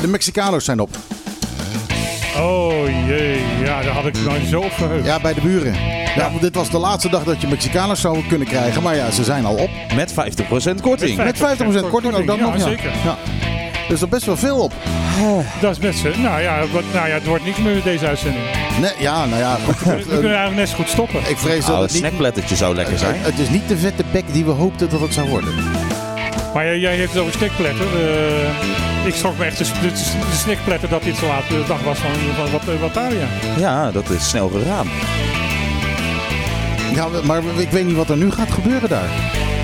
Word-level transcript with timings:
De 0.00 0.06
Mexicano's 0.08 0.64
zijn 0.64 0.80
op. 0.80 0.90
Oh 2.36 2.72
jee. 3.06 3.38
Ja, 3.64 3.82
daar 3.82 3.92
had 3.92 4.06
ik 4.06 4.14
nou 4.24 4.44
zo 4.46 4.60
op 4.60 4.72
verheugd. 4.72 5.04
Ja, 5.06 5.20
bij 5.20 5.34
de 5.34 5.40
buren. 5.40 5.74
Ja, 6.16 6.28
want 6.30 6.40
dit 6.40 6.54
was 6.54 6.70
de 6.70 6.78
laatste 6.78 7.08
dag 7.08 7.24
dat 7.24 7.40
je 7.40 7.46
Mexicano's 7.46 8.00
zou 8.00 8.26
kunnen 8.28 8.46
krijgen. 8.46 8.82
Maar 8.82 8.96
ja, 8.96 9.10
ze 9.10 9.24
zijn 9.24 9.44
al 9.44 9.54
op. 9.54 9.70
Met 9.94 10.12
50% 10.12 10.14
korting. 10.82 11.16
Met 11.16 11.40
Met 11.40 11.58
50% 11.84 11.88
korting 11.90 12.14
ook 12.14 12.26
dan 12.26 12.38
Ja, 12.38 12.44
nog. 12.44 12.56
Ja. 12.56 12.62
zeker. 12.62 12.90
Ja. 13.04 13.16
Dus 13.88 14.00
er 14.00 14.08
best 14.08 14.26
wel 14.26 14.36
veel 14.36 14.58
op. 14.58 14.72
Dat 15.60 15.70
is 15.70 15.78
best 15.78 15.98
zo. 15.98 16.08
Nou 16.16 16.40
ja, 16.40 16.60
wat, 16.72 16.82
nou 16.92 17.08
ja, 17.08 17.14
het 17.14 17.26
wordt 17.26 17.44
niks 17.44 17.58
meer 17.58 17.74
met 17.74 17.84
deze 17.84 18.06
uitzending. 18.06 18.44
Nee, 18.80 18.90
ja, 18.98 19.24
nou 19.26 19.40
ja. 19.40 19.54
goed, 19.64 19.78
We 19.78 19.90
goed, 19.92 20.04
kunnen 20.20 20.24
eigenlijk 20.36 20.56
net 20.56 20.68
zo 20.68 20.74
goed 20.74 20.88
stoppen. 20.88 21.20
ik 21.28 21.36
vrees 21.38 21.58
dat 21.58 21.66
Nou, 21.66 21.76
een 21.76 21.82
het 21.82 21.90
niet... 21.92 22.00
snackblettertje 22.00 22.56
zou 22.56 22.74
lekker 22.74 22.98
zijn. 22.98 23.14
Het 23.18 23.38
is 23.38 23.48
niet 23.48 23.68
de 23.68 23.76
vette 23.76 24.04
bek 24.12 24.24
die 24.32 24.44
we 24.44 24.50
hoopten 24.50 24.88
dat 24.90 25.00
het 25.00 25.14
zou 25.14 25.28
worden. 25.28 25.54
Maar 26.54 26.64
jij, 26.64 26.78
jij 26.78 26.96
heeft 26.96 27.12
het 27.12 27.22
over 27.22 27.34
snackpletter. 27.34 27.86
Eh, 27.86 29.06
ik 29.06 29.14
schrok 29.14 29.38
me 29.38 29.44
echt 29.44 29.58
de, 29.58 29.64
de, 29.64 29.90
de 30.30 30.36
snackpletter 30.36 30.88
dat 30.88 31.02
dit 31.02 31.16
zo 31.16 31.26
laat 31.26 31.48
de 31.48 31.64
dag 31.66 31.82
was 31.82 31.98
van, 31.98 32.10
van 32.36 32.50
wat, 32.50 32.64
wat 32.64 32.78
Wataria. 32.78 33.26
Ja, 33.58 33.90
dat 33.90 34.10
is 34.10 34.28
snel 34.28 34.48
gegaan. 34.48 34.88
Ja, 36.94 37.06
maar 37.24 37.42
ik 37.56 37.70
weet 37.70 37.86
niet 37.86 37.96
wat 37.96 38.10
er 38.10 38.16
nu 38.16 38.30
gaat 38.30 38.50
gebeuren 38.50 38.88
daar. 38.88 39.08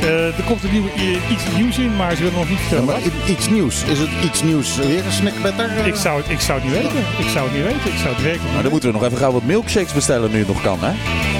Eh, 0.06 0.26
er 0.26 0.42
komt 0.46 0.62
een 0.64 0.70
nieuwe, 0.72 0.88
i- 0.98 1.20
iets 1.32 1.42
nieuws 1.56 1.78
in, 1.78 1.96
maar 1.96 2.14
ze 2.16 2.22
willen 2.22 2.38
nog 2.38 2.48
niet 2.48 2.58
Ja, 2.58 2.62
vertellen. 2.64 2.84
maar 2.84 2.94
wat. 2.94 3.12
i- 3.28 3.32
iets 3.32 3.48
nieuws. 3.48 3.82
Is 3.84 3.98
het 3.98 4.08
iets 4.24 4.42
nieuws 4.42 4.76
weer 4.76 5.04
een 5.06 5.12
snackbetter? 5.12 5.70
Ik 5.86 5.94
zou, 5.94 6.20
het, 6.20 6.30
ik 6.30 6.40
zou 6.40 6.60
het 6.60 6.68
niet 6.68 6.82
weten. 6.82 6.98
Ik 7.18 7.28
zou 7.32 7.44
het 7.48 7.54
niet 7.56 7.64
weten. 7.64 7.92
Ik 7.92 7.98
zou 8.02 8.08
het 8.14 8.22
werkelijk 8.22 8.42
Maar 8.44 8.52
niet 8.52 8.62
dan 8.62 8.70
moeten 8.70 8.88
we 8.92 8.96
nog 8.98 9.04
even 9.06 9.18
gauw 9.18 9.32
wat 9.32 9.42
milkshakes 9.42 9.92
bestellen 9.92 10.30
nu 10.30 10.38
het 10.38 10.48
nog 10.48 10.62
kan, 10.62 10.78
hè? 10.80 10.92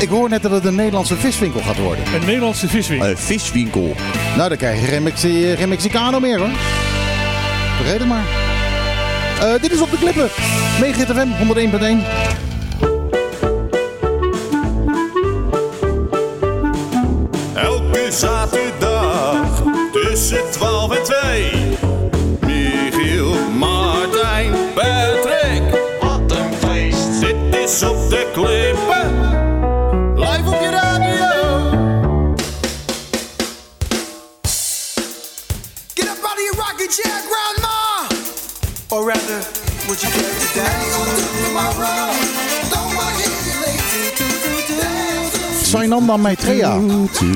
Ik 0.02 0.08
hoor 0.08 0.28
net 0.28 0.42
dat 0.42 0.50
het 0.50 0.64
een 0.64 0.74
Nederlandse 0.74 1.16
viswinkel 1.16 1.60
gaat 1.60 1.76
worden. 1.78 2.04
weten. 2.04 2.20
Een 2.20 2.26
Nederlandse 2.26 2.68
viswinkel. 2.68 3.08
Een 3.08 3.18
viswinkel. 3.18 3.94
Nou, 4.36 4.48
dan 4.48 4.58
krijg 4.58 4.80
je 4.80 4.86
geen, 4.86 5.02
Mexi 5.02 5.56
geen 5.56 5.68
Mexicano 5.68 6.20
meer 6.20 6.38
hoor. 6.38 6.48
Vergeet 7.76 7.98
het 7.98 8.08
maar. 8.08 8.24
Eh, 9.40 9.60
dit 9.62 9.72
is 9.72 9.80
op 9.80 9.90
de 9.90 9.98
klippen. 9.98 10.28
Megahit 10.80 11.08
FM 11.10 11.28
101.1. 11.38 12.02
Elke 17.54 18.06
zaterdag 18.10 18.55
tussen 20.16 20.50
12 20.50 20.90
en 20.90 21.02
2. 21.02 21.52
Michiel, 22.40 23.34
Martijn, 23.58 24.52
Patrick. 24.74 25.62
Wat 26.00 26.32
een 26.32 26.52
feest. 26.58 27.20
Dit 27.20 27.36
is 27.64 27.82
op 27.82 28.10
de 28.10 28.30
klippen. 28.32 29.10
Live 30.14 30.46
op 30.46 30.60
je 30.60 30.70
radio. 30.70 31.34
Get 35.94 36.08
up 36.08 36.24
out 36.24 36.32
of 36.32 36.44
your 36.44 36.56
rocking 36.56 36.92
chair, 36.92 37.22
grandma! 37.30 38.06
Or 38.88 39.06
rather, 39.06 39.46
would 39.86 40.00
you 40.00 40.12
care 40.12 40.38
to 40.38 40.60
dance? 40.60 40.86
Sainanda 45.66 46.16
Maitreya 46.16 46.78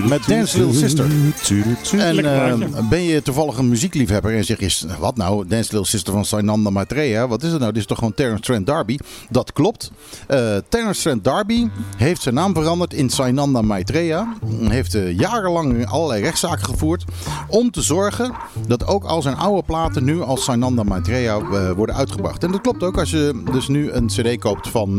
met 0.08 0.26
Dance 0.26 0.58
Little 0.58 0.74
Sister. 0.74 1.06
En 1.50 2.24
eh, 2.24 2.54
plaatje. 2.54 2.88
ben 2.88 3.02
je 3.02 3.22
toevallig 3.22 3.56
een 3.56 3.68
muziekliefhebber 3.68 4.36
en 4.36 4.44
zeg 4.44 4.60
je, 4.60 4.86
wat 4.98 5.16
nou, 5.16 5.46
Dance 5.46 5.72
Little 5.72 5.86
Sister 5.86 6.12
van 6.12 6.24
Sainanda 6.24 6.70
Maitreya, 6.70 7.28
wat 7.28 7.42
is 7.42 7.50
het 7.50 7.60
nou? 7.60 7.72
Dit 7.72 7.80
is 7.80 7.86
toch 7.86 7.98
gewoon 7.98 8.14
Terence 8.14 8.42
Trent 8.42 8.66
D'Arby? 8.66 8.98
Dat 9.30 9.52
klopt. 9.52 9.90
Eh 10.26 10.56
Terence 10.68 11.00
Trent 11.00 11.24
D'Arby 11.24 11.68
heeft 11.96 12.22
zijn 12.22 12.34
naam 12.34 12.54
veranderd 12.54 12.94
in 12.94 13.10
Sainanda 13.10 13.62
Maitreya. 13.62 14.34
Heeft 14.68 14.94
eh, 14.94 15.18
jarenlang 15.18 15.86
allerlei 15.86 16.22
rechtszaken 16.22 16.64
gevoerd 16.64 17.04
om 17.48 17.70
te 17.70 17.82
zorgen 17.82 18.32
dat 18.66 18.86
ook 18.86 19.04
al 19.04 19.22
zijn 19.22 19.36
oude 19.36 19.62
platen 19.62 20.04
nu 20.04 20.22
als 20.22 20.44
Sainanda 20.44 20.82
Maitreya 20.82 21.36
eh, 21.36 21.70
worden 21.70 21.94
uitgebracht. 21.94 22.44
En 22.44 22.50
dat 22.50 22.60
klopt 22.60 22.82
ook 22.82 22.98
als 22.98 23.10
je 23.10 23.42
dus 23.52 23.68
nu 23.68 23.90
een 23.90 24.06
cd 24.06 24.38
koopt 24.38 24.68
van 24.68 24.98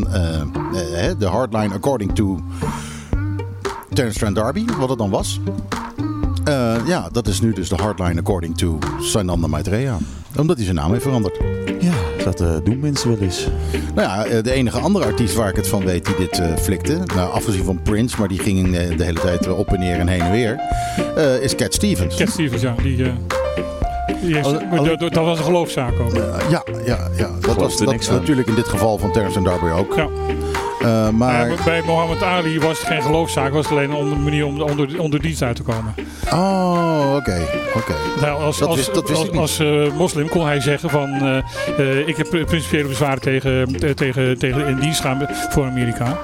de 1.17 1.27
Hardline 1.31 1.73
According 1.73 2.15
to 2.15 2.39
Terence 3.93 4.19
Trent 4.19 4.35
D'Arby, 4.35 4.65
wat 4.79 4.89
het 4.89 4.97
dan 4.97 5.09
was. 5.09 5.39
Eh, 6.81 6.87
ja, 6.87 7.09
dat 7.11 7.27
is 7.27 7.41
nu 7.41 7.53
dus 7.53 7.69
de 7.69 7.75
Hardline 7.75 8.19
According 8.19 8.57
to 8.57 8.79
Sananda 8.99 9.47
Maitreya. 9.47 9.97
Omdat 10.37 10.55
hij 10.55 10.65
zijn 10.65 10.77
naam 10.77 10.91
heeft 10.91 11.03
veranderd. 11.03 11.37
Ja, 11.79 11.93
dat 12.23 12.41
eh, 12.41 12.55
doen 12.63 12.79
mensen 12.79 13.09
wel 13.09 13.17
eens. 13.19 13.47
Nou 13.95 14.07
ja, 14.07 14.25
eh, 14.25 14.43
de 14.43 14.51
enige 14.51 14.79
andere 14.79 15.05
artiest 15.05 15.35
waar 15.35 15.49
ik 15.49 15.55
het 15.55 15.67
van 15.67 15.85
weet 15.85 16.05
die 16.05 16.15
dit 16.17 16.39
eh, 16.39 16.55
flikte, 16.55 16.99
nou, 17.15 17.31
afgezien 17.31 17.63
van 17.63 17.81
Prince, 17.81 18.15
maar 18.19 18.27
die 18.27 18.39
ging 18.39 18.71
de 18.95 19.03
hele 19.03 19.19
tijd 19.19 19.47
op 19.53 19.67
en 19.73 19.79
neer 19.79 19.99
en 19.99 20.07
heen 20.07 20.21
en 20.21 20.31
weer, 20.31 20.59
eh, 21.15 21.41
is 21.43 21.55
Cat 21.55 21.73
Stevens. 21.73 22.15
Cat 22.15 22.29
Stevens, 22.29 22.61
ja. 22.61 22.75
Die, 22.81 23.03
eh, 23.03 23.11
dat- 24.99 25.13
was 25.13 25.37
een 25.37 25.43
geloofszaak 25.45 25.93
ook. 25.99 26.13
Ja, 26.49 26.63
ja, 26.85 26.97
ja, 27.15 27.29
dat 27.39 27.55
was 27.55 27.77
dat 27.77 27.91
niks 27.91 28.09
natuurlijk 28.09 28.47
in 28.47 28.55
dit 28.55 28.67
geval 28.67 28.97
van 28.97 29.11
Terence 29.11 29.41
Trent 29.41 29.47
D'Arby 29.61 29.75
ook. 29.79 29.95
Ja. 29.95 30.07
Eh, 30.83 31.09
maar, 31.09 31.51
bij 31.65 31.81
Mohammed 31.85 32.23
Ali 32.23 32.59
was 32.59 32.79
het 32.79 32.87
geen 32.87 33.01
geloofszaak, 33.01 33.53
was 33.53 33.63
het 33.69 33.71
alleen 33.77 33.91
een 33.91 34.23
manier 34.23 34.45
om 34.45 34.61
onder, 34.61 34.99
onder 35.01 35.21
dienst 35.21 35.41
uit 35.41 35.55
te 35.55 35.63
komen. 35.63 35.93
oh, 36.33 37.13
oké, 37.15 37.41
oké. 37.75 37.93
Nou, 38.21 38.43
als, 38.43 38.57
Dat 38.57 38.67
als, 38.67 38.77
wist- 38.77 38.93
dat 38.93 39.07
wist 39.09 39.17
als, 39.19 39.27
ik 39.27 39.31
niet. 39.31 39.41
als, 39.41 39.59
eh, 39.59 39.97
moslim 39.97 40.29
kon 40.29 40.45
hij 40.45 40.59
zeggen 40.61 40.89
van 40.89 41.09
eh, 41.77 42.07
ik 42.07 42.17
heb 42.17 42.29
principiële 42.29 42.87
bezwaren 42.87 43.21
tegen, 43.21 43.75
tegen, 43.95 44.39
tegen 44.39 44.67
in 44.67 44.75
dienst 44.79 45.01
gaan 45.01 45.27
voor 45.49 45.65
Amerika. 45.65 46.17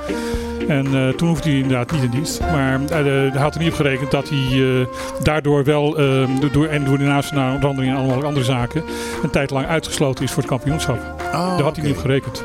En 0.68 1.14
toen 1.16 1.28
hoefde 1.28 1.50
hij 1.50 1.58
inderdaad 1.60 1.92
niet 1.92 2.04
in 2.04 2.10
dienst. 2.10 2.40
Maar 2.40 2.80
eh, 2.90 3.04
hij 3.04 3.42
had 3.42 3.54
er 3.56 3.60
niet 3.62 3.70
op 3.70 3.76
gerekend 3.76 4.12
dat 4.12 4.30
hij 4.30 4.88
daardoor 5.24 5.64
wel, 5.64 5.98
eh, 5.98 6.28
door, 6.52 6.66
en 6.66 6.84
door 6.86 6.98
de 6.98 7.04
nationale 7.04 7.58
veranderingen 7.60 7.96
en 7.96 8.02
allemaal 8.04 8.24
andere 8.24 8.46
zaken, 8.46 8.84
een 9.24 9.30
tijd 9.30 9.50
lang 9.50 9.68
uitgesloten 9.68 10.24
is 10.24 10.32
voor 10.32 10.42
het 10.42 10.52
kampioenschap. 10.52 10.98
Oh, 11.26 11.32
Daar 11.32 11.62
had 11.62 11.76
hij 11.76 11.86
niet 11.86 11.96
op 11.96 12.02
gerekend. 12.02 12.44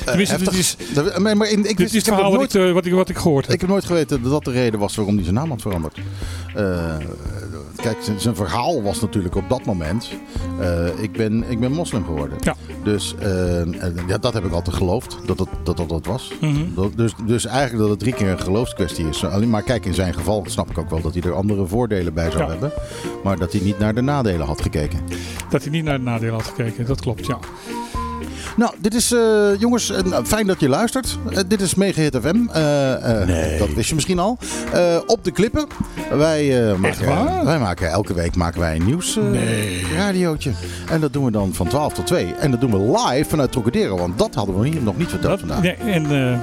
Eh, 0.00 0.06
Tenminste, 0.06 0.38
dit 0.38 0.52
is, 0.54 0.76
Dat- 0.94 1.18
maar, 1.18 1.36
maar 1.36 1.48
in- 1.50 1.58
ik, 1.58 1.64
dit 1.66 1.76
wist- 1.78 1.94
is 1.94 2.00
ik 2.00 2.04
het 2.06 2.14
verhaal 2.14 2.36
wat 2.36 2.54
ik, 2.54 2.62
eh, 2.62 2.72
wat, 2.72 2.86
ik, 2.86 2.92
wat 2.92 3.08
ik 3.08 3.16
gehoord 3.16 3.44
heb. 3.44 3.54
Ik 3.54 3.60
heb 3.60 3.70
nooit 3.70 3.84
geweten 3.84 4.22
dat 4.22 4.30
dat 4.32 4.44
de 4.44 4.50
reden 4.50 4.80
was 4.80 4.94
waarom 4.96 5.14
hij 5.14 5.22
zijn 5.22 5.34
naam 5.36 5.50
had 5.50 5.60
veranderd. 5.62 5.98
Eh, 6.54 6.96
kijk, 7.76 7.96
zijn, 8.00 8.20
zijn 8.20 8.34
verhaal 8.36 8.82
was 8.82 9.00
natuurlijk 9.00 9.34
op 9.36 9.48
dat 9.48 9.64
moment... 9.64 10.08
ik, 11.00 11.12
ben, 11.12 11.44
ik 11.50 11.60
ben 11.60 11.72
moslim 11.72 12.04
geworden. 12.04 12.38
Ja. 12.40 12.54
Dus 12.84 13.14
ja, 14.06 14.18
dat 14.18 14.32
heb 14.34 14.44
ik 14.44 14.52
altijd 14.52 14.76
geloofd, 14.76 15.16
dat 15.26 15.38
dat 15.38 15.48
dat, 15.64 15.76
dat, 15.76 15.88
dat 15.88 16.06
was. 16.06 16.32
Mhm. 16.40 16.74
Dat, 16.74 16.96
dus, 16.96 17.12
dus 17.26 17.44
eigenlijk 17.46 17.78
dat 17.80 17.90
het 17.90 17.98
drie 17.98 18.14
keer 18.14 18.28
een 18.28 18.40
geloofskwestie 18.40 19.08
is. 19.08 19.24
Alleen 19.24 19.50
maar 19.50 19.62
kijk, 19.62 19.84
in 19.86 19.94
zijn 19.94 20.14
geval 20.14 20.44
snap 20.48 20.70
ik 20.70 20.78
ook 20.78 20.90
wel 20.90 21.00
dat 21.00 21.14
hij 21.14 21.22
er 21.22 21.34
andere 21.34 21.66
voordelen 21.66 22.14
bij 22.14 22.30
zou 22.30 22.42
Ja. 22.42 22.48
hebben. 22.50 22.72
Maar 23.24 23.38
dat 23.38 23.52
hij 23.52 23.60
niet 23.60 23.78
naar 23.78 23.94
de 23.94 24.00
nadelen 24.00 24.46
had 24.46 24.60
gekeken. 24.60 25.00
Dat 25.50 25.62
hij 25.62 25.70
niet 25.70 25.84
naar 25.84 25.98
de 25.98 26.04
nadelen 26.04 26.34
had 26.34 26.44
gekeken, 26.44 26.86
dat 26.86 27.00
klopt, 27.00 27.26
ja. 27.26 27.38
Nou, 28.56 28.72
dit 28.78 28.94
is, 28.94 29.12
eh, 29.12 29.20
jongens, 29.58 29.92
nou, 30.04 30.24
fijn 30.24 30.46
dat 30.46 30.60
je 30.60 30.68
luistert. 30.68 31.18
Eh, 31.30 31.38
dit 31.48 31.60
is 31.60 31.74
Megahit 31.74 32.16
FM. 32.16 32.36
Eh, 32.52 33.20
eh, 33.54 33.58
Dat 33.58 33.72
wist 33.74 33.88
je 33.88 33.94
misschien 33.94 34.18
al. 34.18 34.38
Op 35.06 35.24
de 35.24 35.30
klippen. 35.30 35.66
Wij, 36.10 36.74
maken, 36.78 37.44
wij 37.44 37.58
maken 37.58 37.90
elke 37.90 38.14
week 38.14 38.36
maken 38.36 38.60
wij 38.60 38.76
een 38.76 38.84
nieuws 38.84 39.18
radiootje. 39.96 40.50
En 40.90 41.00
dat 41.00 41.12
doen 41.12 41.24
we 41.24 41.30
dan 41.30 41.54
van 41.54 41.68
12 41.68 41.92
tot 41.92 42.06
2. 42.06 42.34
En 42.38 42.50
dat 42.50 42.60
doen 42.60 42.70
we 42.70 42.98
live 43.08 43.28
vanuit 43.30 43.52
Trocadero. 43.52 43.96
Want 43.96 44.18
dat 44.18 44.34
hadden 44.34 44.58
we 44.58 44.68
niet- 44.68 44.84
nog 44.84 44.96
niet 44.96 45.08
verteld 45.08 45.30
Dat, 45.30 45.40
vandaag. 45.48 45.62
nee, 45.62 45.92
en 45.92 46.42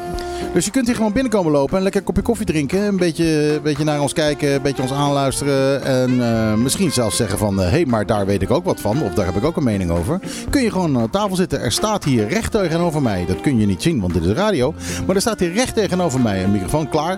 Dus 0.54 0.66
je 0.66 0.72
kunt 0.72 0.86
hier 0.88 0.96
gewoon 0.96 1.14
binnenkomen 1.14 1.52
lopen 1.52 1.78
en 1.78 1.84
lekker 1.84 2.00
een 2.02 2.08
kopje 2.08 2.22
koffie 2.22 2.46
drinken. 2.46 2.82
Een 2.84 2.98
beetje, 2.98 3.54
een 3.56 3.62
beetje 3.62 3.84
naar 3.84 4.02
ons 4.02 4.14
kijken, 4.14 4.54
een 4.54 4.62
beetje 4.62 4.82
ons 4.82 4.92
aanluisteren. 4.92 5.84
En 5.86 6.62
misschien 6.64 6.92
zelfs 6.92 7.16
zeggen 7.16 7.38
van, 7.38 7.58
hé, 7.60 7.70
hey, 7.70 7.86
maar 7.86 8.06
daar 8.06 8.26
weet 8.26 8.42
ik 8.42 8.52
ook 8.52 8.66
wat 8.66 8.80
van. 8.80 9.04
Of 9.04 9.14
daar 9.14 9.26
heb 9.26 9.36
ik 9.36 9.44
ook 9.44 9.58
een 9.58 9.64
mening 9.64 9.92
over. 9.92 10.20
Kun 10.50 10.62
je 10.62 10.72
gewoon 10.72 10.98
aan 11.00 11.10
tafel 11.10 11.36
zitten. 11.36 11.62
Er 11.62 11.72
staat 11.72 12.04
hier 12.08 12.28
recht 12.28 12.52
tegenover 12.52 13.02
mij. 13.02 13.26
Dat 13.26 13.42
kun 13.42 13.60
je 13.60 13.66
niet 13.66 13.82
zien, 13.82 14.02
want 14.02 14.14
dit 14.14 14.24
is 14.24 14.32
radio. 14.34 14.74
Maar 15.06 15.16
er 15.16 15.22
staat 15.22 15.40
hier 15.40 15.54
recht 15.54 15.74
tegenover 15.74 16.20
mij 16.20 16.44
een 16.44 16.52
microfoon 16.52 16.90
klaar. 16.90 17.18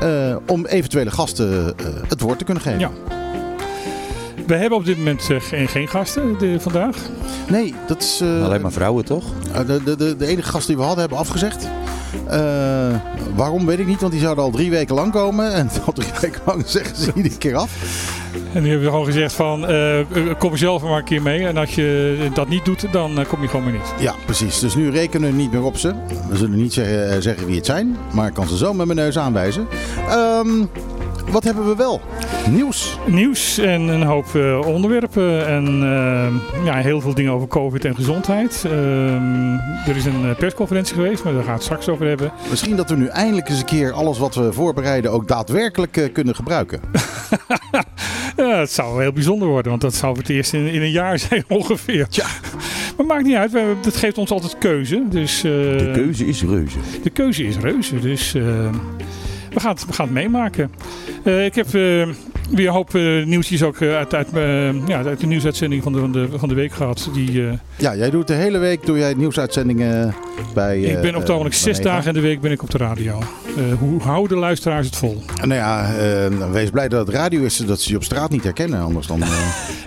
eh, 0.00 0.36
om 0.46 0.66
eventuele 0.66 1.10
gasten 1.10 1.74
eh, 1.78 1.86
het 2.08 2.20
woord 2.20 2.38
te 2.38 2.44
kunnen 2.44 2.62
geven. 2.62 2.78
Ja. 2.78 2.90
we 4.46 4.54
hebben 4.54 4.78
op 4.78 4.84
dit 4.84 4.96
moment 4.98 5.30
eh, 5.30 5.40
geen, 5.40 5.68
geen 5.68 5.88
gasten 5.88 6.38
de, 6.38 6.60
vandaag. 6.60 6.96
Nee, 7.48 7.74
dat 7.86 8.02
is... 8.02 8.20
eh, 8.22 8.44
Alleen 8.44 8.60
maar 8.60 8.72
vrouwen, 8.72 9.04
toch? 9.04 9.24
Uh, 9.52 9.58
de, 9.66 9.82
de, 9.84 9.96
de, 9.96 10.16
de 10.16 10.26
enige 10.26 10.48
gast 10.50 10.66
die 10.66 10.76
we 10.76 10.82
hadden 10.82 11.00
hebben 11.00 11.18
afgezegd. 11.18 11.68
Uh, 12.30 12.94
waarom 13.34 13.66
weet 13.66 13.78
ik 13.78 13.86
niet, 13.86 14.00
want 14.00 14.12
die 14.12 14.20
zouden 14.20 14.44
al 14.44 14.50
drie 14.50 14.70
weken 14.70 14.94
lang 14.94 15.12
komen. 15.12 15.52
En 15.54 15.70
al 15.86 15.92
drie 15.92 16.08
weken 16.20 16.40
lang 16.46 16.62
zeggen 16.66 16.96
ze 16.96 17.12
iedere 17.14 17.38
keer 17.38 17.56
af. 17.56 17.70
En 18.54 18.62
nu 18.62 18.68
hebben 18.68 18.86
we 18.86 18.90
gewoon 18.90 19.06
gezegd 19.06 19.32
van, 19.32 19.70
uh, 19.70 19.98
kom 20.38 20.56
zelf 20.56 20.82
maar 20.82 20.98
een 20.98 21.04
keer 21.04 21.22
mee. 21.22 21.46
En 21.46 21.56
als 21.56 21.74
je 21.74 22.16
dat 22.34 22.48
niet 22.48 22.64
doet, 22.64 22.92
dan 22.92 23.18
uh, 23.18 23.26
kom 23.26 23.42
je 23.42 23.48
gewoon 23.48 23.64
maar 23.64 23.72
niet. 23.72 23.94
Ja, 23.98 24.14
precies. 24.24 24.58
Dus 24.58 24.74
nu 24.74 24.90
rekenen 24.90 25.30
we 25.30 25.36
niet 25.36 25.52
meer 25.52 25.62
op 25.62 25.76
ze. 25.76 25.94
We 26.28 26.36
zullen 26.36 26.56
niet 26.56 26.72
zeggen, 26.72 27.22
zeggen 27.22 27.46
wie 27.46 27.56
het 27.56 27.66
zijn. 27.66 27.96
Maar 28.12 28.28
ik 28.28 28.34
kan 28.34 28.48
ze 28.48 28.56
zo 28.56 28.72
met 28.72 28.86
mijn 28.86 28.98
neus 28.98 29.18
aanwijzen. 29.18 29.66
Um, 30.10 30.70
wat 31.30 31.44
hebben 31.44 31.68
we 31.68 31.76
wel? 31.76 32.00
Nieuws. 32.50 32.98
Nieuws 33.06 33.58
en 33.58 33.80
een 33.80 34.02
hoop 34.02 34.26
uh, 34.36 34.66
onderwerpen. 34.66 35.46
En 35.46 35.82
uh, 35.82 36.64
ja, 36.64 36.74
heel 36.74 37.00
veel 37.00 37.14
dingen 37.14 37.32
over 37.32 37.48
COVID 37.48 37.84
en 37.84 37.94
gezondheid. 37.94 38.62
Uh, 38.66 39.88
er 39.88 39.96
is 39.96 40.04
een 40.04 40.34
persconferentie 40.38 40.94
geweest, 40.94 41.24
maar 41.24 41.32
daar 41.32 41.42
gaan 41.42 41.50
we 41.50 41.56
het 41.56 41.64
straks 41.64 41.88
over 41.88 42.06
hebben. 42.06 42.32
Misschien 42.50 42.76
dat 42.76 42.90
we 42.90 42.96
nu 42.96 43.06
eindelijk 43.06 43.48
eens 43.48 43.58
een 43.58 43.64
keer 43.64 43.92
alles 43.92 44.18
wat 44.18 44.34
we 44.34 44.52
voorbereiden 44.52 45.10
ook 45.10 45.28
daadwerkelijk 45.28 45.96
uh, 45.96 46.12
kunnen 46.12 46.34
gebruiken. 46.34 46.80
ja, 48.36 48.58
het 48.58 48.72
zou 48.72 49.02
heel 49.02 49.12
bijzonder 49.12 49.48
worden, 49.48 49.70
want 49.70 49.82
dat 49.82 49.94
zou 49.94 50.14
voor 50.14 50.22
het 50.22 50.32
eerst 50.32 50.52
in, 50.52 50.66
in 50.66 50.82
een 50.82 50.90
jaar 50.90 51.18
zijn 51.28 51.44
ongeveer. 51.48 52.08
Tja. 52.08 52.26
Maar 52.96 53.06
maakt 53.06 53.24
niet 53.24 53.36
uit, 53.36 53.52
we, 53.52 53.74
dat 53.82 53.96
geeft 53.96 54.18
ons 54.18 54.30
altijd 54.30 54.58
keuze. 54.58 55.02
Dus, 55.08 55.36
eh, 55.36 55.50
De 55.52 55.90
keuze 55.94 56.26
is 56.26 56.42
reuze. 56.42 56.78
de 57.02 57.10
keuze 57.10 57.44
is 57.44 57.56
reuze, 57.58 58.00
dus 58.00 58.34
eh, 58.34 58.44
we, 59.54 59.60
gaan 59.60 59.70
het, 59.70 59.86
we 59.86 59.92
gaan 59.92 60.04
het 60.04 60.14
meemaken. 60.14 60.70
Eh, 61.24 61.44
ik 61.44 61.54
heb 61.54 61.66
eh, 61.66 61.72
weer 62.50 62.66
een 62.66 62.72
hoop 62.72 62.94
eh, 62.94 63.24
nieuwtjes 63.24 63.62
ook 63.62 63.82
uit, 63.82 64.14
uit, 64.14 64.28
ja, 64.86 65.04
uit 65.04 65.20
de 65.20 65.26
nieuwsuitzending 65.26 65.82
van 65.82 65.92
de, 65.92 65.98
van 65.98 66.12
de, 66.12 66.28
van 66.36 66.48
de 66.48 66.54
week 66.54 66.72
gehad. 66.72 67.10
Die, 67.14 67.42
Ja, 67.76 67.96
jij 67.96 68.10
doet 68.10 68.26
de 68.26 68.34
hele 68.34 68.58
week 68.58 68.86
doe 68.86 68.98
jij 68.98 69.14
nieuwsuitzendingen 69.14 70.14
bij... 70.54 70.80
ik 70.80 71.00
ben 71.00 71.14
op 71.14 71.20
het 71.20 71.30
ogenblik 71.30 71.54
zes 71.54 71.80
dagen 71.80 72.08
in 72.08 72.14
de 72.14 72.20
week 72.20 72.40
ben 72.40 72.50
ik 72.50 72.62
op 72.62 72.70
de 72.70 72.78
radio. 72.78 73.18
Hoe 73.78 74.00
houden 74.02 74.36
de 74.36 74.42
luisteraars 74.42 74.86
het 74.86 74.96
vol? 74.96 75.22
Nou 75.36 75.54
ja, 75.54 75.94
eh, 75.94 76.50
wees 76.50 76.70
blij 76.70 76.88
dat 76.88 77.06
het 77.06 77.16
radio 77.16 77.42
is, 77.42 77.56
dat 77.56 77.80
ze 77.80 77.90
je 77.90 77.96
op 77.96 78.04
straat 78.04 78.30
niet 78.30 78.44
herkennen. 78.44 78.80
Anders 78.80 79.06
dan... 79.06 79.22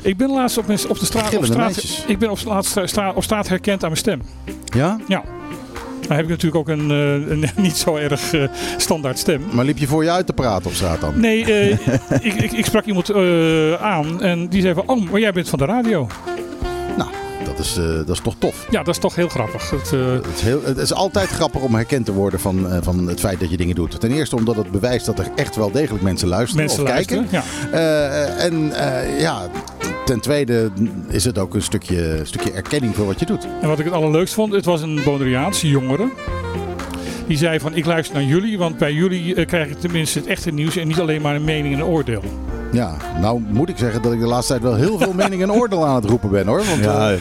Ik 0.01 0.17
ben 0.17 0.29
laatst 0.31 0.57
op, 0.57 0.63
op 0.63 0.99
de 0.99 1.05
straat, 1.05 1.37
op 1.37 1.45
straat, 1.45 2.03
ik 2.07 2.19
ben 2.19 2.29
op, 2.29 2.39
laatst, 2.45 2.79
stra- 2.83 3.11
op 3.15 3.23
straat 3.23 3.47
herkend 3.47 3.83
aan 3.83 3.89
mijn 3.89 4.01
stem. 4.01 4.21
ja? 4.65 4.99
Ja. 5.07 5.23
Dan 6.07 6.15
heb 6.15 6.25
ik 6.25 6.31
natuurlijk 6.31 6.55
ook 6.55 6.77
een, 6.77 6.91
eh, 6.91 7.31
een 7.31 7.45
niet 7.63 7.77
zo 7.77 7.95
erg 7.95 8.33
eh, 8.33 8.43
standaard 8.77 9.19
stem. 9.19 9.41
Maar 9.51 9.65
liep 9.65 9.77
je 9.77 9.87
voor 9.87 10.03
je 10.03 10.11
uit 10.11 10.25
te 10.25 10.33
praten 10.33 10.65
op 10.65 10.73
straat 10.73 11.01
dan? 11.01 11.19
Nee, 11.19 11.53
eh, 11.53 11.71
ik, 12.27 12.33
ik, 12.33 12.51
ik 12.51 12.65
sprak 12.65 12.85
iemand 12.85 13.13
aan 13.79 14.21
en 14.21 14.47
die 14.47 14.61
zei 14.61 14.73
van, 14.73 14.83
oh, 14.85 15.09
maar 15.11 15.19
jij 15.19 15.31
bent 15.31 15.49
van 15.49 15.59
de 15.59 15.65
radio. 15.65 16.07
Nou, 16.97 17.09
dat 17.45 17.59
is, 17.59 17.73
dat 18.05 18.09
is 18.09 18.19
toch 18.19 18.35
tof. 18.37 18.67
Ja, 18.69 18.83
dat 18.83 18.95
is 18.95 19.01
toch 19.01 19.15
heel 19.15 19.29
grappig. 19.29 19.69
Het, 19.69 19.89
Het 19.91 20.35
is, 20.35 20.41
heel, 20.41 20.61
het 20.63 20.77
is 20.77 20.93
altijd 20.93 21.29
grappig 21.29 21.61
om 21.61 21.75
herkend 21.75 22.05
te 22.05 22.13
worden 22.13 22.39
van, 22.39 22.67
van 22.81 23.07
het 23.07 23.19
feit 23.19 23.39
dat 23.39 23.49
je 23.49 23.57
dingen 23.57 23.75
doet. 23.75 23.99
Ten 23.99 24.11
eerste 24.11 24.35
omdat 24.35 24.55
het 24.55 24.71
bewijst 24.71 25.05
dat 25.05 25.19
er 25.19 25.27
echt 25.35 25.55
wel 25.55 25.71
degelijk 25.71 26.03
mensen 26.03 26.27
luisteren 26.27 26.65
mensen 26.65 26.83
of 26.83 26.89
luisteren. 26.89 27.27
kijken. 27.29 27.43
Ja. 27.71 28.37
En 28.37 28.73
ja, 29.19 29.41
ten 30.05 30.19
tweede 30.19 30.71
is 31.07 31.25
het 31.25 31.37
ook 31.37 31.53
een 31.53 31.61
stukje, 31.61 32.19
stukje 32.23 32.51
erkenning 32.51 32.95
voor 32.95 33.05
wat 33.05 33.19
je 33.19 33.25
doet. 33.25 33.47
En 33.61 33.67
wat 33.67 33.79
ik 33.79 33.85
het 33.85 33.93
allerleukst 33.93 34.33
vond, 34.33 34.53
het 34.53 34.65
was 34.65 34.81
een 34.81 34.99
Bonaireaanse 35.03 35.69
jongere. 35.69 36.09
Die 37.27 37.37
zei 37.37 37.59
van, 37.59 37.75
ik 37.75 37.85
luister 37.85 38.15
naar 38.15 38.23
jullie, 38.23 38.57
want 38.57 38.77
bij 38.77 38.93
jullie 38.93 39.35
eh, 39.35 39.45
krijg 39.45 39.69
ik 39.69 39.79
tenminste 39.79 40.19
het 40.19 40.27
echte 40.27 40.51
nieuws 40.51 40.75
en 40.75 40.87
niet 40.87 40.99
alleen 40.99 41.21
maar 41.21 41.35
een 41.35 41.43
mening 41.43 41.73
en 41.73 41.79
een 41.79 41.85
oordeel. 41.85 42.23
Ja, 42.71 42.97
nou 43.21 43.41
moet 43.47 43.69
ik 43.69 43.77
zeggen 43.77 44.01
dat 44.01 44.13
ik 44.13 44.19
de 44.19 44.25
laatste 44.25 44.51
tijd 44.51 44.63
wel 44.63 44.75
heel 44.75 44.97
veel 44.97 45.13
mening 45.23 45.41
en 45.41 45.51
oordeel 45.51 45.85
aan 45.85 45.95
het 45.95 46.05
roepen 46.05 46.29
ben 46.29 46.47
hoor. 46.47 46.63
Want 46.65 46.83
Ja, 46.83 47.11
eh, 47.11 47.19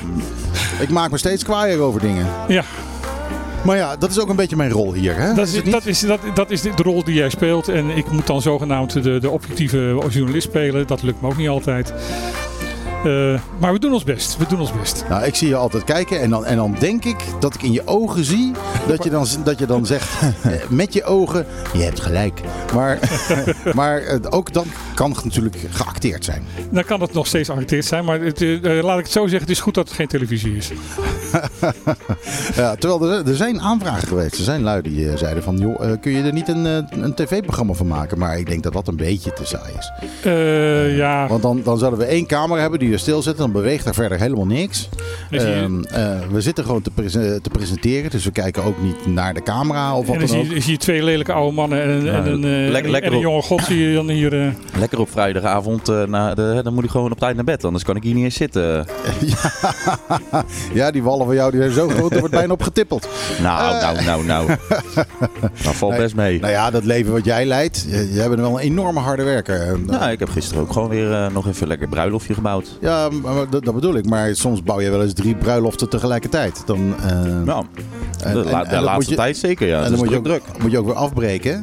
ik 0.80 0.90
maak 0.90 1.10
me 1.10 1.18
steeds 1.18 1.44
kwaaier 1.44 1.80
over 1.80 2.00
dingen. 2.00 2.26
Ja, 2.48 2.64
Maar 3.64 3.76
ja, 3.76 3.96
dat 3.96 4.10
is 4.10 4.20
ook 4.20 4.28
een 4.28 4.36
beetje 4.36 4.56
mijn 4.56 4.70
rol 4.70 4.92
hier. 4.92 5.16
Hè? 5.16 5.34
dat 5.34 5.46
Is 5.46 5.64
dat, 5.64 5.86
is, 5.86 6.00
dat, 6.00 6.20
dat 6.34 6.50
is 6.50 6.60
de 6.60 6.72
rol 6.76 7.04
die 7.04 7.14
jij 7.14 7.28
speelt. 7.30 7.68
En 7.68 7.90
ik 7.90 8.10
moet 8.10 8.26
dan 8.26 8.42
zogenaamd 8.42 9.02
de, 9.02 9.18
de 9.18 9.30
objectieve 9.30 10.02
journalist 10.10 10.48
spelen. 10.48 10.86
Dat 10.86 11.02
lukt 11.02 11.20
me 11.20 11.28
ook 11.28 11.36
niet 11.36 11.48
altijd. 11.48 11.92
Eh, 13.04 13.40
maar 13.58 13.72
we 13.72 13.78
doen 13.78 13.92
ons 13.92 14.04
best. 14.04 14.36
We 14.36 14.46
doen 14.46 14.60
ons 14.60 14.72
best. 14.72 15.04
Nou, 15.08 15.24
ik 15.24 15.34
zie 15.34 15.48
je 15.48 15.54
altijd 15.54 15.84
kijken 15.84 16.20
en 16.20 16.30
dan, 16.30 16.44
en 16.44 16.56
dan 16.56 16.76
denk 16.78 17.04
ik 17.04 17.16
dat 17.40 17.54
ik 17.54 17.62
in 17.62 17.72
je 17.72 17.82
ogen 17.84 18.24
zie 18.24 18.52
dat 18.86 19.04
je 19.04 19.10
dan, 19.10 19.26
dat 19.44 19.58
je 19.58 19.66
dan 19.66 19.86
zegt 19.86 20.08
eh, 20.22 20.52
met 20.68 20.92
je 20.92 21.04
ogen, 21.04 21.46
je 21.72 21.82
hebt 21.82 22.00
gelijk. 22.00 22.40
Maar, 22.74 22.98
maar 23.74 24.02
eh, 24.02 24.18
ook 24.30 24.52
dan 24.52 24.66
kan 24.94 25.10
het 25.10 25.24
natuurlijk 25.24 25.56
geacteerd 25.70 26.24
zijn. 26.24 26.44
Dan 26.70 26.84
kan 26.84 27.00
het 27.00 27.12
nog 27.12 27.26
steeds 27.26 27.48
geacteerd 27.48 27.84
zijn. 27.84 28.04
Maar 28.04 28.20
het, 28.20 28.40
laat 28.62 28.98
ik 28.98 29.04
het 29.04 29.12
zo 29.12 29.20
zeggen, 29.20 29.40
het 29.40 29.50
is 29.50 29.60
goed 29.60 29.74
dat 29.74 29.88
het 29.88 29.96
geen 29.96 30.08
televisie 30.08 30.56
is. 30.56 30.70
Ja, 32.54 32.74
terwijl 32.74 33.12
er, 33.12 33.28
er 33.28 33.36
zijn 33.36 33.60
aanvragen 33.60 34.08
geweest. 34.08 34.38
Er 34.38 34.44
zijn 34.44 34.62
lui 34.62 34.82
die 34.82 35.16
zeiden 35.16 35.42
van, 35.42 35.58
joh, 35.58 36.00
kun 36.00 36.12
je 36.12 36.22
er 36.22 36.32
niet 36.32 36.48
een, 36.48 36.64
een 36.90 37.14
tv-programma 37.14 37.72
van 37.72 37.86
maken? 37.86 38.18
Maar 38.18 38.38
ik 38.38 38.46
denk 38.46 38.62
dat 38.62 38.72
dat 38.72 38.88
een 38.88 38.96
beetje 38.96 39.32
te 39.32 39.46
saai 39.46 39.72
is. 39.78 39.92
Ja, 40.96 41.28
Want 41.28 41.42
dan, 41.42 41.60
dan 41.64 41.78
zouden 41.78 41.98
we 42.00 42.06
één 42.06 42.26
camera 42.26 42.60
hebben 42.60 42.78
die 42.78 42.93
er 42.94 43.00
stil 43.00 43.22
zit. 43.22 43.36
Dan 43.36 43.52
beweegt 43.52 43.86
er 43.86 43.94
verder 43.94 44.18
helemaal 44.18 44.46
niks. 44.46 44.88
Ehm, 45.30 45.82
eh, 45.84 46.18
we 46.30 46.40
zitten 46.40 46.64
gewoon 46.64 46.82
te, 46.82 46.90
prese- 46.90 47.38
te 47.42 47.50
presenteren. 47.50 48.10
Dus 48.10 48.24
we 48.24 48.30
kijken 48.30 48.64
ook 48.64 48.82
niet 48.82 49.06
naar 49.06 49.34
de 49.34 49.42
camera 49.42 49.96
of 49.96 50.06
wat 50.06 50.14
en 50.14 50.20
dan 50.20 50.28
zie 50.28 50.38
ook. 50.38 50.46
je, 50.46 50.60
zie 50.60 50.72
je 50.72 50.78
twee 50.78 51.02
lelijke 51.02 51.32
oude 51.32 51.54
mannen 51.54 51.82
en, 51.82 52.14
en, 52.14 52.26
een, 52.32 52.44
eh, 52.44 52.50
lekker- 52.70 52.84
en 52.84 52.90
lekker 52.90 53.12
een 53.12 53.18
jonge 53.18 53.42
god 53.42 53.62
zie 53.64 53.78
je 53.88 53.94
dan 53.94 54.08
hier. 54.08 54.40
eh, 54.42 54.48
Lekker 54.78 54.98
op 55.00 55.10
vrijdagavond, 55.10 55.88
eh, 55.88 56.02
na 56.04 56.34
de, 56.34 56.60
dan 56.64 56.74
moet 56.74 56.84
ik 56.84 56.90
gewoon 56.90 57.10
op 57.12 57.18
tijd 57.18 57.34
naar 57.34 57.44
bed. 57.44 57.64
Anders 57.64 57.84
kan 57.84 57.96
ik 57.96 58.02
hier 58.02 58.14
niet 58.14 58.24
eens 58.24 58.34
zitten. 58.36 58.86
Ja, 60.72 60.90
die 60.90 61.02
wallen 61.02 61.26
van 61.26 61.34
jou 61.34 61.50
die 61.50 61.60
zijn 61.60 61.72
zo 61.72 61.88
groot, 61.88 62.12
er 62.12 62.18
wordt 62.18 62.34
bijna 62.34 62.52
op 62.52 62.62
getippeld. 62.62 63.08
Nou, 63.42 63.80
nou, 63.80 64.04
nou, 64.04 64.24
nou. 64.24 64.46
Dat 65.62 65.74
valt 65.74 65.92
Nee. 65.92 66.00
best 66.00 66.14
mee. 66.14 66.40
Nou 66.40 66.52
ja, 66.52 66.70
dat 66.70 66.84
leven 66.84 67.12
wat 67.12 67.24
jij 67.24 67.46
leidt, 67.46 67.86
je, 67.88 68.12
je 68.12 68.28
bent 68.28 68.40
wel 68.40 68.50
een 68.50 68.58
enorme 68.58 69.00
harde 69.00 69.22
werker. 69.22 69.60
En, 69.60 69.84
Nou, 69.86 70.10
ik 70.10 70.18
heb 70.18 70.28
gisteren 70.28 70.62
ook 70.62 70.72
gewoon 70.72 70.88
weer 70.88 71.28
nog 71.32 71.46
even 71.48 71.66
lekker 71.68 71.88
bruiloftje 71.88 72.34
gebouwd. 72.34 72.78
Ja, 72.84 73.08
maar 73.22 73.34
dat, 73.50 73.64
dat 73.64 73.74
bedoel 73.74 73.94
ik. 73.96 74.06
Maar 74.06 74.34
soms 74.36 74.62
bouw 74.62 74.80
je 74.80 74.90
wel 74.90 75.02
eens 75.02 75.12
drie 75.12 75.34
bruiloften 75.34 75.88
tegelijkertijd. 75.88 76.62
Dan, 76.66 76.94
eh, 77.02 77.10
Nou, 77.44 77.64
en- 78.24 78.32
de, 78.34 78.40
en- 78.40 78.50
la- 78.50 78.58
en 78.58 78.64
de 78.64 78.70
dat 78.74 78.82
laatste 78.82 78.94
moet 78.94 79.08
je- 79.08 79.14
tijd 79.14 79.36
zeker, 79.36 79.66
ja. 79.66 79.76
en 79.76 79.80
Het 79.82 79.88
dan 79.90 79.94
is 79.94 80.04
moet 80.04 80.14
je, 80.14 80.20
druk, 80.22 80.40
ook, 80.40 80.46
druk. 80.48 80.62
moet 80.62 80.70
je 80.70 80.78
ook 80.78 80.86
weer 80.86 80.94
afbreken. 80.94 81.62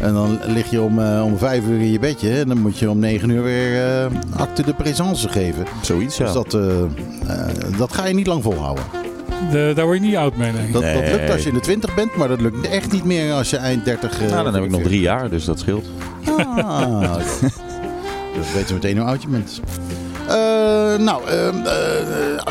En 0.00 0.12
dan 0.14 0.38
lig 0.46 0.70
je 0.70 0.80
om, 0.82 0.98
eh, 0.98 1.22
om 1.24 1.38
vijf 1.38 1.66
uur 1.66 1.80
in 1.80 1.92
je 1.92 1.98
bedje. 1.98 2.30
En 2.38 2.48
dan 2.48 2.58
moet 2.60 2.78
je 2.78 2.90
om 2.90 2.98
negen 2.98 3.28
uur 3.30 3.42
weer 3.42 3.84
eh, 3.86 4.06
acte 4.36 4.62
de 4.62 4.74
présence 4.74 5.28
geven. 5.28 5.64
Zoiets, 5.82 6.16
ja. 6.16 6.24
Dus 6.24 6.32
dat, 6.34 6.50
dat 7.78 7.92
ga 7.92 8.06
je 8.06 8.14
niet 8.14 8.26
lang 8.26 8.42
volhouden. 8.42 8.84
de- 9.50 9.72
daar 9.74 9.84
word 9.84 9.98
je 9.98 10.04
niet 10.04 10.16
oud 10.16 10.36
mee. 10.36 10.52
Nee. 10.52 10.70
Dat, 10.72 10.82
lukt 10.82 11.30
als 11.30 11.42
je 11.42 11.48
in 11.48 11.54
de 11.54 11.60
twintig 11.60 11.94
bent, 11.94 12.16
maar 12.16 12.28
dat 12.28 12.40
lukt 12.40 12.68
echt 12.68 12.92
niet 12.92 13.04
meer 13.04 13.32
als 13.32 13.50
je 13.50 13.56
eind 13.56 13.84
30 13.84 14.20
eh, 14.20 14.30
nou, 14.30 14.44
dan 14.44 14.54
heb 14.54 14.64
ik 14.64 14.70
nog 14.70 14.80
40. 14.80 14.86
drie 14.86 15.00
jaar, 15.00 15.30
dus 15.30 15.44
dat 15.44 15.58
scheelt. 15.58 15.86
Ah, 16.56 17.14
dus 18.36 18.52
weten 18.54 18.68
we 18.68 18.74
meteen 18.74 18.98
hoe 18.98 19.06
oud 19.06 19.22
je 19.22 19.28
bent. 19.28 19.60
Eh, 20.28 20.96
nou, 21.04 21.26
eh, 21.28 21.48
eh, 21.48 21.54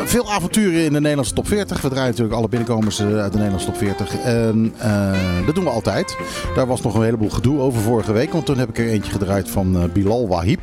veel 0.04 0.32
avonturen 0.32 0.84
in 0.84 0.92
de 0.92 1.00
Nederlandse 1.00 1.34
top 1.34 1.48
40. 1.48 1.80
We 1.80 1.88
draaien 1.88 2.08
natuurlijk 2.10 2.36
alle 2.36 2.48
binnenkomers 2.48 2.98
eh, 2.98 3.06
uit 3.06 3.32
de 3.32 3.38
Nederlandse 3.38 3.66
top 3.66 3.76
40. 3.76 4.16
En 4.18 4.74
eh, 4.78 5.46
dat 5.46 5.54
doen 5.54 5.64
we 5.64 5.70
altijd. 5.70 6.16
Daar 6.54 6.66
was 6.66 6.80
nog 6.82 6.94
een 6.94 7.02
heleboel 7.02 7.30
gedoe 7.30 7.60
over 7.60 7.80
vorige 7.80 8.12
week. 8.12 8.32
Want 8.32 8.46
toen 8.46 8.58
heb 8.58 8.68
ik 8.68 8.78
er 8.78 8.88
eentje 8.88 9.12
gedraaid 9.12 9.50
van 9.50 9.90
Bilal 9.92 10.28
Wahib. 10.28 10.60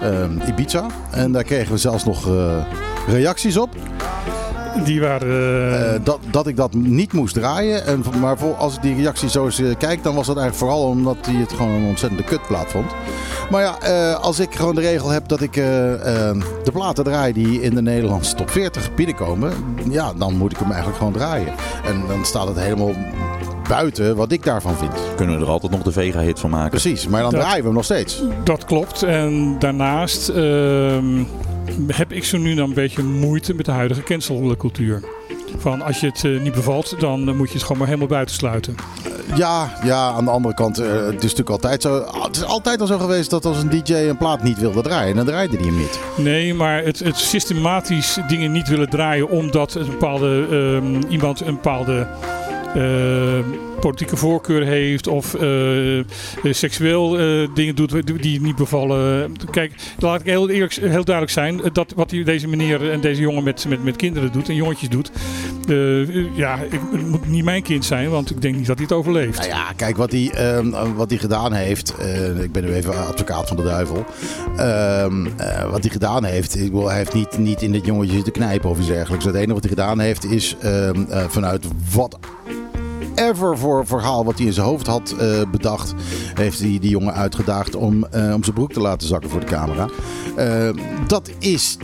eh, 0.00 0.48
Ibiza. 0.48 0.86
En 1.10 1.32
daar 1.32 1.44
kregen 1.44 1.72
we 1.72 1.78
zelfs 1.78 2.04
nog 2.04 2.28
reacties 3.08 3.56
op. 3.56 3.70
Die 4.84 5.00
waren. 5.00 5.28
eh, 5.28 5.94
Eh, 5.94 6.00
dat, 6.04 6.18
dat 6.30 6.46
ik 6.46 6.56
dat 6.56 6.74
niet 6.74 7.12
moest 7.12 7.34
draaien. 7.34 7.86
En, 7.86 8.04
maar 8.20 8.38
voor, 8.38 8.54
als 8.54 8.74
ik 8.76 8.82
die 8.82 8.94
reactie 8.94 9.28
zo 9.30 9.44
eens 9.44 9.58
eh, 9.58 9.66
kijk, 9.78 10.02
dan 10.02 10.14
was 10.14 10.26
dat 10.26 10.36
eigenlijk 10.36 10.70
vooral 10.70 10.88
omdat 10.88 11.16
hij 11.20 11.34
het 11.34 11.52
gewoon 11.52 11.70
een 11.72 11.86
ontzettende 11.88 12.24
kutplaat 12.24 12.70
vond. 12.70 12.90
Maar 13.50 13.62
ja, 13.62 13.78
eh, 13.80 14.14
als 14.20 14.38
ik 14.38 14.54
gewoon 14.54 14.74
de 14.74 14.80
regel 14.80 15.08
heb 15.10 15.28
dat 15.28 15.40
ik 15.40 15.52
de 15.52 16.70
platen 16.72 17.04
draai 17.04 17.32
die 17.32 17.60
in 17.62 17.74
de 17.74 17.82
Nederlandse 17.82 18.34
top 18.34 18.50
40 18.50 18.94
binnenkomen, 18.94 19.52
ja, 19.90 20.12
dan 20.16 20.36
moet 20.36 20.52
ik 20.52 20.58
hem 20.58 20.68
eigenlijk 20.68 20.98
gewoon 20.98 21.12
draaien. 21.12 21.52
En 21.84 22.02
dan 22.08 22.24
staat 22.24 22.48
het 22.48 22.58
helemaal 22.60 22.94
buiten 23.68 24.16
wat 24.16 24.32
ik 24.32 24.44
daarvan 24.44 24.74
vind. 24.76 24.92
Kunnen 25.16 25.38
we 25.38 25.44
er 25.44 25.50
altijd 25.50 25.72
nog 25.72 25.82
de 25.82 25.92
Vega-hit 25.92 26.40
van 26.40 26.50
maken. 26.50 26.70
Precies, 26.70 27.08
maar 27.08 27.22
dan 27.22 27.30
Dat- 27.30 27.40
draaien 27.40 27.58
we 27.60 27.64
hem 27.66 27.74
nog 27.74 27.84
steeds. 27.84 28.22
Dat 28.44 28.64
klopt. 28.64 29.02
En 29.02 29.56
daarnaast 29.58 30.28
ehm, 30.28 31.22
heb 31.86 32.12
ik 32.12 32.24
zo 32.24 32.38
nu 32.38 32.54
dan 32.54 32.68
een 32.68 32.74
beetje 32.74 33.02
moeite 33.02 33.54
met 33.54 33.64
de 33.64 33.72
huidige 33.72 34.02
cancelcultuur. 34.02 35.02
Van 35.58 35.82
als 35.82 36.00
je 36.00 36.06
het 36.06 36.24
eh, 36.24 36.40
niet 36.40 36.54
bevalt, 36.54 37.00
dan 37.00 37.28
eh, 37.28 37.34
moet 37.34 37.48
je 37.48 37.54
het 37.54 37.62
gewoon 37.62 37.78
maar 37.78 37.86
helemaal 37.86 38.08
buitensluiten. 38.08 38.74
Ja, 39.34 39.78
ja, 39.84 40.10
aan 40.10 40.24
de 40.24 40.30
andere 40.30 40.54
kant, 40.54 40.78
eh, 40.78 40.86
het 40.86 41.24
is 41.24 41.34
natuurlijk 41.34 41.50
altijd 41.50 41.82
zo. 41.82 42.04
Het 42.22 42.36
is 42.36 42.44
altijd 42.44 42.80
al 42.80 42.86
zo 42.86 42.98
geweest 42.98 43.30
dat 43.30 43.44
als 43.44 43.62
een 43.62 43.68
DJ 43.68 43.94
een 43.94 44.16
plaat 44.16 44.42
niet 44.42 44.58
wilde 44.58 44.82
draaien, 44.82 45.16
dan 45.16 45.26
draaide 45.26 45.56
hij 45.56 45.66
hem 45.66 45.76
niet. 45.76 46.00
Nee, 46.16 46.54
maar 46.54 46.84
het, 46.84 46.98
het 46.98 47.16
systematisch 47.16 48.18
dingen 48.28 48.52
niet 48.52 48.68
willen 48.68 48.88
draaien 48.90 49.28
omdat 49.28 49.74
een 49.74 49.86
bepaalde, 49.86 50.46
ehm, 50.50 51.10
iemand 51.10 51.40
een 51.40 51.54
bepaalde 51.54 52.06
ehm, 52.74 53.44
politieke 53.82 54.16
voorkeur 54.16 54.64
heeft 54.64 55.06
of 55.06 55.34
eh, 55.34 55.98
eh, 55.98 56.04
seksueel 56.50 57.18
eh, 57.18 57.48
dingen 57.54 57.74
doet 57.74 58.22
die- 58.22 58.40
niet 58.40 58.56
bevallen. 58.56 59.32
Kijk, 59.50 59.72
laat 59.98 60.20
ik 60.20 60.26
heel, 60.26 60.48
eerlijk, 60.48 60.72
heel 60.74 61.04
duidelijk 61.04 61.30
zijn. 61.30 61.60
Dat 61.72 61.92
wat 61.96 62.10
deze 62.10 62.48
meneer 62.48 62.90
en 62.90 63.00
deze 63.00 63.20
jongen 63.20 63.44
met, 63.44 63.64
met, 63.68 63.84
met 63.84 63.96
kinderen 63.96 64.32
doet 64.32 64.48
en 64.48 64.54
jongetjes 64.54 64.88
doet. 64.88 65.10
ja, 66.34 66.58
het 66.58 67.08
moet 67.08 67.28
niet 67.28 67.44
mijn 67.44 67.62
kind 67.62 67.84
zijn, 67.84 68.10
want 68.10 68.30
ik 68.30 68.42
denk 68.42 68.56
niet 68.56 68.66
dat 68.66 68.76
hij 68.76 68.84
het 68.88 68.96
overleeft. 68.96 69.38
Nou 69.38 69.50
ja, 69.50 69.72
kijk, 69.76 69.96
wat 69.96 70.12
hij, 70.12 70.30
ehm, 70.30 70.94
wat 70.94 71.10
hij 71.10 71.18
gedaan 71.18 71.52
heeft. 71.52 71.94
ik 72.42 72.52
ben 72.52 72.64
nu 72.64 72.72
even 72.72 73.06
advocaat 73.06 73.48
van 73.48 73.56
de 73.56 73.62
duivel. 73.62 74.04
Ehm, 74.56 75.26
eh, 75.36 75.70
wat 75.70 75.80
hij 75.82 75.90
gedaan 75.90 76.24
heeft. 76.24 76.56
Ik 76.56 76.62
bedoel, 76.70 76.88
hij 76.88 76.96
heeft 76.96 77.14
niet, 77.14 77.38
niet 77.38 77.62
in 77.62 77.72
dit 77.72 77.86
jongetje 77.86 78.14
zitten 78.14 78.32
knijpen 78.32 78.70
of 78.70 78.78
iets 78.78 78.86
dergelijks. 78.86 79.24
Het 79.24 79.34
enige 79.34 79.52
wat 79.52 79.60
hij 79.62 79.70
gedaan 79.70 79.98
heeft 79.98 80.24
is 80.24 80.56
ehm, 80.60 81.02
eh, 81.08 81.24
vanuit 81.28 81.64
wat. 81.92 82.18
Ever 83.14 83.58
voor 83.58 83.86
verhaal 83.86 84.24
wat 84.24 84.36
hij 84.38 84.46
in 84.46 84.52
zijn 84.52 84.66
hoofd 84.66 84.86
had 84.86 85.14
eh, 85.18 85.40
bedacht, 85.50 85.94
heeft 86.34 86.58
hij 86.58 86.78
die 86.80 86.90
jongen 86.90 87.14
uitgedaagd 87.14 87.74
om, 87.74 88.04
eh, 88.04 88.34
om 88.34 88.42
zijn 88.44 88.54
broek 88.54 88.72
te 88.72 88.80
laten 88.80 89.08
zakken 89.08 89.30
voor 89.30 89.40
de 89.40 89.46
camera. 89.46 89.88
Eh, 90.36 90.68
dat 91.06 91.30
is 91.38 91.76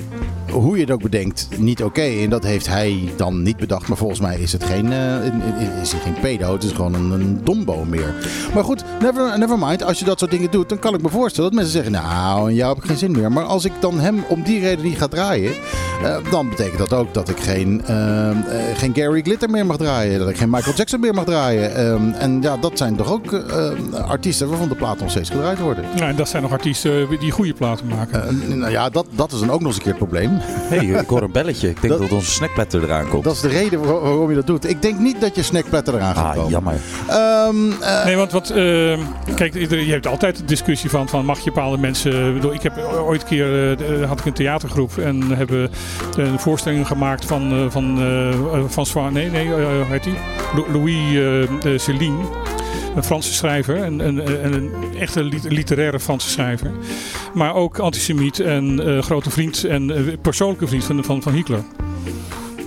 hoe 0.60 0.76
je 0.76 0.82
het 0.82 0.90
ook 0.90 1.02
bedenkt, 1.02 1.48
niet 1.56 1.82
oké. 1.82 2.02
En 2.02 2.30
dat 2.30 2.44
heeft 2.44 2.66
hij 2.66 3.12
dan 3.16 3.42
niet 3.42 3.56
bedacht. 3.56 3.88
Maar 3.88 3.96
volgens 3.96 4.20
mij 4.20 4.38
is 4.38 4.52
het 4.52 4.64
geen, 4.64 4.92
eh, 4.92 5.80
is 5.82 5.92
hij 5.92 6.00
geen 6.00 6.20
pedo. 6.20 6.52
Het 6.52 6.62
is 6.62 6.72
gewoon 6.72 6.94
een, 6.94 7.10
een 7.10 7.40
dombo 7.44 7.84
meer. 7.84 8.14
Maar 8.54 8.64
goed, 8.64 8.84
never, 9.00 9.38
never 9.38 9.58
mind. 9.58 9.82
Als 9.82 9.98
je 9.98 10.04
dat 10.04 10.18
soort 10.18 10.30
dingen 10.30 10.50
doet, 10.50 10.68
dan 10.68 10.78
kan 10.78 10.94
ik 10.94 11.02
me 11.02 11.08
voorstellen 11.08 11.50
dat 11.50 11.58
mensen 11.58 11.82
zeggen... 11.82 11.92
Nou, 11.92 12.48
in 12.48 12.54
jou 12.54 12.74
heb 12.74 12.82
ik 12.82 12.88
geen 12.88 12.98
zin 12.98 13.12
meer. 13.12 13.32
Maar 13.32 13.44
als 13.44 13.64
ik 13.64 13.72
dan 13.80 14.00
hem 14.00 14.24
om 14.28 14.42
die 14.42 14.60
reden 14.60 14.84
niet 14.84 14.98
ga 14.98 15.06
draaien... 15.06 15.52
eh, 16.02 16.16
dan 16.30 16.48
betekent 16.48 16.78
dat 16.78 16.92
ook 16.92 17.14
dat 17.14 17.28
ik 17.28 17.40
geen, 17.40 17.84
eh, 17.84 18.30
geen 18.74 18.94
Gary 18.94 19.22
Glitter 19.22 19.50
meer 19.50 19.66
mag 19.66 19.76
draaien. 19.76 20.18
Dat 20.18 20.28
ik 20.28 20.36
geen 20.36 20.50
Michael 20.50 20.76
Jackson 20.76 21.00
meer 21.00 21.14
mag 21.14 21.24
draaien. 21.24 21.74
En 22.18 22.42
ja, 22.42 22.56
dat 22.56 22.78
zijn 22.78 22.96
toch 22.96 23.12
ook 23.12 23.32
artiesten 23.92 24.48
waarvan 24.48 24.68
de 24.68 24.74
platen 24.74 25.00
nog 25.00 25.10
steeds 25.10 25.30
gedraaid 25.30 25.58
worden. 25.58 25.84
Ja, 25.96 26.08
en 26.08 26.16
dat 26.16 26.28
zijn 26.28 26.42
nog 26.42 26.52
artiesten 26.52 27.06
die 27.20 27.30
goede 27.30 27.54
platen 27.54 27.86
maken. 27.86 28.58
Nou 28.58 28.70
ja, 28.70 28.90
dat, 28.90 29.06
dat 29.10 29.32
is 29.32 29.40
dan 29.40 29.50
ook 29.50 29.60
nog 29.60 29.68
eens 29.68 29.76
een 29.76 29.82
keer 29.82 29.92
het 29.92 30.08
probleem. 30.08 30.40
Hey, 30.50 30.86
ik 30.86 31.08
hoor 31.08 31.22
een 31.22 31.32
belletje. 31.32 31.68
Ik 31.68 31.80
denk 31.80 31.92
Dat- 31.92 32.02
dat, 32.02 32.12
onze 32.18 32.30
snackplatter 32.30 32.82
eraan 32.82 33.08
komt. 33.08 33.24
Dat 33.24 33.34
is 33.34 33.40
de 33.40 33.48
reden 33.48 33.80
waar- 33.80 34.00
waarom 34.00 34.28
je 34.28 34.34
dat 34.34 34.46
doet. 34.46 34.68
Ik 34.68 34.82
denk 34.82 34.98
niet 34.98 35.20
dat 35.20 35.34
je 35.36 35.42
snackplatter 35.42 35.94
eraan 35.94 36.14
gaat 36.14 36.24
ah, 36.26 36.34
komen. 36.34 36.50
jammer. 36.50 36.74
Ehm, 37.08 37.82
eh, 37.82 38.04
Nee, 38.04 38.16
want 38.16 38.32
wat, 38.32 38.50
eh, 38.50 38.56
kijk, 39.34 39.54
je 39.54 39.86
hebt 39.90 40.06
altijd 40.06 40.36
de 40.36 40.44
discussie 40.44 40.90
van, 40.90 41.08
van 41.08 41.24
mag 41.24 41.38
je 41.38 41.44
bepaalde 41.52 41.78
mensen. 41.78 42.26
Ik 42.28 42.34
bedoel, 42.34 42.54
Ik 42.54 42.62
heb 42.62 42.78
ooit 43.06 43.20
een 43.22 43.28
keer 43.28 43.72
eh, 44.00 44.08
had 44.08 44.18
ik 44.20 44.24
een 44.26 44.32
theatergroep 44.32 44.98
en 44.98 45.22
hebben 45.22 45.70
een 46.16 46.38
voorstelling 46.38 46.86
gemaakt 46.86 47.24
van 47.24 47.52
eh, 47.52 47.64
van 47.70 47.98
van 48.68 48.86
Swa- 48.86 49.10
nee 49.10 49.30
nee 49.30 49.46
hoe 49.48 49.84
heet 49.88 50.04
die 50.04 50.14
Lou- 50.54 50.72
Louis 50.72 51.82
Céline. 51.82 52.16
Een 52.96 53.04
Franse 53.04 53.32
schrijver, 53.34 53.76
een, 53.82 53.98
een, 54.08 54.44
een, 54.44 54.52
een 54.52 54.70
echte 54.98 55.24
lit- 55.24 55.50
literaire 55.52 56.00
Franse 56.00 56.28
schrijver. 56.30 56.70
Maar 57.34 57.54
ook 57.54 57.78
antisemiet 57.78 58.40
en 58.40 58.86
eh, 58.96 59.02
grote 59.02 59.30
vriend 59.30 59.64
en 59.64 59.90
eh, 59.96 60.16
persoonlijke 60.22 60.66
vriend 60.66 60.84
van, 60.84 61.04
van, 61.04 61.22
van 61.22 61.32
Hitler. 61.32 61.62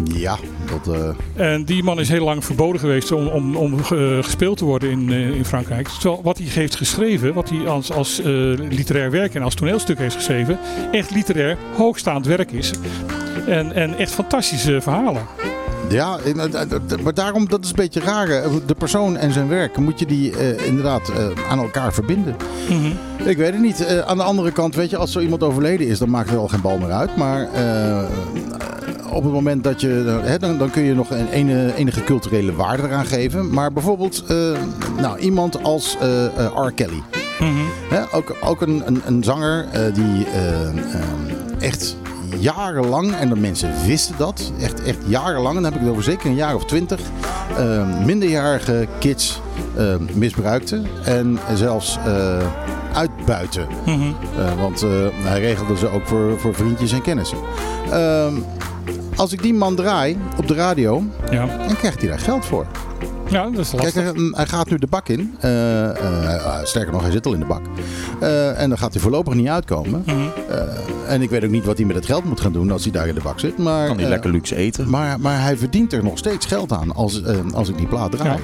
ja, 0.03 0.37
dat, 0.83 0.95
eh, 1.35 1.51
En 1.53 1.65
die 1.65 1.83
man 1.83 1.99
is 1.99 2.09
heel 2.09 2.23
lang 2.23 2.45
verboden 2.45 2.79
geweest 2.79 3.11
om, 3.11 3.27
om, 3.27 3.55
om 3.55 3.83
gespeeld 4.21 4.57
te 4.57 4.65
worden 4.65 4.89
in, 4.89 5.09
in 5.09 5.45
Frankrijk. 5.45 5.87
Terwijl 5.87 6.21
wat 6.23 6.37
hij 6.37 6.47
heeft 6.47 6.75
geschreven, 6.75 7.33
wat 7.33 7.49
hij 7.49 7.67
als, 7.67 7.91
als 7.91 8.21
literair 8.69 9.11
werk 9.11 9.35
en 9.35 9.41
als 9.41 9.55
toneelstuk 9.55 9.97
heeft 9.97 10.15
geschreven, 10.15 10.59
echt 10.91 11.11
literair 11.11 11.57
hoogstaand 11.75 12.25
werk 12.25 12.51
is. 12.51 12.71
En, 13.47 13.73
en 13.73 13.97
echt 13.97 14.11
fantastische 14.11 14.81
verhalen. 14.81 15.21
Ja, 15.91 16.17
eh, 16.23 16.43
eh, 16.43 16.61
eh, 16.61 16.99
maar 17.03 17.13
daarom, 17.13 17.47
dat 17.49 17.63
is 17.63 17.69
een 17.69 17.75
beetje 17.75 17.99
raar. 17.99 18.27
De 18.65 18.75
persoon 18.77 19.17
en 19.17 19.31
zijn 19.31 19.47
werk, 19.47 19.77
moet 19.77 19.99
je 19.99 20.05
die 20.05 20.33
inderdaad 20.65 21.11
aan 21.49 21.59
elkaar 21.59 21.93
verbinden. 21.93 22.35
Ik 23.25 23.37
weet 23.37 23.51
het 23.51 23.61
niet. 23.61 23.87
Aan 24.05 24.17
de 24.17 24.23
andere 24.23 24.51
kant, 24.51 24.75
weet 24.75 24.89
je, 24.89 24.97
als 24.97 25.11
zo 25.11 25.19
iemand 25.19 25.43
overleden 25.43 25.87
is, 25.87 25.99
dan 25.99 26.09
maakt 26.09 26.29
het 26.29 26.37
al 26.39 26.47
geen 26.47 26.61
bal 26.61 26.77
meer 26.77 26.91
uit. 26.91 27.15
Maar 27.15 27.47
op 29.11 29.23
het 29.23 29.31
moment 29.33 29.63
dat 29.63 29.81
je, 29.81 30.19
hè, 30.23 30.39
dan, 30.39 30.57
dan 30.57 30.69
kun 30.69 30.83
je 30.83 30.93
nog 30.93 31.09
een 31.09 31.27
ene- 31.29 31.73
enige 31.75 32.03
culturele 32.03 32.53
waarde 32.55 32.83
eraan 32.83 33.05
geven. 33.05 33.49
Maar 33.49 33.71
bijvoorbeeld, 33.73 34.23
nou, 34.99 35.17
iemand 35.19 35.63
als 35.63 35.97
R. 36.55 36.71
Kelly. 36.75 37.01
Hè, 37.89 38.01
ook, 38.11 38.35
ook 38.41 38.61
een, 38.61 38.83
een, 38.85 39.01
een 39.05 39.23
zanger 39.23 39.65
die 39.93 40.25
echt 41.59 41.95
jarenlang, 42.37 43.13
en 43.15 43.29
de 43.29 43.35
mensen 43.35 43.73
wisten 43.85 44.15
dat, 44.17 44.51
echt, 44.61 44.83
echt 44.83 44.97
jarenlang, 45.05 45.55
en 45.55 45.61
dan 45.63 45.71
heb 45.71 45.73
ik 45.73 45.79
het 45.81 45.89
over 45.89 46.03
zeker 46.03 46.29
een 46.29 46.35
jaar 46.35 46.55
of 46.55 46.65
twintig, 46.65 46.99
eh, 47.57 48.05
minderjarige 48.05 48.87
kids 48.99 49.41
eh, 49.77 49.95
misbruikte 50.13 50.81
en 51.03 51.39
zelfs 51.53 51.97
eh 52.05 52.37
uitbuiten. 52.93 53.67
Mhm. 53.85 54.11
Want 54.59 54.85
hij 55.23 55.39
regelde 55.39 55.77
ze 55.77 55.87
ook 55.89 56.07
voor, 56.07 56.39
voor 56.39 56.53
vriendjes 56.53 56.91
en 56.91 57.01
kennissen. 57.01 57.37
Ehm, 57.91 58.33
als 59.15 59.33
ik 59.33 59.41
die 59.41 59.53
man 59.53 59.75
draai 59.75 60.17
op 60.37 60.47
de 60.47 60.53
radio, 60.53 61.03
Ja. 61.29 61.45
dan 61.45 61.75
krijgt 61.75 61.99
hij 62.01 62.09
daar 62.09 62.19
geld 62.19 62.45
voor. 62.45 62.65
Ja, 63.31 63.43
dat 63.49 63.57
is 63.59 63.71
lastig. 63.71 63.93
Kijk, 64.03 64.15
hij, 64.15 64.29
hij 64.31 64.45
gaat 64.45 64.69
nu 64.69 64.77
de 64.77 64.87
bak 64.87 65.07
in. 65.09 65.35
Eh, 65.39 65.89
eh, 65.89 66.63
sterker 66.63 66.91
nog, 66.91 67.01
hij 67.01 67.11
zit 67.11 67.25
al 67.25 67.33
in 67.33 67.39
de 67.39 67.45
bak. 67.45 67.61
Eh, 68.19 68.61
en 68.61 68.69
dan 68.69 68.77
gaat 68.77 68.93
hij 68.93 69.01
voorlopig 69.01 69.33
niet 69.33 69.47
uitkomen. 69.47 70.03
Mhm. 70.05 70.15
Eh, 70.49 71.13
en 71.13 71.21
ik 71.21 71.29
weet 71.29 71.43
ook 71.43 71.49
niet 71.49 71.65
wat 71.65 71.77
hij 71.77 71.85
met 71.85 71.95
het 71.95 72.05
geld 72.05 72.23
moet 72.23 72.39
gaan 72.41 72.51
doen 72.53 72.71
als 72.71 72.83
hij 72.83 72.91
daar 72.91 73.07
in 73.07 73.15
de 73.15 73.21
bak 73.21 73.39
zit. 73.39 73.57
Maar, 73.57 73.87
Kan 73.87 73.95
hij 73.95 74.03
eh, 74.05 74.09
lekker 74.11 74.31
luxe 74.31 74.55
eten? 74.55 74.89
maar, 74.89 75.19
maar 75.19 75.41
hij 75.41 75.57
verdient 75.57 75.93
er 75.93 76.03
nog 76.03 76.17
steeds 76.17 76.45
geld 76.45 76.71
aan 76.71 76.95
als, 76.95 77.21
eh, 77.23 77.35
als 77.53 77.69
ik 77.69 77.77
die 77.77 77.87
plaat 77.87 78.11
draai. 78.11 78.39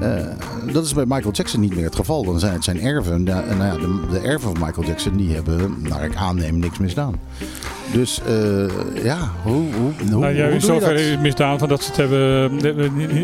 Eh, 0.00 0.72
dat 0.72 0.84
is 0.84 0.94
bij 0.94 1.04
Michael 1.06 1.32
Jackson 1.32 1.60
niet 1.60 1.74
meer 1.74 1.84
het 1.84 1.96
geval. 1.96 2.24
Dan 2.24 2.38
zijn 2.38 2.52
het 2.52 2.64
zijn 2.64 2.80
erven. 2.80 3.12
En, 3.12 3.22
nou 3.24 3.64
ja, 3.64 3.76
de, 3.76 4.00
de 4.10 4.18
erven 4.18 4.56
van 4.56 4.66
Michael 4.66 4.86
Jackson 4.86 5.16
die 5.16 5.34
hebben, 5.34 5.76
naar 5.88 6.04
ik 6.04 6.14
aanneem, 6.16 6.58
niks 6.58 6.78
misdaan. 6.78 7.14
Dus 7.92 8.20
eh, 8.26 9.04
ja, 9.04 9.30
hoe, 9.42 9.52
hoe, 9.54 9.72
hoe, 9.74 9.92
Nou, 10.10 10.24
hoe 10.24 10.34
doe 10.34 10.44
is 10.46 10.52
je 10.52 10.60
zover 10.60 11.10
dat? 11.10 11.20
misdaan 11.20 11.58
van 11.58 11.68
dat 11.68 11.82
ze 11.82 11.88
het 11.88 11.96
hebben, 11.96 12.50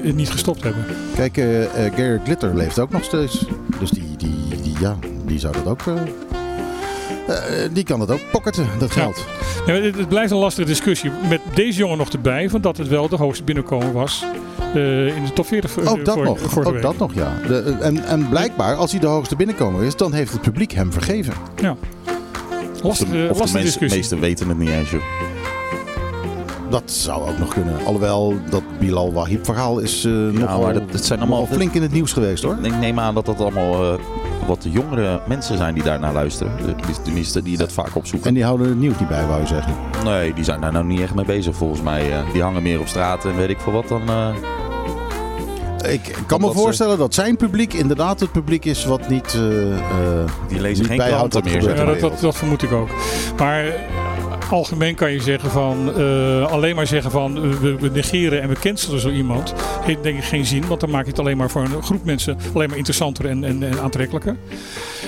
eh, 0.04 0.14
niet- 0.14 0.30
gestopt 0.30 0.62
hebben. 0.62 0.84
Kijk, 1.14 1.36
eh, 1.36 1.44
Garrett 1.74 2.22
Glitter 2.24 2.54
leeft 2.56 2.78
ook 2.78 2.90
nog 2.90 3.04
steeds. 3.04 3.44
Dus 3.80 3.90
die, 3.90 4.16
die, 4.16 4.60
die, 4.62 4.74
ja, 4.80 4.96
die 5.26 5.38
zou 5.38 5.52
dat 5.52 5.66
ook... 5.66 5.80
eh, 7.28 7.64
eh, 7.64 7.70
die 7.72 7.84
kan 7.84 7.98
dat 7.98 8.10
ook 8.10 8.20
pocketten, 8.32 8.66
dat 8.78 8.94
Ja. 8.94 9.00
geld. 9.02 9.24
Ja, 9.66 9.72
het, 9.72 9.96
het 9.96 10.08
blijft 10.08 10.30
een 10.30 10.36
lastige 10.38 10.66
discussie. 10.68 11.10
Met 11.28 11.40
deze 11.54 11.78
jongen 11.78 11.98
nog 11.98 12.08
erbij, 12.08 12.50
van 12.50 12.60
dat 12.60 12.76
het 12.76 12.88
wel 12.88 13.08
de 13.08 13.16
hoogste 13.16 13.44
binnenkomen 13.44 13.92
was 13.92 14.24
eh, 14.74 15.16
in 15.16 15.24
de 15.24 15.32
top 15.34 15.46
40 15.46 15.70
voor, 15.70 15.86
Ook 15.86 16.04
dat 16.04 16.14
voor, 16.14 16.24
nog. 16.24 16.56
Ook 16.66 16.72
week. 16.72 16.82
dat 16.82 16.98
nog, 16.98 17.14
ja. 17.14 17.32
De, 17.46 17.76
en, 17.80 18.04
en 18.04 18.28
blijkbaar, 18.28 18.74
als 18.76 18.90
hij 18.90 19.00
de 19.00 19.06
hoogste 19.06 19.36
binnenkomer 19.36 19.82
is, 19.84 19.96
dan 19.96 20.12
heeft 20.12 20.32
het 20.32 20.40
publiek 20.42 20.72
hem 20.72 20.92
vergeven. 20.92 21.32
Ja. 21.56 21.76
Of 22.74 22.82
Lastige, 22.82 23.10
de, 23.12 23.26
of 23.30 23.32
de 23.32 23.38
lastige 23.38 23.64
discussie. 23.64 23.98
meesten 23.98 24.20
weten 24.20 24.48
het 24.48 24.58
niet 24.58 24.68
eens, 24.70 24.90
joh. 24.90 25.02
Dat 26.70 26.82
zou 26.90 27.28
ook 27.28 27.38
nog 27.38 27.54
kunnen. 27.54 27.84
Alhoewel, 27.84 28.34
dat 28.50 28.62
Bilal 28.78 29.12
Wahib 29.12 29.44
verhaal 29.44 29.78
is 29.78 30.04
eh 30.04 30.12
nogal, 30.12 30.60
maar 30.62 30.74
dat- 30.74 30.92
dat 30.92 31.04
zijn 31.04 31.18
allemaal- 31.20 31.40
nogal 31.40 31.54
flink 31.54 31.72
in 31.74 31.82
het 31.82 31.92
nieuws 31.92 32.12
geweest 32.12 32.42
hoor. 32.42 32.56
Ik 32.62 32.74
neem 32.78 32.98
aan 32.98 33.14
dat 33.14 33.26
dat 33.26 33.40
allemaal 33.40 33.92
eh, 33.92 33.98
wat 34.46 34.66
jongere 34.70 35.20
mensen 35.26 35.56
zijn 35.56 35.74
die 35.74 35.82
daarnaar 35.82 36.12
luisteren. 36.12 36.52
Tenminste, 37.04 37.42
die 37.42 37.56
dat 37.56 37.72
vaak 37.72 37.94
opzoeken. 37.96 38.28
En 38.28 38.34
die 38.34 38.44
houden 38.44 38.68
het 38.68 38.78
nieuws 38.78 38.98
niet 38.98 39.08
bij, 39.08 39.26
wou 39.26 39.40
je 39.40 39.46
zeggen. 39.46 39.74
Nee, 40.04 40.34
die 40.34 40.44
zijn 40.44 40.60
daar 40.60 40.72
nou 40.72 40.84
niet 40.84 41.00
echt 41.00 41.14
mee 41.14 41.24
bezig 41.24 41.56
volgens 41.56 41.82
mij. 41.82 42.12
eh. 42.12 42.32
die 42.32 42.42
hangen 42.42 42.62
meer 42.62 42.80
op 42.80 42.86
straat 42.88 43.24
en 43.24 43.36
weet 43.36 43.48
ik 43.50 43.60
veel 43.60 43.72
wat 43.72 43.88
dan... 43.88 44.02
eh, 44.08 44.28
Ik 45.92 46.14
kan 46.26 46.40
me 46.40 46.46
ze- 46.46 46.52
voorstellen 46.52 46.98
dat 46.98 47.14
zijn 47.14 47.36
publiek 47.36 47.72
inderdaad 47.72 48.20
het 48.20 48.32
publiek 48.32 48.64
is 48.64 48.84
wat 48.84 49.08
niet, 49.08 49.34
eh, 49.34 49.70
eh, 49.72 49.78
die 50.48 50.60
lezen 50.60 50.78
niet 50.78 50.86
geen 50.88 50.96
bijhoudt 50.96 51.44
meer. 51.44 51.76
Ja, 51.76 51.84
dat, 51.84 52.00
dat, 52.00 52.20
dat 52.20 52.36
vermoed 52.36 52.62
ik 52.62 52.72
ook. 52.72 52.88
Maar 53.38 53.64
algemeen 54.52 54.94
kan 54.94 55.12
je 55.12 55.20
zeggen 55.20 55.50
van 55.50 55.92
eh, 55.96 56.46
alleen 56.52 56.74
maar 56.76 56.86
zeggen 56.86 57.10
van 57.10 57.36
eh, 57.36 57.42
we, 57.60 57.76
we 57.80 57.90
negeren 57.90 58.42
en 58.42 58.48
we 58.48 58.54
cancelen 58.54 59.00
zo 59.00 59.08
iemand, 59.10 59.54
heeft 59.82 60.02
denk 60.02 60.18
ik 60.18 60.24
geen 60.24 60.46
zin. 60.46 60.66
Want 60.66 60.80
dan 60.80 60.90
maak 60.90 61.04
je 61.04 61.10
het 61.10 61.18
alleen 61.18 61.36
maar 61.36 61.50
voor 61.50 61.62
een 61.62 61.82
groep 61.82 62.04
mensen 62.04 62.36
alleen 62.54 62.68
maar 62.68 62.76
interessanter 62.78 63.26
en, 63.26 63.44
en, 63.44 63.62
en 63.62 63.80
aantrekkelijker. 63.80 64.36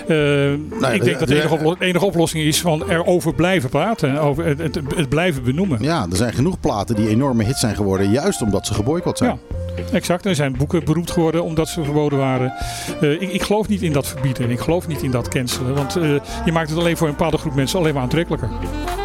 Eh, 0.09 0.52
ik 0.52 1.04
denk 1.04 1.18
dat 1.18 1.18
de 1.18 1.35
de- 1.35 1.40
enige, 1.40 1.54
oplo- 1.54 1.76
enige 1.78 2.04
oplossing 2.04 2.44
is 2.44 2.61
van 2.61 2.90
erover 2.90 3.35
blijven 3.35 3.70
praten. 3.70 4.18
Over 4.20 4.44
het, 4.44 4.59
het, 4.59 4.78
het 4.97 5.09
blijven 5.09 5.42
benoemen. 5.42 5.82
Ja, 5.82 6.06
er 6.11 6.16
zijn 6.16 6.32
genoeg 6.32 6.61
platen 6.61 6.94
die 6.97 7.09
enorme 7.09 7.44
hits 7.44 7.61
zijn 7.61 7.76
geworden, 7.76 8.11
juist 8.11 8.42
omdat 8.42 8.66
ze 8.66 8.75
geboycott 8.75 9.18
zijn. 9.18 9.30
Ja. 9.30 9.69
Exact, 9.92 10.26
er 10.26 10.34
zijn 10.34 10.56
boeken 10.56 10.84
beroemd 10.84 11.10
geworden 11.10 11.44
omdat 11.44 11.68
ze 11.68 11.84
verboden 11.84 12.18
waren. 12.18 12.52
Eh, 13.00 13.10
ik, 13.12 13.32
ik 13.32 13.42
geloof 13.42 13.68
niet 13.68 13.82
in 13.82 13.92
dat 13.92 14.06
verbieden. 14.06 14.50
Ik 14.50 14.60
geloof 14.60 14.86
niet 14.86 15.02
in 15.02 15.10
dat 15.10 15.28
cancelen. 15.28 15.74
Want 15.74 15.96
eh, 15.96 16.02
je 16.44 16.52
maakt 16.52 16.70
het 16.70 16.78
alleen 16.78 16.96
voor 16.96 17.06
een 17.06 17.12
bepaalde 17.16 17.38
groep 17.38 17.54
mensen 17.54 17.78
alleen 17.78 17.94
maar 17.94 18.02
aantrekkelijker. 18.02 18.48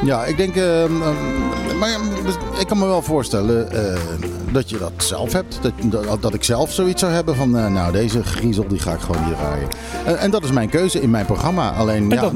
Ja, 0.04 0.26
ik 0.26 0.38
denk. 0.38 0.56
ehm, 0.56 1.02
ehm, 1.02 1.78
maar 1.80 1.90
ja, 1.90 1.98
ik 2.60 2.68
kan 2.68 2.78
me 2.80 2.86
wel 2.86 3.02
voorstellen 3.02 3.72
eh, 3.72 4.00
dat 4.52 4.70
je 4.70 4.78
dat 4.78 4.92
zelf 4.98 5.32
hebt. 5.34 5.60
Dat, 5.62 5.72
dat, 6.06 6.22
dat 6.22 6.34
ik 6.34 6.44
zelf 6.44 6.72
zoiets 6.72 7.00
zou 7.00 7.12
hebben 7.14 7.36
van. 7.36 7.50
nou, 7.52 7.92
deze 7.92 8.24
griezel 8.24 8.68
die 8.68 8.80
ga 8.80 8.94
ik 8.94 9.00
gewoon 9.00 9.24
hier 9.26 9.36
draaien. 9.36 9.68
En, 10.06 10.20
en 10.20 10.32
dat 10.32 10.44
is 10.44 10.52
mijn 10.52 10.70
keuze 10.70 11.02
in 11.02 11.10
mijn 11.10 11.26
programma. 11.26 11.72
Alleen. 11.72 12.10
ja, 12.10 12.32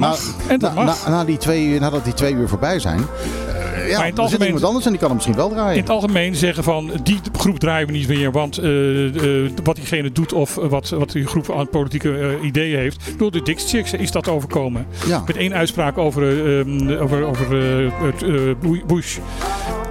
na- 1.07 1.23
die 1.25 1.37
twee, 1.37 1.65
uur- 1.67 1.79
nadat 1.79 2.03
die 2.03 2.13
twee 2.13 2.33
uur 2.33 2.47
voorbij 2.47 2.79
zijn. 2.79 2.99
ja, 3.87 3.97
Maar 3.97 4.07
in 4.07 4.13
het 4.13 4.23
er 4.23 4.29
zit 4.29 4.43
iemand 4.43 4.63
anders 4.63 4.85
en 4.85 4.89
die 4.91 4.99
kan 4.99 5.07
hem 5.07 5.15
misschien 5.17 5.37
wel 5.37 5.47
In 5.49 5.53
draaien. 5.55 5.79
het 5.79 5.89
algemeen 5.89 6.35
zeggen 6.35 6.63
van 6.63 6.91
die 7.03 7.19
groep 7.39 7.59
draaien 7.59 7.87
we 7.87 7.93
niet 7.93 8.07
meer, 8.07 8.31
want 8.31 8.57
eh, 8.57 9.45
eh, 9.45 9.51
wat 9.63 9.75
diegene 9.75 10.11
doet 10.11 10.33
of 10.33 10.55
wat, 10.55 10.89
wat 10.89 11.11
die 11.11 11.25
groep 11.25 11.51
aan 11.51 11.69
politieke 11.69 12.17
eh, 12.17 12.43
ideeën 12.43 12.79
heeft. 12.79 13.11
Bedoel, 13.11 13.31
de 13.31 13.41
Dix 13.41 13.69
Chicks 13.69 13.93
is 13.93 14.11
dat 14.11 14.27
overkomen. 14.27 14.87
Ja. 15.07 15.23
Met 15.27 15.37
één 15.37 15.53
uitspraak 15.53 15.97
over, 15.97 16.23
eh, 16.23 16.59
ehm, 16.59 16.91
over, 17.01 17.25
over 17.25 17.55
het, 18.03 18.87
Bush. 18.87 19.17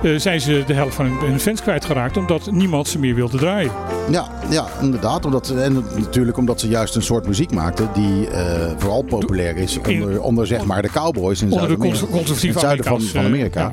Eh, 0.03 0.17
zijn 0.17 0.41
ze 0.41 0.63
de 0.67 0.75
helft 0.75 0.95
van 0.95 1.07
hun, 1.07 1.41
fans 1.41 1.63
kwijtgeraakt 1.63 2.17
omdat 2.17 2.51
niemand 2.51 2.89
ze 2.89 2.99
meer 2.99 3.15
wilde 3.15 3.37
draaien. 3.37 3.73
Ja, 4.11 4.29
ja, 4.51 4.67
inderdaad. 4.81 5.25
Omdat, 5.25 5.51
en 5.51 5.85
natuurlijk 5.95 6.37
omdat 6.37 6.61
ze 6.61 6.69
juist 6.69 6.95
een 6.95 7.03
soort 7.03 7.27
muziek 7.27 7.51
maakten 7.51 7.89
die 7.95 8.29
eh, 8.29 8.71
vooral 8.77 9.03
populair 9.03 9.57
is 9.57 9.79
onder, 9.79 10.23
onder 10.23 10.47
zeg 10.47 10.65
maar 10.65 10.83
de 10.83 10.91
cowboys 10.91 11.43
in 11.43 11.51
Zuid-Amerika. 11.53 12.07
in 12.41 12.49
het 12.51 12.61
zuiden 12.61 12.85
van, 12.85 13.03
eh, 13.15 13.25
Amerika. 13.25 13.71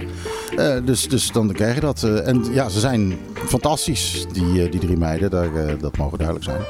ja. 0.56 0.80
Dus, 0.80 1.10
dus 1.10 1.32
dan 1.32 1.52
krijg 1.52 1.76
je 1.76 1.82
dat. 1.82 2.04
en 2.04 2.46
ja, 2.52 2.70
ze 2.70 2.80
zijn 2.80 3.14
fantastisch, 3.34 4.26
die, 4.32 4.70
die 4.70 4.80
drie 4.80 4.98
meiden. 4.98 5.30
Daar, 5.30 5.50
dat 5.80 5.98
mogen 5.98 6.18
duidelijk 6.18 6.46
zijn. 6.46 6.62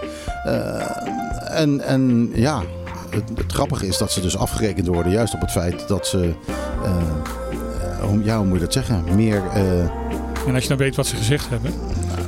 En, 1.47 1.81
en 1.81 2.31
ja, 2.33 2.61
het, 3.09 3.23
het 3.35 3.51
grappige 3.51 3.87
is 3.87 3.97
dat 3.97 4.11
ze 4.11 4.21
dus 4.21 4.37
afgerekend 4.37 4.87
worden 4.87 5.11
juist 5.11 5.33
op 5.33 5.41
het 5.41 5.51
feit 5.51 5.87
dat 5.87 6.07
ze... 6.07 6.33
hoe 8.07 8.23
ja, 8.23 8.37
hoe 8.37 8.45
moet 8.45 8.57
je 8.57 8.63
dat 8.63 8.73
zeggen? 8.73 9.03
Meer, 9.15 9.41
eh, 9.53 9.79
En 10.47 10.53
als 10.53 10.63
je 10.63 10.69
dan 10.69 10.77
weet 10.77 10.95
wat 10.95 11.07
ze 11.07 11.15
gezegd 11.15 11.49
hebben. 11.49 11.71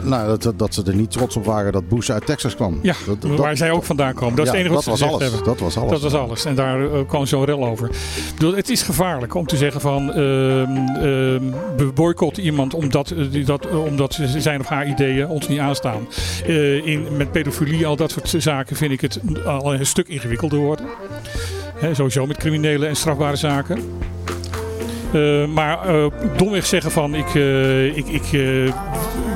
nou, 0.03 0.38
dat- 0.38 0.60
dat, 0.60 0.74
ze 0.74 0.84
er 0.84 0.96
niet 0.96 1.12
trots 1.12 1.36
op 1.36 1.46
waren 1.46 1.72
dat 1.72 1.88
Bush 1.89 2.10
uit 2.10 2.25
Texas 2.25 2.55
kwam. 2.55 2.79
Ja, 2.81 2.93
Dat- 3.07 3.22
dat- 3.22 3.31
waar 3.38 3.57
zij 3.57 3.72
ook 3.72 3.84
vandaan 3.84 4.13
komen. 4.13 4.36
Dat 4.36 4.46
is 4.46 4.51
het 4.51 4.60
enige 4.60 4.74
wat 4.75 4.84
dat 4.86 4.98
ze 4.98 5.03
was 5.05 5.13
gezegd 5.13 5.22
alles. 5.22 5.34
hebben. 5.34 5.53
Dat 5.53 5.60
was 5.60 5.77
alles. 5.77 5.91
Dat 6.01 6.12
was 6.12 6.22
alles. 6.22 6.46
En 6.46 6.55
daar 6.55 6.81
eh, 6.91 7.00
kwam 7.07 7.25
zo'n 7.25 7.46
rel 7.46 7.65
over. 7.65 7.88
Ik 7.89 8.34
bedoel, 8.34 8.55
het 8.55 8.69
is 8.69 8.81
gevaarlijk 8.81 9.34
om 9.36 9.46
te 9.48 9.57
zeggen 9.57 9.81
van 9.81 10.10
ehm, 10.13 10.17
ehm, 10.17 11.41
we 11.77 11.91
boycotten 11.93 12.43
iemand 12.43 12.74
omdat, 12.74 13.10
eh, 13.12 13.46
dat, 13.46 13.67
omdat 13.69 14.13
ze- 14.13 14.41
zijn 14.41 14.60
of 14.60 14.67
haar 14.67 14.88
ideeën 14.88 15.27
ons 15.27 15.48
niet 15.48 15.60
aanstaan. 15.60 16.07
In, 16.84 17.07
met 17.17 17.31
pedofilie, 17.31 17.86
al 17.88 17.96
dat 17.96 18.12
soort 18.12 18.34
zaken, 18.43 18.75
vind 18.75 18.91
ik 18.91 19.01
het 19.01 19.19
al 19.46 19.74
een 19.74 19.86
stuk 19.86 20.07
ingewikkelder 20.07 20.60
worden. 20.60 20.86
Hè, 21.75 21.93
sowieso 21.93 22.25
met 22.25 22.38
criminele 22.38 22.86
en 22.86 22.96
strafbare 22.96 23.36
zaken. 23.36 23.79
Eh, 25.13 25.45
maar 25.45 25.87
eh, 25.87 26.05
domweg 26.37 26.65
zeggen 26.65 26.91
van 26.91 27.15
ik, 27.15 27.35
eh, 27.35 27.85
ik, 27.97 28.07
ik, 28.07 28.23
eh, 28.23 28.73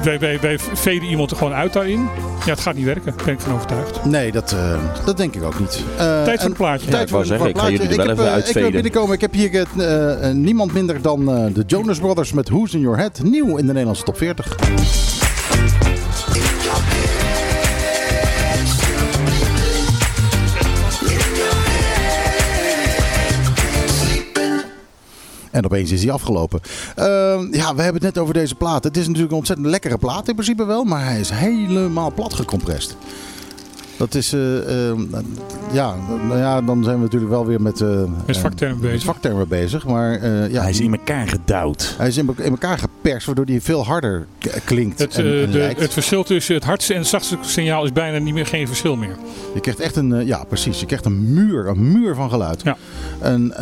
wij, 0.04 0.20
wij, 0.20 0.40
wij 0.42 0.60
veden 0.60 1.08
iemand 1.10 1.32
er 1.32 1.38
gewoon 1.38 1.54
uit 1.54 1.74
daarin. 1.74 2.10
Ja, 2.46 2.52
het 2.52 2.60
gaat 2.60 2.76
niet 2.76 2.86
werken, 2.86 3.14
daar 3.16 3.26
ben 3.26 3.34
ik 3.34 3.40
van 3.40 3.54
overtuigd. 3.54 4.06
Nee, 4.06 4.32
dat, 4.32 4.52
eh, 4.52 4.80
dat 5.06 5.18
denk 5.18 5.36
ik 5.36 5.44
ook 5.44 5.60
niet. 5.60 5.84
Eh, 5.98 6.24
Tijd 6.24 6.26
voor 6.26 6.40
en- 6.40 6.46
een 6.46 6.54
plaatje. 6.54 6.92
Ja, 6.92 7.00
ik 7.00 7.10
wou 7.10 7.26
zeggen, 7.26 7.50
ik 7.50 7.58
ga 7.58 7.70
jullie 7.70 8.02
er 8.02 8.16
wel 8.16 8.26
heb, 8.26 8.46
even 8.48 8.66
Ik 8.66 8.72
binnenkomen. 8.72 9.14
Ik 9.16 9.22
heb 9.22 9.34
hier 9.34 9.52
het, 9.52 10.36
niemand 10.36 10.74
minder 10.74 11.02
dan 11.02 11.32
eh, 11.36 11.54
de 11.54 11.64
Jonas 11.68 12.00
Brothers 12.00 12.34
met 12.34 12.50
Who's 12.50 12.74
in 12.74 12.80
Your 12.80 12.98
Head. 12.98 13.22
Nieuw 13.24 13.48
in 13.58 13.66
de 13.66 13.72
Nederlandse 13.72 14.04
top 14.04 14.18
40. 14.18 14.56
En 25.52 25.66
opeens 25.66 25.92
is 25.92 26.04
hij 26.04 26.12
afgelopen. 26.12 26.60
Ehm, 26.96 27.48
ja, 27.54 27.76
we 27.76 27.82
hebben 27.82 27.94
het 27.94 28.14
net 28.14 28.18
over 28.18 28.34
deze 28.34 28.56
plaat. 28.56 28.84
Het 28.84 28.98
is 28.98 29.06
natuurlijk 29.06 29.32
een 29.32 29.38
ontzettend 29.38 29.68
lekkere 29.68 29.98
plaat 29.98 30.28
in 30.28 30.34
principe 30.34 30.66
wel. 30.66 30.84
Maar 30.84 31.06
hij 31.06 31.20
is 31.20 31.30
helemaal 31.30 32.12
plat 32.14 32.34
gecompressed. 32.34 32.96
Dat 33.98 34.16
is, 34.16 34.34
eh, 34.34 34.88
ehm, 34.90 35.02
ja, 35.72 35.96
nou 36.28 36.38
ja, 36.40 36.62
dan 36.62 36.84
zijn 36.84 36.96
we 36.96 37.02
natuurlijk 37.02 37.32
wel 37.32 37.46
weer 37.46 37.62
met, 37.62 37.82
eh, 37.82 37.88
Met 38.26 38.36
eh, 38.36 38.42
vaktermen 38.42 38.80
bezig. 38.80 38.94
met 38.96 39.04
vaktermen 39.04 39.48
bezig. 39.48 39.86
Maar 39.86 40.14
eh, 40.14 40.52
ja, 40.52 40.62
Hij 40.62 40.70
is 40.70 40.80
in 40.80 40.92
elkaar 40.94 41.28
gedouwd. 41.28 41.96
hij 41.98 42.08
is 42.08 42.18
in, 42.18 42.30
in 42.38 42.52
elkaar 42.52 42.78
geperst, 42.78 43.26
waardoor 43.26 43.46
hij 43.46 43.62
veel 43.62 43.86
harder 43.86 44.28
k- 44.40 44.60
klinkt 44.66 45.00
Het, 45.00 45.16
en, 45.16 45.42
en 45.42 45.52
de, 45.52 45.74
het 45.78 45.94
verschil 45.94 46.24
tussen 46.24 46.56
het 46.56 46.64
hardste 46.64 46.94
en 46.94 47.00
het 47.00 47.08
zachtste 47.10 47.38
signaal 47.42 47.84
is 47.84 47.92
bijna 47.92 48.18
niet 48.18 48.34
meer 48.34 48.46
geen 48.46 48.68
verschil 48.68 48.96
meer. 48.96 49.16
Je 49.54 49.60
krijgt 49.60 49.80
echt 49.80 49.96
een, 49.96 50.26
ja 50.26 50.44
precies, 50.44 50.80
je 50.80 50.86
krijgt 50.86 51.06
een 51.06 51.34
muur, 51.34 51.68
een 51.68 51.92
muur 51.92 52.16
van 52.16 52.30
geluid. 52.30 52.62
Ja. 52.64 52.78
En 53.20 53.54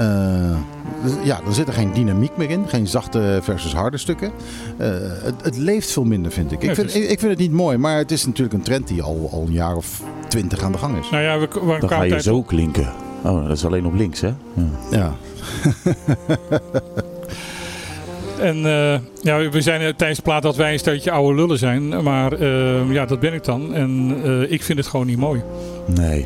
ja, 1.23 1.39
er 1.47 1.53
zit 1.53 1.67
er 1.67 1.73
geen 1.73 1.93
dynamiek 1.93 2.37
meer 2.37 2.49
in, 2.49 2.67
geen 2.67 2.87
zachte 2.87 3.39
versus 3.41 3.73
harde 3.73 3.97
stukken. 3.97 4.31
Eh, 4.77 4.89
het, 5.23 5.35
het 5.43 5.57
leeft 5.57 5.91
veel 5.91 6.03
minder, 6.03 6.31
vind 6.31 6.51
ik. 6.51 6.63
Ik 6.63 6.75
vind, 6.75 6.95
ik, 6.95 7.09
ik 7.09 7.19
vind 7.19 7.31
het 7.31 7.39
niet 7.39 7.51
mooi, 7.51 7.77
maar 7.77 7.97
het 7.97 8.11
is 8.11 8.25
natuurlijk 8.25 8.53
een 8.53 8.61
trend 8.61 8.87
die 8.87 9.01
al, 9.01 9.29
al 9.31 9.43
een 9.47 9.53
jaar 9.53 9.75
of 9.75 10.01
twintig 10.27 10.61
aan 10.63 10.71
de 10.71 10.77
gang 10.77 10.99
is. 10.99 11.09
Nou 11.09 11.23
ja, 11.23 11.39
we, 11.39 11.47
we 11.53 11.77
Dan 11.79 11.89
ga 11.89 12.01
je 12.03 12.09
tijd- 12.09 12.23
zo 12.23 12.41
klinken. 12.41 12.87
Oh, 13.23 13.47
dat 13.47 13.57
is 13.57 13.65
alleen 13.65 13.85
op 13.85 13.93
links, 13.93 14.21
hè? 14.21 14.27
Ja. 14.53 14.69
Ja. 14.91 15.13
En 18.39 18.65
eh, 18.65 18.99
ja, 19.21 19.49
we 19.49 19.61
zijn 19.61 19.81
eh, 19.81 19.87
tijdens 19.87 20.17
de 20.19 20.23
plaat 20.25 20.41
dat 20.43 20.55
wij 20.55 20.73
een 20.73 20.79
stelletje 20.79 21.11
oude 21.11 21.35
lullen 21.35 21.57
zijn. 21.57 22.03
Maar 22.03 22.43
ja, 22.91 23.05
dat 23.05 23.19
ben 23.19 23.33
ik 23.33 23.43
dan. 23.43 23.73
En 23.73 24.17
eh, 24.23 24.51
ik 24.51 24.63
vind 24.63 24.77
het 24.77 24.87
gewoon 24.87 25.05
niet 25.05 25.17
mooi. 25.17 25.41
Nee. 25.85 26.25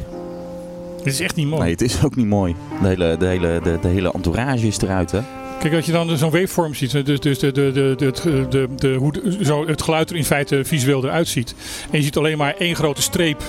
Het 1.03 1.13
is 1.13 1.19
echt 1.19 1.35
niet 1.35 1.47
mooi. 1.47 1.61
nee, 1.61 1.71
het 1.71 1.81
is 1.81 2.03
ook 2.03 2.15
niet 2.15 2.27
mooi. 2.27 2.55
De 2.81 2.87
hele, 2.87 3.15
de 3.17 3.25
hele, 3.25 3.59
de, 3.63 3.77
de 3.81 3.87
hele 3.87 4.11
entourage 4.13 4.67
is 4.67 4.81
eruit, 4.81 5.11
hè? 5.11 5.19
Kijk, 5.59 5.75
als 5.75 5.85
je 5.85 5.91
dan 5.91 6.17
zo'n 6.17 6.31
waveform 6.31 6.73
ziet, 6.73 7.05
dus, 7.05 7.19
dus 7.19 7.39
de, 7.39 7.51
de, 7.51 7.71
de, 7.71 7.93
de, 7.97 8.11
de, 8.23 8.45
de, 8.49 8.67
de- 8.75 8.93
hoe 8.95 9.11
de- 9.11 9.37
zo 9.41 9.67
het 9.67 9.81
geluid 9.81 10.09
er 10.09 10.15
in 10.15 10.25
feite 10.25 10.65
visueel 10.65 11.03
eruit 11.03 11.27
ziet. 11.27 11.55
En 11.91 11.97
je 11.97 12.03
ziet 12.03 12.17
alleen 12.17 12.37
maar 12.37 12.55
één 12.57 12.75
grote 12.75 13.01
streep, 13.01 13.39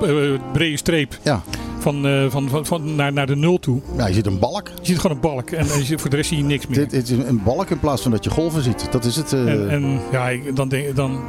de 0.00 0.06
eh, 0.06 0.52
brede 0.52 0.76
streep, 0.76 1.18
Ja. 1.22 1.42
van, 1.78 2.06
eh, 2.06 2.24
van, 2.28 2.48
van, 2.48 2.66
van, 2.66 2.94
naar, 2.94 3.12
naar 3.12 3.26
de 3.26 3.36
nul 3.36 3.58
toe. 3.58 3.80
ja, 3.96 4.06
je 4.06 4.14
ziet 4.14 4.26
een 4.26 4.38
balk. 4.38 4.68
Je 4.68 4.86
ziet 4.86 4.98
gewoon 4.98 5.16
een 5.16 5.22
balk 5.22 5.50
en, 5.50 5.66
en 5.68 5.78
je 5.78 5.84
ziet- 5.84 6.00
voor 6.00 6.10
de 6.10 6.16
rest 6.16 6.28
zie 6.28 6.38
je 6.38 6.44
niks 6.44 6.66
meer. 6.66 6.78
Dit, 6.78 6.90
dit 6.90 7.02
is 7.10 7.10
een 7.26 7.42
balk 7.44 7.70
in 7.70 7.78
plaats 7.78 8.02
van 8.02 8.10
dat 8.10 8.24
je 8.24 8.30
golven 8.30 8.62
ziet. 8.62 8.88
Dat 8.90 9.04
is 9.04 9.16
het. 9.16 9.32
eh, 9.32 9.40
En, 9.52 9.70
en 9.70 10.00
ja, 10.12 10.28
ik- 10.28 10.56
dan 10.56 10.68
denk 10.68 10.96
dan, 10.96 11.20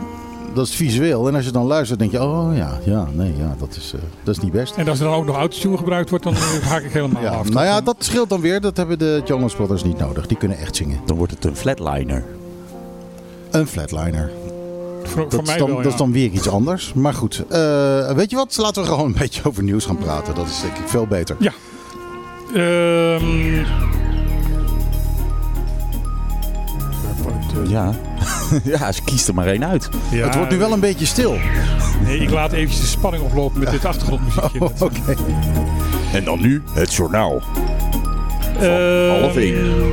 dat 0.53 0.67
is 0.67 0.75
visueel. 0.75 1.27
En 1.27 1.35
als 1.35 1.45
je 1.45 1.51
dan 1.51 1.65
luistert, 1.65 1.99
denk 1.99 2.11
je, 2.11 2.21
oh 2.23 2.55
ja, 2.55 2.79
ja, 2.83 3.07
nee, 3.13 3.33
ja, 3.37 3.55
dat 3.59 3.75
is, 3.75 3.93
eh, 3.95 3.99
dat 4.23 4.35
is 4.37 4.43
niet 4.43 4.51
best. 4.51 4.75
en 4.75 4.87
als 4.87 4.99
er 4.99 5.05
dan 5.05 5.15
ook 5.15 5.25
nog 5.25 5.35
autotune 5.35 5.77
gebruikt 5.77 6.09
wordt, 6.09 6.23
dan 6.25 6.33
eh, 6.33 6.59
haak 6.71 6.83
ik 6.83 6.91
helemaal 6.91 7.21
Ja, 7.21 7.29
af. 7.31 7.49
nou 7.49 7.65
ja, 7.65 7.81
dat 7.81 7.95
scheelt 7.99 8.29
dan 8.29 8.41
weer. 8.41 8.61
Dat 8.61 8.77
hebben 8.77 8.99
de 8.99 9.21
Jonas 9.25 9.53
Brothers 9.55 9.83
niet 9.83 9.97
nodig. 9.97 10.27
Die 10.27 10.37
kunnen 10.37 10.57
echt 10.57 10.75
zingen. 10.75 10.99
Dan 11.05 11.17
wordt 11.17 11.31
het 11.33 11.45
een 11.45 11.55
flatliner. 11.55 12.23
Een 13.51 13.67
flatliner. 13.67 14.31
voor, 15.03 15.21
Dat, 15.21 15.33
voor 15.33 15.41
is 15.41 15.47
mij 15.47 15.57
dan, 15.57 15.67
wel, 15.67 15.75
dat 15.75 15.85
ja. 15.85 15.91
is 15.91 15.97
dan 15.97 16.11
weer 16.11 16.29
iets 16.29 16.49
anders. 16.49 16.93
Maar 16.93 17.13
goed, 17.13 17.43
eh, 17.49 18.11
weet 18.11 18.29
je 18.29 18.35
wat? 18.35 18.57
Laten 18.57 18.81
we 18.83 18.87
gewoon 18.89 19.05
een 19.05 19.15
beetje 19.19 19.41
over 19.47 19.63
nieuws 19.63 19.85
gaan 19.85 19.97
praten. 19.97 20.35
Dat 20.35 20.45
is 20.47 20.61
denk 20.61 20.77
ik 20.77 20.87
veel 20.87 21.07
beter. 21.07 21.37
Ehm, 22.53 23.63
Ja. 27.67 27.93
ja, 28.63 28.91
ze 28.91 29.01
kiest 29.03 29.27
er 29.27 29.33
maar 29.33 29.47
één 29.47 29.65
uit. 29.67 29.89
ja, 30.11 30.25
Het 30.25 30.35
wordt 30.35 30.51
nu 30.51 30.57
wel 30.57 30.71
een 30.71 30.79
beetje 30.79 31.05
stil. 31.05 31.37
Nee, 32.03 32.17
ik 32.19 32.29
laat 32.29 32.51
eventjes 32.51 32.79
de 32.81 32.87
spanning 32.87 33.23
oplopen 33.23 33.59
met 33.59 33.71
dit 33.71 33.85
achtergrondmuziekje. 33.85 34.59
Oh, 34.63 34.81
Oké. 34.81 35.15
En 36.13 36.23
dan 36.23 36.41
nu 36.41 36.63
het 36.73 36.93
journaal. 36.93 37.41
Ehm, 38.59 39.19
half 39.21 39.35
één. 39.35 39.91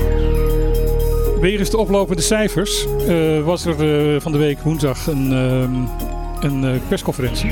Wegens 1.40 1.70
de 1.70 1.76
oplopende 1.78 2.22
cijfers 2.22 2.86
eh, 3.08 3.40
was 3.44 3.64
er 3.64 4.14
eh, 4.14 4.20
van 4.20 4.32
de 4.32 4.38
week 4.38 4.60
woensdag 4.62 5.06
een, 5.06 5.32
ehm, 5.32 5.74
een 6.46 6.64
eh, 6.74 6.80
persconferentie. 6.88 7.50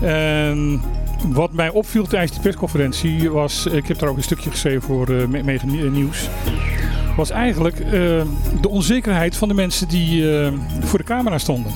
En 0.00 0.82
wat 1.26 1.52
mij 1.52 1.68
opviel 1.68 2.06
tijdens 2.06 2.32
die 2.32 2.40
persconferentie 2.40 3.30
was, 3.30 3.66
ik 3.66 3.86
heb 3.88 3.98
daar 3.98 4.08
ook 4.08 4.16
een 4.16 4.22
stukje 4.22 4.50
geschreven 4.50 4.82
voor 4.82 5.08
eh, 5.08 5.26
Me- 5.26 5.42
Mega 5.42 5.66
Nieuws, 5.66 6.28
was 7.16 7.30
eigenlijk 7.30 7.80
eh, 7.80 7.92
de 8.60 8.68
onzekerheid 8.68 9.36
van 9.36 9.48
de 9.48 9.54
mensen 9.54 9.88
die 9.88 10.38
eh, 10.40 10.52
voor 10.80 10.98
de 10.98 11.04
camera 11.04 11.38
stonden. 11.38 11.72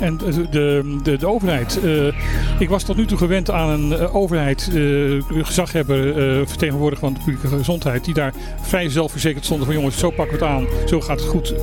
En 0.00 0.16
de, 0.16 0.48
de, 1.02 1.16
de, 1.18 1.26
overheid. 1.26 1.80
eh, 1.82 2.06
ik 2.58 2.68
was 2.68 2.82
tot 2.82 2.96
nu 2.96 3.06
toe 3.06 3.18
gewend 3.18 3.50
aan 3.50 3.68
een 3.68 4.08
overheid, 4.08 4.70
gezaghebber, 5.28 6.14
vertegenwoordiger 6.48 7.04
van 7.04 7.14
de 7.14 7.20
publieke 7.24 7.48
gezondheid, 7.48 8.04
die 8.04 8.14
daar 8.14 8.32
vrij 8.60 8.88
zelfverzekerd 8.88 9.44
stonden 9.44 9.66
van 9.66 9.74
jongens, 9.74 9.98
zo 9.98 10.10
pakken 10.10 10.38
we 10.38 10.44
het 10.44 10.54
aan, 10.54 10.66
zo 10.86 11.00
gaat 11.00 11.20
het 11.20 11.28
goed. 11.28 11.54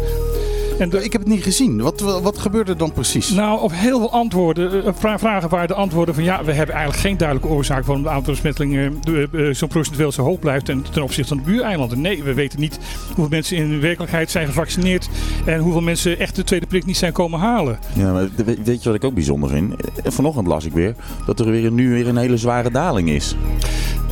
En 0.80 0.90
de, 0.90 1.04
Ik 1.04 1.12
heb 1.12 1.22
het 1.22 1.30
niet 1.32 1.44
gezien. 1.44 1.82
Wat, 1.82 2.00
wat 2.02 2.38
gebeurde 2.38 2.72
er 2.72 2.78
dan 2.78 2.92
precies? 2.92 3.30
nou, 3.30 3.62
op 3.62 3.72
heel 3.74 3.98
veel 4.00 4.12
antwoorden, 4.12 4.86
eh, 4.86 4.92
vra- 4.96 5.20
vragen 5.20 5.50
waren 5.50 5.68
de 5.68 5.74
antwoorden 5.74 6.14
van 6.16 6.24
ja, 6.24 6.44
we 6.44 6.52
hebben 6.54 6.76
eigenlijk 6.76 7.06
geen 7.06 7.18
duidelijke 7.18 7.54
oorzaak 7.54 7.86
waarom 7.86 8.04
het 8.06 8.14
aantal 8.14 8.34
besmettingen 8.34 9.00
eh, 9.04 9.48
eh, 9.50 9.56
zo 9.56 9.68
procentueel 9.68 10.12
zo 10.12 10.24
hoog 10.24 10.40
blijft 10.40 10.70
en 10.70 10.86
ten 10.92 11.04
opzichte 11.04 11.28
van 11.36 11.38
de 11.44 11.52
buureilanden. 11.52 12.02
Nee, 12.02 12.24
we 12.24 12.34
weten 12.34 12.60
niet 12.60 12.80
hoeveel 13.08 13.28
mensen 13.30 13.58
in 13.58 13.80
werkelijkheid 13.82 14.32
zijn 14.32 14.48
gevaccineerd 14.48 15.10
en 15.46 15.60
hoeveel 15.60 15.82
mensen 15.82 16.20
echt 16.20 16.36
de 16.36 16.44
tweede 16.44 16.66
prik 16.66 16.86
niet 16.86 16.98
zijn 16.98 17.12
komen 17.14 17.40
halen. 17.40 17.80
Ja, 17.94 18.12
maar 18.12 18.28
we- 18.36 18.58
weet 18.64 18.84
je 18.84 18.90
wat 18.90 18.98
ik 18.98 19.04
ook 19.04 19.14
bijzonder 19.14 19.50
vind? 19.50 19.74
Eh, 19.76 20.12
Vanochtend 20.12 20.48
las 20.48 20.66
ik 20.66 20.74
weer 20.74 20.96
dat 21.26 21.40
er 21.40 21.46
weer, 21.52 21.72
nu 21.72 21.90
weer 21.94 22.08
een 22.08 22.18
hele 22.18 22.38
zware 22.38 22.72
daling 22.72 23.10
is. 23.10 23.36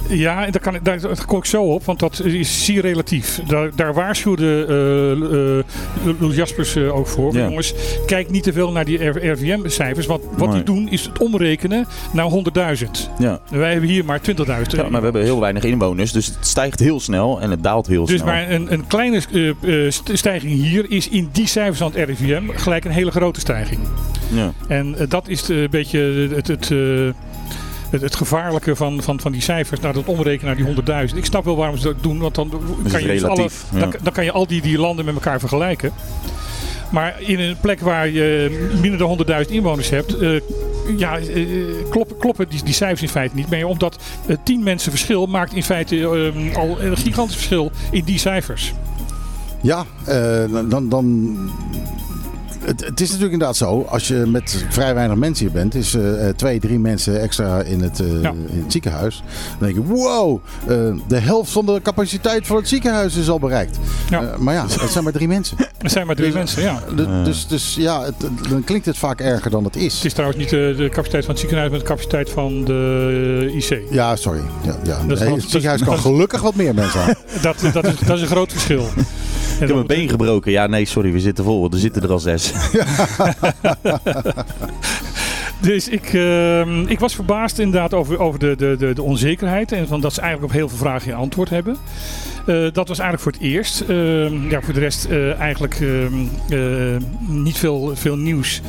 Ja, 0.10 0.46
en 0.46 0.52
daar, 0.52 0.62
kan 0.62 0.76
ik, 0.76 0.86
daar 0.86 1.00
daar 1.00 1.26
kom 1.26 1.38
ik 1.38 1.46
zo 1.46 1.64
op, 1.64 1.86
want 1.86 2.00
dat 2.00 2.20
is 2.24 2.66
zeer 2.66 2.82
relatief. 2.82 3.40
Daar, 3.48 3.70
daar 3.76 3.94
waarschuwde 3.94 4.66
eh 4.66 5.60
eh, 5.60 6.20
Louis 6.20 6.36
Jaspers 6.56 6.76
eh, 6.86 6.96
ook 6.98 7.08
voor. 7.08 7.34
Ja. 7.34 7.48
Jongens, 7.48 7.74
kijk 8.06 8.30
niet 8.30 8.44
te 8.44 8.54
veel 8.54 8.72
naar 8.72 8.86
die 8.86 9.06
RVM-cijfers, 9.08 10.06
want 10.06 10.24
wat 10.38 10.48
Nee. 10.48 10.56
die 10.56 10.64
doen 10.66 10.90
is 10.90 11.06
het 11.06 11.18
omrekenen 11.20 11.88
naar 12.14 12.26
100.000. 12.26 13.10
Ja. 13.20 13.40
Wij 13.50 13.72
hebben 13.72 13.90
hier 13.90 14.06
maar 14.06 14.20
20.000. 14.22 14.78
ja, 14.82 14.90
maar 14.90 15.00
we 15.00 15.04
hebben 15.04 15.24
heel 15.24 15.40
weinig 15.40 15.64
inwoners, 15.64 16.12
dus 16.12 16.26
het 16.26 16.36
stijgt 16.40 16.80
heel 16.80 17.00
snel 17.00 17.42
en 17.42 17.50
het 17.52 17.64
daalt 17.64 17.88
heel 17.88 18.06
Dus 18.06 18.16
snel. 18.20 18.26
maar 18.34 18.52
een, 18.52 18.74
een 18.74 18.88
kleine 18.88 19.22
eh, 19.34 19.50
eh, 19.86 19.92
st- 19.92 20.10
stijging 20.14 20.54
hier 20.54 20.92
is 20.92 21.10
in 21.10 21.30
die 21.32 21.48
cijfers 21.48 21.78
van 21.78 21.92
het 21.96 22.10
RIVM 22.10 22.50
gelijk 22.50 22.86
een 22.86 22.92
hele 22.92 23.12
grote 23.12 23.40
stijging. 23.40 23.80
Ja. 24.34 24.52
En 24.68 24.96
dat 25.10 25.28
is 25.28 25.48
een 25.50 25.68
beetje 25.70 26.00
het, 26.36 26.48
het, 26.48 26.72
eh, 26.72 26.78
het, 27.90 28.02
het 28.02 28.16
gevaarlijke 28.16 28.76
van, 28.76 29.02
van, 29.04 29.20
van 29.20 29.32
die 29.32 29.42
cijfers, 29.42 29.80
naar 29.80 29.94
dat 29.94 30.06
omrekenen 30.06 30.58
naar 30.58 30.76
die 30.86 31.10
100.000. 31.10 31.18
Ik 31.18 31.26
snap 31.26 31.46
wel 31.46 31.56
waarom 31.56 31.78
ze 31.78 31.84
dat 31.84 32.04
doen, 32.04 32.20
want 32.20 32.36
dan 32.36 32.50
kan 32.92 33.02
je, 33.02 33.08
dus 33.08 33.24
alle, 33.24 33.36
relatief, 33.36 33.66
ja. 33.72 33.80
dan, 33.80 33.94
dan 34.02 34.14
kan 34.14 34.24
je 34.24 34.32
al 34.32 34.48
die, 34.48 34.62
die 34.62 34.80
landen 34.80 35.06
met 35.06 35.14
elkaar 35.14 35.40
vergelijken. 35.40 35.92
Maar 36.92 37.16
in 37.22 37.40
een 37.40 37.58
plek 37.62 37.80
waar 37.80 38.10
je 38.10 38.70
minder 38.82 39.00
dan 39.00 39.44
100.000 39.46 39.52
inwoners 39.52 39.90
hebt, 39.90 40.18
eh, 40.18 40.40
ja, 40.98 41.18
eh, 41.18 41.46
kloppen, 41.90 42.18
kloppen 42.18 42.50
die, 42.50 42.64
die 42.64 42.74
cijfers 42.74 43.02
in 43.02 43.10
feite 43.10 43.36
niet 43.36 43.50
meer. 43.50 43.68
Omdat 43.68 43.98
eh, 44.28 44.38
10 44.44 44.64
mensen 44.64 44.92
verschil 44.92 45.26
maakt 45.26 45.54
in 45.54 45.64
feite 45.64 45.96
eh, 45.96 46.56
al 46.56 46.82
een 46.82 46.98
gigantisch 46.98 47.36
verschil 47.36 47.72
in 47.92 48.04
die 48.04 48.20
cijfers. 48.20 48.74
Ja, 49.62 49.86
eh, 50.06 50.44
dan, 50.70 50.90
dan 50.90 51.36
het, 52.66 52.86
het 52.86 53.02
is 53.02 53.08
natuurlijk 53.08 53.32
inderdaad 53.34 53.56
zo, 53.58 53.86
als 53.90 54.08
je 54.08 54.14
met 54.16 54.66
vrij 54.70 54.94
weinig 54.94 55.18
mensen 55.18 55.46
hier 55.46 55.54
bent, 55.54 55.76
is 55.76 55.94
eh, 55.94 56.28
twee, 56.36 56.60
drie 56.60 56.80
mensen 56.80 57.22
extra 57.22 57.62
in 57.62 57.82
het, 57.82 58.00
eh, 58.00 58.22
Ja. 58.22 58.30
in 58.52 58.62
het 58.64 58.72
ziekenhuis. 58.72 59.24
Dan 59.60 59.68
denk 59.72 59.76
je, 59.88 59.94
wow, 59.94 60.40
de 61.08 61.18
helft 61.20 61.52
van 61.52 61.66
de 61.66 61.80
capaciteit 61.84 62.48
van 62.48 62.56
het 62.56 62.68
ziekenhuis 62.68 63.16
is 63.16 63.30
al 63.30 63.40
bereikt. 63.40 63.78
Ja. 64.10 64.34
Maar 64.40 64.54
ja, 64.54 64.66
het 64.80 64.92
zijn 64.92 65.04
maar 65.04 65.14
drie 65.14 65.28
mensen. 65.28 65.58
Er 65.82 65.90
zijn 65.90 66.06
maar 66.06 66.16
drie 66.16 66.28
Dus- 66.28 66.38
mensen, 66.38 66.62
ja. 66.62 66.80
Dus, 67.24 67.48
dus 67.48 67.76
ja, 67.80 68.04
het, 68.04 68.14
het- 68.22 68.50
dan 68.50 68.64
klinkt 68.64 68.86
het 68.86 68.98
vaak 68.98 69.20
erger 69.22 69.52
dan 69.52 69.64
het 69.64 69.76
is. 69.76 69.96
Het 69.96 70.06
is 70.06 70.14
trouwens 70.14 70.40
niet 70.40 70.50
de, 70.50 70.74
de 70.78 70.90
capaciteit 70.90 71.24
van 71.26 71.32
het 71.34 71.40
ziekenhuis, 71.40 71.70
maar 71.72 71.80
de 71.80 71.86
capaciteit 71.86 72.30
van 72.30 72.64
de 72.66 73.52
IC. 73.56 73.82
Ja, 73.92 74.16
sorry. 74.16 74.42
Ja, 74.64 74.76
ja. 74.84 74.98
Dat 75.08 75.20
Nee, 75.20 75.34
het 75.34 75.42
ziekenhuis 75.50 75.80
dat 75.80 75.90
kan 75.90 76.00
gelukkig 76.00 76.42
wat 76.42 76.56
meer 76.56 76.74
mensen 76.74 77.00
aan. 77.04 77.14
Dat, 77.42 77.56
dat, 77.74 77.86
is, 77.88 78.00
dat 78.06 78.16
is 78.16 78.22
een 78.22 78.28
groot 78.28 78.52
verschil. 78.52 78.86
Ik 79.60 79.68
heb 79.68 79.74
mijn 79.74 79.88
been 79.88 80.10
gebroken. 80.10 80.52
Ja, 80.52 80.68
nee, 80.68 80.86
sorry, 80.86 81.12
we 81.12 81.20
zitten 81.20 81.44
vol. 81.44 81.72
Er 81.72 81.78
zitten 81.78 82.02
er 82.02 82.12
al 82.12 82.20
zes. 82.20 82.54
Dus 85.62 85.88
ik, 85.88 86.14
ehm, 86.14 86.82
ik 86.88 87.00
was 87.00 87.16
verbaasd 87.16 87.60
inderdaad 87.60 87.94
over, 87.94 88.20
over 88.20 88.40
de, 88.40 88.56
de, 88.58 88.76
de, 88.80 88.94
de 88.94 89.02
onzekerheid. 89.02 89.72
En 89.72 89.88
van 89.88 90.02
dat 90.02 90.14
ze 90.14 90.22
eigenlijk 90.22 90.54
op 90.54 90.60
heel 90.60 90.70
veel 90.70 90.78
vragen 90.78 91.02
geen 91.02 91.14
antwoord 91.14 91.50
hebben. 91.50 91.78
Eh, 92.46 92.68
dat 92.72 92.88
was 92.88 93.00
eigenlijk 93.00 93.22
voor 93.22 93.32
het 93.32 93.42
eerst. 93.42 93.82
Ehm, 93.82 94.50
ja, 94.50 94.62
voor 94.62 94.74
de 94.74 94.80
rest 94.80 95.06
eh, 95.06 95.40
eigenlijk 95.40 95.80
ehm, 95.82 96.14
eh, 96.50 97.02
niet 97.28 97.58
veel, 97.58 97.92
veel 97.96 98.18
nieuws. 98.18 98.62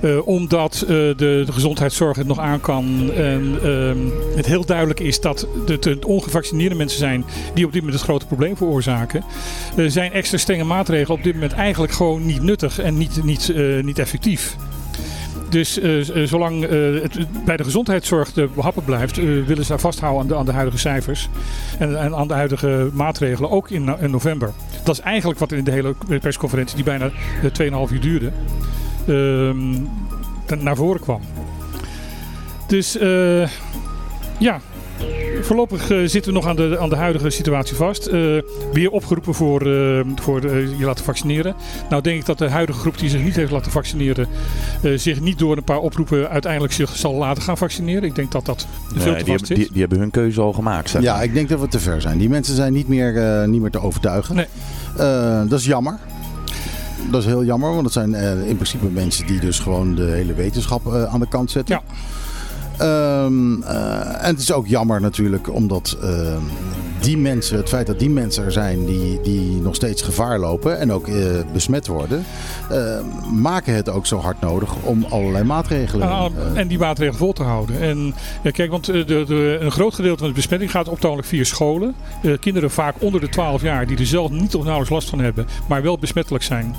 Eh, 0.00 0.26
omdat 0.26 0.80
eh, 0.80 0.88
de, 0.88 1.44
gezondheidszorg 1.50 2.16
het 2.16 2.26
nog 2.26 2.38
aan 2.38 2.60
kan. 2.60 3.12
En 3.12 3.58
ehm, 3.62 3.98
het 4.36 4.46
heel 4.46 4.64
duidelijk 4.64 5.00
is 5.00 5.20
dat 5.20 5.46
het 5.66 6.04
ongevaccineerde 6.04 6.74
mensen 6.74 6.98
zijn 6.98 7.24
die 7.54 7.64
op 7.64 7.72
dit 7.72 7.80
moment 7.80 8.00
het 8.00 8.08
grote 8.08 8.26
probleem 8.26 8.56
veroorzaken. 8.56 9.24
Zijn 9.86 10.12
extra 10.12 10.38
strenge 10.38 10.64
maatregelen 10.64 11.18
op 11.18 11.24
dit 11.24 11.34
moment 11.34 11.52
eigenlijk 11.52 11.92
gewoon 11.92 12.26
niet 12.26 12.42
nuttig 12.42 12.78
en 12.78 12.98
niet, 12.98 13.24
niet, 13.24 13.50
eh, 13.50 13.82
niet 13.82 13.98
effectief. 13.98 14.56
Dus 15.48 15.80
zolang 16.24 16.68
het 17.02 17.44
bij 17.44 17.56
de 17.56 17.64
gezondheidszorg 17.64 18.32
de 18.32 18.48
behappen 18.54 18.84
blijft, 18.84 19.16
willen 19.46 19.64
ze 19.64 19.78
vasthouden 19.78 20.20
aan 20.20 20.28
de, 20.28 20.36
aan 20.36 20.44
de 20.44 20.52
huidige 20.52 20.78
cijfers. 20.78 21.28
En, 21.78 22.14
aan 22.14 22.28
de 22.28 22.34
huidige 22.34 22.90
maatregelen, 22.92 23.50
ook 23.50 23.70
in, 23.70 23.84
no- 23.84 23.96
in 24.00 24.10
november. 24.10 24.52
Dat 24.84 24.94
is 24.94 25.00
eigenlijk 25.00 25.38
wat 25.38 25.52
in 25.52 25.64
de 25.64 25.70
hele 25.70 25.94
persconferentie, 26.20 26.76
die 26.76 26.84
bijna 26.84 27.10
eh, 27.42 27.86
2,5 27.88 27.92
uur 27.92 28.00
duurde, 28.00 28.32
naar 30.58 30.76
voren 30.76 31.00
kwam. 31.00 31.20
Dus 32.66 32.98
eh, 32.98 33.48
ja, 34.38 34.60
voorlopig 35.42 35.90
eh, 35.90 35.98
zitten 36.04 36.32
we 36.32 36.38
nog 36.38 36.46
aan 36.46 36.56
de, 36.56 36.76
aan 36.80 36.88
de 36.88 36.96
huidige 36.96 37.30
situatie 37.30 37.76
vast. 37.76 38.06
Eh, 38.06 38.20
weer 38.72 38.90
opgeroepen 38.90 39.34
voor, 39.34 39.60
eh, 39.60 40.00
voor 40.14 40.42
je 40.50 40.84
laten 40.84 41.04
vaccineren. 41.04 41.54
Nou 41.90 42.02
denk 42.02 42.20
ik 42.20 42.26
dat 42.26 42.38
de 42.38 42.48
huidige 42.48 42.78
groep 42.78 42.98
die 42.98 43.08
zich 43.08 43.22
niet 43.22 43.36
heeft 43.36 43.50
laten 43.52 43.72
vaccineren... 43.72 44.26
eh, 44.82 44.92
zich 44.96 45.20
niet 45.20 45.38
door 45.38 45.56
een 45.56 45.64
paar 45.64 45.78
oproepen 45.78 46.28
uiteindelijk 46.30 46.72
zich 46.72 46.96
zal 46.96 47.14
laten 47.14 47.42
gaan 47.42 47.56
vaccineren. 47.56 48.02
Ik 48.02 48.14
denk 48.14 48.32
dat 48.32 48.44
dat 48.46 48.66
veel 48.94 49.04
Nee, 49.12 49.16
te 49.18 49.24
die, 49.24 49.32
vast 49.32 49.48
hebben, 49.48 49.56
die, 49.64 49.68
die 49.72 49.80
hebben 49.80 49.98
hun 49.98 50.10
keuze 50.10 50.40
al 50.40 50.52
gemaakt. 50.52 50.90
Zeg 50.90 51.02
Ja, 51.02 51.22
ik 51.22 51.34
denk 51.34 51.48
dat 51.48 51.60
we 51.60 51.68
te 51.68 51.80
ver 51.80 52.00
zijn. 52.00 52.18
Die 52.18 52.28
mensen 52.28 52.54
zijn 52.54 52.72
niet 52.72 52.88
meer, 52.88 53.16
eh, 53.16 53.48
niet 53.48 53.60
meer 53.60 53.70
te 53.70 53.80
overtuigen. 53.80 54.34
Nee. 54.34 54.46
Eh, 54.96 55.40
dat 55.48 55.58
is 55.58 55.66
jammer. 55.66 55.98
Dat 57.10 57.20
is 57.20 57.26
heel 57.26 57.44
jammer, 57.44 57.70
want 57.70 57.84
het 57.84 57.92
zijn 57.92 58.14
eh, 58.14 58.48
in 58.48 58.54
principe 58.54 58.86
mensen 58.86 59.26
die 59.26 59.40
dus 59.40 59.58
gewoon 59.58 59.94
de 59.94 60.02
hele 60.02 60.34
wetenschap 60.34 60.86
eh, 60.86 61.04
aan 61.04 61.20
de 61.20 61.28
kant 61.28 61.50
zetten. 61.50 61.74
Ja. 61.74 61.94
Ehm, 62.78 63.62
eh, 63.62 64.24
en 64.24 64.30
het 64.30 64.40
is 64.40 64.52
ook 64.52 64.66
jammer 64.66 65.00
natuurlijk 65.00 65.52
omdat 65.54 65.98
die 67.00 67.18
mensen, 67.18 67.56
het 67.56 67.68
feit 67.68 67.86
dat 67.86 67.98
die 67.98 68.10
mensen 68.10 68.44
er 68.44 68.52
zijn 68.52 68.84
die, 68.84 69.20
die 69.20 69.60
nog 69.60 69.74
steeds 69.74 70.02
gevaar 70.02 70.38
lopen 70.38 70.78
en 70.78 70.92
ook 70.92 71.08
besmet 71.52 71.86
worden, 71.86 72.24
maken 73.34 73.74
het 73.74 73.88
ook 73.88 74.06
zo 74.06 74.18
hard 74.18 74.40
nodig 74.40 74.74
om 74.82 75.04
allerlei 75.10 75.44
maatregelen. 75.44 76.32
En 76.54 76.68
die 76.68 76.78
maatregelen 76.78 77.18
vol 77.18 77.32
te 77.32 77.42
houden. 77.42 77.80
En 77.80 78.14
ja, 78.42 78.50
kijk, 78.50 78.70
want 78.70 78.84
de, 78.84 79.04
de, 79.04 79.58
een 79.60 79.72
groot 79.72 79.94
gedeelte 79.94 80.18
van 80.18 80.28
de 80.28 80.34
besmetting 80.34 80.70
gaat 80.70 80.88
optoonlijk 80.88 81.28
via 81.28 81.44
scholen. 81.44 81.94
Kinderen 82.40 82.70
vaak 82.70 82.94
onder 82.98 83.20
de 83.20 83.28
12 83.28 83.62
jaar 83.62 83.86
die 83.86 83.98
er 83.98 84.06
zelf 84.06 84.30
niet 84.30 84.54
of 84.54 84.62
nauwelijks 84.62 84.90
last 84.90 85.08
van 85.08 85.18
hebben, 85.18 85.46
maar 85.68 85.82
wel 85.82 85.98
besmettelijk 85.98 86.44
zijn. 86.44 86.74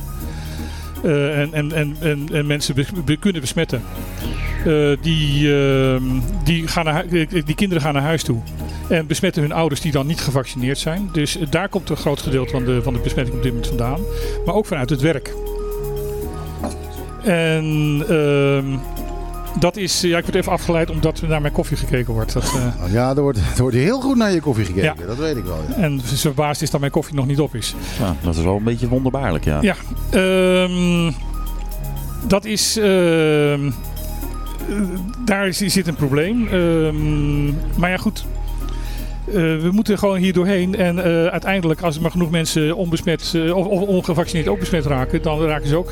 Eh, 1.04 1.40
en, 1.40 1.54
en, 1.54 1.72
en, 1.72 1.96
en, 2.00 2.28
en 2.32 2.46
mensen 2.46 2.76
kunnen 3.20 3.42
besmetten. 3.42 3.82
Eh, 4.66 4.92
die, 5.02 5.56
ehm, 5.56 6.04
die, 6.44 6.68
gaan 6.68 6.86
naar, 6.86 7.08
die 7.30 7.56
kinderen 7.56 7.84
gaan 7.84 7.94
naar 7.94 8.04
huis 8.04 8.24
toe. 8.24 8.42
En 8.90 9.08
besmetten 9.08 9.42
hun 9.42 9.52
ouders 9.52 9.82
die 9.82 9.92
dan 9.92 10.08
niet 10.08 10.22
gevaccineerd 10.22 10.78
zijn. 10.78 11.10
Dus 11.12 11.38
eh, 11.38 11.48
daar 11.50 11.70
komt 11.70 11.90
een 11.90 11.98
groot 11.98 12.22
gedeelte 12.22 12.52
van 12.52 12.66
de, 12.66 12.82
van 12.82 12.94
de 12.94 13.00
besmetting 13.00 13.38
op 13.38 13.44
dit 13.44 13.52
moment 13.52 13.70
vandaan. 13.70 14.00
Maar 14.46 14.56
ook 14.56 14.66
vanuit 14.66 14.90
het 14.90 15.02
werk. 15.02 15.34
En 17.24 18.04
ehm, 18.10 18.66
dat 19.60 19.78
is, 19.78 20.02
ja, 20.02 20.18
ik 20.18 20.24
word 20.24 20.36
even 20.36 20.52
afgeleid 20.52 20.90
omdat 20.90 21.20
er 21.20 21.28
naar 21.28 21.42
mijn 21.42 21.54
koffie 21.54 21.78
gekeken 21.78 22.14
wordt. 22.14 22.34
Dat, 22.34 22.44
eh, 22.44 22.92
ja, 22.98 23.16
er 23.16 23.22
wordt, 23.22 23.38
er 23.56 23.62
wordt 23.62 23.76
heel 23.76 24.02
goed 24.02 24.16
naar 24.18 24.32
je 24.32 24.42
koffie 24.42 24.66
gekeken, 24.66 24.96
Ja. 25.00 25.06
dat 25.08 25.18
weet 25.18 25.38
ik 25.38 25.44
wel. 25.44 25.60
Ja. 25.70 25.76
en 25.76 26.02
ze 26.06 26.16
verbaasd 26.18 26.62
is 26.62 26.70
dat 26.72 26.80
mijn 26.80 26.92
koffie 26.92 27.16
nog 27.16 27.28
niet 27.28 27.40
op 27.40 27.56
is. 27.56 27.76
Ja, 28.00 28.16
dat 28.22 28.36
is 28.36 28.44
wel 28.44 28.56
een 28.56 28.64
beetje 28.64 28.88
wonderbaarlijk, 28.88 29.44
ja. 29.46 29.62
Ja. 29.62 29.76
Ehm, 30.10 31.12
dat 32.28 32.46
is. 32.46 32.78
ehm, 32.78 33.66
eh, 33.68 34.76
daar 35.26 35.48
is- 35.48 35.58
zit 35.58 35.88
een 35.88 35.96
probleem. 35.96 36.48
Ehm, 36.48 37.46
maar 37.80 37.90
ja, 37.90 37.98
goed. 37.98 38.26
Eh, 39.28 39.34
we 39.34 39.70
moeten 39.72 39.98
gewoon 39.98 40.18
hier 40.18 40.34
doorheen. 40.34 40.76
En 40.76 41.04
eh, 41.04 41.26
uiteindelijk, 41.26 41.82
als 41.82 41.96
er 41.96 42.02
maar 42.02 42.12
genoeg 42.12 42.30
mensen 42.30 42.76
onbesmet 42.76 43.34
eh, 43.36 43.56
of, 43.56 43.66
of 43.66 43.82
ongevaccineerd 43.82 44.48
ook 44.48 44.60
besmet 44.60 44.86
raken, 44.86 45.22
dan 45.22 45.46
raken 45.46 45.68
ze 45.68 45.76
ook 45.78 45.92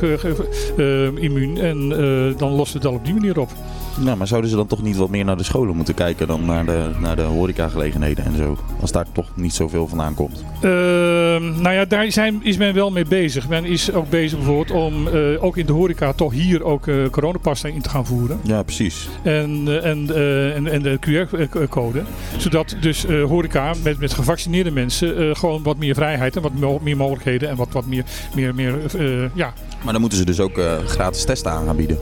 immuun. 1.16 1.58
En 1.58 1.90
dan 2.38 2.56
we 2.74 2.78
het 2.78 2.86
al 2.88 2.94
op 2.94 3.06
die 3.06 3.14
manier 3.14 3.40
op. 3.40 3.50
Nou, 4.00 4.18
maar 4.18 4.28
zouden 4.28 4.50
ze 4.50 4.56
dan 4.56 4.68
toch 4.68 4.82
niet 4.82 4.96
wat 4.96 5.10
meer 5.10 5.26
naar 5.26 5.38
de 5.38 5.44
scholen 5.44 5.76
moeten 5.76 5.94
kijken 5.94 6.28
dan 6.28 6.46
naar 6.46 6.66
de, 6.66 6.90
naar 7.00 7.16
de 7.16 7.22
horecagelegenheden 7.22 8.26
en 8.26 8.38
zo? 8.38 8.58
Als 8.82 8.92
daar 8.92 9.06
toch 9.12 9.30
niet 9.34 9.54
zoveel 9.54 9.88
vandaan 9.88 10.14
komt. 10.14 10.44
Ehm, 10.62 11.62
nou 11.62 11.72
ja, 11.72 11.86
daar 11.86 12.12
zijn, 12.12 12.40
is 12.44 12.58
men 12.58 12.74
wel 12.74 12.92
mee 12.92 13.06
bezig. 13.06 13.48
Men 13.48 13.66
is 13.66 13.94
ook 13.94 14.10
bezig 14.10 14.38
bijvoorbeeld 14.38 14.72
om 14.72 15.08
eh, 15.08 15.44
ook 15.44 15.58
in 15.58 15.66
de 15.66 15.72
horeca 15.74 16.14
toch 16.14 16.32
hier 16.34 16.64
ook 16.64 16.88
eh 16.88 16.96
coronapassen 17.12 17.74
in 17.74 17.82
te 17.82 17.90
gaan 17.90 18.06
voeren. 18.06 18.40
Ja, 18.44 18.64
precies. 18.64 19.10
En, 19.24 19.64
eh, 19.68 19.90
en, 19.90 20.16
en, 20.56 20.68
en 20.68 20.82
de 20.82 20.98
QR-code. 21.00 22.02
Zodat 22.38 22.76
dus 22.80 23.06
horeca 23.06 23.74
met, 23.84 24.00
met 24.00 24.14
gevaccineerde 24.14 24.72
mensen 24.72 25.36
gewoon 25.38 25.64
wat 25.64 25.78
meer 25.78 25.96
vrijheid 25.96 26.36
en 26.36 26.42
wat 26.42 26.54
mo- 26.54 26.80
meer 26.84 26.98
mogelijkheden 26.98 27.50
en 27.50 27.56
wat, 27.56 27.68
wat 27.72 27.86
meer, 27.86 28.04
meer, 28.36 28.56
meer 28.56 28.74
ja, 29.34 29.54
Maar 29.84 29.92
dan 29.92 30.02
moeten 30.02 30.20
ze 30.20 30.26
dus 30.26 30.40
ook 30.40 30.60
gratis 30.86 31.26
testen 31.26 31.52
aan 31.52 31.66
gaan 31.66 31.76
bieden. 31.76 31.98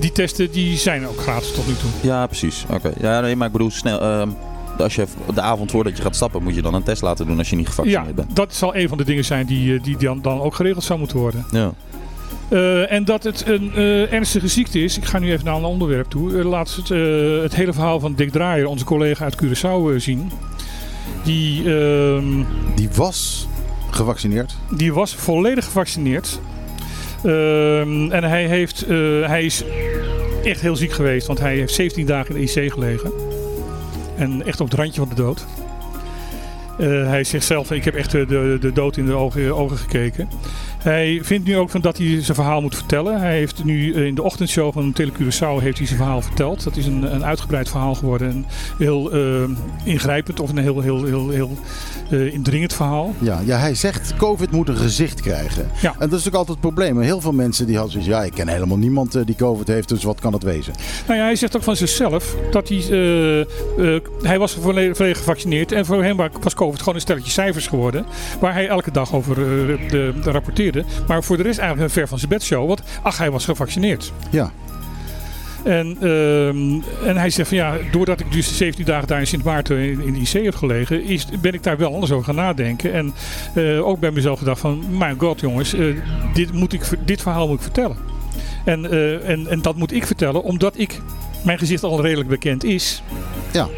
Die 0.00 0.12
testen 0.12 0.50
die 0.50 0.76
zijn 0.76 1.06
ook 1.06 1.20
gratis 1.20 1.52
tot 1.52 1.66
nu 1.66 1.72
toe. 1.74 1.90
Ja, 2.10 2.26
precies. 2.26 2.64
Oké. 2.70 2.92
Ja, 3.00 3.20
nee, 3.20 3.36
maar 3.36 3.46
ik 3.46 3.52
bedoel, 3.52 3.70
snel, 3.70 4.00
ehm, 4.00 4.28
als 4.78 4.94
je 4.94 5.06
de 5.34 5.40
avond 5.40 5.70
voordat 5.70 5.96
je 5.96 6.02
gaat 6.02 6.16
stappen, 6.16 6.42
moet 6.42 6.54
je 6.54 6.62
dan 6.62 6.74
een 6.74 6.82
test 6.82 7.02
laten 7.02 7.26
doen 7.26 7.38
als 7.38 7.50
je 7.50 7.56
niet 7.56 7.64
Ja, 7.66 7.70
gevaccineerd 7.70 8.14
bent. 8.14 8.36
dat 8.36 8.54
zal 8.54 8.76
een 8.76 8.88
van 8.88 8.98
de 8.98 9.04
dingen 9.04 9.24
zijn 9.24 9.46
die, 9.46 9.74
eh, 9.74 9.82
die 9.82 9.96
dan, 9.96 10.22
dan 10.22 10.40
ook 10.40 10.54
geregeld 10.54 10.84
zou 10.84 10.98
moeten 10.98 11.18
worden. 11.18 11.46
Ja. 11.50 11.72
Eh, 12.48 12.92
en 12.92 13.04
dat 13.04 13.22
het 13.22 13.46
een 13.46 13.72
eh, 13.74 14.12
ernstige 14.12 14.48
ziekte 14.48 14.82
is. 14.82 14.96
Ik 14.96 15.04
ga 15.04 15.18
nu 15.18 15.32
even 15.32 15.44
naar 15.44 15.54
een 15.56 15.64
onderwerp 15.64 16.08
toe. 16.10 16.38
Eh, 16.38 16.44
laat 16.44 16.74
het, 16.76 16.90
eh, 16.90 17.42
het 17.42 17.54
hele 17.54 17.72
verhaal 17.72 18.00
van 18.00 18.14
Dick 18.14 18.30
Draaier, 18.32 18.66
onze 18.66 18.84
collega 18.84 19.24
uit 19.24 19.36
Curaçao, 19.44 19.92
eh, 19.94 20.00
zien. 20.00 20.30
Die, 21.24 21.74
ehm, 21.76 22.42
Die 22.74 22.88
was 22.94 23.46
gevaccineerd. 23.90 24.56
die 24.70 24.92
was 24.92 25.14
volledig 25.14 25.64
gevaccineerd. 25.64 26.40
Ehm, 27.24 28.10
en 28.10 28.24
hij, 28.24 28.46
heeft, 28.46 28.82
eh, 28.82 29.26
hij 29.26 29.44
is 29.44 29.64
echt 30.44 30.60
heel 30.60 30.76
ziek 30.76 30.92
geweest, 30.92 31.26
want 31.26 31.38
hij 31.38 31.56
heeft 31.56 31.74
17 31.74 32.06
dagen 32.06 32.36
in 32.36 32.46
de 32.46 32.60
IC 32.60 32.72
gelegen. 32.72 33.12
En 34.16 34.46
echt 34.46 34.60
op 34.60 34.70
het 34.70 34.78
randje 34.78 35.00
van 35.00 35.08
de 35.08 35.14
dood. 35.14 35.46
Eh, 36.78 36.86
hij 37.08 37.24
zegt 37.24 37.44
zelf, 37.44 37.70
ik 37.70 37.84
heb 37.84 37.94
echt 37.94 38.10
de, 38.10 38.56
de, 38.60 38.72
dood 38.72 38.96
in 38.96 39.06
de 39.06 39.12
ogen, 39.12 39.56
ogen 39.56 39.76
gekeken. 39.76 40.28
Hij 40.78 41.20
vindt 41.22 41.46
nu 41.46 41.56
ook 41.56 41.70
van 41.70 41.80
dat 41.80 41.98
hij 41.98 42.06
zijn 42.06 42.34
verhaal 42.34 42.60
moet 42.60 42.74
vertellen. 42.74 43.20
Hij 43.20 43.36
heeft 43.36 43.64
nu 43.64 43.94
eh, 43.94 44.04
in 44.04 44.14
de 44.14 44.22
ochtendshow 44.22 44.72
van 44.72 44.92
Tele 44.92 45.12
Curaçao 45.12 45.62
heeft 45.62 45.78
hij 45.78 45.86
zijn 45.86 45.98
verhaal 45.98 46.22
verteld. 46.22 46.64
Dat 46.64 46.76
is 46.76 46.86
een, 46.86 47.14
een 47.14 47.24
uitgebreid 47.24 47.68
verhaal 47.68 47.94
geworden. 47.94 48.28
Een 48.28 48.46
heel 48.78 49.12
eh, 49.12 49.42
ingrijpend 49.84 50.40
of 50.40 50.50
een 50.50 50.58
heel, 50.58 50.80
heel, 50.80 51.04
heel, 51.04 51.28
heel 51.28 51.50
eh, 52.10 52.32
indringend 52.32 52.74
verhaal. 52.74 53.14
Ja, 53.18 53.40
ja, 53.44 53.58
hij 53.58 53.74
zegt 53.74 54.16
COVID 54.16 54.50
moet 54.50 54.68
een 54.68 54.76
gezicht 54.76 55.20
krijgen. 55.20 55.68
Ja. 55.80 55.92
En 55.92 55.98
dat 55.98 56.18
is 56.18 56.24
natuurlijk 56.24 56.34
altijd 56.34 56.58
het 56.58 56.74
probleem. 56.74 57.00
Heel 57.00 57.20
veel 57.20 57.32
mensen 57.32 57.66
die 57.66 57.74
hadden 57.74 57.92
zoiets 57.92 58.10
ja, 58.10 58.22
ik 58.22 58.32
ken 58.32 58.48
helemaal 58.48 58.78
niemand 58.78 59.26
die 59.26 59.36
COVID 59.36 59.66
heeft, 59.66 59.88
dus 59.88 60.04
wat 60.04 60.20
kan 60.20 60.32
het 60.32 60.42
wezen? 60.42 60.72
Nou 61.06 61.18
ja, 61.18 61.24
hij 61.24 61.36
zegt 61.36 61.56
ook 61.56 61.62
van 61.62 61.76
zichzelf 61.76 62.36
dat 62.50 62.68
hij, 62.68 62.78
hij 64.22 64.38
was 64.38 64.54
volledig, 64.60 64.96
volledig 64.96 65.18
gevaccineerd 65.18 65.72
en 65.72 65.86
voor 65.86 66.04
hem 66.04 66.16
was 66.40 66.54
COVID 66.54 66.78
gewoon 66.78 66.94
een 66.94 67.00
stelletje 67.00 67.30
cijfers 67.30 67.66
geworden, 67.66 68.06
waar 68.40 68.52
hij 68.52 68.68
elke 68.68 68.90
dag 68.90 69.14
over 69.14 69.34
de, 69.34 70.12
de 70.22 70.30
rapporteerde. 70.30 70.67
Maar 71.06 71.22
voor 71.22 71.36
de 71.36 71.42
rest 71.42 71.58
eigenlijk 71.58 71.88
een 71.88 71.94
ver 72.00 72.08
van 72.08 72.18
zijn 72.18 72.30
bedshow, 72.30 72.66
want 72.66 72.82
ach, 73.02 73.18
hij 73.18 73.30
was 73.30 73.44
gevaccineerd. 73.44 74.12
Ja. 74.30 74.52
En, 75.64 75.96
ehm, 76.00 77.06
en 77.08 77.16
hij 77.16 77.30
zegt 77.30 77.48
van 77.48 77.56
ja, 77.56 77.76
doordat 77.90 78.20
ik 78.20 78.32
dus 78.32 78.56
17 78.56 78.84
dagen 78.84 79.08
daar 79.08 79.20
in 79.20 79.26
Sint 79.26 79.44
Maarten 79.44 79.78
in, 79.78 80.00
in 80.00 80.12
de 80.12 80.18
IC 80.20 80.44
heb 80.44 80.54
gelegen, 80.54 81.04
is, 81.04 81.26
ben 81.40 81.52
ik 81.52 81.62
daar 81.62 81.76
wel 81.76 81.92
anders 81.92 82.12
over 82.12 82.24
gaan 82.24 82.34
nadenken. 82.34 82.92
En 82.92 83.14
eh, 83.54 83.86
ook 83.86 84.00
bij 84.00 84.10
mezelf 84.10 84.38
gedacht 84.38 84.60
van, 84.60 84.84
mijn 84.98 85.18
god 85.18 85.40
jongens, 85.40 85.74
eh, 85.74 85.86
dit, 86.34 86.52
moet 86.52 86.72
ik, 86.72 86.82
dit 87.04 87.22
verhaal 87.22 87.46
moet 87.46 87.56
ik 87.56 87.62
vertellen. 87.62 87.96
En, 88.64 88.90
eh, 88.90 89.28
en, 89.28 89.46
en 89.46 89.62
dat 89.62 89.76
moet 89.76 89.92
ik 89.92 90.06
vertellen 90.06 90.42
omdat 90.42 90.78
ik, 90.78 91.00
mijn 91.44 91.58
gezicht 91.58 91.82
al 91.82 92.02
redelijk 92.02 92.28
bekend 92.28 92.64
is. 92.64 93.02
Ja. 93.52 93.68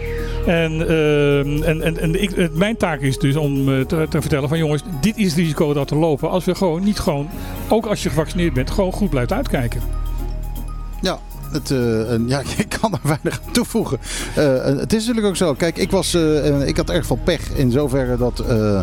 En, 0.46 0.88
ehm, 0.88 1.62
en, 1.62 1.82
en, 1.82 1.98
en 1.98 2.22
ik, 2.22 2.54
mijn 2.54 2.76
taak 2.76 3.00
is 3.00 3.18
dus 3.18 3.36
om 3.36 3.68
eh, 3.68 3.80
te, 3.80 4.06
te 4.10 4.20
vertellen 4.20 4.48
van 4.48 4.58
jongens, 4.58 4.82
dit 5.00 5.16
is 5.16 5.26
het 5.26 5.36
risico 5.36 5.72
dat 5.72 5.90
we 5.90 5.96
lopen 5.96 6.30
als 6.30 6.44
we 6.44 6.54
gewoon 6.54 6.84
niet 6.84 6.98
gewoon, 6.98 7.28
ook 7.68 7.86
als 7.86 8.02
je 8.02 8.08
gevaccineerd 8.08 8.52
bent, 8.52 8.70
gewoon 8.70 8.92
goed 8.92 9.10
blijft 9.10 9.32
uitkijken. 9.32 9.80
Ja, 11.00 11.18
het, 11.52 11.70
eh, 11.70 12.12
en 12.12 12.28
ja, 12.28 12.40
ik 12.56 12.76
kan 12.80 12.92
er 12.92 12.98
weinig 13.02 13.40
aan 13.46 13.52
toevoegen. 13.52 13.98
Eh, 14.34 14.66
en 14.66 14.78
het 14.78 14.92
is 14.92 14.98
natuurlijk 15.00 15.26
ook 15.26 15.36
zo. 15.36 15.54
Kijk, 15.54 15.78
ik, 15.78 15.90
was, 15.90 16.14
eh, 16.14 16.48
eh, 16.48 16.68
ik 16.68 16.76
had 16.76 16.90
erg 16.90 17.06
veel 17.06 17.18
pech 17.24 17.50
in 17.54 17.70
zoverre 17.70 18.16
dat 18.16 18.38
eh, 18.48 18.80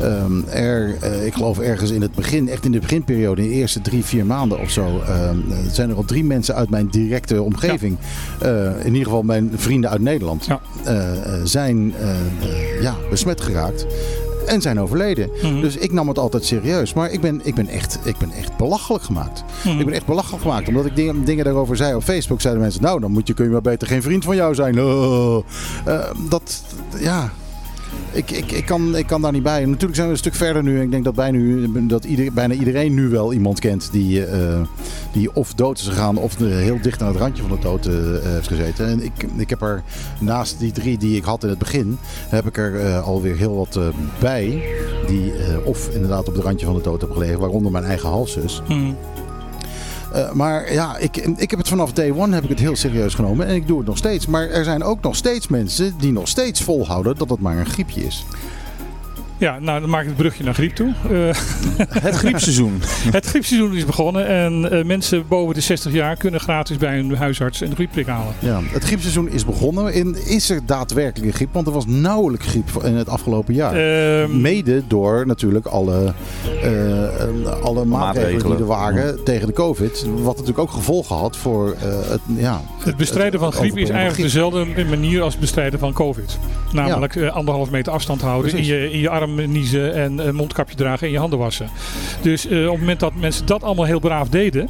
ehm, 0.00 0.40
er, 0.48 0.96
eh, 1.00 1.26
ik 1.26 1.34
geloof 1.34 1.58
ergens 1.58 1.90
in 1.90 2.02
het 2.02 2.14
begin, 2.14 2.48
echt 2.48 2.64
in 2.64 2.72
de 2.72 2.78
beginperiode, 2.78 3.42
in 3.42 3.48
de 3.48 3.54
eerste 3.54 3.80
drie, 3.80 4.04
vier 4.04 4.26
maanden 4.26 4.60
of 4.60 4.70
zo, 4.70 5.00
ehm, 5.00 5.36
eh, 5.50 5.56
zijn 5.72 5.90
er 5.90 5.96
al 5.96 6.04
drie 6.04 6.24
mensen 6.24 6.54
uit 6.54 6.70
mijn 6.70 6.86
directe 6.88 7.42
omgeving, 7.42 7.96
eh, 8.40 8.64
in 8.80 8.86
ieder 8.92 9.04
geval 9.04 9.22
mijn 9.22 9.50
vrienden 9.56 9.90
uit 9.90 10.00
Nederland, 10.00 10.44
Ja. 10.46 10.60
eh, 10.84 11.10
eh, 11.10 11.40
zijn 11.44 11.94
eh, 12.00 12.10
eh, 12.10 12.82
ja, 12.82 12.94
besmet 13.10 13.40
geraakt. 13.40 13.86
En 14.48 14.60
zijn 14.60 14.80
overleden. 14.80 15.30
Mhm. 15.42 15.60
Dus 15.60 15.76
ik 15.76 15.92
nam 15.92 16.08
het 16.08 16.18
altijd 16.18 16.44
serieus. 16.44 16.94
Maar 16.94 17.10
ik 17.10 17.20
ben, 17.20 17.40
ik 17.42 17.54
ben, 17.54 17.68
echt, 17.68 17.98
ik 18.04 18.16
ben 18.16 18.30
echt 18.30 18.56
belachelijk 18.56 19.04
gemaakt. 19.04 19.44
Mhm. 19.64 19.78
Ik 19.78 19.84
ben 19.84 19.94
echt 19.94 20.06
belachelijk 20.06 20.42
gemaakt. 20.42 20.68
Omdat 20.68 20.86
ik 20.86 20.96
dingen, 20.96 21.24
dingen 21.24 21.44
daarover 21.44 21.76
zei 21.76 21.94
op 21.94 22.02
Facebook. 22.02 22.40
Zeiden 22.40 22.62
mensen, 22.62 22.82
nou 22.82 23.00
dan 23.00 23.10
moet 23.10 23.26
je, 23.26 23.34
kun 23.34 23.44
je 23.44 23.50
maar 23.50 23.60
beter 23.60 23.88
geen 23.88 24.02
vriend 24.02 24.24
van 24.24 24.36
jou 24.36 24.54
zijn. 24.54 24.80
Oh. 24.80 25.36
Eh, 25.84 26.10
dat, 26.28 26.62
ja... 27.00 27.32
Ik, 28.12 28.30
ik, 28.30 28.52
ik, 28.52 28.64
kan, 28.64 28.96
ik 28.96 29.06
kan 29.06 29.22
daar 29.22 29.32
niet 29.32 29.42
bij. 29.42 29.64
Natuurlijk 29.64 29.94
zijn 29.94 30.06
we 30.06 30.12
een 30.12 30.18
stuk 30.18 30.34
verder 30.34 30.62
nu. 30.62 30.80
Ik 30.80 30.90
denk 30.90 31.04
dat, 31.04 31.14
bijna, 31.14 31.38
nu, 31.38 31.86
dat 31.86 32.04
ieder, 32.04 32.32
bijna 32.32 32.54
iedereen 32.54 32.94
nu 32.94 33.08
wel 33.08 33.32
iemand 33.32 33.60
kent 33.60 33.88
die, 33.92 34.24
eh, 34.24 34.60
die 35.12 35.34
of 35.34 35.54
dood 35.54 35.78
is 35.78 35.86
gegaan 35.86 36.16
of 36.16 36.38
heel 36.38 36.80
dicht 36.82 37.02
aan 37.02 37.08
het 37.08 37.16
randje 37.16 37.42
van 37.42 37.56
de 37.56 37.62
dood 37.62 37.86
eh, 37.86 37.94
heeft 38.22 38.48
gezeten. 38.48 38.86
En 38.86 39.02
ik, 39.02 39.12
ik 39.36 39.50
heb 39.50 39.62
er 39.62 39.82
naast 40.20 40.58
die 40.58 40.72
drie 40.72 40.98
die 40.98 41.16
ik 41.16 41.24
had 41.24 41.42
in 41.42 41.48
het 41.48 41.58
begin, 41.58 41.98
heb 42.28 42.46
ik 42.46 42.56
er 42.56 42.80
eh, 42.80 43.06
alweer 43.06 43.36
heel 43.36 43.56
wat 43.56 43.78
bij. 44.18 44.62
Die 45.06 45.32
of 45.64 45.88
inderdaad 45.94 46.28
op 46.28 46.34
het 46.34 46.44
randje 46.44 46.66
van 46.66 46.74
de 46.74 46.82
dood 46.82 47.00
hebben 47.00 47.18
gelegen, 47.18 47.40
waaronder 47.40 47.72
mijn 47.72 47.84
eigen 47.84 48.08
halszus. 48.08 48.62
Mhm. 48.68 48.92
Eh, 50.12 50.32
maar 50.32 50.72
ja, 50.72 50.96
ik, 50.96 51.16
ik 51.16 51.50
heb 51.50 51.58
het 51.58 51.68
vanaf 51.68 51.92
day 51.92 52.10
one 52.10 52.34
heb 52.34 52.44
ik 52.44 52.48
het 52.48 52.58
heel 52.58 52.76
serieus 52.76 53.14
genomen 53.14 53.46
en 53.46 53.54
ik 53.54 53.66
doe 53.66 53.78
het 53.78 53.86
nog 53.86 53.96
steeds. 53.96 54.26
Maar 54.26 54.48
er 54.48 54.64
zijn 54.64 54.82
ook 54.82 55.00
nog 55.00 55.16
steeds 55.16 55.48
mensen 55.48 55.94
die 55.98 56.12
nog 56.12 56.28
steeds 56.28 56.62
volhouden 56.62 57.16
dat 57.16 57.30
het 57.30 57.40
maar 57.40 57.56
een 57.56 57.66
griepje 57.66 58.04
is. 58.04 58.24
Ja, 59.38 59.58
nou 59.58 59.80
dan 59.80 59.90
maak 59.90 60.00
ik 60.00 60.08
het 60.08 60.16
brugje 60.16 60.44
naar 60.44 60.54
griep 60.54 60.74
toe. 60.74 60.92
Eh, 61.10 61.34
Het 62.08 62.14
griepseizoen. 62.14 62.80
het 63.10 63.26
griepseizoen 63.26 63.76
is 63.76 63.84
begonnen 63.84 64.26
en 64.26 64.70
eh, 64.70 64.84
mensen 64.84 65.28
boven 65.28 65.54
de 65.54 65.60
60 65.60 65.92
jaar 65.92 66.16
kunnen 66.16 66.40
gratis 66.40 66.76
bij 66.76 66.96
hun 66.96 67.16
huisarts 67.16 67.60
een 67.60 67.74
griepprik 67.74 68.06
halen. 68.06 68.34
Ja, 68.38 68.60
het 68.62 68.84
griepseizoen 68.84 69.28
is 69.28 69.44
begonnen. 69.44 69.92
En 69.92 70.26
is 70.26 70.50
er 70.50 70.60
daadwerkelijk 70.66 71.26
een 71.26 71.36
griep? 71.36 71.52
Want 71.52 71.66
er 71.66 71.72
was 71.72 71.86
nauwelijks 71.86 72.46
griep 72.46 72.68
in 72.84 72.94
het 72.94 73.08
afgelopen 73.08 73.54
jaar. 73.54 73.74
Ehm, 73.74 74.40
Mede 74.40 74.82
door 74.86 75.26
natuurlijk 75.26 75.66
alle, 75.66 76.14
eh, 76.62 77.62
alle 77.62 77.84
maatregelen 77.84 78.50
die 78.50 78.56
er 78.56 78.66
waren 78.66 79.24
tegen 79.24 79.46
de 79.46 79.52
COVID. 79.52 80.06
Wat 80.14 80.32
natuurlijk 80.32 80.58
ook 80.58 80.70
gevolgen 80.70 81.16
had 81.16 81.36
voor 81.36 81.72
eh, 81.72 82.10
het, 82.10 82.20
ja, 82.36 82.60
het 82.84 82.96
bestrijden 82.96 83.40
van 83.40 83.48
het 83.48 83.58
griep 83.58 83.76
is 83.76 83.90
eigenlijk 83.90 84.22
dezelfde 84.22 84.84
manier 84.88 85.22
als 85.22 85.32
het 85.32 85.40
bestrijden 85.40 85.78
van 85.78 85.92
COVID. 85.92 86.38
Namelijk 86.72 87.16
eh, 87.16 87.34
anderhalf 87.34 87.70
meter 87.70 87.92
afstand 87.92 88.20
houden, 88.20 88.52
in 88.52 88.64
je, 88.64 88.92
in 88.92 88.98
je 88.98 89.08
arm 89.08 89.27
niezen 89.34 89.94
en 89.94 90.18
een 90.28 90.34
mondkapje 90.34 90.76
dragen 90.76 91.06
en 91.06 91.12
je 91.12 91.18
handen 91.18 91.38
wassen. 91.38 91.68
Dus 92.22 92.46
eh, 92.46 92.64
op 92.64 92.70
het 92.70 92.80
moment 92.80 93.00
dat 93.00 93.14
mensen 93.14 93.46
dat 93.46 93.62
allemaal 93.62 93.84
heel 93.84 93.98
braaf 94.00 94.28
deden, 94.28 94.68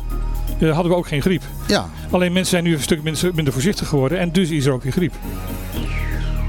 eh, 0.61 0.73
hadden 0.73 0.92
we 0.92 0.99
ook 0.99 1.09
geen 1.09 1.23
griep. 1.23 1.42
Ja, 1.66 1.88
Alleen 2.11 2.33
mensen 2.33 2.51
zijn 2.51 2.64
nu 2.64 2.75
een 2.75 2.83
stuk 2.83 3.03
minder, 3.03 3.31
minder 3.35 3.53
voorzichtig 3.53 3.88
geworden 3.88 4.18
en 4.18 4.33
dus 4.33 4.51
is 4.51 4.66
er 4.66 4.73
ook 4.73 4.83
weer 4.83 4.92
griep. 4.92 5.12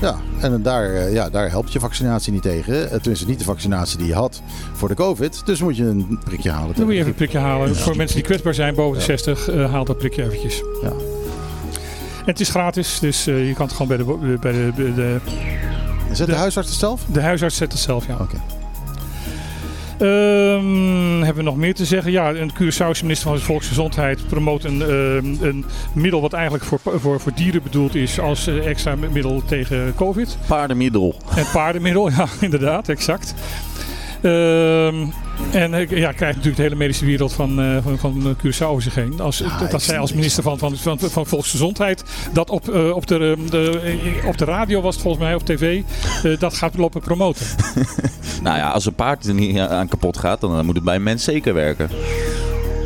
ja. 0.01 0.15
en 0.41 0.61
daar, 0.61 0.93
eh, 0.93 1.13
ja, 1.13 1.29
daar 1.29 1.49
helpt 1.49 1.71
je 1.73 1.79
vaccinatie 1.79 2.33
niet 2.33 2.41
tegen. 2.41 2.91
Eh, 2.91 2.97
Tenminste, 2.97 3.25
niet 3.27 3.39
de 3.39 3.45
vaccinatie 3.45 3.97
die 3.97 4.07
je 4.07 4.13
had 4.13 4.41
voor 4.73 4.87
de 4.87 4.93
COVID. 4.95 5.41
Dus 5.45 5.61
moet 5.61 5.77
je 5.77 5.83
een 5.83 6.19
prikje 6.23 6.51
halen. 6.51 6.75
Dan 6.75 6.83
moet 6.83 6.93
je 6.93 6.97
even 6.99 7.09
een 7.11 7.15
prikje 7.17 7.37
halen. 7.37 7.75
Voor 7.75 7.95
mensen 7.95 8.15
die 8.15 8.25
kwetsbaar 8.25 8.53
zijn 8.53 8.75
boven 8.75 8.97
de 8.97 9.03
60, 9.03 9.49
eh, 9.49 9.71
haal 9.71 9.85
dat 9.85 9.97
prikje 9.97 10.23
eventjes. 10.23 10.63
Ja. 10.81 10.89
En 12.19 12.35
het 12.35 12.39
is 12.39 12.49
gratis, 12.49 12.99
dus 12.99 13.27
eh, 13.27 13.47
je 13.47 13.53
kan 13.53 13.65
het 13.67 13.75
gewoon 13.75 13.87
bij 13.87 13.97
de, 13.97 14.37
bij 14.39 14.51
de, 14.51 14.71
bij 14.75 14.93
de, 14.93 15.17
griep. 16.09 16.11
Is 16.11 16.19
het 16.19 16.27
de, 16.27 16.33
de- 16.33 16.39
huisarts 16.39 16.69
het 16.69 16.79
zelf? 16.79 17.01
de 17.11 17.21
huisarts 17.21 17.55
zet 17.57 17.71
het 17.71 17.81
zelf, 17.81 18.07
ja. 18.07 18.17
Oké. 18.19 18.37
Ehm, 19.99 21.17
hebben 21.17 21.35
we 21.35 21.49
nog 21.49 21.55
meer 21.57 21.73
te 21.73 21.85
zeggen? 21.85 22.11
Ja, 22.11 22.29
een 22.29 22.51
Curaçaose 22.53 23.01
minister 23.01 23.29
van 23.29 23.39
Volksgezondheid 23.39 24.27
promoot 24.27 24.63
een, 24.63 24.81
ehm, 24.81 25.43
een 25.43 25.65
middel 25.93 26.21
wat 26.21 26.33
eigenlijk 26.33 26.63
voor, 26.63 26.79
voor, 26.83 27.19
voor 27.19 27.31
dieren 27.35 27.63
bedoeld 27.63 27.95
is 27.95 28.19
als 28.19 28.47
eh, 28.47 28.67
extra 28.67 28.95
middel 28.95 29.41
tegen 29.45 29.93
COVID. 29.95 30.37
Paardenmiddel. 30.47 31.15
En 31.35 31.45
paardenmiddel, 31.53 32.09
ja, 32.17 32.25
inderdaad, 32.39 32.89
exact. 32.89 33.33
Ehm, 34.21 35.05
en 35.51 35.73
ik 35.73 35.89
ja, 35.89 36.11
krijgt 36.11 36.35
natuurlijk 36.35 36.55
de 36.55 36.61
hele 36.61 36.75
medische 36.75 37.05
wereld 37.05 37.33
van, 37.33 37.61
eh, 37.61 37.77
van, 37.83 37.97
van 37.97 38.35
Curaçao 38.37 38.65
over 38.65 38.81
zich 38.81 38.95
heen. 38.95 39.19
Als, 39.19 39.37
Ja, 39.37 39.67
dat 39.67 39.81
zij 39.81 39.99
als 39.99 40.13
minister 40.13 40.43
van, 40.43 40.57
van, 40.57 40.77
van, 40.77 40.99
van 40.99 41.25
Volksgezondheid 41.25 42.03
dat 42.33 42.49
op, 42.49 42.69
eh, 42.69 42.95
op, 42.95 43.07
de, 43.07 43.37
de, 43.49 43.79
eh, 44.19 44.27
op 44.27 44.37
de 44.37 44.45
radio 44.45 44.81
was 44.81 44.93
het 44.93 45.03
volgens 45.03 45.23
mij, 45.23 45.35
op 45.35 45.45
tv, 45.45 45.81
eh, 46.23 46.39
dat 46.39 46.53
gaat 46.53 46.77
lopen 46.77 47.01
promoten. 47.01 47.45
Nou 48.43 48.57
ja, 48.57 48.69
als 48.69 48.85
een 48.85 48.93
paard 48.93 49.25
er 49.25 49.33
niet 49.33 49.59
aan 49.59 49.87
kapot 49.87 50.17
gaat, 50.17 50.41
dan 50.41 50.65
moet 50.65 50.75
het 50.75 50.83
bij 50.83 50.95
een 50.95 51.03
mens 51.03 51.23
zeker 51.23 51.53
werken. 51.53 51.89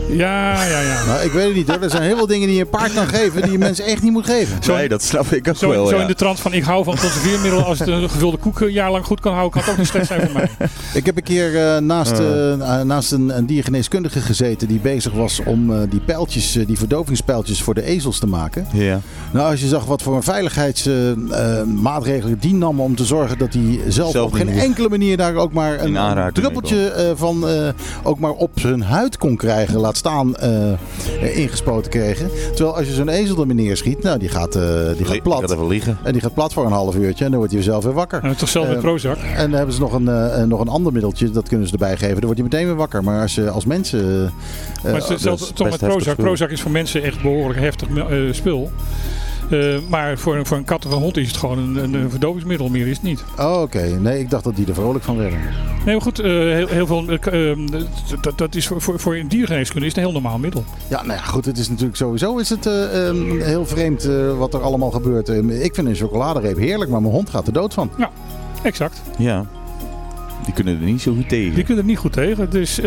Ja, 0.09 0.63
ja, 0.65 0.79
ja. 0.79 1.05
Nou, 1.05 1.21
ik 1.25 1.31
weet 1.31 1.45
het 1.45 1.55
niet 1.55 1.67
hoor. 1.67 1.81
Er 1.81 1.89
zijn 1.89 2.03
heel 2.03 2.17
veel 2.17 2.27
dingen 2.27 2.47
die 2.47 2.55
je 2.55 2.61
een 2.63 2.69
paard 2.69 2.93
kan 2.93 3.07
geven 3.07 3.41
die 3.41 3.51
je 3.51 3.57
mensen 3.57 3.85
echt 3.85 4.01
niet 4.03 4.11
moet 4.11 4.25
geven. 4.25 4.63
Zo- 4.63 4.75
nee, 4.75 4.89
dat 4.89 5.03
snap 5.03 5.25
ik 5.31 5.47
ook 5.47 5.55
Zo, 5.55 5.69
wel. 5.69 5.87
zo 5.87 5.95
ja. 5.95 6.01
in 6.01 6.07
de 6.07 6.15
trant 6.15 6.39
van 6.39 6.53
ik 6.53 6.63
hou 6.63 6.83
van 6.83 6.97
conserveermiddelen. 6.99 7.65
Als 7.65 7.79
het 7.79 7.87
een 7.87 8.09
gevulde 8.09 8.37
koek 8.37 8.59
een 8.59 8.71
jaar 8.71 8.91
lang 8.91 9.05
goed 9.05 9.19
kan 9.19 9.31
houden, 9.33 9.51
kan 9.51 9.61
het 9.61 9.71
ook 9.71 9.77
niet 9.77 9.87
slecht 9.87 10.07
zijn 10.07 10.21
voor 10.21 10.31
mij. 10.33 10.49
Ik 10.93 11.05
heb 11.05 11.17
een 11.17 11.23
keer 11.23 11.73
eh, 11.75 11.77
naast, 11.77 12.11
eh, 12.19 12.53
eh, 12.53 12.81
naast 12.85 13.11
een, 13.11 13.37
een 13.37 13.45
diergeneeskundige 13.45 14.19
gezeten 14.19 14.67
die 14.67 14.79
bezig 14.79 15.13
was 15.13 15.39
om 15.45 15.73
eh, 15.73 15.79
die 15.89 15.99
pijltjes, 15.99 16.55
eh, 16.55 16.67
die 16.67 16.77
verdovingspijltjes 16.77 17.61
voor 17.61 17.73
de 17.73 17.83
ezels 17.83 18.19
te 18.19 18.27
maken. 18.27 18.67
Ja. 18.73 18.99
Nou, 19.31 19.51
als 19.51 19.61
je 19.61 19.67
zag 19.67 19.85
wat 19.85 20.01
voor 20.01 20.15
een 20.15 20.23
veiligheidsmaatregelen 20.23 22.39
die 22.39 22.53
nam 22.53 22.79
om 22.81 22.95
te 22.95 23.05
zorgen 23.05 23.37
dat 23.37 23.53
hij 23.53 23.79
zelf, 23.87 24.11
Zelf 24.11 24.25
op 24.25 24.33
geen 24.33 24.49
enkele 24.49 24.89
manier 24.89 25.17
daar 25.17 25.35
ook 25.35 25.53
maar 25.53 25.79
een, 25.83 26.31
druppeltje 26.33 26.87
eh, 26.89 27.11
van 27.15 27.47
eh, 27.47 27.67
ook 28.03 28.19
maar 28.19 28.31
op 28.31 28.51
zijn 28.55 28.81
huid 28.81 29.17
kon 29.17 29.35
krijgen, 29.37 29.79
laat 29.93 29.97
staan 29.97 30.35
eh, 30.35 30.71
eh, 31.21 31.37
ingespoten 31.37 31.91
kregen. 31.91 32.29
Terwijl 32.55 32.75
als 32.77 32.87
je 32.87 32.93
zo'n 32.93 33.09
ezel 33.09 33.39
er 33.39 33.47
meneer 33.47 33.77
schiet, 33.77 34.03
nou 34.03 34.19
die 34.19 34.29
gaat, 34.29 34.55
eh, 34.55 34.63
die 34.97 35.05
gaat 35.05 35.21
plat. 35.21 35.43
ga 35.49 35.53
even 35.53 35.67
liegen. 35.67 35.97
En 36.03 36.11
die 36.11 36.21
gaat 36.21 36.33
plat 36.33 36.53
voor 36.53 36.65
een 36.65 36.71
half 36.71 36.95
uurtje 36.95 37.23
en 37.25 37.29
dan 37.29 37.39
wordt 37.39 37.53
hij 37.53 37.63
zelf 37.63 37.83
weer 37.83 37.93
wakker. 37.93 38.23
En 38.23 38.37
toch 38.37 38.49
zelf 38.49 38.67
met 38.67 38.75
Eh, 38.75 38.81
Prozac. 38.81 39.17
En 39.17 39.49
dan 39.49 39.57
hebben 39.57 39.75
ze 39.75 39.81
nog 39.81 39.93
een, 39.93 40.47
nog 40.47 40.59
een 40.59 40.67
ander 40.67 40.91
middeltje, 40.93 41.29
dat 41.31 41.47
kunnen 41.47 41.67
ze 41.67 41.73
erbij 41.73 41.97
geven. 41.97 42.15
Dan 42.15 42.23
wordt 42.25 42.39
hij 42.39 42.49
meteen 42.49 42.65
weer 42.65 42.75
wakker. 42.75 43.03
Maar 43.03 43.21
als 43.21 43.35
je 43.35 43.49
als 43.49 43.65
mensen... 43.65 44.31
eh, 44.83 44.91
Maar 44.91 45.01
het 45.01 45.09
is 45.09 45.21
toch 45.53 45.69
met 45.69 45.77
Prozac. 45.79 46.15
Prozac 46.15 46.49
is 46.49 46.61
voor 46.61 46.71
mensen 46.71 47.03
echt 47.03 47.21
behoorlijk 47.21 47.59
heftig 47.59 47.87
eh, 47.97 48.17
spul. 48.31 48.71
Eh, 49.49 49.77
maar 49.89 50.17
voor, 50.17 50.35
een- 50.35 50.45
voor 50.45 50.57
een 50.57 50.63
kat 50.63 50.85
of 50.85 50.91
een 50.91 50.97
hond 50.97 51.17
is 51.17 51.27
het 51.27 51.37
gewoon 51.37 51.57
een, 51.57 51.75
een, 51.83 51.93
een 51.93 52.09
verdovingsmiddel. 52.09 52.69
Meer 52.69 52.87
is 52.87 52.95
het 52.95 53.05
niet. 53.05 53.23
Oh, 53.39 53.61
oké. 53.61 53.81
Nee, 53.81 54.19
ik 54.19 54.29
dacht 54.29 54.43
dat 54.43 54.55
die 54.55 54.67
er 54.67 54.73
vrolijk 54.73 55.03
van 55.03 55.17
werden. 55.17 55.39
Nee, 55.85 55.93
maar 55.95 56.01
goed. 56.03 56.19
eh, 56.19 56.25
heel, 56.31 56.67
heel 56.67 56.87
veel, 56.87 57.07
eh, 57.09 57.19
k- 57.19 57.25
eh, 57.25 57.57
dat, 58.21 58.37
dat 58.37 58.55
is 58.55 58.67
voor, 58.67 58.81
voor, 58.81 58.99
voor 58.99 59.15
een 59.15 59.27
diergeneeskunde 59.27 59.85
is 59.87 59.95
het 59.95 60.03
een 60.03 60.09
heel 60.11 60.21
normaal 60.21 60.39
middel. 60.39 60.63
Ja, 60.87 61.03
nou 61.03 61.13
ja, 61.19 61.23
goed. 61.25 61.45
Het 61.45 61.57
is 61.57 61.69
natuurlijk 61.69 61.97
sowieso 61.97 62.37
is 62.37 62.49
het, 62.49 62.65
eh, 62.65 63.07
ehm, 63.07 63.39
heel 63.41 63.65
vreemd 63.65 64.05
eh, 64.05 64.37
wat 64.37 64.53
er 64.53 64.61
allemaal 64.61 64.91
gebeurt. 64.91 65.29
Ehm, 65.29 65.49
ik 65.49 65.75
vind 65.75 65.87
een 65.87 65.95
chocoladereep 65.95 66.57
heerlijk, 66.57 66.91
maar 66.91 67.01
mijn 67.01 67.13
hond 67.13 67.29
gaat 67.29 67.47
er 67.47 67.53
dood 67.53 67.73
van. 67.73 67.89
Exact. 68.63 69.01
Ja. 69.17 69.45
Die 70.45 70.53
kunnen 70.53 70.73
er 70.79 70.85
niet 70.85 71.01
zo 71.01 71.13
goed 71.13 71.29
tegen. 71.29 71.55
Die 71.55 71.63
kunnen 71.63 71.83
er 71.83 71.89
niet 71.89 71.99
goed 71.99 72.13
tegen. 72.13 72.49
Dus 72.49 72.79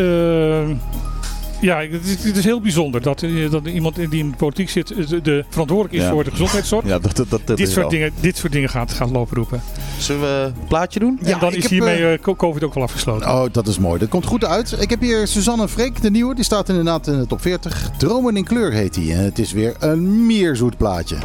ja, 1.61 1.81
het 1.81 2.05
is, 2.07 2.25
het 2.25 2.37
is 2.37 2.45
heel 2.45 2.61
bijzonder 2.61 3.03
dat, 3.03 3.23
eh, 3.23 3.51
dat 3.51 3.67
iemand 3.67 3.95
die 3.95 4.09
in 4.19 4.31
de 4.31 4.37
politiek 4.37 4.71
zit 4.71 4.91
eh, 4.91 5.07
de, 5.09 5.21
de 5.21 5.45
verantwoordelijk 5.49 5.95
is 5.95 6.03
Ja. 6.03 6.11
voor 6.11 6.25
de 6.25 6.31
gezondheidszorg. 6.31 6.87
Ja, 6.87 6.99
dat, 6.99 7.17
dat, 7.17 7.31
dat, 7.31 7.41
dat 7.45 7.57
dit, 7.57 7.67
soort 7.67 7.81
wel. 7.81 7.89
dingen, 7.89 8.13
dit 8.21 8.37
soort 8.37 8.53
dingen 8.53 8.69
gaat, 8.69 8.93
gaat 8.93 9.11
lopen 9.11 9.37
roepen. 9.37 9.63
Zullen 9.99 10.23
we 10.23 10.53
een 10.57 10.67
plaatje 10.69 11.01
doen? 11.01 11.19
Ja, 11.23 11.33
en 11.33 11.39
dan 11.39 11.49
ik 11.51 11.57
is 11.57 11.63
heb, 11.63 11.71
hiermee 11.73 12.07
eh, 12.13 12.19
co- 12.21 12.37
COVID 12.37 12.65
ook 12.65 12.75
wel 12.75 12.83
afgesloten. 12.83 13.29
Oh, 13.31 13.45
dat 13.53 13.67
is 13.69 13.79
mooi. 13.79 13.99
Dat 13.99 14.09
komt 14.09 14.27
goed 14.27 14.45
uit. 14.45 14.77
Ik 14.81 14.91
heb 14.91 15.01
hier 15.01 15.27
Suzanne 15.27 15.69
Freek, 15.69 16.03
de 16.03 16.11
nieuwe. 16.11 16.35
Die 16.35 16.45
staat 16.45 16.69
inderdaad 16.69 17.07
in 17.07 17.19
de 17.21 17.27
top 17.27 17.41
40. 17.41 17.91
Dromen 17.99 18.37
in 18.37 18.45
kleur 18.45 18.73
heet 18.73 18.95
die. 18.95 19.13
En 19.13 19.25
het 19.25 19.39
is 19.39 19.53
weer 19.53 19.75
een 19.79 20.27
mierzoet 20.27 20.77
plaatje. 20.77 21.17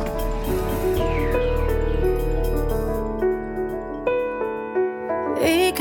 Ik 5.42 5.78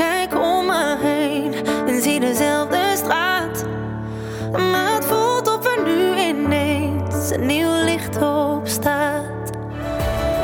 een 7.31 7.45
nieuw 7.45 7.83
licht 7.83 8.17
opstaat. 8.21 9.49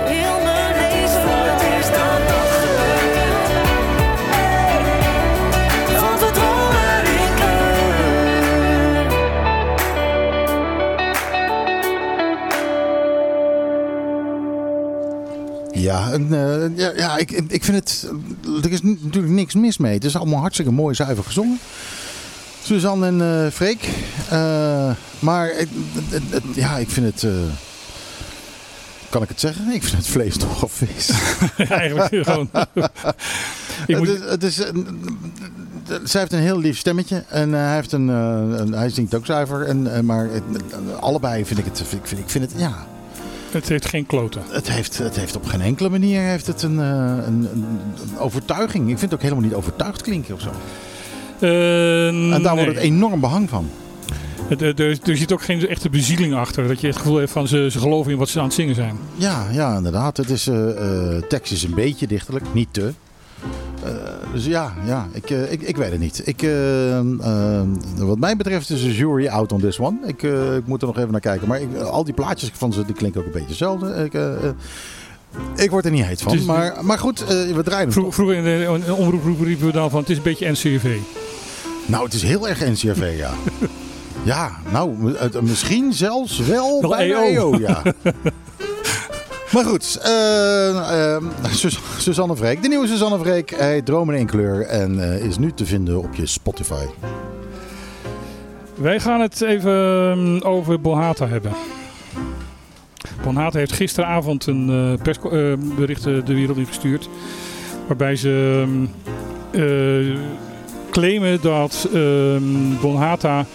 Heel 0.05 0.43
mijn 0.43 0.75
leven 0.75 1.21
voor 1.21 1.45
het 1.51 1.61
eerst 1.61 1.93
dan 1.93 2.19
dat 2.27 2.47
gebeurt. 2.53 3.49
Ik 5.89 5.95
kleur. 7.35 7.77
Ja, 15.81 16.11
en, 16.11 16.33
eh, 16.33 16.77
ja, 16.77 16.91
ja 16.95 17.17
ik, 17.17 17.31
ik 17.31 17.63
vind 17.63 17.77
het. 17.77 18.11
Er 18.63 18.71
is 18.71 18.81
natuurlijk 18.81 19.33
niks 19.33 19.55
mis 19.55 19.77
mee. 19.77 19.93
Het 19.93 20.03
is 20.03 20.15
allemaal 20.15 20.39
hartstikke 20.39 20.71
mooi 20.71 20.95
zuiver 20.95 21.23
gezongen. 21.23 21.59
Suzanne 22.67 23.05
en 23.07 23.21
eh, 23.45 23.51
Freek. 23.51 23.89
Eh, 24.29 24.91
maar 25.19 25.49
ik- 25.51 25.67
het- 25.93 26.11
het- 26.11 26.31
het- 26.43 26.55
ja, 26.55 26.77
ik 26.77 26.89
vind 26.89 27.05
het. 27.05 27.23
eh, 27.23 27.31
kan 29.09 29.21
ik 29.21 29.29
het 29.29 29.39
zeggen? 29.39 29.71
Ik 29.73 29.83
vind 29.83 29.97
het 29.97 30.07
vlees 30.07 30.37
toch 30.47 30.63
of 30.63 30.71
vis. 30.71 31.09
Eigenlijk 31.57 32.23
gewoon. 32.25 32.49
ik 33.87 33.97
moet, 33.97 34.19
het 34.29 34.43
is, 34.43 34.55
zij 36.03 36.19
heeft 36.21 36.33
een 36.33 36.39
heel 36.39 36.59
lief 36.59 36.77
stemmetje. 36.77 37.23
En 37.29 37.51
hij, 37.53 37.75
heeft 37.75 37.91
een, 37.91 38.07
een, 38.07 38.71
hij 38.73 38.89
zingt 38.89 39.15
ook 39.15 39.25
zuiver. 39.25 39.61
En, 39.65 40.05
maar 40.05 40.29
allebei 40.99 41.45
vind 41.45 41.59
ik 41.59 41.65
het. 41.65 41.79
Ik 41.79 41.85
vind, 42.03 42.21
ik 42.21 42.29
vind 42.29 42.51
het. 42.51 42.61
Ja, 42.61 42.85
het 43.51 43.67
heeft 43.69 43.85
geen 43.85 44.05
kloten. 44.05 44.41
het 44.49 44.69
heeft, 44.71 44.97
het 44.97 45.15
heeft 45.15 45.35
op 45.35 45.45
geen 45.45 45.61
enkele 45.61 45.89
manier 45.89 46.21
heeft 46.21 46.47
het 46.47 46.63
een, 46.63 46.77
een, 46.77 47.27
een, 47.27 47.49
een 47.53 48.17
overtuiging. 48.19 48.83
Ik 48.89 48.97
vind 48.99 49.01
het 49.01 49.13
ook 49.13 49.21
helemaal 49.21 49.43
niet 49.43 49.53
overtuigd 49.53 50.01
klinken 50.01 50.33
of 50.35 50.41
zo. 50.41 50.51
Eh, 51.39 52.07
En 52.07 52.29
daar 52.29 52.55
nee. 52.55 52.63
wordt 52.63 52.65
het 52.79 52.83
enorm 52.89 53.19
behang 53.19 53.49
van. 53.49 53.69
Het, 54.47 54.61
eh, 54.61 54.79
er, 54.79 54.97
er 55.03 55.17
zit 55.17 55.33
ook 55.33 55.41
geen 55.41 55.67
echte 55.67 55.89
bezieling 55.89 56.33
achter. 56.35 56.67
Dat 56.67 56.81
je 56.81 56.87
het 56.87 56.95
gevoel 56.97 57.15
hebt 57.15 57.31
van 57.31 57.47
ze, 57.47 57.67
ze 57.71 57.79
geloven 57.79 58.11
in 58.11 58.17
wat 58.17 58.29
ze 58.29 58.39
aan 58.39 58.45
het 58.45 58.53
zingen 58.53 58.75
zijn. 58.75 58.97
Ja, 59.15 59.45
ja 59.51 59.75
inderdaad. 59.77 60.17
Het 60.17 60.29
is, 60.29 60.47
eh, 60.47 60.69
eh, 61.15 61.23
tekst 61.23 61.51
is 61.51 61.63
een 61.63 61.73
beetje 61.75 62.07
dichterlijk, 62.07 62.45
niet 62.53 62.67
te. 62.71 62.91
Dus 64.33 64.45
ja, 64.45 64.73
ja 64.85 65.07
ik, 65.11 65.29
ik, 65.29 65.61
ik 65.61 65.77
weet 65.77 65.91
het 65.91 65.99
niet. 65.99 66.21
Ik, 66.25 66.41
wat 67.97 68.17
mij 68.17 68.35
betreft 68.35 68.69
is 68.69 68.81
de 68.81 68.95
jury 68.95 69.27
out 69.27 69.51
on 69.51 69.59
this 69.59 69.79
one. 69.79 69.97
Ik, 70.05 70.21
ik 70.57 70.65
moet 70.67 70.81
er 70.81 70.87
nog 70.87 70.97
even 70.97 71.11
naar 71.11 71.19
kijken. 71.21 71.47
Maar 71.47 71.61
ik, 71.61 71.77
al 71.77 72.03
die 72.03 72.13
plaatjes 72.13 72.51
van 72.53 72.73
ze 72.73 72.85
die 72.85 72.95
klinken 72.95 73.19
ook 73.19 73.25
een 73.25 73.31
beetje 73.33 73.47
hetzelfde. 73.47 73.93
Ik, 74.03 74.13
ik 75.63 75.69
word 75.69 75.85
er 75.85 75.91
niet 75.91 76.05
heet 76.05 76.21
van. 76.21 76.31
Het 76.31 76.41
is- 76.41 76.47
maar, 76.47 76.77
maar 76.81 76.99
goed, 76.99 77.25
we 77.27 77.61
draaien 77.63 77.89
toch. 77.89 78.13
vroeger 78.13 78.35
in 78.35 78.43
de, 78.43 78.93
omroep 78.93 79.41
riepen 79.41 79.65
we 79.65 79.71
dan 79.71 79.89
van 79.89 79.99
het 79.99 80.09
is 80.09 80.17
een 80.17 80.23
beetje 80.23 80.49
NCRV. 80.51 80.97
Nou, 81.87 82.03
het 82.03 82.13
is 82.13 82.23
heel 82.23 82.47
erg 82.47 82.59
NCRV, 82.59 83.13
ja. 83.17 83.31
ja, 84.33 84.51
nou, 84.71 85.13
het- 85.17 85.41
misschien 85.41 85.93
zelfs 85.93 86.39
wel 86.39 86.81
bij 86.89 87.11
EO. 87.11 87.21
EO, 87.21 87.57
ja. 87.59 87.81
maar 89.53 89.65
goed, 89.65 89.99
eh, 90.03 91.13
eh, 91.15 91.23
Sus- 91.51 91.79
Suzanne 91.97 92.35
Vreek. 92.35 92.61
De 92.61 92.67
nieuwe 92.67 92.87
Suzanne 92.87 93.19
Vreek. 93.19 93.49
Hij 93.57 93.81
Dromen 93.81 94.15
in 94.15 94.25
kleur 94.25 94.61
en 94.65 95.11
eh, 95.13 95.25
is 95.25 95.37
nu 95.37 95.51
te 95.53 95.65
vinden 95.65 95.97
op 95.99 96.15
je 96.15 96.25
Spotify. 96.25 96.85
Wij 98.75 98.99
gaan 98.99 99.21
het 99.21 99.41
even 99.41 99.71
um, 99.73 100.41
over 100.41 100.81
Bonhata 100.81 101.27
hebben. 101.27 101.51
Bonhata 103.23 103.57
heeft 103.57 103.71
gisteravond 103.73 104.45
een 104.45 104.69
eh, 104.69 105.01
persbericht 105.03 106.03
de 106.03 106.23
wereld 106.33 106.57
ingestuurd. 106.57 107.09
Waarbij 107.87 108.15
ze 108.15 108.63
uh, 109.51 110.17
claimen 110.99 111.41
dat 111.41 111.89
um, 111.93 112.77
Bonhata 112.81 113.45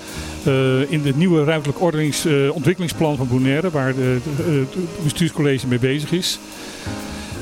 uh, 0.46 0.90
in 0.90 1.07
het 1.07 1.16
nieuwe 1.16 1.44
ruimtelijk 1.44 1.81
ordenings, 1.81 2.26
uh, 2.26 2.55
ontwikkelingsplan 2.55 3.16
van 3.16 3.28
Bonaire, 3.28 3.70
waar 3.70 3.92
het 3.96 5.02
bestuurscollege 5.02 5.66
mee 5.66 5.78
bezig 5.78 6.12
is, 6.12 6.38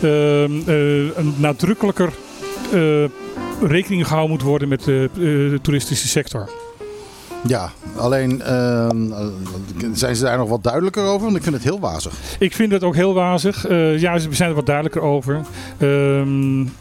uh, 0.02 0.42
een 0.42 1.34
nadrukkelijker 1.36 2.12
uh, 2.72 3.04
rekening 3.62 4.06
gehouden 4.06 4.30
moet 4.30 4.42
worden 4.42 4.68
met 4.68 4.84
de, 4.84 5.10
de 5.14 5.58
toeristische 5.62 6.08
sector. 6.08 6.50
Ja, 7.46 7.70
alleen 7.96 8.42
uh, 8.46 8.88
zijn 9.92 10.16
ze 10.16 10.22
daar 10.22 10.38
nog 10.38 10.48
wat 10.48 10.62
duidelijker 10.62 11.02
over? 11.02 11.24
Want 11.24 11.36
ik 11.36 11.42
vind 11.42 11.54
het 11.54 11.64
heel 11.64 11.80
wazig. 11.80 12.14
Ik 12.38 12.54
vind 12.54 12.72
het 12.72 12.84
ook 12.84 12.94
heel 12.94 13.14
wazig. 13.14 13.68
Uh, 13.68 13.98
ja, 13.98 14.18
ze 14.18 14.28
zijn 14.30 14.48
er 14.48 14.54
wat 14.54 14.66
duidelijker 14.66 15.02
over. 15.02 15.40
Um, 15.82 16.72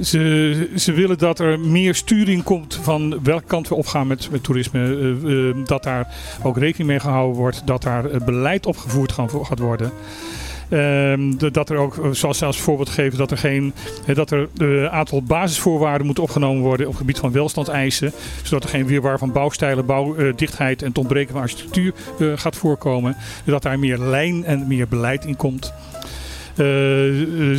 ze, 0.00 0.70
ze 0.76 0.92
willen 0.92 1.18
dat 1.18 1.38
er 1.38 1.60
meer 1.60 1.94
sturing 1.94 2.42
komt 2.42 2.78
van 2.82 3.22
welke 3.22 3.46
kant 3.46 3.68
we 3.68 3.74
opgaan 3.74 4.06
met, 4.06 4.28
met 4.30 4.42
toerisme. 4.42 4.80
Uh, 4.80 5.22
uh, 5.22 5.54
dat 5.64 5.82
daar 5.82 6.14
ook 6.42 6.58
rekening 6.58 6.88
mee 6.88 7.00
gehouden 7.00 7.36
wordt. 7.36 7.66
Dat 7.66 7.82
daar 7.82 8.24
beleid 8.24 8.66
opgevoerd 8.66 9.12
gaat 9.12 9.58
worden. 9.58 9.92
Um, 10.70 11.38
dat 11.52 11.70
er 11.70 11.76
ook, 11.76 12.08
zoals 12.12 12.38
zelfs 12.38 12.58
voorbeeld 12.58 12.88
geven, 12.88 13.18
dat 13.18 13.30
er 13.30 13.38
geen 13.38 13.72
dat 14.14 14.30
er 14.30 14.48
een 14.56 14.90
aantal 14.90 15.22
basisvoorwaarden 15.22 16.06
moeten 16.06 16.24
opgenomen 16.24 16.62
worden 16.62 16.86
op 16.86 16.92
het 16.92 17.00
gebied 17.00 17.18
van 17.18 17.32
welstandseisen. 17.32 18.12
Zodat 18.42 18.64
er 18.64 18.70
geen 18.70 18.86
weerwaar 18.86 19.18
van 19.18 19.32
bouwstijlen, 19.32 19.86
bouwdichtheid 19.86 20.82
en 20.82 20.88
het 20.88 20.98
ontbreken 20.98 21.32
van 21.32 21.42
architectuur 21.42 21.92
gaat 22.18 22.56
voorkomen. 22.56 23.16
Dat 23.44 23.62
daar 23.62 23.78
meer 23.78 23.98
lijn 23.98 24.44
en 24.44 24.66
meer 24.66 24.88
beleid 24.88 25.24
in 25.24 25.36
komt. 25.36 25.72
Uh, 26.56 26.66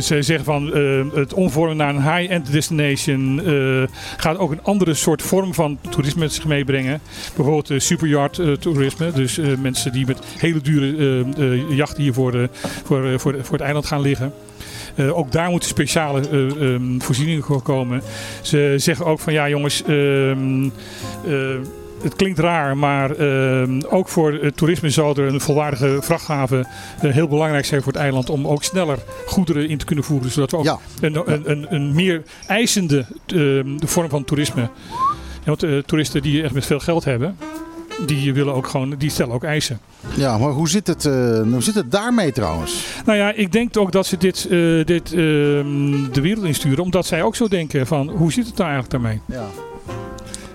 ze 0.00 0.16
zeggen 0.20 0.44
van 0.44 0.78
uh, 0.78 1.04
het 1.14 1.34
omvormen 1.34 1.76
naar 1.76 1.94
een 1.94 2.16
high-end 2.16 2.52
destination 2.52 3.40
gaat 4.16 4.38
ook 4.38 4.50
een 4.50 4.62
andere 4.62 4.94
soort 4.94 5.22
vorm 5.22 5.54
van 5.54 5.78
toerisme 5.90 6.20
met 6.20 6.32
zich 6.32 6.44
meebrengen. 6.44 7.00
Bijvoorbeeld 7.34 7.70
uh, 7.70 7.78
superyacht 7.78 8.40
toerisme. 8.60 9.12
Dus 9.12 9.40
mensen 9.62 9.92
die 9.92 10.06
met 10.06 10.18
hele 10.38 10.60
dure 10.60 11.74
jachten 11.74 12.02
hier 12.02 12.12
voor, 12.12 12.32
de, 12.32 12.48
voor, 12.84 13.20
voor, 13.20 13.34
voor 13.42 13.52
het 13.52 13.60
eiland 13.60 13.86
gaan 13.86 14.00
liggen. 14.00 14.32
Ook 15.12 15.32
daar 15.32 15.50
moeten 15.50 15.68
speciale 15.68 16.30
um, 16.30 17.02
voorzieningen 17.02 17.42
voor 17.42 17.62
komen. 17.62 18.02
Ze 18.42 18.74
zeggen 18.76 19.06
ook 19.06 19.20
van 19.20 19.32
ja 19.32 19.48
jongens, 19.48 19.82
uh, 19.86 20.36
het 22.02 22.16
klinkt 22.16 22.38
raar, 22.38 22.76
maar 22.76 23.20
uh, 23.20 23.68
ook 23.88 24.08
voor 24.08 24.32
het 24.32 24.56
toerisme 24.56 24.90
zou 24.90 25.22
er 25.22 25.28
een 25.28 25.40
volwaardige 25.40 25.98
vrachthaven 26.00 26.68
uh, 27.04 27.12
heel 27.12 27.28
belangrijk 27.28 27.64
zijn 27.64 27.82
voor 27.82 27.92
het 27.92 28.02
eiland 28.02 28.30
om 28.30 28.46
ook 28.46 28.62
sneller 28.62 28.98
goederen 29.26 29.68
in 29.68 29.78
te 29.78 29.84
kunnen 29.84 30.04
voeren. 30.04 30.30
Zodat 30.30 30.50
we 30.50 30.56
ook 30.56 30.64
ja. 30.64 30.78
een, 31.00 31.32
een, 31.32 31.50
een, 31.50 31.66
een, 31.74 31.94
meer 31.94 32.22
eisende 32.46 33.06
uh, 33.34 33.64
vorm 33.78 34.08
van 34.08 34.24
toerisme. 34.24 34.68
Want 35.44 35.64
uh, 35.64 35.78
toeristen 35.78 36.22
die 36.22 36.42
echt 36.42 36.54
met 36.54 36.66
veel 36.66 36.80
geld 36.80 37.04
hebben, 37.04 37.36
die 38.06 38.34
willen 38.34 38.54
ook 38.54 38.66
gewoon, 38.66 38.94
die 38.98 39.10
stellen 39.10 39.34
ook 39.34 39.44
eisen. 39.44 39.80
Ja, 40.14 40.38
maar 40.38 40.50
hoe 40.50 40.68
zit 40.68 40.86
het, 40.86 41.04
uh, 41.04 41.12
hoe 41.42 41.62
zit 41.62 41.74
het 41.74 41.90
daarmee 41.90 42.32
trouwens? 42.32 42.86
Nou 43.04 43.18
ja, 43.18 43.32
ik 43.32 43.52
denk 43.52 43.76
ook 43.76 43.92
dat 43.92 44.06
ze 44.06 44.16
dit, 44.16 44.46
uh, 44.50 44.84
dit 44.84 45.12
uh, 45.12 45.18
de 46.12 46.20
wereld 46.20 46.44
insturen, 46.44 46.84
omdat 46.84 47.06
zij 47.06 47.22
ook 47.22 47.36
zo 47.36 47.48
denken 47.48 47.86
van 47.86 48.08
hoe 48.08 48.32
zit 48.32 48.46
het 48.46 48.56
nou 48.56 48.70
eigenlijk 48.70 49.02
daarmee? 49.02 49.20
Ja. 49.26 49.46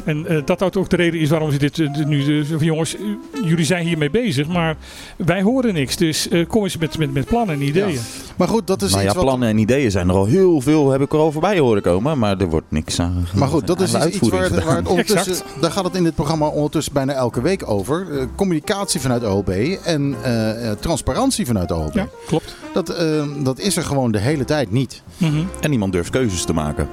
En 0.04 0.26
uh, 0.30 0.42
dat 0.46 0.60
dat 0.60 0.78
ook 0.78 0.90
de 0.90 0.96
reden 0.96 1.20
is 1.20 1.30
waarom 1.30 1.52
ze 1.52 1.58
dit 1.58 1.78
uh, 1.78 2.06
nu. 2.06 2.24
Uh, 2.26 2.62
jongens, 2.62 2.96
jullie 3.44 3.66
zijn 3.66 3.86
hiermee 3.86 4.10
bezig, 4.10 4.48
maar 4.48 4.76
wij 5.16 5.42
horen 5.42 5.74
niks. 5.74 5.96
Dus 5.96 6.28
kom 6.48 6.64
eens 6.64 6.78
met, 6.78 6.98
met, 6.98 7.14
met 7.14 7.26
plannen 7.26 7.56
en 7.56 7.62
ideeën. 7.62 7.94
Ja. 7.94 8.00
Maar 8.36 8.48
goed, 8.48 8.68
dat 8.68 8.82
is 8.82 8.92
nou 8.92 9.04
iets 9.04 9.14
ja, 9.14 9.20
plannen 9.20 9.50
en 9.50 9.58
ideeën 9.58 9.92
zijn 9.92 10.10
er 10.10 10.16
al 10.16 10.26
heel 10.26 10.62
veel, 10.62 10.90
heb 10.90 11.02
ik 11.02 11.14
er 11.14 11.20
al 11.20 11.32
voorbij 11.32 11.60
horen 11.60 11.82
komen. 11.82 12.20
Maar 12.20 12.38
er 12.38 12.50
wordt 12.50 12.66
niks 12.70 13.00
aan. 13.00 13.28
Maar 13.36 13.48
goed, 13.48 13.68
dat 13.68 13.82
is 13.82 13.96
iets 14.06 14.30
waar, 14.30 14.66
waar 14.66 14.76
het 14.76 14.88
ondertussen. 14.88 15.32
Exact. 15.32 15.62
Daar 15.62 15.72
gaat 15.72 15.84
het 15.84 15.96
in 15.96 16.04
dit 16.04 16.16
programma 16.16 16.48
ondertussen 16.48 16.94
bijna 16.94 17.14
elke 17.14 17.42
week 17.42 17.70
over. 17.70 18.08
Uh, 18.10 18.24
communicatie 18.36 19.00
vanuit 19.00 19.24
OHB 19.24 19.50
en 19.84 20.16
uh, 20.26 20.72
transparantie 20.72 21.46
vanuit 21.46 21.72
OHB. 21.72 21.96
Ja, 21.96 22.08
klopt. 22.28 22.56
Dat, 22.74 23.02
uh, 23.02 23.24
dat 23.44 23.60
is 23.60 23.78
er 23.78 23.84
gewoon 23.84 24.12
de 24.12 24.20
hele 24.20 24.46
tijd 24.46 24.72
niet. 24.72 25.02
Mm 25.18 25.30
-hmm. 25.30 25.48
En 25.60 25.70
niemand 25.70 25.92
durft 25.92 26.10
keuzes 26.10 26.46
te 26.46 26.54
maken. 26.54 26.88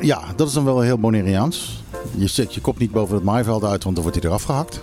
Ja, 0.00 0.20
dat 0.36 0.48
is 0.48 0.52
dan 0.52 0.64
wel 0.64 0.80
heel 0.80 0.98
Bonaireaans. 0.98 1.82
Je 2.16 2.26
zet 2.26 2.54
je 2.54 2.60
kop 2.60 2.78
niet 2.78 2.92
boven 2.92 3.14
het 3.14 3.24
maaiveld 3.24 3.64
uit, 3.64 3.84
want 3.84 3.94
dan 3.94 4.04
wordt 4.04 4.20
hij 4.20 4.30
eraf 4.30 4.42
gehakt. 4.42 4.82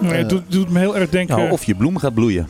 Nee, 0.00 0.12
het 0.12 0.28
doet, 0.28 0.42
doet, 0.48 0.70
me 0.70 0.78
heel 0.78 0.96
erg 0.96 1.10
denken... 1.10 1.36
Nou, 1.36 1.50
of 1.50 1.64
je 1.64 1.74
bloem 1.74 1.98
gaat 1.98 2.14
bloeien. 2.14 2.48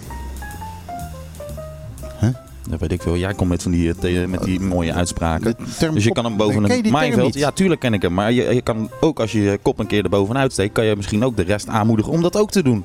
Huh? 2.20 2.34
Dat 2.70 2.80
weet 2.80 2.92
ik 2.92 3.02
veel. 3.02 3.16
Jij 3.16 3.34
komt 3.34 3.50
met, 3.50 3.62
van 3.62 3.72
die, 3.72 3.92
met 4.28 4.44
die 4.44 4.60
mooie 4.60 4.92
uitspraken. 4.92 5.56
Dus 5.92 6.04
je 6.04 6.12
kan 6.12 6.24
hem 6.24 6.36
boven 6.36 6.70
een 6.70 6.90
maaiveld... 6.90 7.34
Ja, 7.34 7.50
tuurlijk 7.50 7.80
ken 7.80 7.94
ik 7.94 8.02
hem. 8.02 8.14
Maar 8.14 8.32
je, 8.32 8.54
je 8.54 8.62
kan 8.62 8.90
ook 9.00 9.20
als 9.20 9.32
je 9.32 9.42
je 9.42 9.58
kop 9.62 9.78
een 9.78 9.86
keer 9.86 10.04
erbovenuit 10.04 10.52
steekt... 10.52 10.72
kan 10.72 10.84
je 10.84 10.96
misschien 10.96 11.24
ook 11.24 11.36
de 11.36 11.42
rest 11.42 11.68
aanmoedigen 11.68 12.12
om 12.12 12.22
dat 12.22 12.36
ook 12.36 12.50
te 12.50 12.62
doen. 12.62 12.84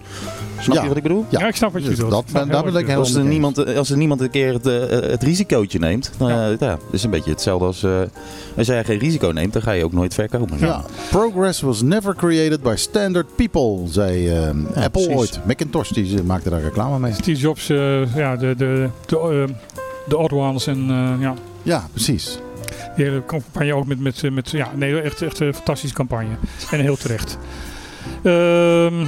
Snap 0.60 0.76
ja. 0.76 0.82
je 0.82 0.88
wat 0.88 0.98
ik 0.98 1.04
bedoel? 1.04 1.26
Ja, 1.30 1.40
ja 1.40 1.48
ik 1.48 1.56
snap 1.56 1.74
wat 1.74 1.84
je 1.84 1.90
bedoelt. 1.90 2.12
Dat, 2.12 2.24
dat, 2.32 2.52
daar 2.52 2.64
ben 2.64 2.76
ik 2.76 2.88
heel 2.88 2.98
als 2.98 3.14
er, 3.14 3.24
niemand, 3.24 3.76
als 3.76 3.90
er 3.90 3.98
niemand 3.98 4.22
een 4.22 4.30
keer 4.30 4.54
het, 4.54 4.68
uh, 4.68 4.80
het 4.90 5.24
risicootje 5.24 5.80
neemt... 5.80 6.12
dan 6.18 6.30
ja. 6.30 6.50
Uh, 6.50 6.58
ja, 6.60 6.70
dat 6.70 6.80
is 6.92 7.04
een 7.04 7.10
beetje 7.10 7.32
hetzelfde 7.32 7.66
als... 7.66 7.84
Uh, 7.84 8.02
als 8.58 8.68
jij 8.68 8.84
geen 8.84 9.00
risico 9.00 9.28
neemt, 9.28 9.54
dan 9.54 9.62
ga 9.62 9.72
je 9.72 9.84
ook 9.84 9.94
nooit 9.94 10.14
ver 10.14 10.30
komen. 10.30 10.60
Ja. 10.60 10.66
ja. 10.66 10.84
Progress 11.10 11.62
was 11.62 11.82
never 11.82 12.16
created 12.16 12.62
by 12.62 12.74
standard 12.76 13.36
people, 13.36 13.80
zei 13.88 14.40
uh, 14.40 14.48
Apple 14.76 14.90
precies. 14.90 15.16
ooit. 15.16 15.40
Macintosh 15.46 15.90
die 15.90 16.24
maakte 16.24 16.50
daar 16.50 16.62
reclame 16.62 17.00
mee. 17.00 17.14
Steve 17.14 17.40
Jobs, 17.40 17.68
ja, 17.68 18.36
de, 18.36 18.56
de, 18.56 18.90
de, 19.06 19.48
de 20.10 20.18
odd 20.18 20.32
ones 20.34 20.68
en 20.68 20.88
ja... 21.20 21.34
Ja, 21.64 21.88
precies. 21.92 22.40
Die 22.96 23.06
hele 23.06 23.26
campagne 23.26 23.74
ook 23.74 23.86
met, 23.88 24.00
met, 24.00 24.32
met 24.32 24.50
ja, 24.52 24.72
nee, 24.76 25.02
echt, 25.02 25.22
echt 25.22 25.40
een 25.40 25.54
fantastische 25.54 25.96
campagne. 25.96 26.36
En 26.72 26.80
heel 26.80 26.98
terecht. 26.98 27.38
Um, 28.24 29.08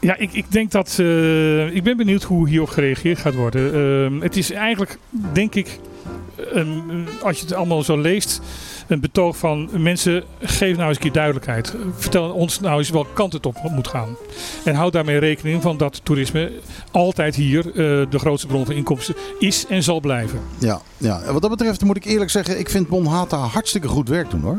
Ja, 0.00 0.16
ik, 0.16 0.32
ik 0.32 0.52
denk 0.52 0.70
dat. 0.70 0.96
eh, 1.00 1.74
ik 1.74 1.82
ben 1.82 1.96
benieuwd 1.96 2.22
hoe 2.22 2.48
hierop 2.48 2.68
gereageerd 2.68 3.18
gaat 3.18 3.34
worden. 3.34 3.74
Ehm, 3.74 4.20
het 4.20 4.36
is 4.36 4.50
eigenlijk, 4.50 4.98
denk 5.32 5.54
ik. 5.54 5.78
als 7.22 7.38
je 7.38 7.44
het 7.44 7.54
allemaal 7.54 7.82
zo 7.82 7.98
leest. 8.00 8.40
Een 8.90 9.00
betoog 9.00 9.36
van 9.36 9.68
mensen. 9.72 10.22
Geef 10.40 10.76
nou 10.76 10.88
eens 10.88 10.96
een 10.96 11.02
keer 11.02 11.12
duidelijkheid. 11.12 11.74
Vertel 11.96 12.30
ons 12.30 12.60
nou 12.60 12.78
eens 12.78 12.90
welke 12.90 13.12
kant 13.12 13.32
het 13.32 13.46
op 13.46 13.56
moet 13.70 13.88
gaan. 13.88 14.16
En 14.64 14.74
houd 14.74 14.92
daarmee 14.92 15.18
rekening 15.18 15.62
van 15.62 15.76
dat 15.76 16.00
toerisme 16.04 16.52
altijd 16.90 17.34
hier 17.34 17.66
eh, 17.66 17.74
de 18.10 18.18
grootste 18.18 18.46
bron 18.46 18.64
van 18.66 18.74
inkomsten 18.74 19.14
is 19.38 19.66
en 19.66 19.82
zal 19.82 20.00
blijven. 20.00 20.40
Ja, 20.58 20.80
ja, 20.96 21.20
en 21.22 21.32
wat 21.32 21.42
dat 21.42 21.50
betreft 21.50 21.84
moet 21.84 21.96
ik 21.96 22.04
eerlijk 22.04 22.30
zeggen, 22.30 22.58
ik 22.58 22.70
vind 22.70 22.88
Bonhata 22.88 23.36
hartstikke 23.36 23.88
goed 23.88 24.08
werk 24.08 24.30
doen 24.30 24.40
hoor. 24.40 24.58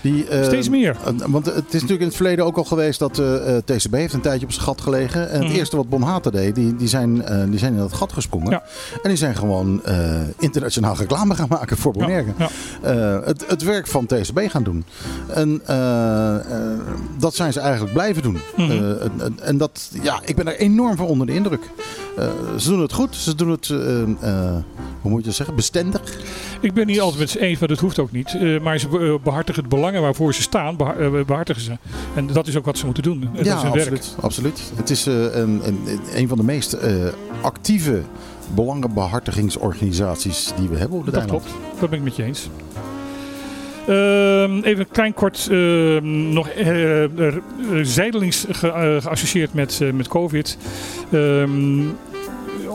Die, 0.00 0.26
eh, 0.28 0.44
Steeds 0.44 0.68
meer. 0.68 0.96
eh, 1.04 1.12
want 1.26 1.46
het 1.46 1.64
is 1.66 1.72
natuurlijk 1.72 2.00
in 2.00 2.06
het 2.06 2.16
verleden 2.16 2.44
ook 2.44 2.56
al 2.56 2.64
geweest 2.64 2.98
dat 2.98 3.18
eh, 3.18 3.56
eh, 3.56 3.62
TCB 3.64 3.92
heeft 3.94 4.14
een 4.14 4.20
tijdje 4.20 4.46
op 4.46 4.52
zijn 4.52 4.64
gat 4.64 4.80
gelegen. 4.80 5.30
En 5.30 5.38
het 5.38 5.48
Mhm. 5.48 5.56
eerste 5.56 5.76
wat 5.76 5.88
Bonhata 5.88 6.30
deed, 6.30 6.54
die, 6.54 6.76
die, 6.76 6.88
zijn, 6.88 7.14
die 7.50 7.58
zijn 7.58 7.72
in 7.72 7.78
dat 7.78 7.92
gat 7.92 8.12
gesprongen. 8.12 8.50
Ja. 8.50 8.62
En 9.02 9.08
die 9.08 9.16
zijn 9.16 9.36
gewoon 9.36 9.82
internationaal 10.38 10.96
reclame 10.96 11.34
gaan 11.34 11.48
maken 11.48 11.76
voor 11.76 11.92
Bonaire. 11.92 12.28
Ja, 12.38 12.48
het, 13.24 13.44
het 13.48 13.62
werk 13.62 13.86
van 13.86 14.06
TCB 14.06 14.38
gaan 14.48 14.62
doen. 14.62 14.84
En 15.34 15.62
dat 17.18 17.34
zijn 17.34 17.52
ze 17.52 17.60
eigenlijk 17.60 17.92
blijven 17.92 18.22
doen. 18.22 18.38
Mhm. 18.56 18.92
En- 19.42 19.56
dat, 19.58 19.90
ja, 20.02 20.20
ik 20.24 20.36
ben 20.36 20.46
er 20.46 20.56
enorm 20.56 20.96
van 20.96 21.06
onder 21.06 21.26
de 21.26 21.34
indruk. 21.34 21.62
Eh, 22.16 22.28
ze 22.58 22.68
doen 22.68 22.80
het 22.80 22.92
goed. 22.92 23.16
Ze 23.16 23.34
doen 23.34 23.50
het, 23.50 23.70
eh, 23.70 24.02
eh, 24.02 24.08
hoe 25.00 25.10
moet 25.10 25.20
je 25.20 25.26
dat 25.26 25.34
zeggen, 25.34 25.54
bestendig. 25.56 26.00
Ik 26.60 26.72
ben 26.74 26.86
niet 26.86 27.00
altijd 27.00 27.18
met 27.20 27.30
ze 27.30 27.40
eens, 27.40 27.58
maar 27.58 27.68
dat 27.68 27.78
hoeft 27.78 27.98
ook 27.98 28.12
niet. 28.12 28.36
Maar 28.62 28.78
ze 28.78 28.88
be- 28.88 28.98
eh, 28.98 29.14
behartigen 29.24 29.60
het 29.62 29.70
belangen 29.70 30.02
waarvoor 30.02 30.34
ze 30.34 30.42
staan, 30.42 30.76
beha- 30.76 30.94
eh, 30.94 31.24
behartigen 31.26 31.62
ze. 31.62 31.72
En 32.14 32.26
dat 32.26 32.46
is 32.46 32.56
ook 32.56 32.64
wat 32.64 32.78
ze 32.78 32.84
moeten 32.84 33.02
doen. 33.02 33.28
Dat 33.34 33.44
ja, 33.44 33.56
is 33.56 33.62
hun 33.62 33.70
werk. 33.72 33.80
absoluut, 33.84 34.14
absoluut. 34.20 34.60
Het 34.74 34.90
is 34.90 35.06
een, 35.06 35.60
een, 35.66 36.00
een 36.14 36.28
van 36.28 36.36
de 36.38 36.44
meest 36.44 36.76
actieve 37.40 38.02
belangenbehartigingsorganisaties 38.54 40.52
die 40.58 40.68
we 40.68 40.76
hebben 40.76 40.98
op 40.98 41.04
Dat 41.04 41.14
eiland. 41.14 41.42
klopt, 41.42 41.56
dat 41.80 41.90
ben 41.90 41.98
ik 41.98 42.04
met 42.04 42.16
je 42.16 42.22
eens. 42.22 42.48
Ehm, 43.86 44.60
even 44.62 44.80
een 44.80 44.90
klein 44.92 45.14
kort, 45.14 45.48
ehm, 45.50 46.32
nog 46.32 46.48
eh, 46.48 47.04
zijdelings 47.82 48.46
eh, 48.46 48.54
geassocieerd 49.00 49.54
met, 49.54 49.80
eh, 49.82 49.90
met 49.90 50.08
COVID. 50.08 50.58
Ehm, 51.12 51.82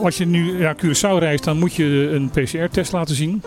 als 0.02 0.16
je 0.16 0.26
nu 0.26 0.58
naar 0.58 0.76
Curaçao 0.76 1.18
reist, 1.18 1.44
dan 1.44 1.58
moet 1.58 1.74
je 1.74 2.10
een 2.12 2.30
PCR-test 2.30 2.92
laten 2.92 3.14
zien. 3.14 3.42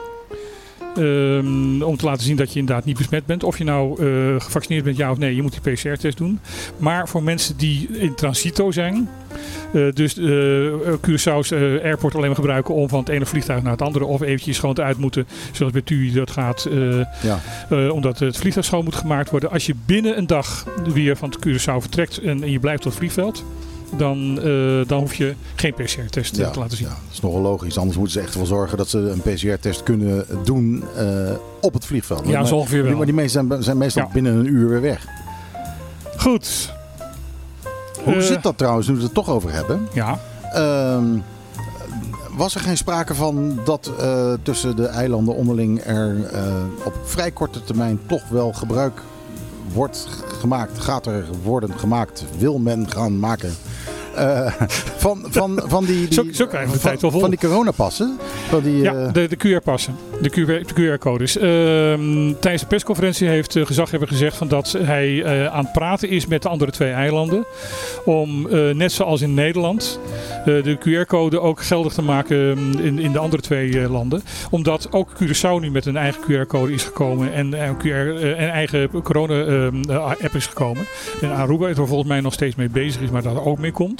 Ehm, 0.99 1.81
om 1.81 1.97
te 1.97 2.05
laten 2.05 2.23
zien 2.23 2.35
dat 2.35 2.53
je 2.53 2.59
inderdaad 2.59 2.85
niet 2.85 2.97
besmet 2.97 3.25
bent. 3.25 3.43
Of 3.43 3.57
je 3.57 3.63
nou 3.63 3.91
eh, 3.91 4.41
gevaccineerd 4.41 4.83
bent, 4.83 4.97
ja 4.97 5.11
of 5.11 5.17
nee, 5.17 5.35
je 5.35 5.41
moet 5.41 5.59
die 5.63 5.73
PCR-test 5.73 6.17
doen. 6.17 6.39
Maar 6.77 7.07
voor 7.07 7.23
mensen 7.23 7.57
die 7.57 7.89
in 7.91 8.15
transito 8.15 8.71
zijn, 8.71 9.09
eh, 9.73 9.91
dus 9.93 10.17
eh 10.17 10.25
Curaçao's 11.01 11.51
airport 11.51 12.15
alleen 12.15 12.27
maar 12.27 12.35
gebruiken 12.35 12.73
om 12.73 12.89
van 12.89 12.99
het 12.99 13.09
ene 13.09 13.25
vliegtuig 13.25 13.63
naar 13.63 13.71
het 13.71 13.81
andere. 13.81 14.05
Of 14.05 14.21
eventjes 14.21 14.59
gewoon 14.59 14.77
eruit 14.77 14.97
moeten, 14.97 15.27
zoals 15.51 15.71
bij 15.71 15.81
TUI 15.81 16.13
dat 16.13 16.31
gaat. 16.31 16.67
Ja. 17.21 17.39
omdat 17.89 18.19
het 18.19 18.37
vliegtuig 18.37 18.65
schoon 18.65 18.83
moet 18.83 18.95
gemaakt 18.95 19.29
worden. 19.29 19.51
Als 19.51 19.65
je 19.65 19.75
binnen 19.85 20.17
een 20.17 20.27
dag 20.27 20.65
weer 20.93 21.17
van 21.17 21.29
het 21.29 21.47
Curaçao 21.47 21.77
vertrekt 21.77 22.17
en, 22.17 22.43
en 22.43 22.51
je 22.51 22.59
blijft 22.59 22.85
op 22.85 22.89
het 22.89 22.99
vliegveld. 22.99 23.43
Dan, 23.97 24.39
eh, 24.41 24.87
dan 24.87 24.99
hoef 24.99 25.13
je 25.15 25.33
geen 25.55 25.73
PCR-test 25.73 26.35
Ja, 26.35 26.49
te 26.49 26.59
laten 26.59 26.77
zien. 26.77 26.87
ja, 26.87 26.93
dat 26.93 27.13
is 27.13 27.19
nogal 27.19 27.41
logisch. 27.41 27.77
Anders 27.77 27.97
moeten 27.97 28.13
ze 28.21 28.25
echt 28.27 28.35
wel 28.35 28.45
zorgen 28.45 28.77
dat 28.77 28.89
ze 28.89 28.97
een 28.97 29.21
PCR-test 29.21 29.83
kunnen 29.83 30.25
doen 30.43 30.83
eh, 30.95 31.05
op 31.61 31.73
het 31.73 31.85
vliegveld. 31.85 32.27
Ja, 32.27 32.37
maar, 32.39 32.47
zo 32.47 32.55
ongeveer 32.55 32.83
wel. 32.83 32.95
maar 32.95 33.05
die 33.05 33.15
meesten 33.15 33.47
zijn, 33.49 33.63
zijn 33.63 33.77
meestal 33.77 34.03
Ja. 34.03 34.09
binnen 34.13 34.35
een 34.35 34.45
uur 34.47 34.69
weer 34.69 34.81
weg. 34.81 35.05
Goed. 36.17 36.73
Hoe 38.03 38.13
Eh, 38.15 38.21
zit 38.21 38.43
dat 38.43 38.57
trouwens, 38.57 38.87
nu 38.87 38.95
we 38.95 39.03
het 39.03 39.13
toch 39.13 39.29
over 39.29 39.51
hebben? 39.51 39.87
Ja. 39.93 40.19
Ehm, 40.53 41.05
was 42.37 42.55
er 42.55 42.61
geen 42.61 42.77
sprake 42.77 43.15
van 43.15 43.59
dat 43.65 43.91
tussen 44.43 44.75
de 44.75 44.85
eilanden 44.85 45.35
onderling 45.35 45.81
er 45.85 46.15
op 46.83 46.93
vrij 47.03 47.31
korte 47.31 47.63
termijn 47.63 47.99
toch 48.05 48.27
wel 48.29 48.53
gebruik 48.53 49.01
wordt 49.73 50.07
gemaakt, 50.39 50.79
gaat 50.79 51.05
er 51.05 51.25
worden 51.43 51.79
gemaakt, 51.79 52.25
wil 52.37 52.59
men 52.59 52.91
gaan 52.91 53.19
maken? 53.19 53.55
Eh, 54.15 54.51
van, 54.97 55.25
van, 55.29 55.61
van 55.65 55.85
die, 55.85 56.07
die, 56.07 56.13
Zo- 56.13 56.25
zo 56.31 56.45
krijgen 56.47 56.69
we 56.69 56.75
de 56.75 56.79
van, 56.81 56.89
tijd 56.89 57.01
wel 57.01 57.11
vol. 57.11 57.19
van 57.19 57.29
die 57.29 57.39
coronapassen. 57.39 58.17
Van 58.49 58.61
die, 58.63 58.81
Ja, 58.81 58.93
eh, 58.93 59.13
de, 59.13 59.27
de 59.27 59.37
QR-passen, 59.37 59.95
de 60.21 60.29
QR 60.29 60.65
de 60.67 60.73
QR-codes. 60.97 61.37
Ehm, 61.37 62.33
tijdens 62.39 62.61
de 62.61 62.67
persconferentie 62.67 63.27
heeft 63.27 63.53
de 63.53 63.65
gezaghebber 63.65 64.07
gezegd 64.07 64.37
van 64.37 64.47
dat 64.47 64.75
hij 64.77 65.23
eh, 65.23 65.45
aan 65.45 65.63
het 65.63 65.73
praten 65.73 66.09
is 66.09 66.27
met 66.27 66.41
de 66.41 66.49
andere 66.49 66.71
twee 66.71 66.91
eilanden. 66.91 67.45
Om, 68.05 68.47
eh, 68.49 68.69
net 68.69 68.91
zoals 68.91 69.21
in 69.21 69.33
Nederland, 69.33 69.99
eh, 70.45 70.45
de 70.63 70.77
QR-code 70.79 71.39
ook 71.39 71.61
geldig 71.61 71.93
te 71.93 72.01
maken 72.01 72.57
mm, 72.57 72.79
in, 72.79 72.99
in 72.99 73.11
de 73.11 73.19
andere 73.19 73.41
twee 73.41 73.79
eh, 73.81 73.91
landen. 73.91 74.21
Omdat 74.49 74.87
ook 74.91 75.09
Curaçao 75.23 75.59
nu 75.61 75.71
met 75.71 75.85
een 75.85 75.97
eigen 75.97 76.21
QR-code 76.21 76.73
is 76.73 76.83
gekomen 76.83 77.33
en 77.33 77.53
een 77.53 77.77
QR, 77.77 77.85
eh, 77.87 78.29
een 78.29 78.35
eigen 78.49 78.89
corona-app 79.03 80.35
is 80.35 80.45
gekomen. 80.47 80.85
En 81.21 81.31
Aruba 81.31 81.67
is 81.67 81.77
er 81.77 81.87
volgens 81.87 82.09
mij 82.09 82.21
nog 82.21 82.33
steeds 82.33 82.55
mee 82.55 82.69
bezig 82.69 83.01
is, 83.01 83.09
maar 83.09 83.21
dat 83.21 83.35
er 83.35 83.45
ook 83.45 83.59
mee 83.59 83.71
komt. 83.71 83.98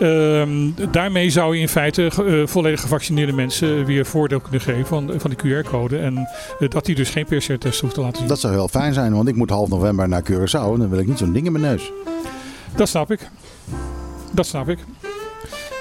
Ehm, 0.00 0.70
daarmee 0.90 1.30
zou 1.30 1.54
je 1.54 1.60
in 1.60 1.68
feite 1.68 2.04
eh, 2.06 2.46
volledig 2.46 2.80
gevaccineerde 2.80 3.32
mensen 3.32 3.84
weer 3.84 4.06
voordeel 4.06 4.40
kunnen 4.40 4.60
geven 4.60 4.86
van, 4.86 5.10
van 5.16 5.30
de 5.30 5.36
QR-code. 5.36 5.98
En 5.98 6.28
eh, 6.58 6.68
dat 6.68 6.84
die 6.86 6.94
dus 6.94 7.10
geen 7.10 7.24
PCR-test 7.24 7.80
hoeft 7.80 7.94
te 7.94 8.00
laten 8.00 8.18
zien. 8.18 8.26
dat 8.28 8.40
zou 8.40 8.52
heel 8.52 8.68
fijn 8.68 8.94
zijn, 8.94 9.14
want 9.14 9.28
ik 9.28 9.36
moet 9.36 9.50
half 9.50 9.68
november 9.68 10.08
naar 10.08 10.22
Curaçao 10.30 10.72
en 10.72 10.78
dan 10.78 10.88
wil 10.90 10.98
ik 10.98 11.06
niet 11.06 11.18
zo'n 11.18 11.32
ding 11.32 11.46
in 11.46 11.52
mijn 11.52 11.64
neus. 11.64 11.92
Dat 12.76 12.88
snap 12.88 13.10
ik. 13.10 13.28
Dat 14.32 14.46
snap 14.46 14.68
ik. 14.68 14.78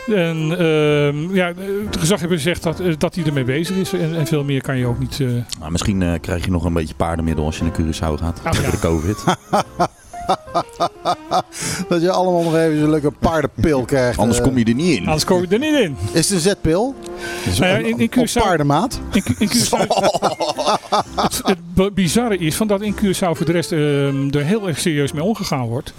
En 0.08 0.38
ehm, 0.52 1.36
ja, 1.36 1.54
de 1.54 2.00
gezaghebber 2.00 2.40
zegt 2.40 2.64
dat, 2.64 2.80
eh, 2.80 2.94
dat 2.98 3.16
hij 3.16 3.24
ermee 3.26 3.44
bezig 3.44 3.76
is. 3.76 3.94
En, 3.94 4.16
en 4.16 4.28
veel 4.28 4.44
meer 4.44 4.62
kan 4.62 4.78
je 4.78 4.86
ook 4.86 5.00
niet. 5.00 5.20
eh, 5.20 5.28
Nou, 5.60 5.72
misschien 5.72 6.02
eh, 6.02 6.14
krijg 6.22 6.46
je 6.46 6.52
nog 6.52 6.64
een 6.66 6.74
beetje 6.74 6.96
paardenmiddel 6.96 7.46
als 7.46 7.58
je 7.58 7.64
naar 7.64 7.74
Curaçao 7.82 8.20
gaat. 8.22 8.40
Ah, 8.44 8.52
tegen 8.52 8.64
ja. 8.66 8.72
de 8.72 8.80
COVID. 8.80 9.24
Dat 11.90 12.02
je 12.02 12.12
allemaal 12.12 12.44
nog 12.44 12.56
even 12.56 12.80
zo'n 12.80 12.90
leuke 12.90 13.12
paardenpil 13.12 13.86
krijgt. 13.86 14.18
Anders 14.20 14.38
eh. 14.40 14.44
kom 14.46 14.58
je 14.58 14.66
er 14.66 14.74
niet 14.74 14.98
in. 14.98 15.06
anders 15.06 15.26
kom 15.26 15.42
je 15.42 15.48
er 15.48 15.60
niet 15.60 15.80
in. 15.80 15.96
Is 16.12 16.26
het 16.26 16.32
een 16.32 16.40
zetpil? 16.40 16.96
Is 17.46 17.60
Nou 17.60 17.72
ja, 17.72 17.78
een- 17.80 17.86
in- 17.86 18.00
in 18.00 18.06
op 18.06 18.28
Curaçao- 18.28 18.42
paardenmaat? 18.42 19.00
In, 19.12 19.24
Cu- 19.24 19.36
in 19.40 19.50
Curaçao, 19.50 19.88
het, 21.76 21.94
bizarre 21.94 22.38
is 22.38 22.56
van 22.56 22.68
dat 22.68 22.82
in 22.82 22.96
Curaçao 22.96 23.32
voor 23.32 23.46
de 23.46 23.52
rest 23.52 23.72
ehm, 23.72 24.30
er 24.30 24.46
heel 24.46 24.68
erg 24.68 24.80
serieus 24.80 25.12
mee 25.12 25.24
omgegaan 25.24 25.68
wordt. 25.68 25.94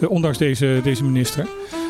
Eh, 0.00 0.10
ondanks 0.10 0.38
deze, 0.38 0.80
deze 0.82 1.04
minister. 1.04 1.46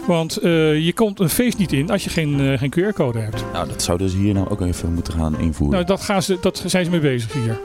Want 0.07 0.37
eh, 0.37 0.85
je 0.85 0.93
komt 0.95 1.21
een 1.21 1.29
feest 1.31 1.59
niet 1.59 1.73
in 1.73 1.91
als 1.91 2.05
je 2.05 2.11
geen, 2.11 2.41
eh, 2.41 2.59
geen 2.59 2.71
QR-code 2.79 3.19
hebt. 3.19 3.45
Nou, 3.53 3.69
dat 3.69 3.83
zouden 3.83 4.09
ze 4.11 4.17
hier 4.17 4.35
nou 4.35 4.49
ook 4.49 4.61
even 4.61 4.93
moeten 4.95 5.13
gaan 5.13 5.39
invoeren. 5.39 5.75
Nou, 5.75 5.85
dat, 5.87 6.01
gaan 6.01 6.23
ze, 6.23 6.39
dat 6.41 6.63
zijn 6.67 6.85
ze 6.85 6.91
mee 6.91 7.01
bezig 7.01 7.33
hier. 7.33 7.59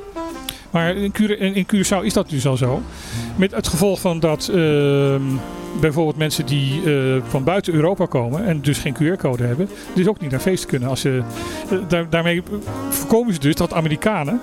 Maar 0.71 0.95
in, 0.95 1.11
Cura- 1.11 1.35
in 1.35 1.65
Curaçao 1.75 2.03
is 2.03 2.13
dat 2.13 2.29
dus 2.29 2.45
al 2.47 2.57
zo. 2.57 2.81
Met 3.35 3.51
het 3.55 3.67
gevolg 3.67 3.99
van 3.99 4.19
dat 4.19 4.47
ehm, 4.53 5.21
bijvoorbeeld 5.81 6.17
mensen 6.17 6.45
die 6.45 6.81
eh, 6.85 7.21
van 7.27 7.43
buiten 7.43 7.73
Europa 7.73 8.05
komen 8.05 8.45
en 8.45 8.61
dus 8.61 8.77
geen 8.77 8.93
QR-code 8.95 9.43
hebben, 9.43 9.69
dus 9.93 10.07
ook 10.07 10.19
niet 10.21 10.31
naar 10.31 10.39
feesten 10.39 10.69
kunnen. 10.69 10.89
Als 10.89 11.01
ze, 11.01 11.21
eh, 11.71 11.77
daar, 11.87 12.09
daarmee 12.09 12.41
voorkomen 12.89 13.33
ze 13.33 13.39
dus 13.39 13.55
dat 13.55 13.73
Amerikanen 13.73 14.41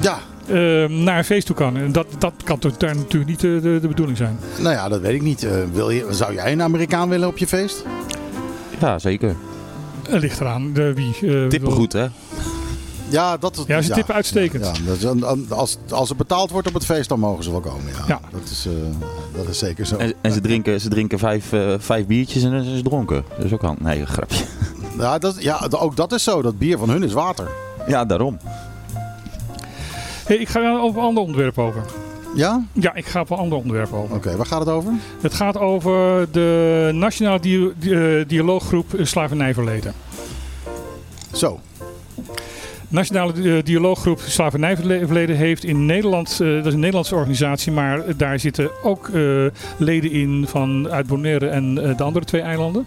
Ja, 0.00 0.18
ehm, 0.48 1.02
naar 1.02 1.18
een 1.18 1.24
feest 1.24 1.46
toe 1.46 1.56
kan. 1.56 1.76
En 1.76 1.92
dat, 1.92 2.06
dat 2.18 2.32
kan 2.44 2.58
toch 2.58 2.76
daar 2.76 2.96
natuurlijk 2.96 3.30
niet 3.30 3.40
de, 3.40 3.58
de, 3.62 3.78
de 3.80 3.88
bedoeling 3.88 4.16
zijn. 4.18 4.38
nou 4.60 4.74
ja, 4.74 4.88
dat 4.88 5.00
weet 5.00 5.14
ik 5.14 5.22
niet. 5.22 5.44
Eh, 5.44 5.52
wil 5.72 5.90
je, 5.90 6.06
zou 6.10 6.34
jij 6.34 6.52
een 6.52 6.62
Amerikaan 6.62 7.08
willen 7.08 7.28
op 7.28 7.38
je 7.38 7.46
feest? 7.46 7.84
Ja, 8.80 8.98
zeker. 8.98 9.34
Ligt 10.08 10.40
eraan 10.40 10.72
de, 10.72 10.92
wie. 10.94 11.06
eh, 11.14 11.46
Tippen 11.46 11.60
wil- 11.60 11.70
goed, 11.70 11.92
hè? 11.92 12.06
Ja, 13.08 13.36
dat, 13.36 13.64
Ja, 13.66 13.82
ze 13.82 13.92
tippen 13.92 14.14
uitstekend. 14.14 14.64
Ja, 14.64 14.72
dat 14.86 14.96
is 14.96 15.02
een- 15.02 15.46
als, 15.50 15.76
als 15.90 16.10
er 16.10 16.16
betaald 16.16 16.50
wordt 16.50 16.68
op 16.68 16.74
het 16.74 16.84
feest, 16.84 17.08
dan 17.08 17.18
mogen 17.20 17.44
ze 17.44 17.50
wel 17.50 17.60
komen. 17.60 17.86
Ja, 17.86 18.04
Ja. 18.08 18.20
Dat, 18.30 18.50
is, 18.50 18.66
eh, 18.66 18.72
dat 19.36 19.48
is 19.48 19.58
zeker 19.58 19.86
zo. 19.86 19.96
En, 19.96 20.12
en 20.20 20.32
ze 20.32 20.40
drinken, 20.40 20.80
ze 20.80 20.88
drinken 20.88 21.18
vijf, 21.18 21.52
eh, 21.52 21.74
vijf 21.78 22.06
biertjes 22.06 22.42
en 22.42 22.50
dan 22.50 22.64
zijn 22.64 22.76
ze 22.76 22.82
dronken. 22.82 23.24
Dat 23.36 23.44
is 23.44 23.52
ook 23.52 23.64
al... 23.64 23.74
Nee, 23.78 24.00
een 24.00 24.06
grapje. 24.06 24.44
Ja, 24.98 25.18
dat, 25.18 25.42
ja, 25.42 25.68
ook 25.70 25.96
dat 25.96 26.12
is 26.12 26.22
zo. 26.22 26.42
Dat 26.42 26.58
bier 26.58 26.78
van 26.78 26.88
hun 26.90 27.02
is 27.02 27.12
water. 27.12 27.48
Ja, 27.86 28.04
daarom. 28.04 28.38
Hey, 30.26 30.36
ik 30.36 30.48
ga 30.48 30.78
over 30.80 30.98
een 31.00 31.06
ander 31.06 31.22
onderwerp 31.22 31.58
over. 31.58 31.82
Ja? 32.34 32.64
Ja, 32.72 32.94
ik 32.94 33.06
ga 33.06 33.20
op 33.20 33.30
een 33.30 33.36
ander 33.36 33.58
onderwerp 33.58 33.92
over. 33.92 34.16
Oké, 34.16 34.36
waar 34.36 34.46
gaat 34.46 34.58
het 34.60 34.68
over? 34.68 34.92
Het 35.20 35.34
gaat 35.34 35.58
over 35.58 36.26
de 36.32 36.90
Nationale 36.94 37.40
eh, 37.80 38.28
Dialooggroep 38.28 38.86
Slavernijverleden. 39.02 39.92
Zo. 41.32 41.60
Nationale 42.88 43.32
eh, 43.32 43.64
Dialooggroep 43.64 44.20
Slavernijverleden 44.20 45.36
heeft 45.36 45.64
in 45.64 45.86
Nederland, 45.86 46.30
eh, 46.30 46.38
dat 46.38 46.66
is 46.66 46.72
een 46.72 46.78
Nederlandse 46.78 47.14
organisatie, 47.14 47.72
maar 47.72 48.16
daar 48.16 48.38
zitten 48.38 48.70
ook 48.82 49.08
eh, 49.08 49.46
leden 49.76 50.10
in 50.10 50.44
van 50.48 50.90
uit 50.90 51.06
Bonaire 51.06 51.46
en 51.46 51.74
de 51.74 52.02
andere 52.02 52.24
twee 52.24 52.40
eilanden. 52.40 52.86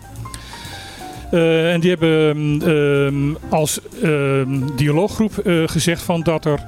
En 1.31 1.79
die 1.79 1.89
hebben 1.89 2.61
ehm, 2.65 3.53
als 3.53 3.79
ehm, 4.01 4.59
dialooggroep 4.75 5.41
gezegd 5.65 6.01
van 6.01 6.23
dat 6.23 6.45
er 6.45 6.65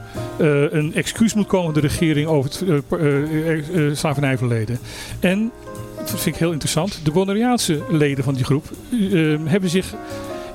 een 0.72 0.94
excuus 0.94 1.34
moet 1.34 1.48
komen 1.48 1.74
de 1.74 1.80
regering 1.80 2.28
over 2.28 2.52
het 2.90 3.98
slavernijverleden. 3.98 4.80
En 5.20 5.52
vind 6.06 6.26
ik 6.26 6.36
heel 6.36 6.52
interessant. 6.52 7.00
De 7.04 7.12
Bonaireaanse 7.12 7.84
leden 7.90 8.24
van 8.24 8.34
die 8.34 8.44
groep 8.44 8.70
hebben 9.46 9.70
zich 9.70 9.96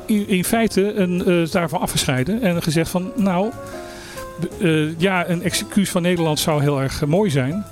in, 0.06 0.28
in 0.28 0.44
feite 0.44 0.94
een, 0.94 1.24
eh, 1.24 1.50
daarvan 1.50 1.80
afgescheiden. 1.80 2.42
En 2.42 2.62
gezegd 2.62 2.90
van, 2.90 3.12
nou, 3.16 3.50
eh, 4.60 4.98
ja, 4.98 5.28
een 5.28 5.42
excuus 5.42 5.90
van 5.90 6.02
Nederland 6.02 6.38
zou 6.38 6.62
heel 6.62 6.80
erg 6.80 7.02
eh, 7.02 7.08
mooi 7.08 7.30
zijn. 7.30 7.64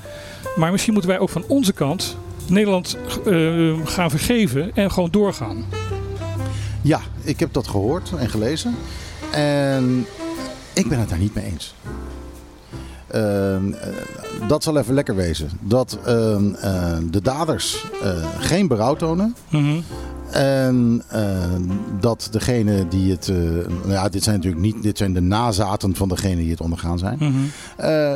Maar 0.56 0.70
misschien 0.70 0.92
moeten 0.92 1.10
wij 1.10 1.20
ook 1.20 1.30
van 1.30 1.44
onze 1.46 1.72
kant 1.72 2.16
Nederland 2.48 2.96
gaan 3.84 4.10
vergeven 4.10 4.70
en 4.74 4.90
gewoon 4.90 5.10
doorgaan. 5.10 5.64
Ja, 6.82 7.00
ik 7.22 7.40
heb 7.40 7.52
dat 7.52 7.68
gehoord 7.68 8.12
en 8.18 8.30
gelezen. 8.30 8.74
En 9.32 10.06
ik 10.72 10.88
ben 10.88 10.98
het 10.98 11.08
daar 11.08 11.18
niet 11.18 11.34
mee 11.34 11.44
eens. 11.44 11.74
Ehm, 13.06 13.72
eh, 13.72 13.88
dat 14.48 14.62
zal 14.62 14.78
even 14.78 14.94
lekker 14.94 15.16
wezen. 15.16 15.50
Dat 15.60 15.98
ehm, 16.04 16.54
eh, 16.54 16.96
de 17.10 17.22
daders 17.22 17.84
geen 18.38 18.68
berouw 18.68 18.94
tonen. 18.94 19.36
Mhm. 19.48 19.80
En 20.30 21.02
ehm, 21.08 21.62
dat 22.00 22.28
degene 22.30 22.88
die 22.88 23.10
het. 23.10 23.28
eh, 23.28 23.36
nou 23.36 23.92
ja, 23.92 24.08
dit 24.08 24.22
zijn 24.22 24.36
natuurlijk 24.36 24.62
niet. 24.62 24.82
Dit 24.82 24.98
zijn 24.98 25.12
de 25.12 25.20
nazaten 25.20 25.94
van 25.96 26.08
degene 26.08 26.36
die 26.36 26.50
het 26.50 26.60
ondergaan 26.60 26.98
zijn. 26.98 27.16
Mhm. 27.20 27.32
Eh, 27.76 28.12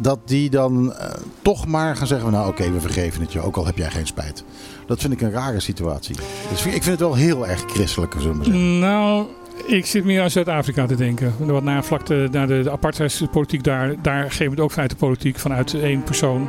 dat 0.00 0.18
die 0.24 0.50
dan 0.50 0.92
eh, 0.92 1.08
toch 1.42 1.66
maar 1.66 1.96
gaan 1.96 2.06
zeggen: 2.06 2.30
Nou, 2.30 2.48
oké, 2.48 2.70
we 2.70 2.80
vergeven 2.80 3.20
het 3.20 3.32
je. 3.32 3.40
Ook 3.40 3.56
al 3.56 3.66
heb 3.66 3.76
jij 3.76 3.90
geen 3.90 4.06
spijt. 4.06 4.44
Dat 4.86 5.00
vind 5.00 5.12
ik 5.12 5.20
een 5.20 5.30
rare 5.30 5.60
situatie. 5.60 6.16
Dus 6.50 6.66
ik 6.66 6.70
vind 6.72 6.84
het 6.84 7.00
wel 7.00 7.14
heel 7.14 7.46
erg 7.46 7.64
christelijk, 7.66 8.14
zullen 8.18 8.38
we 8.38 8.44
zeggen. 8.44 8.78
Nou, 8.78 9.26
ik 9.66 9.86
zit 9.86 10.04
meer 10.04 10.22
aan 10.22 10.30
Zuid-Afrika 10.30 10.86
te 10.86 10.96
denken. 10.96 11.32
Wat 11.38 11.62
na 11.62 11.82
vlak 11.82 12.06
de, 12.06 12.28
naar 12.32 12.46
de, 12.46 12.62
de 12.62 12.70
apartheidspolitiek 12.70 13.64
daar, 13.64 13.94
daar 14.02 14.30
geeft 14.30 14.50
het 14.50 14.60
ook 14.60 14.70
vanuit 14.70 14.90
de 14.90 14.96
politiek 14.96 15.38
vanuit 15.38 15.74
één 15.74 16.02
persoon 16.02 16.48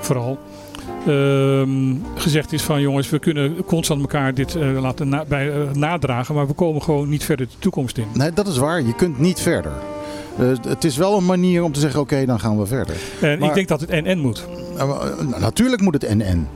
vooral. 0.00 0.38
Ehm, 1.06 1.94
gezegd 2.14 2.52
is 2.52 2.62
van 2.62 2.80
jongens, 2.80 3.10
we 3.10 3.18
kunnen 3.18 3.64
constant 3.64 4.00
elkaar 4.00 4.34
dit 4.34 4.54
eh, 4.54 4.80
laten 4.80 5.08
na- 5.08 5.24
bij, 5.28 5.50
eh, 5.50 5.56
nadragen, 5.74 6.34
maar 6.34 6.46
we 6.46 6.52
komen 6.52 6.82
gewoon 6.82 7.08
niet 7.08 7.24
verder 7.24 7.46
de 7.46 7.52
toekomst 7.58 7.98
in. 7.98 8.06
Nee, 8.14 8.32
dat 8.32 8.46
is 8.46 8.56
waar. 8.56 8.82
Je 8.82 8.94
kunt 8.94 9.18
niet 9.18 9.40
verder. 9.40 9.72
Eh, 10.38 10.46
het 10.68 10.84
is 10.84 10.96
wel 10.96 11.16
een 11.16 11.26
manier 11.26 11.62
om 11.62 11.72
te 11.72 11.80
zeggen: 11.80 12.00
oké, 12.00 12.24
dan 12.26 12.40
gaan 12.40 12.58
we 12.58 12.66
verder. 12.66 12.96
En 13.20 13.38
Maar- 13.38 13.48
ik 13.48 13.54
denk 13.54 13.68
dat 13.68 13.80
het 13.80 13.90
en-en 13.90 14.18
moet. 14.18 14.46
Nou, 14.76 15.40
natuurlijk 15.40 15.82
moet 15.82 15.94
het 15.94 16.04
en-en. 16.04 16.48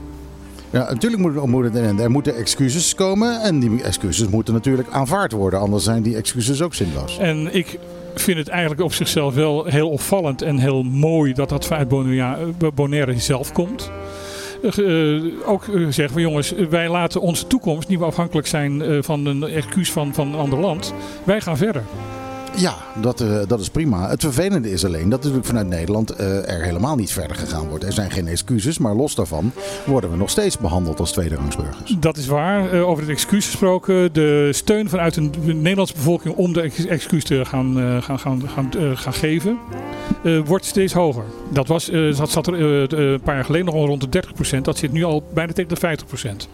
Ja, 0.69 0.87
natuurlijk 0.89 1.21
moet 1.21 1.35
het, 1.35 1.45
moet 1.45 1.63
het 1.63 1.75
en-en. 1.75 1.99
Er 1.99 2.11
moeten 2.11 2.35
excuses 2.35 2.95
komen 2.95 3.41
en 3.41 3.59
die 3.59 3.83
excuses 3.83 4.27
moeten 4.27 4.53
natuurlijk 4.53 4.87
aanvaard 4.91 5.31
worden. 5.31 5.59
Anders 5.59 5.83
zijn 5.83 6.01
die 6.03 6.15
excuses 6.15 6.61
ook 6.61 6.73
zinloos. 6.73 7.17
En 7.17 7.55
ik 7.55 7.79
vind 8.15 8.37
het 8.37 8.47
eigenlijk 8.47 8.81
op 8.81 8.93
zichzelf 8.93 9.33
wel 9.35 9.65
heel 9.65 9.89
opvallend 9.89 10.41
en 10.41 10.57
heel 10.57 10.83
mooi 10.83 11.33
dat 11.33 11.49
dat 11.49 11.65
vanuit 11.65 11.87
Bonaire 12.75 13.19
zelf 13.19 13.51
komt. 13.51 13.91
Eh, 14.63 15.15
eh, 15.15 15.23
ook 15.45 15.67
eh, 15.67 15.73
zeggen 15.73 16.09
van 16.09 16.21
jongens, 16.21 16.51
wij 16.51 16.89
laten 16.89 17.21
onze 17.21 17.47
toekomst 17.47 17.87
niet 17.87 17.99
meer 17.99 18.07
afhankelijk 18.07 18.47
zijn 18.47 19.03
van 19.03 19.25
een 19.25 19.43
excuus 19.43 19.91
van, 19.91 20.13
van 20.13 20.27
een 20.27 20.39
ander 20.39 20.59
land. 20.59 20.93
Wij 21.23 21.41
gaan 21.41 21.57
verder. 21.57 21.83
Ja, 22.55 22.75
dat, 23.01 23.21
eh, 23.21 23.39
dat 23.47 23.59
is 23.59 23.69
prima. 23.69 24.09
Het 24.09 24.21
vervelende 24.21 24.71
is 24.71 24.85
alleen 24.85 25.09
dat 25.09 25.19
natuurlijk 25.19 25.45
vanuit 25.45 25.67
Nederland 25.67 26.09
eh, 26.09 26.49
er 26.49 26.63
helemaal 26.63 26.95
niet 26.95 27.11
verder 27.11 27.35
gegaan 27.37 27.67
wordt. 27.67 27.83
Er 27.83 27.93
zijn 27.93 28.11
geen 28.11 28.27
excuses, 28.27 28.77
maar 28.77 28.95
los 28.95 29.15
daarvan 29.15 29.51
worden 29.85 30.11
we 30.11 30.17
nog 30.17 30.29
steeds 30.29 30.57
behandeld 30.57 30.99
als 30.99 31.11
tweederangsburgers. 31.11 31.95
Dat 31.99 32.17
is 32.17 32.27
waar. 32.27 32.71
Eh, 32.71 32.89
over 32.89 33.03
het 33.03 33.11
excuus 33.11 33.45
gesproken. 33.45 34.13
De 34.13 34.49
steun 34.51 34.89
vanuit 34.89 35.13
de 35.13 35.53
Nederlandse 35.53 35.93
bevolking 35.93 36.35
om 36.35 36.53
de 36.53 36.61
ex- 36.61 36.85
excuus 36.85 37.23
te 37.23 37.45
gaan, 37.45 38.01
gaan, 38.03 38.19
gaan, 38.19 38.49
gaan, 38.49 38.71
gaan 38.95 39.13
geven, 39.13 39.57
wordt 40.45 40.65
steeds 40.65 40.93
hoger. 40.93 41.23
Dat, 41.49 41.67
was, 41.67 41.91
dat 42.17 42.29
zat 42.29 42.47
er 42.47 42.61
een 42.93 43.21
paar 43.21 43.35
jaar 43.35 43.45
geleden 43.45 43.65
nog 43.65 43.75
al 43.75 43.85
rond 43.85 44.11
de 44.11 44.23
30%. 44.57 44.61
Dat 44.61 44.77
zit 44.77 44.91
nu 44.91 45.03
al 45.03 45.23
bijna 45.33 45.53
tegen 45.53 45.75
de 45.75 45.97
50%. 46.45 46.47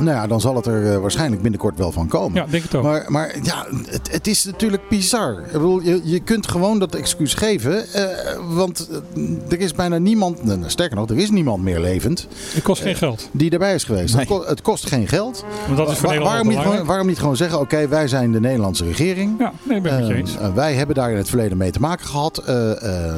Nou 0.00 0.10
ja, 0.16 0.26
dan 0.26 0.40
zal 0.40 0.56
het 0.56 0.66
er 0.66 0.92
eh, 0.92 0.98
waarschijnlijk 0.98 1.42
binnenkort 1.42 1.78
wel 1.78 1.92
van 1.92 2.08
komen. 2.08 2.34
Ja, 2.42 2.46
denk 2.50 2.62
het 2.62 2.74
ook. 2.74 2.82
Maar, 2.82 3.04
maar 3.08 3.34
ja, 3.42 3.66
het, 3.86 4.12
het 4.12 4.26
is 4.26 4.44
natuurlijk 4.44 4.88
bizar. 4.88 5.32
Ik 5.46 5.52
bedoel, 5.52 5.80
je, 5.82 6.00
je 6.04 6.20
kunt 6.20 6.48
gewoon 6.48 6.78
dat 6.78 6.94
excuus 6.94 7.34
geven. 7.34 7.92
eh, 7.92 8.04
want 8.48 8.88
eh, 9.14 9.22
er 9.52 9.60
is 9.60 9.72
bijna 9.72 9.98
niemand, 9.98 10.44
nou, 10.44 10.60
sterker 10.66 10.96
nog, 10.96 11.08
er 11.10 11.18
is 11.18 11.30
niemand 11.30 11.62
meer 11.62 11.80
levend 11.80 12.26
Het 12.54 12.62
kost 12.62 12.82
geen 12.82 12.96
geld. 12.96 13.28
die 13.32 13.50
erbij 13.50 13.74
is 13.74 13.84
geweest. 13.84 14.14
Het, 14.16 14.26
ko- 14.26 14.44
het 14.46 14.62
kost 14.62 14.86
geen 14.86 15.08
geld. 15.08 15.44
Want 15.66 15.76
dat 15.76 15.90
is 15.90 15.96
voor 15.98 16.08
Wa- 16.08 16.14
Nederland 16.14 16.32
waarom, 16.44 16.48
niet 16.48 16.58
gewoon, 16.72 16.86
waarom 16.86 17.06
niet 17.06 17.18
gewoon 17.18 17.36
zeggen, 17.36 17.60
oké, 17.60 17.88
wij 17.88 18.08
zijn 18.08 18.32
de 18.32 18.40
Nederlandse 18.40 18.84
regering. 18.84 19.34
Ja, 19.38 19.52
nee, 19.62 19.76
ik 19.76 19.82
ben 19.82 19.92
het 19.92 20.00
met 20.00 20.08
je 20.08 20.14
Eh, 20.14 20.18
eens. 20.20 20.54
wij 20.54 20.74
hebben 20.74 20.94
daar 20.94 21.10
in 21.10 21.16
het 21.16 21.28
verleden 21.28 21.56
mee 21.56 21.70
te 21.70 21.80
maken 21.80 22.06
gehad. 22.06 22.38
Eh, 22.38 22.70
eh, 22.82 23.06
eh, 23.08 23.16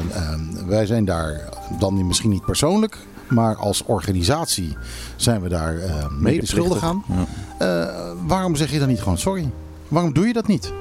wij 0.66 0.86
zijn 0.86 1.04
daar 1.04 1.48
dan 1.78 2.06
misschien 2.06 2.30
niet 2.30 2.44
persoonlijk, 2.44 2.96
maar 3.28 3.56
als 3.56 3.84
organisatie 3.84 4.76
zijn 5.16 5.40
we 5.40 5.48
daar 5.48 5.78
eh 5.78 6.08
mede 6.10 6.46
schuldig 6.46 6.82
aan. 6.82 7.04
Ja. 7.08 7.26
Eh, 7.58 8.12
waarom 8.26 8.56
zeg 8.56 8.70
je 8.70 8.78
dan 8.78 8.88
niet 8.88 9.02
gewoon 9.02 9.18
sorry? 9.18 9.50
Waarom 9.88 10.12
doe 10.12 10.26
je 10.26 10.32
dat 10.32 10.46
niet? 10.46 10.72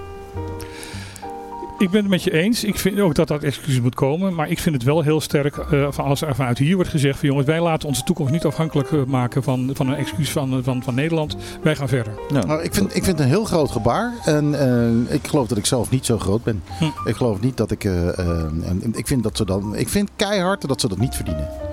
Ik 1.78 1.90
ben 1.90 2.02
het 2.02 2.10
met 2.10 2.24
je 2.24 2.32
eens. 2.32 2.64
Ik 2.64 2.78
vind 2.80 3.00
ook 3.00 3.16
dat 3.16 3.28
dat 3.28 3.44
excuus 3.44 3.82
moet 3.82 3.96
komen. 3.96 4.36
Maar 4.36 4.50
ik 4.50 4.60
vind 4.60 4.76
het 4.76 4.84
wel 4.84 5.02
heel 5.02 5.22
sterk 5.22 5.58
eh, 5.58 5.88
van 5.90 6.06
als 6.06 6.22
er 6.22 6.36
vanuit 6.36 6.58
hier 6.58 6.76
wordt 6.76 6.90
gezegd 6.90 7.20
van 7.20 7.28
jongens, 7.28 7.48
wij 7.48 7.62
laten 7.62 7.88
onze 7.88 8.04
toekomst 8.04 8.32
niet 8.32 8.46
afhankelijk 8.46 9.06
maken 9.08 9.44
van, 9.44 9.70
van 9.74 9.88
een 9.88 9.96
excuus 9.96 10.32
van, 10.32 10.64
van, 10.64 10.84
van 10.84 10.96
Nederland. 10.96 11.36
Wij 11.62 11.76
gaan 11.76 11.88
verder. 11.88 12.14
Ja. 12.30 12.46
Nou, 12.46 12.64
ik, 12.64 12.74
vind, 12.74 12.96
ik 12.96 13.04
vind 13.04 13.18
het 13.18 13.20
een 13.20 13.34
heel 13.34 13.46
groot 13.46 13.72
gebaar. 13.72 14.14
En 14.26 14.60
eh, 14.60 15.14
ik 15.14 15.28
geloof 15.28 15.48
dat 15.48 15.58
ik 15.58 15.66
zelf 15.66 15.90
niet 15.90 16.06
zo 16.06 16.18
groot 16.18 16.44
ben. 16.44 16.64
Hm. 16.80 17.10
Ik 17.10 17.16
geloof 17.16 17.42
niet 17.42 17.58
dat 17.58 17.72
ik. 17.72 17.84
en 17.84 18.94
ik 18.94 19.08
vind 19.08 19.24
dat 19.24 19.38
ze 19.38 19.46
dan. 19.46 19.76
Ik 19.76 19.90
vind 19.90 20.10
keihard 20.16 20.68
dat 20.68 20.82
ze 20.82 20.88
dat 20.88 20.98
niet 20.98 21.16
verdienen. 21.16 21.73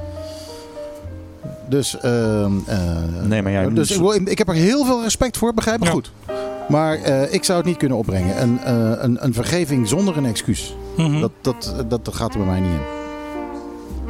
Dus. 1.70 1.98
ehm, 2.00 2.52
eh, 2.66 2.78
Nee, 3.24 3.42
maar 3.42 3.52
jij 3.52 3.68
dus 3.72 3.90
ik, 3.90 3.98
wil- 4.00 4.14
ik 4.14 4.38
heb 4.38 4.48
er 4.48 4.54
heel 4.54 4.84
veel 4.84 5.02
respect 5.02 5.36
voor, 5.36 5.54
begrijp 5.54 5.78
me 5.80 5.84
Ja. 5.84 5.90
goed. 5.90 6.12
Maar 6.68 6.94
eh, 6.94 7.32
ik 7.34 7.44
zou 7.44 7.58
het 7.58 7.66
niet 7.66 7.76
kunnen 7.76 7.98
opbrengen. 7.98 8.42
Een, 8.42 8.58
eh, 8.64 8.92
een, 9.02 9.24
een 9.24 9.34
vergeving 9.34 9.88
zonder 9.88 10.16
een 10.16 10.26
excuus. 10.26 10.74
Mhm. 10.96 11.20
Dat, 11.20 11.30
dat, 11.40 11.74
dat, 11.88 12.04
dat 12.04 12.14
gaat 12.14 12.32
er 12.34 12.38
bij 12.38 12.48
mij 12.48 12.60
niet 12.60 12.70
in. 12.70 12.99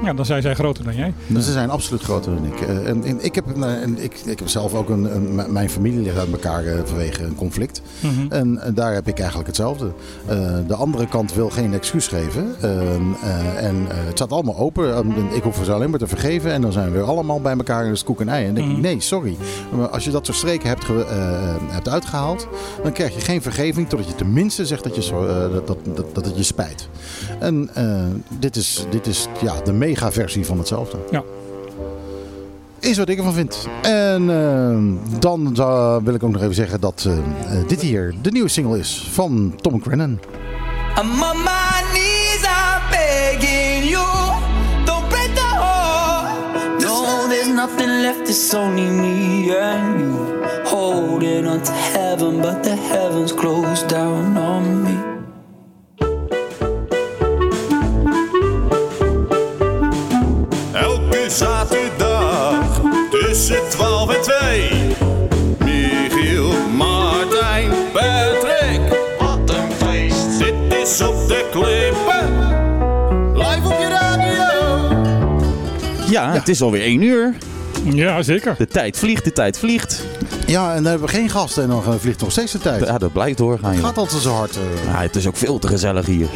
Ja, 0.03 0.12
dan 0.12 0.24
zijn 0.24 0.42
zij 0.42 0.55
groter 0.55 0.84
dan 0.84 0.94
jij. 0.96 1.12
Dus 1.26 1.44
ze 1.44 1.53
zijn 1.53 1.70
absoluut 1.70 2.03
groter 2.03 2.34
dan 2.34 2.44
ik. 2.44 2.61
Eh, 2.61 2.88
en, 2.88 3.05
en 3.05 3.24
ik, 3.24 3.34
heb, 3.34 3.57
nou, 3.57 3.72
en 3.72 4.03
ik, 4.03 4.14
ik 4.24 4.38
heb 4.38 4.48
zelf 4.48 4.74
ook 4.74 4.88
een, 4.88 5.34
mijn 5.53 5.70
familie 5.70 6.01
ligt 6.01 6.18
uit 6.18 6.32
elkaar 6.32 6.64
eh, 6.64 6.78
vanwege 6.84 7.22
een 7.24 7.34
conflict. 7.34 7.82
Mhm. 8.01 8.32
En, 8.32 8.59
en 8.62 8.74
daar 8.74 8.92
heb 8.94 9.09
ik 9.09 9.18
eigenlijk 9.18 9.46
hetzelfde. 9.46 9.92
Eh, 10.26 10.36
de 10.66 10.74
andere 10.74 11.07
kant 11.09 11.34
wil 11.34 11.51
geen 11.51 11.74
excuus 11.74 12.09
geven. 12.09 12.55
Ehm, 12.61 13.12
eh, 13.22 13.64
en 13.66 13.76
eh, 13.90 13.96
het 13.96 14.16
staat 14.16 14.32
allemaal 14.32 14.57
open. 14.57 14.94
Ehm, 14.94 15.11
ik 15.34 15.42
hoef 15.42 15.61
ze 15.64 15.72
alleen 15.72 15.90
maar 15.90 15.98
te 15.98 16.07
vergeven. 16.07 16.53
En 16.53 16.61
dan 16.62 16.72
zijn 16.72 16.86
we 16.86 16.92
weer 16.98 17.03
allemaal 17.07 17.40
bij 17.40 17.57
elkaar 17.57 17.84
in 17.84 17.90
het 17.90 18.05
koek 18.05 18.20
en 18.20 18.28
ei. 18.28 18.46
En 18.46 18.55
denk 18.55 18.66
ik, 18.66 18.72
Mhm. 18.72 18.82
nee, 18.82 19.01
sorry. 19.01 19.36
Maar 19.76 19.88
als 19.88 20.05
je 20.05 20.11
dat 20.11 20.26
soort 20.26 20.38
streken 20.38 20.68
hebt, 20.68 20.84
eh, 20.84 20.94
hebt 21.68 21.88
uitgehaald, 21.88 22.48
dan 22.82 22.92
krijg 22.92 23.14
je 23.14 23.20
geen 23.20 23.42
vergeving. 23.42 23.88
Totdat 23.88 24.09
je 24.09 24.14
tenminste 24.14 24.66
zegt 24.66 24.84
dat, 24.84 24.94
je, 24.94 25.12
eh, 25.12 25.66
dat, 25.66 25.66
dat, 25.94 26.14
dat, 26.14 26.24
het 26.24 26.36
je 26.36 26.42
spijt. 26.42 26.88
En 27.38 27.70
eh, 27.74 27.94
dit 28.38 28.57
is, 28.57 28.84
dit 28.90 29.07
is 29.07 29.26
ja, 29.40 29.61
de 29.64 29.72
mega-versie 29.91 30.47
van 30.47 30.59
hetzelfde. 30.59 30.97
Ja. 31.11 31.22
Is 32.80 32.99
wat 32.99 33.09
ik 33.09 33.18
ervan 33.18 33.32
vind. 33.32 33.66
En 33.82 34.30
eh, 34.30 35.20
dan 35.20 35.51
zou- 35.53 36.05
wil 36.05 36.14
ik 36.14 36.22
ook 36.22 36.30
nog 36.32 36.43
even 36.43 36.55
zeggen 36.55 36.80
dat 36.80 37.05
eh, 37.07 37.12
eh, 37.18 37.68
dit 37.68 37.80
hier 37.80 38.14
de 38.22 38.30
nieuwe 38.30 38.49
single 38.49 38.78
is 38.78 39.09
van 39.12 39.55
Tom 39.61 39.82
Grennan. 39.82 40.18
I'm 41.01 41.22
on 41.22 41.36
my 41.43 41.82
knees, 41.93 42.43
I'm 42.43 42.80
begging 42.91 43.91
you. 43.91 44.07
Don't 44.84 45.09
break 45.09 45.34
the 45.34 45.41
heart. 45.59 46.82
No, 46.82 47.28
there's 47.28 47.49
nothing 47.55 48.01
left, 48.01 48.28
it's 48.28 48.55
only 48.55 48.82
me 48.91 49.59
and 49.61 50.01
you. 50.01 50.38
Holding 50.64 51.47
on 51.47 51.61
to 51.62 51.72
heaven, 51.72 52.41
but 52.41 52.62
the 52.62 52.76
heavens 52.91 53.34
closed 53.34 53.88
down 53.88 54.36
on 54.36 54.80
me. 54.80 54.80
Tussen 63.41 63.68
12 63.68 64.14
en 64.14 64.22
2. 64.22 64.70
Michiel, 65.64 66.53
Martijn, 66.76 67.70
Patrick. 67.93 68.80
Wat 69.18 69.51
een 69.51 69.72
feest. 69.72 70.38
Dit 70.38 70.55
is 70.82 71.01
op 71.01 71.28
de 71.28 71.49
klippen. 71.51 72.38
Live 73.36 73.66
op 73.66 73.78
je 73.80 73.88
radio. 73.88 74.49
Ja, 76.11 76.32
het 76.32 76.49
is 76.49 76.62
alweer 76.62 76.82
één 76.82 77.03
uur. 77.03 77.34
Ja, 77.84 78.22
zeker. 78.22 78.55
De 78.59 78.66
tijd 78.66 78.99
vliegt, 78.99 79.24
de 79.24 79.32
tijd 79.32 79.59
vliegt. 79.59 80.05
Ja, 80.47 80.68
en 80.74 80.82
dan 80.82 80.91
hebben 80.91 81.09
we 81.09 81.14
geen 81.14 81.28
gasten 81.30 81.62
en 81.62 81.68
dan 81.68 81.82
eh, 81.84 81.93
vliegt 81.99 82.20
nog 82.20 82.30
steeds 82.30 82.53
de 82.53 82.59
tijd. 82.59 82.86
Ja, 82.86 82.99
dat 82.99 83.12
blijft 83.12 83.38
doorgaan. 83.38 83.72
Het 83.74 83.84
gaat 83.84 83.97
altijd 83.99 84.22
zo 84.22 84.32
hard. 84.32 84.57
eh. 84.57 84.84
Ja, 84.93 85.01
het 85.01 85.16
is 85.16 85.26
ook 85.26 85.36
veel 85.36 85.59
te 85.59 85.66
gezellig 85.68 86.07
hier. 86.07 86.28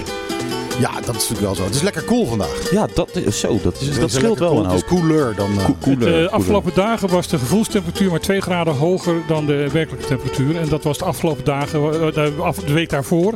Ja, 0.80 0.90
dat 0.92 1.14
is 1.14 1.28
natuurlijk 1.28 1.40
wel 1.40 1.54
zo. 1.54 1.64
Het 1.64 1.74
is 1.74 1.82
lekker 1.82 2.04
cool 2.04 2.26
vandaag. 2.26 2.70
Ja, 2.70 2.86
dat 2.94 3.10
is 3.16 3.40
zo. 3.40 3.58
Dat, 3.62 3.80
is, 3.80 3.86
Het 3.88 4.00
dat 4.00 4.08
is 4.08 4.14
scheelt 4.14 4.38
wel 4.38 4.48
cool. 4.48 4.64
een 4.64 4.70
Het 4.70 4.82
hoop. 4.82 4.98
is 4.98 5.06
cooler 5.06 5.34
dan... 5.34 5.50
eh, 5.58 5.64
Ko- 5.64 5.76
koeler, 5.80 5.98
de 5.98 6.04
koeler. 6.04 6.28
afgelopen 6.28 6.72
dagen 6.74 7.08
was 7.08 7.28
de 7.28 7.38
gevoelstemperatuur 7.38 8.10
maar 8.10 8.20
2 8.20 8.40
graden 8.40 8.74
hoger 8.74 9.14
dan 9.28 9.46
de 9.46 9.68
werkelijke 9.72 10.06
temperatuur. 10.06 10.56
En 10.56 10.68
dat 10.68 10.82
was 10.84 10.98
de 10.98 11.04
afgelopen 11.04 11.44
dagen, 11.44 11.80
eh, 12.06 12.14
de, 12.14 12.32
af- 12.40 12.56
de 12.56 12.72
week 12.72 12.90
daarvoor, 12.90 13.32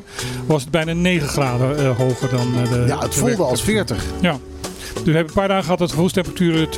was 0.47 0.63
het 0.63 0.71
bijna 0.71 0.93
9 0.93 1.29
graden 1.29 1.79
eh, 1.79 1.97
hoger 1.97 2.29
dan 2.31 2.47
eh, 2.65 2.73
de 2.73 2.85
ja, 2.87 2.99
het 2.99 3.13
de 3.13 3.19
voelde 3.19 3.43
als 3.43 3.63
temperatuur. 3.63 3.97
40. 3.99 4.05
Ja. 4.21 4.39
Dus 4.95 5.03
we 5.05 5.11
hebben 5.13 5.29
een 5.29 5.33
paar 5.41 5.49
dagen 5.49 5.63
gehad 5.65 5.79
dat 5.79 5.89
de 5.89 5.95
gevoelstemperatuur 5.95 6.69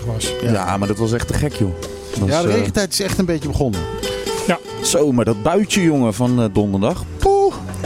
2,43 0.00 0.06
was. 0.06 0.32
Ja. 0.42 0.76
maar 0.76 0.88
dat 0.88 0.98
was 0.98 1.12
echt 1.12 1.26
te 1.26 1.34
gek, 1.34 1.52
joh. 1.52 1.70
Dat 2.18 2.28
Ja, 2.28 2.42
de 2.42 2.48
eh, 2.48 2.54
regentijd 2.54 2.92
is 2.92 3.00
echt 3.00 3.18
een 3.18 3.24
beetje 3.24 3.48
begonnen. 3.48 3.80
Zo, 4.82 5.12
maar 5.12 5.24
dat 5.24 5.42
buitje, 5.42 5.82
jongen, 5.82 6.14
van 6.14 6.42
eh, 6.42 6.46
donderdag. 6.52 7.04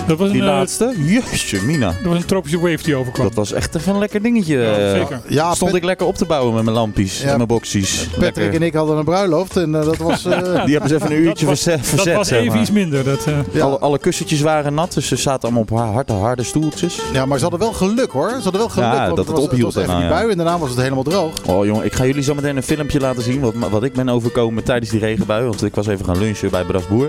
Dat 0.06 0.18
was 0.18 0.30
die 0.30 0.40
eh, 0.40 0.46
laatste. 0.46 0.94
Jeetje, 1.04 1.60
Mina. 1.62 1.86
dat 1.86 2.12
was 2.12 2.16
een 2.16 2.24
tropische 2.26 2.58
wave 2.60 2.82
die 2.82 2.96
overkwam. 2.96 3.26
Dat 3.26 3.34
was 3.34 3.52
echt 3.52 3.74
even 3.74 3.92
een 3.92 3.98
lekker 3.98 4.22
dingetje. 4.22 4.58
Ja, 4.58 4.90
zeker. 4.90 5.20
Ja, 5.28 5.54
Stond 5.54 5.74
ik 5.74 5.84
lekker 5.84 6.06
op 6.06 6.14
te 6.14 6.24
bouwen 6.24 6.54
met 6.54 6.64
mijn 6.64 6.76
lampjes 6.76 7.20
Ja, 7.22 7.28
en 7.30 7.36
mijn 7.36 7.48
boxies. 7.48 8.06
Patrick 8.10 8.36
Lekker. 8.36 8.54
en 8.54 8.62
ik 8.62 8.74
hadden 8.74 8.96
een 8.96 9.04
bruiloft 9.04 9.56
en 9.56 9.74
eh, 9.74 9.84
dat 9.84 9.96
was... 9.96 10.24
eh, 10.24 10.40
Die 10.64 10.72
hebben 10.72 10.88
ze 10.88 10.94
even 10.94 11.10
een 11.10 11.22
uurtje 11.22 11.46
was- 11.46 11.62
verzet. 11.62 11.96
dat 12.04 12.14
was 12.16 12.28
zeg 12.28 12.38
even 12.38 12.52
maar. 12.52 12.60
iets 12.60 12.70
minder. 12.70 13.04
Dat, 13.04 13.26
eh, 13.26 13.34
ja. 13.52 13.64
Alle, 13.64 13.78
alle 13.78 13.98
kussentjes 13.98 14.40
waren 14.40 14.74
nat, 14.74 14.92
dus 14.94 15.06
ze 15.06 15.16
zaten 15.16 15.42
allemaal 15.42 15.62
op 15.62 15.94
harde, 15.94 16.12
harde 16.12 16.42
stoeltjes. 16.42 16.98
ja, 17.12 17.26
maar 17.26 17.36
ze 17.38 17.42
hadden 17.42 17.60
wel 17.60 17.72
geluk 17.72 18.10
hoor. 18.10 18.28
Ze 18.28 18.42
hadden 18.42 18.60
wel 18.60 18.68
geluk. 18.68 18.92
Ja, 18.92 19.08
dat 19.08 19.16
het 19.16 19.26
was, 19.26 19.40
ophield 19.40 19.74
Het 19.74 19.86
was 19.86 19.94
die 19.96 20.04
ja. 20.04 20.10
bui 20.10 20.30
en 20.30 20.36
daarna 20.36 20.58
was 20.58 20.70
het 20.70 20.78
helemaal 20.80 21.02
droog. 21.02 21.32
Oh 21.46 21.64
jongen, 21.66 21.84
ik 21.84 21.92
ga 21.92 22.04
jullie 22.06 22.22
zo 22.22 22.34
meteen 22.34 22.56
een 22.56 22.62
filmpje 22.62 23.00
laten 23.00 23.22
zien 23.22 23.40
wat, 23.40 23.54
wat 23.70 23.82
ik 23.82 23.92
ben 23.92 24.08
overkomen 24.08 24.64
tijdens 24.64 24.90
die 24.90 25.00
regenbui. 25.00 25.44
Want 25.44 25.64
ik 25.64 25.74
was 25.74 25.86
even 25.86 26.04
gaan 26.04 26.18
lunchen 26.18 26.50
bij 26.50 26.64
Bras 26.64 26.86
Boer. 26.86 27.08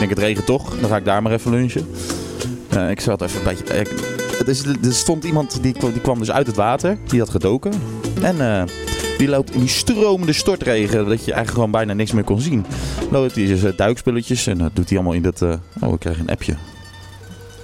Ik 0.00 0.04
denk 0.08 0.10
het 0.10 0.18
regent 0.18 0.46
toch, 0.46 0.78
dan 0.80 0.90
ga 0.90 0.96
ik 0.96 1.04
daar 1.04 1.22
maar 1.22 1.32
even 1.32 1.50
lunchen. 1.50 1.86
Eh, 2.68 2.90
ik 2.90 3.00
zat 3.00 3.22
even 3.22 3.38
een 3.38 3.44
beetje... 3.56 3.74
ik- 3.78 4.16
het 4.38 4.48
is, 4.48 4.64
er 4.64 4.76
stond 4.94 5.24
iemand 5.24 5.62
die, 5.62 5.72
die 5.92 6.00
kwam 6.00 6.18
dus 6.18 6.30
uit 6.30 6.46
het 6.46 6.56
water, 6.56 6.98
die 7.06 7.20
had 7.20 7.28
gedoken. 7.30 7.72
En 8.22 8.40
eh, 8.40 8.62
die 9.18 9.28
loopt 9.28 9.50
in 9.54 9.60
die 9.60 9.68
stromende 9.68 10.32
stortregen, 10.32 10.98
dat 10.98 11.18
je 11.18 11.32
eigenlijk 11.32 11.50
gewoon 11.50 11.70
bijna 11.70 11.92
niks 11.92 12.12
meer 12.12 12.24
kon 12.24 12.40
zien. 12.40 12.64
Loopt 13.10 13.34
hij 13.34 13.56
zijn 13.56 13.72
duikspulletjes 13.76 14.46
en 14.46 14.58
dat 14.58 14.70
doet 14.76 14.88
hij 14.88 14.98
allemaal 14.98 15.14
in 15.16 15.22
dat... 15.22 15.42
eh, 15.42 15.52
oh, 15.80 15.92
ik 15.92 15.98
krijg 16.00 16.18
een 16.18 16.28
appje. 16.30 16.54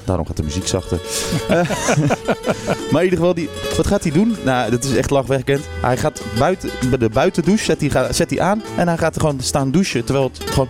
Daarom 0.05 0.27
gaat 0.27 0.37
de 0.37 0.43
muziek 0.43 0.67
zachter. 0.67 1.01
Eh, 1.49 1.57
maar 2.91 3.03
in 3.03 3.05
ieder 3.05 3.19
geval, 3.19 3.35
die, 3.35 3.49
wat 3.77 3.87
gaat 3.87 4.03
hij 4.03 4.13
doen? 4.13 4.37
Nou, 4.45 4.71
dat 4.71 4.85
is 4.85 4.97
echt 4.97 5.11
lachwekkend. 5.11 5.65
Hij 5.81 5.97
gaat 5.97 6.23
buiten, 6.39 6.71
bij 6.89 6.99
de 6.99 7.09
buitendouche 7.09 7.65
zet 7.65 7.81
hij, 7.81 8.13
zet 8.13 8.31
hij 8.31 8.41
aan 8.41 8.63
en 8.77 8.89
hij 8.89 8.97
gaat 8.99 9.21
gewoon 9.21 9.41
staan 9.41 9.71
douchen. 9.71 10.05
Terwijl 10.05 10.31
het 10.33 10.51
gewoon 10.51 10.69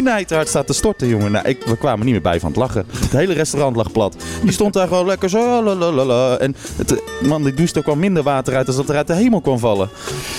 knijterhard 0.00 0.48
staat 0.48 0.66
te 0.66 0.72
storten, 0.72 1.08
jongen. 1.08 1.32
Nou, 1.32 1.48
ik, 1.48 1.62
we 1.64 1.76
kwamen 1.76 2.04
niet 2.04 2.14
meer 2.14 2.22
bij 2.22 2.40
van 2.40 2.48
het 2.48 2.58
lachen. 2.58 2.86
Het 2.98 3.12
hele 3.12 3.32
restaurant 3.32 3.76
lag 3.76 3.92
plat. 3.92 4.16
Die 4.42 4.52
stond 4.52 4.72
daar 4.72 4.88
gewoon 4.88 5.06
lekker 5.06 5.30
zo. 5.30 5.62
lalalala. 5.62 6.38
En 6.38 6.56
het, 6.76 6.92
eh, 6.92 7.28
man, 7.28 7.42
die 7.44 7.54
douche 7.54 7.74
er 7.74 7.82
kwam 7.82 7.98
minder 7.98 8.22
water 8.22 8.56
uit 8.56 8.66
als 8.66 8.76
dat 8.76 8.88
er 8.88 8.96
uit 8.96 9.06
de 9.06 9.14
hemel 9.14 9.40
kwam 9.40 9.58
vallen. 9.58 9.88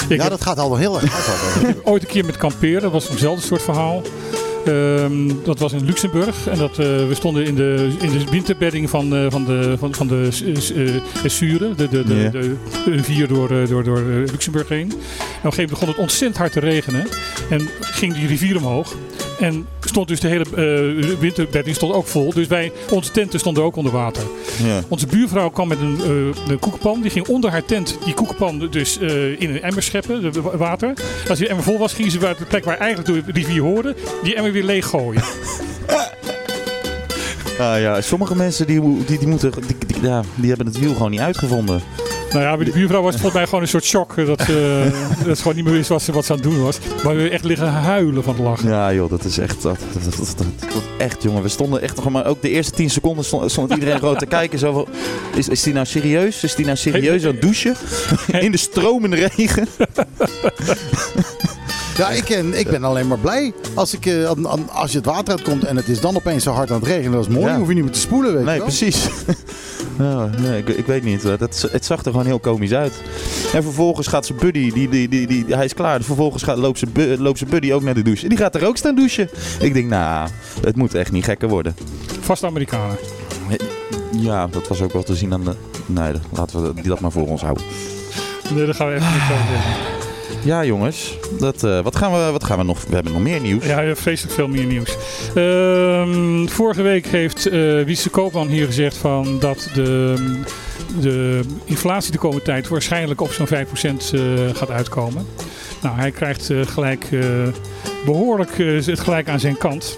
ik 0.09 0.15
ja, 0.15 0.21
heb 0.21 0.29
dat 0.31 0.41
gaat 0.41 0.59
al 0.59 0.69
wel 0.69 0.77
heel 0.77 1.01
erg 1.01 1.11
hard. 1.11 1.75
ooit 1.83 2.01
een 2.01 2.07
keer 2.07 2.25
met 2.25 2.37
kamperen, 2.37 2.81
dat 2.81 2.91
was 2.91 3.09
eenzelfde 3.09 3.45
soort 3.45 3.61
verhaal. 3.61 4.01
Ehm, 4.65 5.31
dat 5.43 5.59
was 5.59 5.73
in 5.73 5.85
Luxemburg 5.85 6.47
en 6.47 6.57
dat, 6.57 6.71
eh, 6.71 6.85
we 6.85 7.11
stonden 7.11 7.45
in 7.45 7.55
de, 7.55 7.89
in 7.99 8.09
de 8.11 8.23
winterbedding 8.31 8.89
van, 8.89 9.15
eh, 9.15 9.25
van 9.29 9.45
de, 9.45 9.75
van, 9.79 9.95
van 9.95 10.07
de 10.07 10.29
uh, 10.45 10.97
Sure, 11.25 11.75
de, 11.75 11.87
de, 11.89 12.03
de, 12.03 12.15
Ja. 12.15 12.29
de, 12.29 12.55
de 12.85 12.91
rivier 12.91 13.27
door, 13.27 13.67
door, 13.67 13.83
door 13.83 13.99
Luxemburg 14.31 14.69
heen. 14.69 14.89
En 14.89 14.95
op 14.95 14.97
een 14.97 15.03
gegeven 15.33 15.51
moment 15.51 15.69
begon 15.69 15.87
het 15.87 15.97
ontzettend 15.97 16.37
hard 16.37 16.51
te 16.51 16.59
regenen 16.59 17.07
en 17.49 17.69
ging 17.79 18.13
die 18.13 18.27
rivier 18.27 18.57
omhoog. 18.57 18.95
En 19.39 19.67
stond 19.79 20.07
dus 20.07 20.19
de 20.19 20.27
hele 20.27 20.43
eh, 20.43 21.19
winterbedding 21.19 21.75
stond 21.75 21.93
ook 21.93 22.07
vol. 22.07 22.33
Dus 22.33 22.47
wij, 22.47 22.71
onze 22.89 23.11
tenten 23.11 23.39
stonden 23.39 23.63
ook 23.63 23.75
onder 23.75 23.91
water. 23.91 24.23
Ja. 24.63 24.83
Onze 24.88 25.07
buurvrouw 25.07 25.49
kwam 25.49 25.67
met 25.67 25.79
een, 25.79 25.97
eh, 26.03 26.49
een 26.51 26.59
koekenpan. 26.59 27.01
Die 27.01 27.11
ging 27.11 27.27
onder 27.27 27.49
haar 27.49 27.65
tent 27.65 27.97
die 28.05 28.13
koekenpan 28.13 28.67
dus 28.71 28.99
eh, 28.99 29.41
in 29.41 29.49
een 29.49 29.61
emmer 29.61 29.83
scheppen, 29.83 30.21
de, 30.33 30.41
wa- 30.41 30.57
water. 30.57 30.93
Als 31.29 31.39
die 31.39 31.47
emmer 31.47 31.63
vol 31.63 31.77
was, 31.77 31.93
gingen 31.93 32.11
ze 32.11 32.17
bij 32.17 32.35
de 32.38 32.45
plek 32.45 32.65
waar 32.65 32.77
eigenlijk 32.77 33.25
de 33.25 33.31
rivier 33.31 33.61
hoorde, 33.61 33.95
die 34.23 34.35
emmer 34.35 34.51
weer 34.51 34.63
leeg 34.63 34.85
gooien. 34.88 35.21
Ah, 37.59 37.79
ja. 37.79 38.01
Sommige 38.01 38.35
mensen 38.35 38.67
die, 38.67 38.81
die, 39.05 39.17
die, 39.17 39.27
moeten, 39.27 39.51
die, 39.67 39.77
die- 39.87 40.01
ja, 40.01 40.21
die 40.35 40.47
hebben 40.47 40.67
het 40.67 40.79
wiel 40.79 40.93
gewoon 40.93 41.11
niet 41.11 41.19
uitgevonden. 41.19 41.81
nou 42.31 42.43
ja, 42.43 42.55
bij 42.55 42.65
de 42.65 42.71
buurvrouw 42.71 43.01
was 43.01 43.11
het 43.11 43.21
volgens 43.21 43.33
mij 43.41 43.45
gewoon 43.49 43.61
een 43.61 43.67
soort 43.69 43.83
shock. 43.83 44.17
eh, 44.17 44.25
Dat 44.25 44.41
ze, 44.41 44.89
dat 45.25 45.37
gewoon 45.39 45.55
niet 45.55 45.65
meer 45.65 45.73
wist 45.73 45.89
wat 45.89 46.01
ze, 46.01 46.11
wat 46.11 46.25
ze 46.25 46.31
aan 46.33 46.39
het 46.39 46.47
doen 46.49 46.61
was. 46.61 46.77
Maar 47.03 47.15
we 47.15 47.29
echt 47.29 47.43
liggen 47.43 47.67
huilen 47.67 48.23
van 48.23 48.33
het 48.35 48.43
lachen. 48.43 48.69
Ja, 48.69 48.93
joh, 48.93 49.09
dat 49.09 49.23
is 49.23 49.37
echt. 49.37 49.61
Dat, 49.61 49.77
dat, 50.03 50.17
dat, 50.37 50.45
echt, 50.97 51.23
jongen. 51.23 51.41
We 51.41 51.49
stonden 51.49 51.81
echt 51.81 51.95
nog 51.95 52.09
maar 52.09 52.25
ook 52.25 52.41
de 52.41 52.49
eerste 52.49 52.71
10 52.71 52.89
seconden 52.89 53.25
stond, 53.25 53.51
stond 53.51 53.71
iedereen 53.73 53.99
gewoon 53.99 54.17
te 54.17 54.25
kijken. 54.37 54.59
Zo 54.59 54.73
van, 54.73 54.87
is, 55.35 55.47
is 55.49 55.63
die 55.63 55.73
nou 55.73 55.85
serieus? 55.85 56.43
Is 56.43 56.55
die 56.55 56.65
nou 56.65 56.77
serieus 56.77 57.23
aan 57.25 57.31
het 57.31 57.41
douchen? 57.41 57.75
In 58.39 58.51
de 58.51 58.57
stromende 58.57 59.15
regen? 59.35 59.67
Ja, 61.97 62.09
ik, 62.09 62.29
en, 62.29 62.59
ik 62.59 62.67
ben 62.69 62.83
alleen 62.83 63.07
maar 63.07 63.17
blij 63.17 63.53
als, 63.73 63.93
ik, 63.93 64.05
eh, 64.05 64.31
als 64.73 64.91
je 64.91 64.97
het 64.97 65.05
water 65.05 65.33
uitkomt 65.33 65.63
en 65.63 65.75
het 65.75 65.87
is 65.87 65.99
dan 66.01 66.15
opeens 66.15 66.43
zo 66.43 66.51
hard 66.51 66.71
aan 66.71 66.79
het 66.79 66.87
regenen. 66.87 67.11
Dat 67.11 67.27
is 67.27 67.33
mooi, 67.33 67.45
Ja. 67.45 67.57
hoef 67.57 67.67
je 67.67 67.73
niet 67.73 67.83
meer 67.83 67.93
te 67.93 67.99
spoelen, 67.99 68.33
weet 68.33 68.43
Nee, 68.43 68.53
je 68.53 68.59
wel. 68.59 68.67
precies. 68.67 69.05
Ja, 69.99 70.29
nee, 70.39 70.57
ik, 70.57 70.67
ik 70.69 70.85
weet 70.85 71.03
niet. 71.03 71.21
Dat, 71.21 71.67
het 71.71 71.85
zag 71.85 71.97
er 72.05 72.11
gewoon 72.11 72.25
heel 72.25 72.39
komisch 72.39 72.71
uit. 72.71 72.93
En 73.53 73.63
vervolgens 73.63 74.07
gaat 74.07 74.25
zijn 74.25 74.37
buddy, 74.39 74.71
die, 74.71 74.89
die, 74.89 75.07
die, 75.09 75.27
die, 75.27 75.45
hij 75.55 75.65
is 75.65 75.73
klaar. 75.73 76.01
Vervolgens 76.01 76.43
gaat, 76.43 76.57
loopt, 76.57 76.77
zijn 76.79 76.91
bu- 76.91 77.15
loopt 77.19 77.37
zijn 77.37 77.49
buddy 77.49 77.71
ook 77.71 77.81
naar 77.81 77.93
de 77.93 78.01
douche. 78.01 78.23
En 78.23 78.29
die 78.29 78.37
gaat 78.37 78.55
er 78.55 78.67
ook 78.67 78.77
staan 78.77 78.95
douchen. 78.95 79.29
Ik 79.59 79.73
denk, 79.73 79.89
nou, 79.89 80.29
het 80.61 80.75
moet 80.75 80.93
echt 80.93 81.11
niet 81.11 81.23
gekker 81.23 81.49
worden. 81.49 81.75
Vast 82.21 82.43
Amerikanen. 82.43 82.97
Ja, 84.11 84.47
dat 84.47 84.67
was 84.67 84.81
ook 84.81 84.93
wel 84.93 85.03
te 85.03 85.15
zien 85.15 85.33
aan 85.33 85.43
de... 85.43 85.53
Nee, 85.85 86.13
laten 86.29 86.63
we 86.63 86.73
die 86.73 86.87
dat 86.89 86.99
maar 86.99 87.11
voor 87.11 87.27
ons 87.27 87.41
houden. 87.41 87.63
Nee, 88.53 88.65
daar 88.65 88.75
gaan 88.75 88.87
we 88.87 88.93
even 88.93 89.11
niks 89.11 89.23
over. 89.31 89.96
Ja, 90.43 90.65
jongens. 90.65 91.17
Dat, 91.39 91.63
eh, 91.63 91.81
wat, 91.81 91.95
gaan 91.95 92.11
we, 92.11 92.31
wat 92.31 92.43
gaan 92.43 92.57
we 92.57 92.63
nog... 92.63 92.85
We 92.85 92.95
hebben 92.95 93.13
nog 93.13 93.21
meer 93.21 93.41
nieuws. 93.41 93.65
Ja, 93.65 93.95
vreselijk 93.95 94.35
veel 94.35 94.47
meer 94.47 94.65
nieuws. 94.65 94.97
Ehm, 95.35 96.47
vorige 96.47 96.81
week 96.81 97.07
heeft 97.07 97.43
Wietse 97.85 98.09
Koopman 98.09 98.47
hier 98.47 98.65
gezegd 98.65 98.97
van 98.97 99.39
dat 99.39 99.69
de, 99.73 100.15
de 100.99 101.41
inflatie 101.65 102.11
de 102.11 102.17
komende 102.17 102.43
tijd 102.43 102.67
waarschijnlijk 102.67 103.21
op 103.21 103.31
zo'n 103.31 103.47
5% 103.47 104.13
eh, 104.13 104.21
gaat 104.53 104.71
uitkomen. 104.71 105.25
Nou, 105.81 105.99
hij 105.99 106.11
krijgt 106.11 106.51
gelijk 106.65 107.07
eh, 107.11 107.47
behoorlijk 108.05 108.59
eh, 108.59 108.85
het 108.85 108.99
gelijk 108.99 109.29
aan 109.29 109.39
zijn 109.39 109.57
kant. 109.57 109.97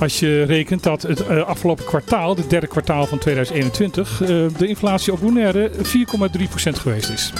Als 0.00 0.20
je 0.20 0.42
rekent 0.42 0.82
dat 0.82 1.02
het 1.02 1.28
afgelopen 1.28 1.84
kwartaal, 1.84 2.36
het 2.36 2.50
derde 2.50 2.66
kwartaal 2.66 3.06
van 3.06 3.18
2021, 3.18 4.20
eh, 4.20 4.28
de 4.56 4.66
inflatie 4.66 5.12
op 5.12 5.20
Bonaire 5.20 5.70
4,3% 5.82 6.78
geweest 6.78 7.10
is. 7.10 7.32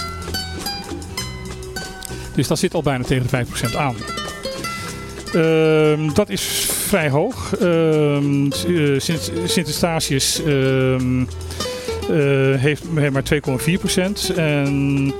Dus 2.35 2.47
dat 2.47 2.59
zit 2.59 2.73
al 2.73 2.81
bijna 2.83 3.03
tegen 3.03 3.23
de 3.23 3.29
5% 3.29 3.75
aan. 3.75 3.95
Ehm, 5.35 6.13
dat 6.13 6.29
is 6.29 6.67
vrij 6.69 7.09
hoog. 7.09 7.55
Ehm, 7.55 8.45
eh, 8.45 8.99
Sint, 8.99 9.31
Eustatius 9.55 10.41
ehm, 10.43 11.21
eh, 12.09 12.59
heeft 12.59 12.83
maar 13.11 13.23
2,4%. 13.23 14.31
En 14.35 15.13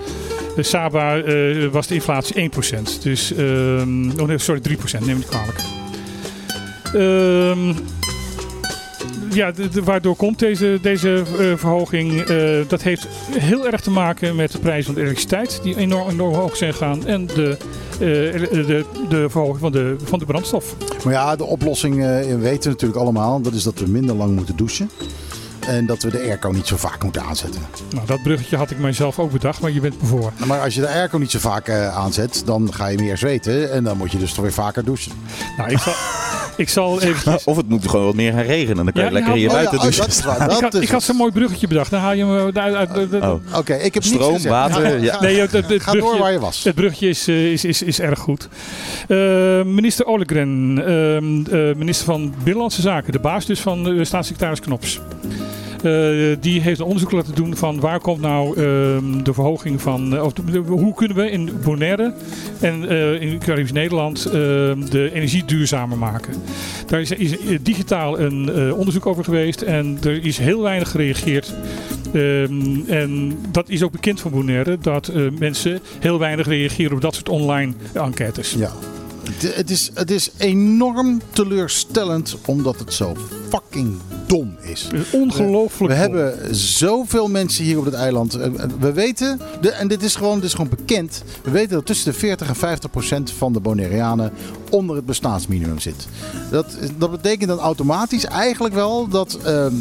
de 0.56 0.64
Saba 0.64 1.18
eh, 1.18 1.68
was 1.72 1.88
de 1.88 1.94
inflatie 1.94 2.36
1%. 2.36 3.00
Dus, 3.04 3.34
ehm, 3.34 4.20
oh 4.20 4.28
nee, 4.28 4.38
sorry, 4.38 4.62
3%, 4.62 5.06
neem 5.06 5.18
ik 5.18 5.28
kwalijk. 5.28 5.60
Ja, 9.36 9.52
de, 9.52 9.70
de- 9.70 9.84
waardoor 9.84 10.16
komt 10.16 10.40
deze, 10.40 10.80
deze 10.82 11.24
eh, 11.40 11.46
verhoging? 11.56 12.22
Eh, 12.22 12.38
dat 12.68 12.82
heeft 12.82 13.08
heel 13.32 13.68
erg 13.72 13.82
te 13.82 13.92
maken 13.92 14.36
met 14.36 14.52
de 14.52 14.60
prijs 14.60 14.86
van 14.86 14.94
de 14.94 15.00
elektriciteit, 15.02 15.60
die 15.64 15.78
enorm, 15.78 16.10
enorm 16.10 16.34
hoog 16.34 16.56
zijn 16.56 16.72
gegaan. 16.72 17.06
En 17.08 17.26
de, 17.28 17.58
eh, 18.00 18.08
ele- 18.34 18.66
de, 18.66 18.86
de 19.10 19.30
verhoging 19.30 19.60
van 19.60 19.72
de, 19.72 19.96
van 20.04 20.20
de 20.20 20.26
brandstof. 20.26 20.76
Maar 21.04 21.14
ja, 21.14 21.36
de 21.36 21.44
oplossing 21.44 21.96
weten 22.40 22.64
we 22.64 22.70
natuurlijk 22.70 23.00
allemaal. 23.00 23.42
Dat 23.42 23.54
is 23.54 23.64
dat 23.64 23.80
we 23.80 23.88
minder 23.90 24.16
lang 24.16 24.36
moeten 24.36 24.56
douchen. 24.58 24.90
En 25.68 25.86
dat 25.86 26.04
we 26.04 26.12
de 26.12 26.20
airco 26.20 26.50
niet 26.52 26.68
zo 26.68 26.78
vaak 26.78 27.04
moeten 27.04 27.22
aanzetten. 27.24 27.62
Nou, 27.94 28.06
dat 28.08 28.22
bruggetje 28.24 28.58
had 28.58 28.72
ik 28.72 28.80
mijzelf 28.80 29.20
ook 29.20 29.32
bedacht, 29.32 29.62
maar 29.62 29.72
je 29.72 29.80
bent 29.80 30.02
me 30.02 30.08
voor. 30.08 30.32
Maar 30.46 30.60
als 30.62 30.76
je 30.76 30.82
de 30.82 30.88
airco 30.90 31.18
niet 31.18 31.32
zo 31.32 31.40
vaak 31.40 31.70
aanzet, 31.70 32.42
dan 32.46 32.74
ga 32.74 32.88
je 32.88 32.98
meer 32.98 33.18
zweten. 33.18 33.72
En 33.72 33.84
dan 33.84 33.98
moet 33.98 34.12
je 34.12 34.18
dus 34.18 34.34
toch 34.34 34.44
weer 34.44 34.54
vaker 34.54 34.86
douchen. 34.86 35.12
Nou, 35.58 35.70
ik 35.72 35.78
zal, 35.78 35.94
ik 36.58 36.70
zal 36.70 37.02
eventjes... 37.02 37.44
Of 37.44 37.58
het 37.58 37.70
moet 37.70 37.90
gewoon 37.90 38.06
wat 38.06 38.16
meer 38.16 38.32
gaan 38.34 38.42
regenen. 38.44 38.76
Dan 38.86 38.94
kan 38.94 39.04
je 39.04 39.08
Ja, 39.08 39.14
lekker 39.14 39.32
je 39.38 39.40
oh 39.48 39.52
ja, 39.52 39.52
buiten 39.52 39.78
oh, 39.78 39.84
douchen. 39.84 40.02
dat 40.02 40.12
is 40.12 40.24
waar. 40.24 40.52
ik 40.56 40.60
had, 40.62 40.74
is 40.74 40.82
ik 40.82 40.90
had 40.90 41.04
zo'n 41.04 41.16
mooi 41.16 41.32
bruggetje 41.32 41.68
bedacht. 41.68 41.92
Dan 41.92 42.00
haal 42.00 42.14
je 42.14 42.26
me 42.26 42.52
uit... 42.54 42.58
uit, 42.76 43.14
Oh. 43.24 43.34
Oké, 43.58 43.74
ik 43.74 43.94
heb 43.94 44.04
Stroom, 44.04 44.22
niets 44.32 44.34
gezegd. 44.44 44.54
water, 44.56 45.00
ja. 45.02 45.14
ga- 45.14 45.22
Nee, 45.22 45.40
het, 45.40 45.52
het, 45.52 45.70
het 45.70 45.82
Ga 45.84 45.92
door 45.92 46.00
bruggetje- 46.02 46.24
waar 46.24 46.32
je 46.32 46.40
was. 46.40 46.64
Het 46.64 46.76
bruggetje 46.76 47.08
is, 47.10 47.28
eh, 47.28 47.52
is, 47.52 47.66
is, 47.66 47.82
is 47.82 48.00
erg 48.00 48.20
goed. 48.20 48.48
Eh, 49.08 49.18
minister 49.64 50.06
Olegren, 50.06 50.82
ehm, 50.86 51.56
eh, 51.70 51.76
minister 51.76 52.06
van 52.06 52.34
Binnenlandse 52.44 52.82
Zaken, 52.82 53.12
de 53.12 53.20
baas 53.20 53.46
dus 53.46 53.60
van 53.60 53.88
eh, 54.00 54.06
staatssecretaris 54.06 54.60
Knops. 54.60 55.00
Eh, 55.86 56.36
die 56.40 56.62
heeft 56.62 56.80
een 56.80 56.86
onderzoek 56.86 57.12
laten 57.12 57.36
doen 57.36 57.56
van 57.56 57.80
waar 57.80 58.00
komt 58.00 58.22
nou 58.22 58.48
ehm, 58.58 59.24
de 59.24 59.34
verhoging 59.34 59.82
van, 59.82 60.16
eh, 60.16 60.24
of 60.24 60.34
hoe 60.68 60.94
kunnen 60.94 61.18
we 61.18 61.32
in 61.32 61.50
Bonaire 61.64 62.14
en 62.60 62.90
eh, 62.90 63.22
in 63.22 63.40
Caribisch 63.40 63.72
Nederland 63.72 64.26
ehm, 64.26 64.86
de 64.90 65.12
energie 65.14 65.46
duurzamer 65.46 65.98
maken. 65.98 66.34
Daar 66.88 67.02
is, 67.02 67.36
digitaal 67.62 68.20
een 68.20 68.74
onderzoek 68.74 69.06
over 69.06 69.24
geweest 69.24 69.62
en 69.62 69.98
er 70.04 70.26
is 70.26 70.38
heel 70.38 70.62
weinig 70.62 70.92
gereageerd. 70.92 71.54
Ehm, 72.14 72.90
en 72.90 73.38
dat 73.52 73.70
is 73.70 73.84
ook 73.84 73.92
bekend 73.92 74.22
van 74.22 74.32
Bonaire, 74.32 74.78
dat 74.82 75.12
mensen 75.40 75.80
heel 76.00 76.20
weinig 76.20 76.48
reageren 76.48 76.94
op 76.94 77.02
dat 77.02 77.16
soort 77.16 77.30
online 77.30 77.74
enquêtes. 77.94 78.54
Ja. 78.54 78.72
Het 79.46 79.70
is, 79.70 79.92
het 79.94 80.12
is 80.12 80.32
enorm 80.38 81.22
teleurstellend 81.34 82.38
omdat 82.46 82.80
het 82.80 82.94
zo 82.94 83.16
fucking 83.60 83.98
dom 84.28 84.56
is. 84.62 84.88
Ongelooflijk. 85.12 85.94
We 85.94 86.00
hebben 86.00 86.56
zoveel 86.56 87.28
mensen 87.28 87.64
hier 87.64 87.78
op 87.78 87.86
het 87.86 87.94
eiland. 87.94 88.34
Eh, 88.36 88.50
We 88.80 88.92
weten, 88.94 89.40
de, 89.62 89.72
en 89.72 89.88
dit 89.88 90.04
is, 90.04 90.16
gewoon, 90.16 90.36
dit 90.36 90.44
is 90.44 90.54
gewoon 90.54 90.70
bekend. 90.70 91.24
We 91.44 91.52
weten 91.52 91.70
dat 91.76 91.86
tussen 91.86 92.12
de 92.12 92.18
40 92.18 92.48
en 92.48 92.56
50 92.56 92.90
procent 92.90 93.32
van 93.32 93.54
de 93.54 93.60
Bonaireanen 93.60 94.32
onder 94.70 94.96
het 94.96 95.06
bestaansminimum 95.06 95.80
zit. 95.80 96.08
Dat, 96.52 96.66
dat 96.98 97.12
betekent 97.12 97.50
dan 97.50 97.60
automatisch 97.60 98.26
eigenlijk 98.26 98.74
wel 98.74 99.08
dat 99.08 99.38
ehm, 99.44 99.74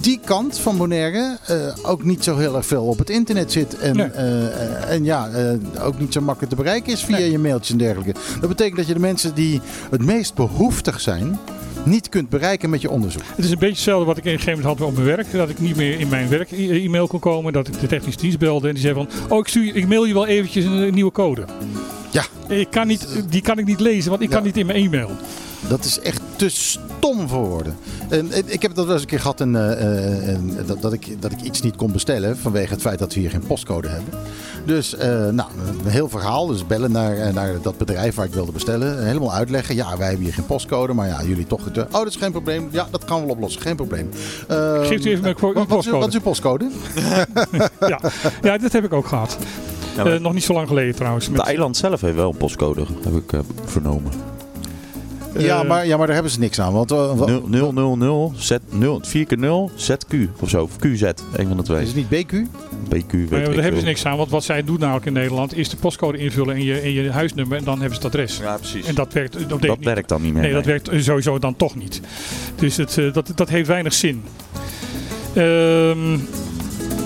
die 0.00 0.20
kant 0.24 0.58
van 0.58 0.76
Bonaire 0.76 1.38
eh, 1.46 1.56
ook 1.82 2.04
niet 2.04 2.24
zo 2.24 2.36
heel 2.36 2.56
erg 2.56 2.66
veel 2.66 2.84
op 2.84 2.98
het 2.98 3.10
internet 3.10 3.52
zit. 3.52 3.78
En, 3.78 3.96
Nee. 3.96 4.06
eh, 4.06 4.46
eh, 4.46 4.90
en 4.90 5.04
ja, 5.04 5.28
eh, 5.28 5.84
ook 5.86 5.98
niet 5.98 6.12
zo 6.12 6.20
makkelijk 6.20 6.50
te 6.54 6.62
bereiken 6.62 6.92
is 6.92 7.04
via 7.04 7.16
je 7.18 7.38
mailtjes 7.38 7.70
en 7.70 7.78
dergelijke. 7.78 8.20
Dat 8.40 8.48
betekent 8.48 8.76
dat 8.76 8.86
je 8.86 8.92
de 8.94 9.00
mensen 9.00 9.34
die 9.34 9.60
het 9.90 10.04
meest 10.04 10.34
behoeftig 10.34 11.00
zijn, 11.00 11.38
niet 11.84 12.08
kunt 12.08 12.28
bereiken 12.28 12.70
met 12.70 12.80
je 12.80 12.90
onderzoek. 12.90 13.22
Het 13.34 13.44
is 13.44 13.50
een 13.50 13.58
beetje 13.58 13.74
hetzelfde 13.74 14.06
wat 14.06 14.16
ik 14.16 14.24
in 14.24 14.32
een 14.32 14.38
gegeven 14.38 14.60
moment 14.60 14.78
had 14.78 14.88
op 14.88 14.94
mijn 14.94 15.06
werk. 15.16 15.32
Dat 15.32 15.48
ik 15.48 15.58
niet 15.58 15.76
meer 15.76 16.00
in 16.00 16.08
mijn 16.08 16.28
werk 16.28 16.52
e-mail 16.52 17.06
kon 17.06 17.20
komen. 17.20 17.52
Dat 17.52 17.68
ik 17.68 17.80
de 17.80 17.86
technische 17.86 18.20
dienst 18.20 18.38
belde 18.38 18.68
en 18.68 18.74
die 18.74 18.82
zei 18.82 18.94
van... 18.94 19.08
Oh, 19.28 19.38
ik, 19.38 19.48
stuur, 19.48 19.76
ik 19.76 19.88
mail 19.88 20.04
je 20.04 20.12
wel 20.12 20.26
eventjes 20.26 20.64
een, 20.64 20.72
een 20.72 20.94
nieuwe 20.94 21.12
code. 21.12 21.44
Ja. 22.10 22.24
Ik 22.48 22.70
kan 22.70 22.86
niet, 22.86 23.24
die 23.28 23.42
kan 23.42 23.58
ik 23.58 23.66
niet 23.66 23.80
lezen, 23.80 24.10
want 24.10 24.22
ik 24.22 24.30
kan 24.30 24.42
niet 24.42 24.56
in 24.56 24.66
mijn 24.66 24.84
e-mail. 24.84 25.10
Dat 25.68 25.84
is 25.84 26.00
echt 26.00 26.20
te 26.36 26.48
stom 26.48 27.28
voor 27.28 27.46
woorden. 27.48 27.76
En, 28.08 28.32
en 28.32 28.42
ik 28.46 28.62
heb 28.62 28.74
dat 28.74 28.84
wel 28.84 28.92
eens 28.94 29.02
een 29.02 29.08
keer 29.08 29.20
gehad 29.20 29.40
en, 29.40 29.56
eh, 29.56 29.72
eh, 29.72 30.28
en 30.28 30.56
dat, 30.66 30.82
dat, 30.82 30.92
ik, 30.92 31.22
dat 31.22 31.32
ik 31.32 31.40
iets 31.40 31.60
niet 31.62 31.76
kon 31.76 31.92
bestellen 31.92 32.38
vanwege 32.38 32.72
het 32.72 32.80
feit 32.82 32.98
dat 32.98 33.14
we 33.14 33.20
hier 33.20 33.30
geen 33.30 33.46
postcode 33.46 33.88
hebben. 33.88 34.12
Dus 34.64 34.94
eh, 34.96 35.08
nou, 35.28 35.48
een 35.84 35.90
heel 35.90 36.08
verhaal. 36.08 36.46
Dus 36.46 36.66
bellen 36.66 36.92
naar, 36.92 37.32
naar 37.32 37.52
dat 37.62 37.78
bedrijf 37.78 38.14
waar 38.14 38.26
ik 38.26 38.32
wilde 38.32 38.52
bestellen. 38.52 39.06
Helemaal 39.06 39.32
uitleggen. 39.32 39.74
Ja, 39.74 39.96
wij 39.96 40.06
hebben 40.06 40.24
hier 40.24 40.34
geen 40.34 40.46
postcode, 40.46 40.92
maar 40.92 41.06
ja, 41.08 41.22
jullie 41.24 41.46
toch. 41.46 41.64
het, 41.64 41.78
oh, 41.78 41.92
dat 41.92 42.06
is 42.06 42.16
geen 42.16 42.30
probleem. 42.32 42.68
Ja, 42.72 42.86
dat 42.90 43.04
gaan 43.06 43.18
we 43.20 43.24
wel 43.26 43.34
oplossen. 43.34 43.62
Geen 43.62 43.76
probleem. 43.76 44.10
Eh, 44.48 44.86
Geeft 44.86 45.04
u 45.04 45.10
even 45.10 45.22
mijn 45.22 45.34
ko- 45.34 45.48
uw 45.48 45.54
wat, 45.54 45.66
wat, 45.68 45.78
is 45.78 45.86
uw- 45.86 45.98
postcode. 45.98 45.98
wat 45.98 46.08
is 46.08 46.14
uw 46.14 46.20
postcode? 46.20 46.68
Ja. 47.88 48.00
ja, 48.42 48.58
dat 48.58 48.72
heb 48.72 48.84
ik 48.84 48.92
ook 48.92 49.06
gehad. 49.06 49.36
Ja, 49.96 50.02
maar 50.04 50.12
Eh, 50.12 50.20
nog 50.20 50.32
niet 50.32 50.44
zo 50.44 50.52
lang 50.52 50.68
geleden 50.68 50.94
trouwens. 50.94 51.26
het 51.26 51.36
Met, 51.36 51.46
eiland 51.46 51.76
zelf 51.76 52.00
heeft 52.00 52.14
wel 52.16 52.30
een 52.30 52.36
postcode, 52.36 52.84
heb 53.04 53.14
ik 53.14 53.40
vernomen. 53.64 54.12
Ja, 55.38 55.62
eh, 55.62 55.68
maar, 55.68 55.86
ja, 55.86 55.96
maar 55.96 56.06
daar 56.06 56.14
hebben 56.14 56.32
ze 56.32 56.38
niks 56.38 56.60
aan. 56.60 56.72
Want 56.72 56.92
uh, 56.92 57.12
000 57.46 58.32
Z 58.36 58.56
0 58.70 59.00
4 59.02 59.26
keer 59.26 59.38
0 59.38 59.70
ZQ 59.76 60.14
of 60.40 60.48
zo. 60.48 60.62
Of 60.62 60.76
QZ, 60.76 61.02
een 61.32 61.48
van 61.48 61.56
de 61.56 61.62
twee. 61.62 61.82
is 61.82 61.92
het 61.92 61.96
niet 61.96 62.06
BQ? 62.06 62.32
BQ, 62.88 63.10
weet 63.10 63.30
Maar 63.30 63.40
ja, 63.40 63.46
daar 63.46 63.62
hebben 63.62 63.80
ze 63.80 63.86
niks 63.86 64.04
aan, 64.06 64.16
want 64.16 64.30
wat 64.30 64.44
zij 64.44 64.64
doen 64.64 64.78
namelijk 64.78 65.06
in 65.06 65.12
Nederland 65.12 65.56
is 65.56 65.68
de 65.68 65.76
postcode 65.76 66.18
invullen 66.18 66.56
in 66.56 66.64
je, 66.64 66.82
in 66.82 66.92
je 66.92 67.10
huisnummer 67.10 67.58
en 67.58 67.64
dan 67.64 67.80
hebben 67.80 67.98
ze 67.98 68.06
het 68.06 68.14
adres. 68.14 68.38
Ja, 68.38 68.56
precies. 68.56 68.86
En 68.86 68.94
dat 68.94 69.12
werkt, 69.12 69.48
dat, 69.48 69.62
dat 69.62 69.78
werkt 69.80 70.08
dan 70.08 70.22
niet 70.22 70.32
meer. 70.32 70.42
Nee, 70.42 70.52
dat 70.52 70.64
werkt 70.64 70.90
sowieso 70.96 71.38
dan 71.38 71.56
toch 71.56 71.74
niet. 71.74 72.00
Dus 72.56 72.76
het, 72.76 72.98
eh, 72.98 73.12
dat, 73.12 73.32
dat 73.34 73.48
heeft 73.48 73.68
weinig 73.68 73.92
zin. 73.92 74.22
Ehm, 75.34 76.18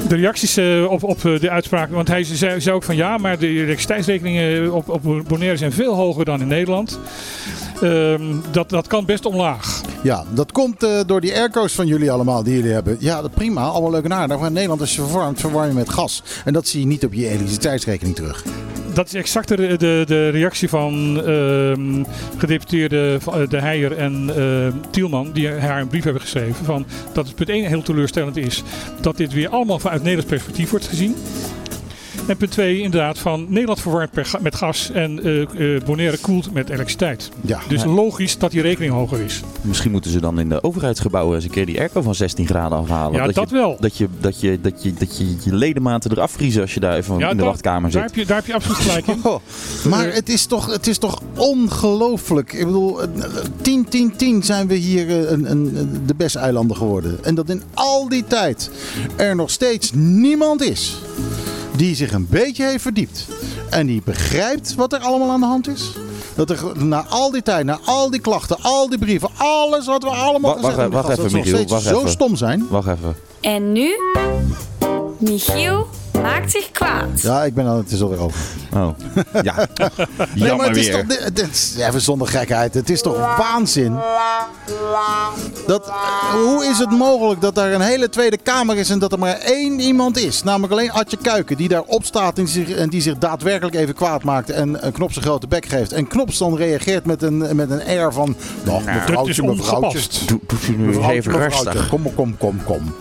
de 0.08 0.16
reacties 0.16 0.56
eh, 0.56 0.90
op, 0.90 1.02
op 1.02 1.20
de 1.20 1.50
uitspraak, 1.50 1.90
want 1.90 2.08
hij 2.08 2.24
zei, 2.24 2.60
zei 2.60 2.76
ook 2.76 2.82
van 2.82 2.96
ja, 2.96 3.18
maar 3.18 3.38
de 3.38 3.48
elektriciteitsrekeningen 3.48 4.72
op, 4.72 4.88
op 4.88 5.02
Bonaire 5.28 5.56
zijn 5.56 5.72
veel 5.72 5.94
hoger 5.94 6.24
dan 6.24 6.40
in 6.40 6.48
Nederland. 6.48 7.00
Ehm, 7.82 8.22
dat, 8.50 8.68
dat 8.68 8.86
kan 8.86 9.04
best 9.04 9.24
omlaag. 9.24 9.80
Ja, 10.02 10.24
dat 10.30 10.52
komt 10.52 10.82
eh, 10.82 11.00
door 11.06 11.20
die 11.20 11.34
airco's 11.34 11.72
van 11.72 11.86
jullie 11.86 12.10
allemaal 12.10 12.42
die 12.42 12.54
jullie 12.54 12.72
hebben. 12.72 12.96
Ja, 13.00 13.22
dat 13.22 13.34
prima. 13.34 13.62
Allemaal 13.62 13.90
leuk 13.90 14.04
en 14.04 14.12
aardig. 14.12 14.38
Maar 14.38 14.46
in 14.46 14.52
Nederland 14.52 14.80
is 14.80 14.94
je 14.94 15.02
verwarmd, 15.02 15.40
verwarm 15.40 15.68
je 15.68 15.74
met 15.74 15.88
gas. 15.88 16.22
En 16.44 16.52
dat 16.52 16.66
zie 16.66 16.80
je 16.80 16.86
niet 16.86 17.04
op 17.04 17.12
je 17.12 17.28
elektriciteitsrekening 17.28 18.16
terug. 18.16 18.44
Dat 18.92 19.06
is 19.06 19.14
exact 19.14 19.48
de, 19.48 19.56
de, 19.56 20.04
de 20.06 20.28
reactie 20.28 20.68
van 20.68 21.22
ehm 21.24 22.04
gedeputeerde 22.38 23.18
eh, 23.26 23.48
De 23.48 23.60
Heijer 23.60 23.96
en 23.96 24.30
ehm, 24.36 24.72
Tielman, 24.90 25.30
die 25.32 25.48
haar 25.48 25.80
een 25.80 25.88
brief 25.88 26.04
hebben 26.04 26.22
geschreven. 26.22 26.64
Van 26.64 26.86
dat 27.12 27.26
het 27.26 27.34
punt 27.34 27.48
1 27.48 27.64
heel 27.64 27.82
teleurstellend 27.82 28.36
is 28.36 28.62
dat 29.00 29.16
dit 29.16 29.32
weer 29.32 29.48
allemaal 29.48 29.78
vanuit 29.78 30.02
Nederlands 30.02 30.30
perspectief 30.30 30.70
wordt 30.70 30.86
gezien. 30.86 31.16
En 32.26 32.36
punt 32.36 32.50
2 32.50 32.80
inderdaad 32.80 33.18
van 33.18 33.46
Nederland 33.48 33.80
verwarmt 33.80 34.10
per 34.10 34.24
ga- 34.24 34.38
met 34.42 34.54
gas 34.54 34.90
en 34.90 35.22
eh, 35.24 35.74
eh, 35.76 35.82
Bonaire 35.84 36.16
koelt 36.18 36.52
met 36.52 36.68
elektriciteit. 36.68 37.30
Ja, 37.40 37.58
Dus 37.68 37.84
logisch 37.84 38.38
dat 38.38 38.50
die 38.50 38.60
rekening 38.62 38.92
hoger 38.92 39.20
is. 39.20 39.40
Misschien 39.60 39.90
moeten 39.90 40.10
ze 40.10 40.20
dan 40.20 40.40
in 40.40 40.48
de 40.48 40.62
overheidsgebouwen 40.62 41.34
eens 41.34 41.44
een 41.44 41.50
keer 41.50 41.66
die 41.66 41.78
airco 41.78 42.02
van 42.02 42.14
16 42.14 42.46
graden 42.46 42.78
afhalen. 42.78 43.12
Ja, 43.20 43.26
dat 43.26 43.50
je, 43.50 43.56
wel. 43.56 43.76
Dat 43.80 43.96
je, 43.96 44.08
dat, 44.20 44.40
je, 44.40 44.58
dat, 44.60 44.82
je, 44.82 44.92
dat 44.94 45.18
je 45.18 45.36
je 45.44 45.54
ledematen 45.54 46.10
eraf 46.10 46.30
vriezen 46.30 46.62
als 46.62 46.74
je 46.74 46.80
daar 46.80 46.96
even 46.96 47.14
in 47.20 47.28
de 47.28 47.34
daar- 47.36 47.44
wachtkamer 47.46 47.90
daar 47.90 48.02
zit. 48.02 48.10
heb, 48.10 48.14
je, 48.14 48.26
daar 48.26 48.36
heb 48.36 48.46
je 48.46 48.54
absoluut 48.54 48.76
gelijk 48.78 49.06
in. 49.06 49.20
Oh, 49.30 49.38
maar 49.88 50.12
het 50.12 50.28
is 50.28 50.46
toch, 50.46 50.72
het 50.72 50.86
is 50.86 50.98
toch 50.98 51.20
ongelooflijk. 51.36 52.52
Ik 52.52 52.64
bedoel, 52.66 53.02
eh, 53.02 53.08
10, 53.60 53.88
10, 53.88 54.16
10 54.16 54.42
zijn 54.42 54.66
we 54.66 54.74
hier 54.74 55.08
eh, 55.08 55.30
een, 55.30 55.50
een, 55.50 55.88
de 56.06 56.14
beste 56.14 56.38
eilanden 56.38 56.76
geworden. 56.76 57.18
En 57.24 57.34
dat 57.34 57.48
in 57.50 57.62
al 57.74 58.08
die 58.08 58.24
tijd 58.26 58.70
er 59.16 59.36
nog 59.36 59.50
steeds 59.50 59.90
niemand 59.94 60.62
is 60.62 60.98
die 61.76 61.94
zich 61.94 62.12
een 62.12 62.26
beetje 62.30 62.64
heeft 62.64 62.82
verdiept. 62.82 63.26
En 63.70 63.86
die 63.86 64.02
begrijpt 64.04 64.74
wat 64.74 64.92
er 64.92 65.00
allemaal 65.00 65.30
aan 65.30 65.40
de 65.40 65.46
hand 65.46 65.68
is. 65.68 65.90
Dat 66.34 66.50
er 66.50 66.84
na 66.84 67.04
al 67.08 67.30
die 67.30 67.42
tijd, 67.42 67.64
na 67.64 67.78
al 67.84 68.10
die 68.10 68.20
klachten, 68.20 68.56
al 68.62 68.88
die 68.88 68.98
brieven, 68.98 69.28
alles 69.36 69.86
wat 69.86 70.02
we 70.02 70.08
allemaal 70.08 70.52
gezegd 70.52 70.62
wacht 70.62 70.76
hebben, 70.76 71.02
wacht 71.02 71.18
even, 71.18 71.32
Michiel, 71.32 71.66
wacht 71.66 71.82
zo 71.82 71.98
even. 71.98 72.10
stom 72.10 72.36
zijn. 72.36 72.66
Wacht 72.70 72.88
even. 72.88 73.16
En 73.40 73.72
nu? 73.72 73.90
Michiel 75.18 75.86
maakt 76.12 76.50
zich 76.50 76.70
kwaad. 76.70 77.20
Ja, 77.22 77.44
ik 77.44 77.54
ben 77.54 77.66
aan 77.66 77.76
het 77.76 77.90
is 77.90 78.02
alweer 78.02 78.20
over. 78.20 78.40
Oh. 78.74 78.88
Ja, 79.42 79.54
Nee, 79.76 80.06
jammer 80.34 80.56
maar 80.56 80.66
het 80.68 80.76
is 80.76 80.90
toch, 80.90 81.04
dit 81.32 81.48
is- 81.50 81.76
even 81.78 82.00
zonder 82.00 82.28
gekheid, 82.28 82.74
het 82.74 82.90
is 82.90 83.02
toch 83.02 83.36
waanzin? 83.36 83.96
Dat, 85.66 85.92
hoe 86.32 86.64
is 86.70 86.78
het 86.78 86.90
mogelijk 86.90 87.40
dat 87.40 87.54
daar 87.54 87.72
een 87.72 87.80
hele 87.80 88.08
Tweede 88.08 88.36
Kamer 88.36 88.76
is 88.76 88.90
en 88.90 88.98
dat 88.98 89.12
er 89.12 89.18
maar 89.18 89.38
één 89.38 89.80
iemand 89.80 90.18
is? 90.18 90.42
Namelijk 90.42 90.72
alleen 90.72 90.90
Adje 90.92 91.16
Kuiken, 91.22 91.56
die 91.56 91.68
daar 91.68 91.82
opstaat 91.82 92.38
en, 92.38 92.48
zich, 92.48 92.70
en 92.70 92.88
die 92.88 93.00
zich 93.00 93.18
daadwerkelijk 93.18 93.74
even 93.76 93.94
kwaad 93.94 94.22
maakt 94.24 94.50
en 94.50 94.86
een 94.86 94.92
knop 94.92 95.12
zijn 95.12 95.24
grote 95.24 95.46
bek 95.46 95.66
geeft. 95.66 95.92
En 95.92 96.06
Knops 96.06 96.38
dan 96.38 96.56
reageert 96.56 97.04
met 97.06 97.22
een, 97.22 97.56
met 97.56 97.70
een 97.70 97.82
air 97.86 98.12
van, 98.12 98.36
nou, 98.62 98.84
Dat 98.84 98.88
is 98.94 98.94
mevrouwtje, 98.94 99.42
mevrouwtje. 99.42 99.76
ongepast. 99.76 100.28
Doe, 100.28 100.40
doe 100.46 100.58
je 100.66 100.72
nu 100.78 100.98
even 101.02 101.32
rustig. 101.32 101.88
Kom, 101.88 102.14
kom, 102.14 102.36
kom, 102.38 102.64
kom. 102.64 102.94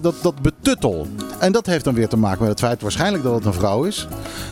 Dat, 0.00 0.14
dat 0.22 0.34
betuttel. 0.42 1.06
En 1.38 1.52
dat 1.52 1.66
heeft 1.66 1.84
dan 1.84 1.94
weer 1.94 2.08
te 2.08 2.16
maken 2.16 2.46
met 2.46 2.53
het 2.54 2.62
feit 2.64 2.82
waarschijnlijk 2.82 3.24
dat 3.24 3.34
het 3.34 3.44
een 3.44 3.52
vrouw 3.52 3.84
is. 3.84 4.08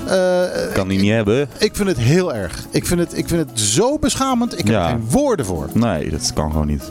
Eh, 0.06 0.42
Kan 0.74 0.88
die 0.88 1.00
niet 1.00 1.10
hebben. 1.10 1.48
ik 1.58 1.76
vind 1.76 1.88
het 1.88 1.98
heel 1.98 2.34
erg. 2.34 2.64
Ik 2.70 2.86
vind 2.86 3.00
het, 3.00 3.16
ik 3.18 3.28
vind 3.28 3.48
het 3.50 3.60
zo 3.60 3.98
beschamend. 3.98 4.52
Ik 4.52 4.58
heb 4.58 4.66
Ja. 4.74 4.82
er 4.84 4.88
geen 4.90 5.10
woorden 5.10 5.46
voor. 5.46 5.68
Nee, 5.72 6.10
dat 6.10 6.30
kan 6.34 6.50
gewoon 6.50 6.66
niet. 6.66 6.90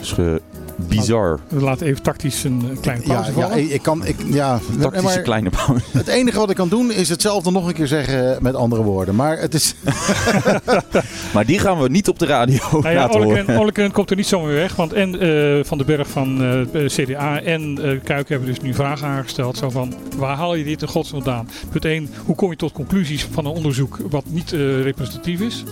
is 0.00 0.12
ge- 0.12 0.40
bizar. 0.88 1.38
We 1.48 1.60
laten 1.60 1.86
even 1.86 2.02
tactisch 2.02 2.44
een 2.44 2.62
eh, 2.70 2.80
kleine 2.80 3.06
Ja, 3.06 3.12
pauze 3.14 3.32
ja, 3.36 3.40
vallen. 3.48 3.64
ik, 3.64 3.70
ik 3.70 3.82
kan. 3.82 4.06
Ik, 4.06 4.16
ja, 4.26 4.60
Tactische 4.80 5.06
maar 5.06 5.20
kleine 5.20 5.50
pauze. 5.50 5.84
het 5.92 6.08
enige 6.08 6.38
wat 6.38 6.50
ik 6.50 6.56
kan 6.56 6.68
doen 6.68 6.92
is 6.92 7.08
hetzelfde 7.08 7.50
nog 7.50 7.66
een 7.66 7.72
keer 7.74 7.86
zeggen 7.86 8.42
met 8.42 8.54
andere 8.54 8.82
woorden. 8.82 9.14
Maar 9.14 9.38
het 9.38 9.54
is. 9.54 9.74
Maar 11.34 11.46
die 11.46 11.58
gaan 11.58 11.80
we 11.80 11.88
niet 11.88 12.08
op 12.08 12.18
de 12.18 12.26
radio 12.26 12.58
Nou 12.70 12.88
ja, 12.88 12.94
laten 12.94 13.22
horen. 13.22 13.58
Olleken 13.58 13.90
komt 13.92 14.10
er 14.10 14.16
niet 14.16 14.26
zomaar 14.26 14.52
weg. 14.52 14.76
Want 14.76 14.92
en 14.92 15.20
eh, 15.20 15.64
Van 15.64 15.78
den 15.78 15.86
Berg 15.86 16.08
van 16.08 16.42
eh, 16.72 16.84
CDA 16.86 17.40
en 17.42 17.78
eh 17.82 18.00
Kuik 18.04 18.28
hebben 18.28 18.48
dus 18.48 18.60
nu 18.60 18.74
vragen 18.74 19.06
aangesteld. 19.06 19.56
Zo 19.56 19.70
van, 19.70 19.94
waar 20.16 20.36
haal 20.36 20.54
je 20.54 20.64
dit 20.64 20.82
in 20.82 20.88
godsnaam 20.88 21.22
vandaan? 21.22 21.48
Punt 21.70 21.84
1, 21.84 22.08
hoe 22.24 22.34
kom 22.34 22.50
je 22.50 22.56
tot 22.56 22.72
conclusies 22.72 23.26
van 23.30 23.44
een 23.44 23.52
onderzoek 23.52 23.98
wat 24.10 24.24
niet 24.28 24.52
eh, 24.52 24.82
representatief 24.82 25.40
is? 25.40 25.64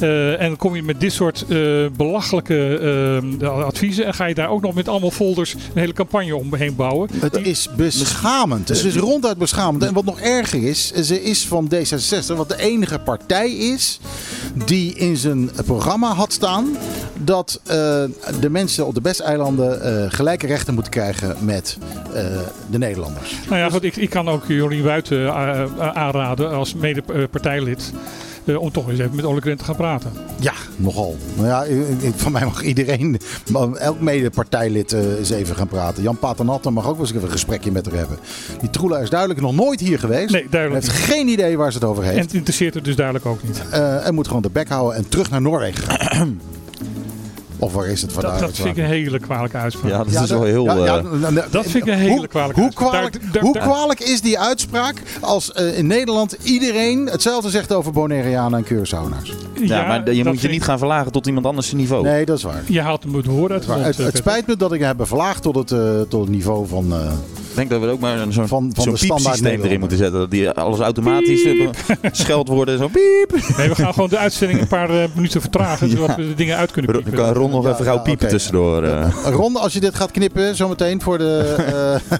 Eh, 0.00 0.40
en 0.40 0.48
dan 0.48 0.56
kom 0.56 0.74
je 0.74 0.82
met 0.82 1.00
dit 1.00 1.12
soort 1.12 1.44
eh, 1.48 1.86
belachelijke 1.96 2.78
eh, 3.40 3.64
adviezen. 3.64 4.04
En 4.04 4.14
ga 4.14 4.24
je 4.24 4.34
daar 4.34 4.48
ook 4.48 4.62
nog 4.62 4.74
met 4.74 4.88
allemaal 4.88 5.10
folders 5.10 5.54
een 5.54 5.60
hele 5.80 5.92
campagne 5.92 6.36
omheen 6.36 6.76
bouwen. 6.76 7.08
Het 7.20 7.46
is 7.46 7.68
beschamend. 7.76 8.68
Het 8.68 8.84
is 8.84 8.96
ronduit 8.96 9.38
beschamend. 9.38 9.84
En 9.84 9.94
wat 9.94 10.04
nog 10.04 10.20
erger 10.20 10.68
is, 10.68 10.92
ze 10.92 11.22
is 11.22 11.46
van 11.46 11.72
D66, 11.74 12.36
wat 12.36 12.48
de 12.48 12.58
enige 12.58 12.98
partij 12.98 13.50
is 13.50 14.00
die 14.66 14.94
in 14.94 15.16
zijn 15.16 15.50
programma 15.64 16.14
had 16.14 16.32
staan 16.32 16.76
dat 17.24 17.60
eh, 17.64 17.76
de 18.40 18.50
mensen 18.50 18.86
op 18.86 18.94
de 18.94 19.00
Besteilanden 19.00 19.82
eh 19.82 20.04
gelijke 20.08 20.46
rechten 20.46 20.74
moeten 20.74 20.92
krijgen 20.92 21.36
met 21.40 21.78
eh, 22.14 22.24
de 22.70 22.78
Nederlanders. 22.78 23.34
Nou 23.48 23.60
ja, 23.60 23.70
goed, 23.70 23.82
ik, 23.82 23.96
ik 23.96 24.10
kan 24.10 24.28
ook 24.28 24.44
Jolien 24.46 24.82
Buiten 24.82 25.34
aanraden 25.94 26.50
als 26.50 26.74
mede-partijlid. 26.74 27.92
Eh, 28.50 28.60
om 28.60 28.72
toch 28.72 28.88
eens 28.88 28.98
even 28.98 29.16
met 29.16 29.24
Olle 29.24 29.40
Krent 29.40 29.58
te 29.58 29.64
gaan 29.64 29.76
praten. 29.76 30.12
Ja, 30.40 30.52
nogal. 30.76 31.16
Nou 31.36 31.48
ja, 31.48 31.64
van 32.16 32.32
mij 32.32 32.44
mag 32.44 32.62
iedereen, 32.62 33.20
maar 33.50 33.72
elk 33.72 34.00
mede-partijlid 34.00 34.92
eh, 34.92 35.18
eens 35.18 35.30
even 35.30 35.56
gaan 35.56 35.68
praten. 35.68 36.02
Jan 36.02 36.18
Paternotte 36.18 36.70
mag 36.70 36.86
ook 36.86 36.96
wel 36.96 37.00
eens 37.00 37.10
even 37.10 37.22
een 37.22 37.30
gesprekje 37.30 37.72
met 37.72 37.86
haar 37.86 37.98
hebben. 37.98 38.18
Die 38.60 38.70
Troela 38.70 38.98
is 38.98 39.10
duidelijk 39.10 39.40
nog 39.40 39.54
nooit 39.54 39.80
hier 39.80 39.98
geweest. 39.98 40.30
Nee, 40.30 40.46
duidelijk 40.50 40.84
heeft 40.84 40.96
niet. 40.98 41.06
geen 41.06 41.28
idee 41.28 41.56
waar 41.56 41.72
ze 41.72 41.78
het 41.78 41.86
over 41.86 42.04
En 42.04 42.10
heeft. 42.10 42.24
het 42.24 42.34
interesseert 42.34 42.74
het 42.74 42.84
dus 42.84 42.96
duidelijk 42.96 43.26
ook 43.26 43.42
niet. 43.42 43.62
Eh, 43.70 44.06
en 44.06 44.14
moet 44.14 44.26
gewoon 44.26 44.42
de 44.42 44.50
bek 44.50 44.68
houden 44.68 44.96
en 44.96 45.08
terug 45.08 45.30
naar 45.30 45.40
Noorwegen 45.40 45.84
gaan. 45.84 46.40
Of 47.60 47.72
waar 47.72 47.86
is 47.86 48.02
het 48.02 48.14
Dat, 48.14 48.22
vandaan? 48.22 48.40
dat 48.40 48.54
vind 48.56 48.68
ik 48.68 48.76
een 48.76 48.84
hele 48.90 49.18
kwalijke 49.18 49.56
uitspraak. 49.56 49.90
Ja, 49.92 49.98
dat 49.98 50.12
Ja, 50.12 50.22
is 50.22 50.30
wel 50.30 50.42
heel... 50.44 50.64
ja, 50.64 50.74
ja, 50.74 50.96
eh, 50.98 51.02
nou, 51.02 51.32
nou, 51.32 51.46
Dat 51.50 51.62
vind 51.66 51.86
ik 51.86 51.92
een 51.92 51.98
hele 51.98 52.16
hoe, 52.18 52.26
kwalijke 52.26 52.54
Hoe 52.60 52.64
uitspraak. 52.64 52.90
kwalijk, 52.90 53.20
Daar- 53.22 53.32
daar- 53.32 53.42
hoe 53.42 53.52
daar- 53.54 53.62
kwalijk 53.62 54.00
is 54.00 54.20
die 54.20 54.38
uitspraak 54.38 55.02
als 55.20 55.52
eh, 55.52 55.78
in 55.78 55.86
Nederland 55.86 56.36
iedereen 56.42 57.06
hetzelfde 57.06 57.50
zegt 57.50 57.72
over 57.72 57.92
Bonaireanen 57.92 58.58
en 58.58 58.64
Curaçaoënaars? 58.64 59.32
ja, 59.62 59.86
maar 59.86 60.12
je 60.12 60.22
dat 60.24 60.32
moet 60.32 60.42
je 60.42 60.48
niet 60.48 60.62
gaan 60.64 60.78
verlagen 60.78 61.12
tot 61.12 61.26
iemand 61.26 61.46
anders 61.46 61.66
zijn 61.66 61.80
niveau. 61.80 62.02
Nee, 62.02 62.24
dat 62.24 62.36
is 62.36 62.42
waar. 62.42 62.62
Je 62.66 62.80
haalt 62.80 63.02
hem 63.02 63.14
het 63.14 63.26
woord 63.26 63.50
uit 63.50 63.66
het, 63.66 63.96
het 63.96 64.16
spijt 64.16 64.46
me 64.46 64.56
dat 64.56 64.72
ik 64.72 64.80
heb 64.80 64.96
bevlaagd 64.96 65.42
tot 65.42 65.54
het, 65.54 65.70
eh, 65.70 66.00
tot 66.08 66.20
het 66.20 66.30
niveau 66.30 66.66
van... 66.68 66.92
eh, 66.92 67.12
denk 67.54 67.70
dat 67.70 67.80
we 67.80 67.86
ook 67.86 68.00
maar 68.00 68.18
zo'n 68.28 68.48
Van- 68.48 68.70
van 68.74 68.82
standaard 68.96 69.00
piepsysteem 69.22 69.62
erin 69.62 69.80
moeten 69.80 69.98
zetten. 69.98 70.18
Dat 70.20 70.30
die 70.30 70.50
alles 70.50 70.78
automatisch 70.78 71.42
eh, 71.44 71.68
scheldwoorden 72.12 72.78
zo 72.78 72.88
piep. 72.88 73.56
Nee, 73.56 73.68
we 73.68 73.74
gaan 73.74 73.92
gewoon 73.92 74.08
de 74.08 74.18
uitzending 74.18 74.60
een 74.60 74.66
paar 74.66 74.90
eh, 74.90 75.08
minuten 75.14 75.40
vertragen. 75.40 75.90
Zodat 75.90 76.16
we 76.16 76.26
de 76.28 76.34
dingen 76.34 76.56
uit 76.56 76.70
kunnen 76.70 76.92
Dan 76.92 77.02
piepen. 77.02 77.22
kan 77.24 77.32
Ron 77.32 77.50
nog 77.50 77.64
Ja, 77.64 77.72
even 77.72 77.84
gauw 77.84 77.94
ja, 77.94 78.00
piepen 78.00 78.28
tussendoor. 78.28 78.82
eh. 78.84 79.08
Ron, 79.24 79.56
als 79.56 79.72
je 79.72 79.80
dit 79.80 79.94
gaat 79.94 80.10
knippen 80.10 80.56
zometeen 80.56 81.02
voor 81.02 81.18
de, 81.18 81.54
eh, 82.06 82.18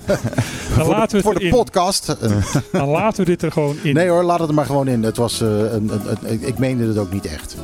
Dan 0.76 0.84
voor 0.84 0.94
laten 0.94 1.08
de, 1.08 1.16
we 1.16 1.22
voor 1.22 1.38
de 1.40 1.48
podcast. 1.48 2.16
Dan 2.72 2.88
laten 2.88 3.24
we 3.24 3.30
dit 3.30 3.42
er 3.42 3.52
gewoon 3.52 3.76
in. 3.82 3.94
nee 3.94 4.08
hoor, 4.08 4.22
laat 4.22 4.38
het 4.40 4.48
er 4.48 4.54
maar 4.54 4.66
gewoon 4.66 4.88
in. 4.88 5.02
Het 5.02 5.16
was, 5.16 5.40
eh, 5.40 5.48
een, 5.48 5.70
een, 5.72 5.90
een- 6.24 6.46
ik 6.46 6.58
meende 6.58 6.86
het 6.86 6.98
ook 6.98 7.12
niet 7.12 7.26
echt. 7.26 7.56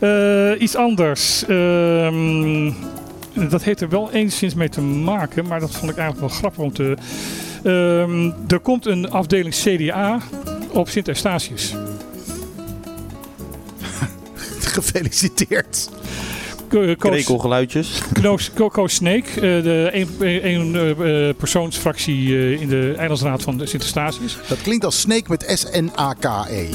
Eh, 0.00 0.60
iets 0.62 0.76
anders. 0.76 1.44
Ehm, 1.48 2.66
dat 3.34 3.62
heeft 3.62 3.80
er 3.80 3.88
wel 3.88 4.12
enigszins 4.12 4.54
mee 4.54 4.68
te 4.68 4.80
maken, 4.80 5.46
maar 5.46 5.60
dat 5.60 5.70
vond 5.70 5.90
ik 5.90 5.96
eigenlijk 5.96 6.28
wel 6.28 6.38
grappig 6.38 6.60
om 6.60 6.72
te. 6.72 6.96
Ehm, 7.62 8.30
er 8.48 8.60
komt 8.60 8.86
een 8.86 9.10
afdeling 9.10 9.54
CDA 9.54 10.18
op 10.72 10.88
Sint 10.88 11.08
Eustatius. 11.08 11.74
Gefeliciteerd. 14.60 15.90
Eh, 16.72 16.96
Krekelgeluidjes. 16.98 18.02
Koos 18.54 18.94
Sneek, 18.94 19.26
eh, 19.26 19.42
de 19.42 19.90
een, 19.92 20.08
een 20.46 20.74
eh, 20.74 21.28
eh, 21.28 21.36
persoonsfractie 21.36 22.38
eh, 22.38 22.60
in 22.60 22.68
de 22.68 22.94
Eilandsraad 22.96 23.42
van 23.42 23.60
Sint 23.64 23.82
Eustatius. 23.82 24.38
Dat 24.48 24.62
klinkt 24.62 24.84
als 24.84 25.00
Snake 25.00 25.24
met 25.28 25.44
S-N-A-K-E. 25.46 26.68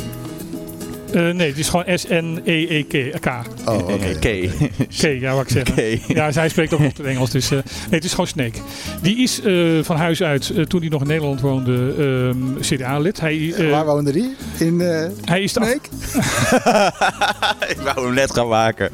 Eh, 1.16 1.30
nee, 1.30 1.48
het 1.50 1.58
is 1.58 1.70
gewoon 1.70 1.86
S-N-E-E-K. 1.98 3.26
Oh, 3.66 3.78
oké. 3.78 3.94
Oké. 4.16 4.50
K, 4.88 5.02
ja, 5.20 5.36
wat 5.36 5.56
ik. 5.56 5.70
Oké. 5.70 5.98
Ja, 6.08 6.32
zij 6.32 6.50
spreekt 6.50 6.74
ook 6.74 6.80
nog 6.80 6.98
het 6.98 7.06
Engels. 7.06 7.30
Dus, 7.30 7.46
eh, 7.46 7.52
nee, 7.52 7.64
het 7.90 8.04
is 8.04 8.10
gewoon 8.12 8.28
Snake. 8.28 8.60
Die 9.02 9.18
is 9.18 9.42
eh, 9.42 9.56
van 9.82 9.96
huis 9.96 10.24
uit, 10.24 10.70
toen 10.70 10.80
hij 10.80 10.90
nog 10.90 11.02
in 11.02 11.08
Nederland 11.08 11.42
woonde, 11.42 11.94
ehm, 11.98 12.60
CDA-lid. 12.60 13.20
Hij, 13.20 13.54
eh, 13.54 13.70
Waar 13.70 13.86
woonde 13.86 14.12
die? 14.12 14.36
In 14.60 14.82
eh 14.82 15.08
hij 15.26 15.42
is 15.42 15.52
Snake? 15.52 15.80
Ik 17.74 17.78
wou 17.84 18.06
hem 18.06 18.14
net 18.14 18.34
gaan 18.34 18.48
maken. 18.48 18.90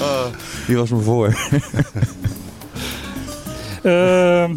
Oh, 0.00 0.24
die 0.66 0.76
was 0.76 0.90
me 0.90 0.98
voor. 0.98 1.34
Ehm, 3.82 4.50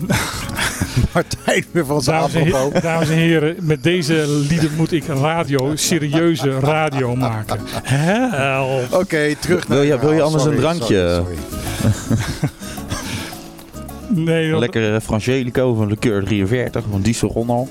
Martijn 1.14 1.66
weer 1.72 1.86
van 1.86 2.02
zijn 2.02 2.20
dames, 2.52 2.72
en 2.74 2.82
dames 2.82 3.10
en 3.10 3.16
heren, 3.16 3.56
met 3.62 3.84
deze 3.84 4.26
lieden 4.50 4.72
moet 4.78 4.92
ik 4.92 5.04
radio, 5.08 5.76
serieuze 5.76 6.60
radio 6.60 7.16
maken. 7.16 7.60
Help. 7.84 8.94
Oké, 8.94 9.36
terug 9.40 9.68
naar 9.68 9.78
Wil 9.78 9.88
je- 9.88 10.00
wil 10.00 10.12
je 10.14 10.22
anders 10.22 10.44
een 10.46 10.56
drankje? 10.56 11.14
sorry, 11.16 11.36
sorry. 11.70 12.50
Nee, 14.08 14.60
Lekker 14.60 15.02
Frangelico 15.02 15.74
van 15.74 15.88
Liqueur 15.88 16.24
43 16.24 16.84
van 16.92 17.02
Diesel 17.02 17.30
Ronald. 17.34 17.70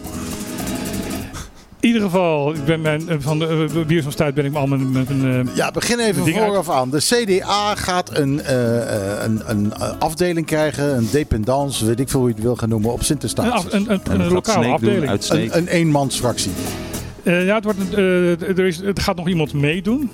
In 1.85 1.91
ieder 1.91 2.03
geval, 2.03 2.55
ik 2.55 2.65
ben 2.65 2.81
mijn, 2.81 3.09
eh, 3.09 3.17
van 3.21 3.39
de 3.39 3.67
uh, 3.75 3.85
Biersomstuit 3.85 4.35
ben 4.35 4.45
ik 4.45 4.53
me 4.53 4.59
al 4.59 4.67
met, 4.67 4.93
met 4.93 5.11
een... 5.11 5.47
eh, 5.49 5.57
Ja, 5.57 5.71
begin 5.71 5.99
even 5.99 6.23
uit- 6.25 6.45
vooraf 6.45 6.71
aan. 6.71 6.91
De 6.91 6.99
CDA 6.99 7.75
gaat 7.75 8.19
een, 8.19 8.43
eh, 8.43 8.77
eh, 9.17 9.23
een, 9.25 9.41
een 9.47 9.73
eh, 9.73 9.91
afdeling 9.99 10.47
krijgen, 10.47 10.97
een 10.97 11.09
dependance, 11.13 11.87
weet 11.87 12.01
ik 12.01 12.09
veel 12.09 12.21
hoe 12.21 12.29
je 12.29 12.35
het 12.35 12.45
wil 12.45 12.57
gaan 12.57 12.69
noemen, 12.69 12.93
op 12.93 13.01
een, 13.09 13.51
af- 13.53 13.73
een, 13.73 14.01
een, 14.11 14.29
lokale 14.33 14.65
doen 14.65 14.73
afdeling. 15.09 15.11
Een, 15.29 15.57
een 15.59 15.67
eenmansfractie. 15.69 16.51
Eh, 17.23 17.47
ja, 17.47 17.55
het 17.55 17.65
wordt, 17.65 17.79
eh, 17.95 18.49
er, 18.59 18.67
is, 18.67 18.81
er 18.81 18.93
gaat 19.01 19.17
nog 19.17 19.29
iemand 19.29 19.53
meedoen. 19.53 20.11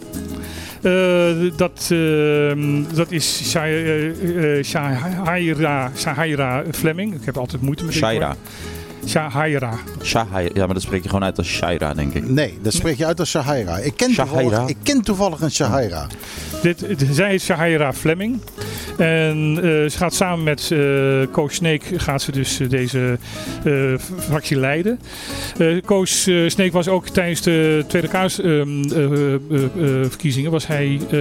Eh, 0.82 1.30
dat, 1.56 1.88
ehm, 1.90 2.82
dat 2.94 3.10
is 3.10 3.48
Shai- 3.50 3.84
eh, 3.84 4.58
eh, 4.58 4.64
Shahaira, 4.64 5.90
Shahaira 5.96 6.62
Fleming. 6.70 7.14
Ik 7.14 7.24
heb 7.24 7.36
altijd 7.36 7.62
moeite 7.62 7.84
met 7.84 7.92
dit 7.92 8.02
Shaira. 8.02 8.26
woord. 8.26 8.38
Shahaira. 9.07 9.72
Shahai. 10.03 10.51
Ja, 10.55 10.64
maar 10.64 10.74
dat 10.74 10.82
spreek 10.82 11.03
je 11.03 11.09
gewoon 11.09 11.24
uit 11.24 11.38
als 11.38 11.48
Shaira, 11.48 11.94
denk 11.94 12.14
ik. 12.14 12.28
Nee, 12.28 12.59
dat 12.62 12.72
spreek 12.72 12.96
je 12.98 13.07
uit 13.07 13.20
als 13.20 13.30
Shahaira. 13.30 13.78
Ik 13.78 13.92
ken, 13.96 14.11
Shahaira. 14.12 14.40
toevallig, 14.42 14.68
ik 14.68 14.76
ken 14.82 15.03
toevallig 15.03 15.40
een 15.40 15.51
Shahaira. 15.51 16.07
Dit, 16.62 16.84
zij 17.12 17.34
is 17.34 17.44
Shahaira 17.44 17.92
Fleming. 17.92 18.40
En 18.98 19.53
eh, 19.57 19.62
ze 19.62 19.92
gaat 19.96 20.14
samen 20.14 20.44
met 20.44 20.70
eh 20.70 20.78
Koos 21.30 21.55
Sneek 21.55 21.84
gaat 21.96 22.22
ze 22.22 22.32
dus 22.32 22.61
eh, 22.61 22.68
deze 22.68 23.18
eh, 23.64 23.72
fractie 24.18 24.57
leiden. 24.57 25.01
Eh 25.59 25.66
Koos 25.84 26.26
eh, 26.26 26.48
Sneek 26.48 26.72
was 26.72 26.88
ook 26.88 27.09
tijdens 27.09 27.40
de 27.40 27.84
Tweede 27.86 28.09
Kaarsverkiezingen 28.09 30.51
was 30.51 30.66
hij 30.66 31.01
eh, 31.11 31.18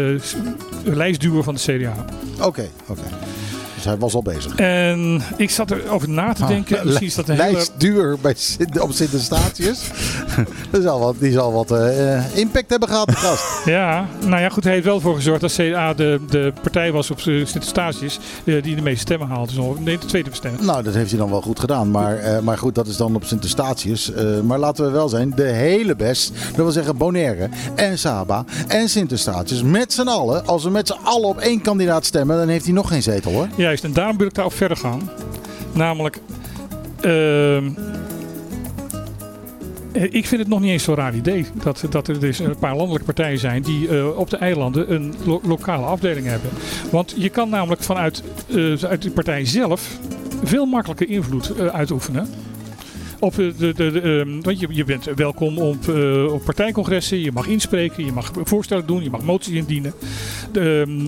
lijstduwer 0.83 1.43
van 1.43 1.55
de 1.55 1.59
CDA. 1.61 2.05
Oké, 2.45 2.69
oké. 2.87 3.01
Dus 3.79 3.87
hij 3.87 3.97
was 3.97 4.13
al 4.13 4.21
bezig. 4.21 4.55
En 4.55 5.21
ik 5.37 5.49
zat 5.49 5.71
erover 5.71 6.09
na 6.09 6.33
te 6.33 6.45
denken. 6.45 6.79
Ah, 6.79 6.85
misschien 6.85 7.07
is 7.07 7.15
dat 7.15 7.29
een 7.29 7.39
hele... 7.39 7.51
Lijst 7.51 7.71
duur 7.77 8.17
bij, 8.21 8.35
op 8.79 8.91
Sint-Eustatius. 8.91 9.81
Dat 10.71 10.81
zal 10.81 10.99
wat, 10.99 11.15
die 11.19 11.31
zal 11.31 11.53
wat 11.53 11.71
eh, 11.71 12.37
impact 12.37 12.69
hebben 12.69 12.89
gehad, 12.89 13.07
de 13.07 13.15
gast. 13.15 13.43
Ja, 13.65 14.07
nou 14.25 14.41
ja, 14.41 14.49
goed. 14.49 14.63
Hij 14.63 14.73
heeft 14.73 14.85
wel 14.85 14.99
voor 14.99 15.15
gezorgd 15.15 15.41
dat 15.41 15.51
CDA 15.51 15.93
de, 15.93 16.19
de 16.29 16.53
partij 16.61 16.91
was 16.91 17.11
op 17.11 17.19
Sint-Eustatius 17.19 18.19
eh, 18.43 18.63
die 18.63 18.75
de 18.75 18.81
meeste 18.81 18.99
stemmen 18.99 19.27
haalde. 19.27 19.53
Dus 19.53 19.65
nee, 19.79 19.97
de 19.97 20.05
tweede 20.05 20.29
bestemming. 20.29 20.63
Nou, 20.63 20.83
dat 20.83 20.93
heeft 20.93 21.09
hij 21.09 21.19
dan 21.19 21.29
wel 21.29 21.41
goed 21.41 21.59
gedaan. 21.59 21.91
Maar, 21.91 22.17
eh, 22.17 22.39
maar 22.39 22.57
goed, 22.57 22.75
dat 22.75 22.87
is 22.87 22.97
dan 22.97 23.15
op 23.15 23.23
Sint-Eustatius. 23.23 24.11
Maar 24.43 24.59
laten 24.59 24.85
we 24.85 24.91
wel 24.91 25.09
zijn, 25.09 25.33
de 25.35 25.43
hele 25.43 25.95
best. 25.95 26.31
Dat 26.47 26.55
wil 26.55 26.71
zeggen 26.71 26.97
Bonaire 26.97 27.49
en 27.75 27.97
Saba 27.97 28.45
en 28.67 28.89
Sint-Eustatius. 28.89 29.63
Met 29.63 29.93
z'n 29.93 30.07
allen. 30.07 30.45
Als 30.45 30.63
we 30.63 30.69
met 30.69 30.87
z'n 30.87 30.97
allen 31.03 31.27
op 31.27 31.37
één 31.37 31.61
kandidaat 31.61 32.05
stemmen, 32.05 32.37
dan 32.37 32.47
heeft 32.47 32.65
hij 32.65 32.73
nog 32.73 32.87
geen 32.87 33.03
zetel 33.03 33.31
hoor. 33.31 33.47
En 33.77 33.93
daarom 33.93 34.17
wil 34.17 34.27
ik 34.27 34.33
daarop 34.33 34.53
verder 34.53 34.77
gaan. 34.77 35.09
Namelijk, 35.73 36.19
ehm, 37.01 37.69
eh, 39.91 40.03
ik 40.03 40.27
vind 40.27 40.41
het 40.41 40.47
nog 40.47 40.59
niet 40.59 40.71
eens 40.71 40.83
zo'n 40.83 40.95
raar 40.95 41.15
idee 41.15 41.45
dat, 41.63 41.85
dat 41.89 42.07
er 42.07 42.19
dus 42.19 42.39
een 42.39 42.57
paar 42.59 42.75
landelijke 42.75 43.05
partijen 43.05 43.39
zijn 43.39 43.61
die 43.61 43.87
eh, 43.97 44.17
op 44.17 44.29
de 44.29 44.37
eilanden 44.37 44.93
een 44.93 45.13
lo- 45.25 45.41
lokale 45.43 45.85
afdeling 45.85 46.25
hebben. 46.27 46.49
Want 46.91 47.13
je 47.17 47.29
kan 47.29 47.49
namelijk 47.49 47.83
vanuit 47.83 48.23
eh, 48.49 48.73
uit 48.83 49.01
de 49.01 49.11
partij 49.11 49.45
zelf 49.45 49.97
veel 50.43 50.65
makkelijker 50.65 51.09
invloed 51.09 51.49
eh, 51.55 51.65
uitoefenen. 51.65 52.29
Op 53.19 53.35
de, 53.35 53.53
de, 53.75 54.01
ehm, 54.01 54.41
want 54.41 54.59
je, 54.59 54.67
je 54.71 54.83
bent 54.83 55.05
welkom 55.15 55.57
op, 55.57 55.89
eh, 55.89 56.33
op 56.33 56.43
partijcongressen, 56.45 57.19
je 57.21 57.31
mag 57.31 57.47
inspreken, 57.47 58.05
je 58.05 58.11
mag 58.11 58.31
voorstellen 58.43 58.85
doen, 58.85 59.03
je 59.03 59.09
mag 59.09 59.21
moties 59.23 59.53
indienen. 59.53 59.93
De, 60.51 60.85
ehm, 60.87 61.07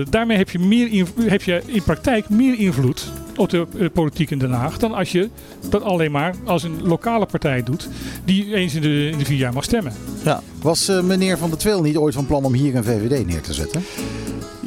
eh, 0.00 0.06
daarmee 0.10 0.36
heb 0.36 0.50
je, 0.50 0.58
meer 0.58 0.88
inv- 0.92 1.10
heb 1.28 1.42
je 1.42 1.62
in 1.66 1.82
praktijk 1.82 2.28
meer 2.28 2.58
invloed 2.58 3.12
op 3.36 3.50
de 3.50 3.66
eh, 3.78 3.86
politiek 3.92 4.30
in 4.30 4.38
Den 4.38 4.50
Haag 4.50 4.78
dan 4.78 4.92
als 4.94 5.12
je 5.12 5.28
dat 5.70 5.82
alleen 5.82 6.10
maar 6.10 6.34
als 6.44 6.62
een 6.62 6.76
lokale 6.82 7.26
partij 7.26 7.62
doet 7.62 7.88
die 8.24 8.54
eens 8.54 8.74
in 8.74 8.82
de, 8.82 9.08
in 9.12 9.18
de 9.18 9.24
vier 9.24 9.38
jaar 9.38 9.52
mag 9.52 9.64
stemmen. 9.64 9.92
Was 10.62 10.88
eh, 10.88 11.02
meneer 11.02 11.38
Van 11.38 11.48
der 11.50 11.58
Tweel 11.58 11.82
niet 11.82 11.96
ooit 11.96 12.14
van 12.14 12.26
plan 12.26 12.44
om 12.44 12.52
hier 12.52 12.76
een 12.76 12.84
VVD 12.84 13.26
neer 13.26 13.40
te 13.40 13.52
zetten? 13.52 13.82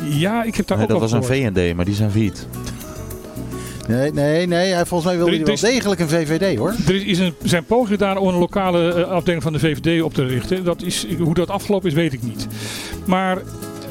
Ja, 0.09 0.43
ik 0.43 0.55
heb 0.55 0.67
daar 0.67 0.77
Nee, 0.77 0.87
ook 0.87 0.99
dat 0.99 1.11
was 1.11 1.29
een. 1.29 1.53
VND, 1.53 1.75
maar 1.75 1.85
die 1.85 1.95
zijn 1.95 2.11
failliet. 2.11 2.47
Nee, 3.87 4.11
nee, 4.13 4.47
nee. 4.47 4.71
Hij, 4.73 4.85
volgens 4.85 5.09
mij 5.09 5.17
wilde 5.17 5.31
Er- 5.31 5.37
hij 5.45 5.45
wel 5.61 5.71
degelijk 5.71 5.99
een 6.01 6.09
VVD 6.09 6.57
hoor. 6.57 6.75
Er 6.87 7.07
is 7.07 7.19
een, 7.19 7.33
zijn 7.43 7.65
poging 7.65 7.87
gedaan 7.89 8.17
om 8.17 8.27
een 8.27 8.39
lokale 8.39 8.93
eh, 8.93 9.09
afdeling 9.11 9.43
van 9.43 9.53
de 9.53 9.59
VVD 9.59 10.01
op 10.01 10.13
te 10.13 10.25
richten. 10.25 10.63
Dat 10.63 10.81
is, 10.81 11.05
hoe 11.19 11.33
dat 11.33 11.49
afgelopen 11.49 11.89
is, 11.89 11.95
weet 11.95 12.13
ik 12.13 12.21
niet. 12.23 12.47
Maar. 13.05 13.37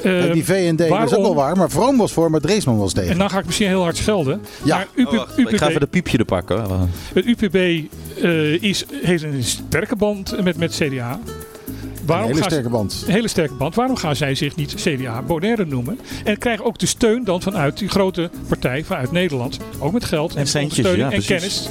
eh, 0.02 0.24
En 0.24 0.32
die 0.32 0.44
VND, 0.44 0.78
dat 0.78 0.88
is 1.10 1.14
ook 1.14 1.22
wel 1.22 1.34
waar. 1.34 1.56
Maar 1.56 1.70
Vroom 1.70 1.96
was 1.96 2.12
voor, 2.12 2.30
maar 2.30 2.40
Dreesman 2.40 2.78
was 2.78 2.92
tegen. 2.92 3.10
en 3.10 3.18
dan 3.18 3.30
ga 3.30 3.38
ik 3.38 3.44
misschien 3.46 3.68
heel 3.68 3.82
hard 3.82 3.96
schelden. 3.96 4.40
Ja. 4.64 4.76
Maar 4.76 4.86
UP, 4.94 5.06
Oh, 5.08 5.14
wacht, 5.16 5.38
ik 5.38 5.56
ga 5.56 5.68
even 5.68 5.80
de 5.80 5.86
piepje 5.86 6.18
er 6.18 6.24
pakken. 6.24 6.64
Het 7.14 7.26
UPB 7.26 7.54
eh, 7.54 8.62
is, 8.62 8.84
heeft 9.02 9.22
een 9.22 9.44
sterke 9.44 9.96
band 9.96 10.42
met, 10.44 10.56
met 10.56 10.74
CDA. 10.74 11.20
Waarom 12.06 12.26
een 12.26 12.30
hele 12.32 12.40
gaan 12.42 12.50
sterke 12.50 12.68
band. 12.68 12.92
ze- 12.92 13.06
een 13.06 13.12
hele 13.12 13.28
sterke 13.28 13.54
band. 13.54 13.74
Waarom 13.74 13.96
gaan 13.96 14.16
zij 14.16 14.34
zich 14.34 14.56
niet 14.56 14.74
CDA 14.74 15.22
Bonaire 15.22 15.64
noemen? 15.64 15.98
En 16.24 16.38
krijgen 16.38 16.64
ook 16.64 16.78
de 16.78 16.86
steun 16.86 17.24
dan 17.24 17.42
vanuit 17.42 17.78
die 17.78 17.88
grote 17.88 18.30
partij 18.48 18.84
vanuit 18.84 19.12
Nederland. 19.12 19.58
Ook 19.78 19.92
met 19.92 20.04
geld 20.04 20.34
en, 20.34 20.46
centjes, 20.46 20.78
ondersteuning 20.86 20.98
ja, 20.98 21.16
en 21.16 21.38
precies. 21.40 21.62
kennis. 21.66 21.68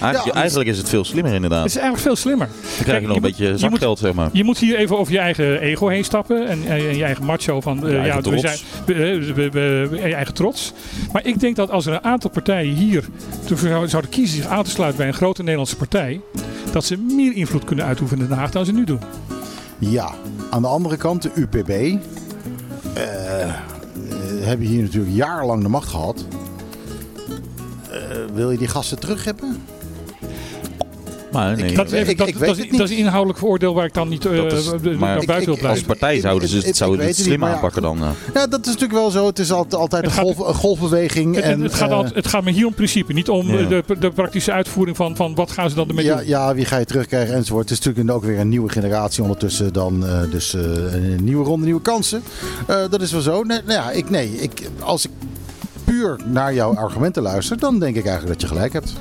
Eigenlijk, 0.00 0.34
Ja, 0.34 0.40
eigenlijk 0.40 0.70
is 0.70 0.78
het 0.78 0.88
veel 0.88 1.04
slimmer 1.04 1.32
inderdaad. 1.32 1.58
Het 1.62 1.68
is 1.68 1.74
eigenlijk 1.76 2.04
veel 2.06 2.16
slimmer. 2.16 2.46
Dan 2.46 2.84
krijg 2.84 3.00
je 3.00 3.06
nog 3.06 3.16
een 3.16 3.22
je 3.22 3.28
beetje 3.28 3.50
moet- 3.50 3.60
je 3.60 3.64
moet- 3.68 3.72
zakgeld, 3.78 3.98
zeg 3.98 4.12
maar. 4.12 4.28
Je 4.32 4.44
moet 4.44 4.58
hier 4.58 4.76
even 4.76 4.98
over 4.98 5.12
je 5.12 5.18
eigen 5.18 5.60
ego 5.60 5.88
heen 5.88 6.04
stappen. 6.04 6.48
En, 6.48 6.58
en 6.66 6.96
je 6.96 7.04
eigen 7.04 7.24
macho 7.24 7.60
van... 7.60 7.76
eh, 7.86 7.90
Je 7.90 7.96
eigen 7.98 8.06
ja, 8.10 8.16
we 8.16 8.22
trots. 8.22 8.40
zijn, 8.40 8.58
we, 8.86 8.94
we- 9.34 9.50
we- 9.50 9.86
we- 9.90 9.96
je 10.08 10.14
eigen 10.14 10.34
trots. 10.34 10.72
Maar 11.12 11.26
ik 11.26 11.40
denk 11.40 11.56
dat 11.56 11.70
als 11.70 11.86
er 11.86 11.92
een 11.92 12.04
aantal 12.04 12.30
partijen 12.30 12.74
hier 12.74 13.04
zouden 13.86 14.08
kiezen 14.10 14.36
zich 14.42 14.46
aan 14.46 14.64
te 14.64 14.70
sluiten 14.70 14.98
bij 14.98 15.08
een 15.08 15.14
grote 15.14 15.40
Nederlandse 15.42 15.76
partij... 15.76 16.20
dat 16.72 16.84
ze 16.84 16.96
meer 16.98 17.32
invloed 17.34 17.64
kunnen 17.64 17.84
uitoefenen 17.84 18.22
in 18.22 18.28
Den 18.28 18.38
Haag 18.38 18.50
dan 18.50 18.64
ze 18.64 18.72
nu 18.72 18.84
doen. 18.84 19.00
Ja, 19.90 20.14
aan 20.50 20.62
de 20.62 20.68
andere 20.68 20.96
kant 20.96 21.22
de 21.22 21.30
UPB. 21.34 21.70
eh, 22.94 23.54
hebben 24.40 24.66
hier 24.66 24.82
natuurlijk 24.82 25.14
jarenlang 25.14 25.62
de 25.62 25.68
macht 25.68 25.88
gehad. 25.88 26.26
Eh, 27.90 28.00
wil 28.34 28.50
je 28.50 28.58
die 28.58 28.68
gasten 28.68 28.98
terug 29.00 29.24
hebben? 29.24 29.62
Maar 31.32 31.56
nee, 31.56 31.74
Dat 31.74 31.92
even, 31.92 32.08
ik- 32.10 32.18
dat, 32.18 32.28
ik 32.28 32.38
dat, 32.38 32.48
is, 32.48 32.56
het 32.58 32.70
niet. 32.70 32.78
dat 32.78 32.88
is 32.90 32.94
een 32.96 33.00
inhoudelijk 33.02 33.38
vooroordeel 33.38 33.74
waar 33.74 33.84
ik 33.84 33.94
dan 33.94 34.08
niet 34.08 34.24
eh, 34.26 34.44
is- 34.44 34.70
maar- 34.70 34.80
naar 34.98 35.20
Ik- 35.20 35.26
buiten 35.26 35.26
wil 35.26 35.38
ik- 35.40 35.48
als 35.48 35.58
blijven. 35.58 35.86
partij 35.86 36.20
zouden 36.20 36.48
ze 36.48 36.56
het, 36.56 37.06
niet, 37.06 37.16
slim 37.16 37.44
aanpakken 37.44 37.82
dan. 37.82 37.98
Ja, 38.34 38.46
dat 38.46 38.60
is 38.60 38.66
natuurlijk 38.66 38.92
wel 38.92 39.10
zo. 39.10 39.26
Het 39.26 39.38
is 39.38 39.52
altijd, 39.52 39.80
altijd 39.80 40.04
een, 40.04 40.34
golfbeweging. 40.54 41.34
Het, 41.34 41.44
en, 41.44 41.60
het, 41.60 41.74
gaat 41.74 41.90
altijd- 41.90 42.14
het 42.14 42.26
gaat 42.26 42.44
me 42.44 42.50
hier 42.50 42.66
om 42.66 42.74
principe, 42.74 43.12
niet 43.12 43.28
om 43.28 43.46
de, 43.46 43.84
de 43.98 44.10
praktische 44.10 44.52
uitvoering 44.52 44.96
van, 44.96 45.16
van 45.16 45.34
wat 45.34 45.50
gaan 45.50 45.68
ze 45.70 45.76
dan 45.76 45.88
ermee 45.88 46.04
ja, 46.04 46.16
doen. 46.16 46.26
ja, 46.26 46.54
wie 46.54 46.64
ga 46.64 46.76
je 46.76 46.84
terugkrijgen 46.84 47.34
enzovoort. 47.34 47.68
Het 47.68 47.78
is 47.78 47.84
natuurlijk 47.84 48.16
ook 48.16 48.24
weer 48.24 48.38
een 48.38 48.48
nieuwe 48.48 48.68
generatie 48.68 49.22
ondertussen 49.22 49.72
dan. 49.72 50.06
eh, 50.06 50.20
dus 50.30 50.54
eh, 50.54 50.62
een 50.94 51.24
nieuwe 51.24 51.44
ronde, 51.44 51.64
nieuwe 51.64 51.80
kansen. 51.82 52.22
Eh, 52.66 52.76
dat 52.90 53.00
is 53.02 53.12
wel 53.12 53.20
zo. 53.20 53.42
Nee, 53.42 53.60
nou 53.66 53.72
ja, 53.80 53.90
ik, 53.90 54.10
nee 54.10 54.30
ik, 54.40 54.52
als 54.80 55.04
ik 55.04 55.10
puur 55.84 56.20
naar 56.26 56.54
jouw 56.54 56.74
argumenten 56.76 57.22
luister, 57.22 57.58
dan 57.58 57.78
denk 57.78 57.96
ik 57.96 58.04
eigenlijk 58.06 58.32
dat 58.40 58.48
je 58.50 58.54
gelijk 58.54 58.72
hebt. 58.72 58.92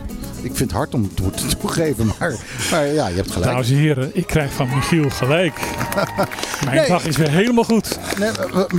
Ik 0.42 0.56
vind 0.56 0.60
het 0.60 0.72
hard 0.72 0.94
om 0.94 1.04
het 1.04 1.16
te 1.16 1.22
moeten 1.24 1.58
toegeven, 1.60 2.06
maar, 2.20 2.36
maar 2.72 2.86
ja, 2.88 3.08
je 3.08 3.16
hebt 3.16 3.32
gelijk. 3.32 3.52
Dames 3.52 3.70
en 3.70 3.76
heren, 3.76 4.10
ik 4.14 4.28
krijg 4.28 4.54
van 4.54 4.68
Michiel 4.76 5.10
gelijk. 5.10 5.54
Mijn 6.66 6.76
Nee. 6.78 6.88
dag 6.88 7.06
is 7.06 7.18
weer 7.18 7.30
helemaal 7.32 7.64
goed. 7.64 8.00
Nee, 8.20 8.30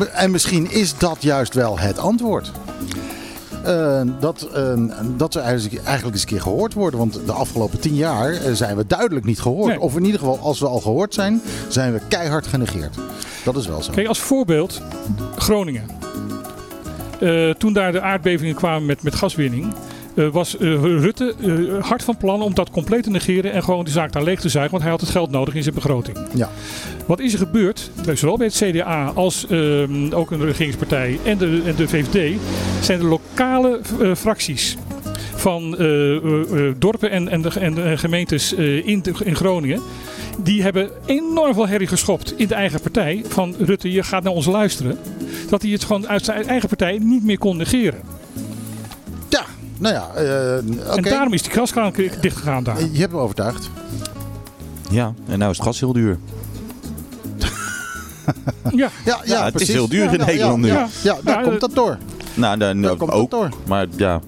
en 0.09 0.31
misschien 0.31 0.71
is 0.71 0.99
dat 0.99 1.17
juist 1.21 1.55
wel 1.55 1.79
het 1.79 1.99
antwoord. 1.99 2.53
Eh, 3.65 4.01
dat, 4.21 4.49
eh, 4.55 4.73
dat 5.17 5.35
we 5.35 5.41
eigenlijk, 5.41 5.85
eigenlijk 5.85 6.15
eens 6.15 6.23
een 6.23 6.29
keer 6.29 6.41
gehoord 6.41 6.75
worden. 6.75 6.99
Want 6.99 7.21
de 7.27 7.33
afgelopen 7.33 7.81
tien 7.81 7.95
jaar 7.95 8.33
eh, 8.33 8.53
zijn 8.53 8.77
we 8.77 8.87
duidelijk 8.87 9.27
niet 9.27 9.41
gehoord. 9.41 9.69
Nee. 9.69 9.81
Of 9.81 9.97
in 9.97 10.05
ieder 10.05 10.21
geval, 10.21 10.39
als 10.39 10.61
we 10.61 10.67
al 10.67 10.81
gehoord 10.81 11.15
zijn, 11.15 11.43
zijn 11.69 11.93
we 11.93 12.01
keihard 12.09 12.47
genegeerd. 12.47 12.97
Dat 13.45 13.57
is 13.57 13.67
wel 13.67 13.83
zo. 13.83 13.93
Kijk, 13.93 14.07
als 14.07 14.21
voorbeeld 14.21 14.83
Groningen. 15.37 15.87
Eh, 17.21 17.51
toen 17.51 17.73
daar 17.73 17.93
de 17.93 18.01
aardbevingen 18.01 18.55
kwamen 18.55 18.87
met, 18.87 19.03
met 19.03 19.15
gaswinning, 19.15 19.75
eh, 20.15 20.29
was 20.29 20.57
eh, 20.57 20.69
Rutte 20.83 21.35
eh, 21.41 21.85
hard 21.85 22.05
van 22.05 22.17
plan 22.17 22.43
om 22.43 22.55
dat 22.55 22.71
compleet 22.71 23.03
te 23.03 23.11
negeren 23.11 23.53
en 23.53 23.63
gewoon 23.65 23.85
de 23.85 23.91
zaak 23.91 24.13
daar 24.13 24.23
leeg 24.25 24.41
te 24.41 24.49
zuigen, 24.49 24.71
want 24.73 24.83
hij 24.83 24.93
had 24.93 25.01
het 25.01 25.11
geld 25.11 25.31
nodig 25.31 25.55
in 25.55 25.63
zijn 25.63 25.75
begroting. 25.75 26.17
Ja. 26.35 26.51
Wat 27.07 27.21
is 27.21 27.33
er 27.33 27.39
gebeurd, 27.39 27.91
zowel 28.15 28.37
bij 28.37 28.47
het 28.47 28.57
CDA 28.57 29.13
als 29.15 29.47
ehm, 29.47 30.13
ook 30.13 30.31
een 30.31 30.45
regeringspartij 30.45 31.19
en 31.25 31.39
de, 31.39 31.63
en 31.67 31.75
de 31.77 31.89
VVD, 31.89 32.39
zijn 32.81 32.99
de 32.99 33.05
lokale 33.05 33.81
fracties 34.17 34.77
van 35.35 35.71
dorpen 36.79 37.11
en, 37.11 37.29
en, 37.29 37.43
de, 37.43 37.51
en 37.61 37.75
de 37.75 37.97
gemeentes 37.99 38.53
in, 38.53 39.03
de- 39.03 39.13
in 39.25 39.37
Groningen. 39.37 39.81
Die 40.43 40.63
hebben 40.63 40.91
enorm 41.07 41.55
veel 41.55 41.69
herrie 41.69 41.87
geschopt 41.87 42.35
in 42.39 42.47
de 42.49 42.55
eigen 42.55 42.81
partij. 42.81 43.23
Van 43.29 43.55
Rutte, 43.59 43.93
je 43.93 44.03
gaat 44.03 44.23
naar 44.23 44.33
ons 44.33 44.47
luisteren. 44.47 44.99
Dat 45.51 45.63
hij 45.63 45.71
het 45.71 45.85
gewoon 45.85 46.09
uit 46.09 46.25
zijn 46.25 46.47
eigen 46.47 46.69
partij 46.69 46.99
niet 47.03 47.25
meer 47.25 47.39
kon 47.39 47.57
negeren. 47.57 48.01
Ja, 49.83 49.91
nou 49.91 49.95
ja, 49.95 50.09
eh, 50.59 50.87
oké. 50.89 50.97
En 50.97 51.03
daarom 51.03 51.33
is 51.33 51.43
die 51.43 51.51
kraskraan 51.51 51.93
dichtgegaan 52.21 52.65
daar. 52.65 52.77
Je 52.93 52.99
hebt 53.01 53.13
me 53.13 53.19
overtuigd. 53.19 53.71
Ja, 54.91 55.15
en 55.27 55.39
nou 55.39 55.51
is 55.51 55.57
het 55.57 55.67
gas 55.67 55.81
heel 55.81 55.93
duur. 55.93 56.19
Ja, 58.75 58.89
Ja, 59.05 59.19
ja, 59.25 59.45
het 59.45 59.61
is 59.61 59.69
heel 59.69 59.89
duur 59.89 60.05
Ja, 60.05 60.11
in 60.11 60.17
nou, 60.19 60.31
Nederland 60.31 60.65
ja, 60.65 60.73
nu. 60.73 60.79
Ja, 60.79 60.89
ja, 61.03 61.19
daar 61.25 61.37
Ja, 61.37 61.43
komt 61.43 61.55
eh, 61.55 61.61
dat 61.61 61.75
door. 61.75 61.99
Nou, 62.35 62.59
daar, 62.59 62.81
Daar 62.81 62.97
komt 62.97 63.11
ook. 63.13 63.31
dat 63.31 63.41
door. 63.41 63.49
Maar 63.67 63.87
ja. 63.97 64.21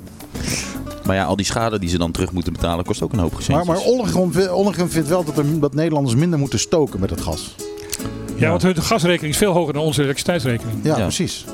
Maar 1.05 1.17
ja, 1.17 1.25
al 1.25 1.37
die 1.37 1.47
schade 1.47 1.79
die 1.79 1.89
ze 1.89 1.99
dan 1.99 2.11
terug 2.11 2.33
moeten 2.33 2.53
betalen 2.53 2.85
kost 2.85 3.03
ook 3.03 3.13
een 3.13 3.19
hoop 3.19 3.31
Maar, 3.33 3.41
gezin. 3.43 3.67
maar 3.67 3.79
Ollengren 4.53 4.91
vindt 4.91 5.09
wel 5.09 5.25
dat, 5.25 5.39
er, 5.39 5.61
dat 5.61 5.75
Nederlanders 5.75 6.17
minder 6.17 6.39
moeten 6.39 6.59
stoken 6.59 7.01
met 7.01 7.11
het 7.11 7.21
gas. 7.21 7.55
ja, 8.37 8.49
want 8.51 8.63
hun 8.63 8.77
gasrekening 8.83 9.33
is 9.33 9.39
veel 9.39 9.53
hoger 9.53 9.73
dan 9.73 9.83
onze 9.83 10.03
elektriciteitsrekening. 10.03 10.79
Ja, 10.83 10.97
Ja. 10.97 11.03
precies. 11.03 11.45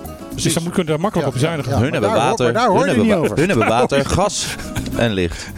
Dus 0.43 0.55
dan 0.55 0.63
kunnen 0.63 0.87
daar 0.87 1.01
makkelijk 1.01 1.29
Ja, 1.29 1.35
op 1.35 1.41
bezuinigen. 1.41 1.73
ja, 1.73 1.79
hun 1.79 1.93
hebben 1.93 2.11
water, 2.11 2.47
hun, 2.47 2.77
hebben 2.87 2.99
niet 3.03 3.13
wa- 3.13 3.19
over. 3.19 3.37
hun 3.37 3.49
hebben 3.49 3.69
water, 3.79 4.05
gas 4.07 4.55
en 4.97 5.13
licht. 5.13 5.51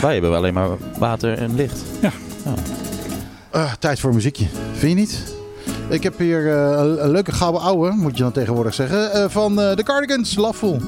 Wij 0.00 0.12
hebben 0.12 0.36
alleen 0.36 0.54
maar 0.54 0.68
water 0.98 1.38
en 1.38 1.54
licht. 1.54 1.82
Eh, 3.50 3.72
tijd 3.78 4.00
voor 4.00 4.14
muziekje. 4.14 4.46
Vind 4.72 4.92
je 4.92 4.98
niet? 4.98 5.34
Ik 5.88 6.02
heb 6.02 6.18
hier 6.18 6.52
eh, 6.52 6.70
een, 6.98 7.10
leuke 7.10 7.32
gouden 7.32 7.60
ouwe, 7.60 7.90
moet 7.90 8.16
je 8.16 8.22
dan 8.22 8.32
tegenwoordig 8.32 8.74
zeggen, 8.74 9.12
eh, 9.12 9.24
van 9.28 9.60
eh, 9.60 9.76
de 9.76 9.82
Cardigans, 9.82 10.36
Loveful. 10.36 10.80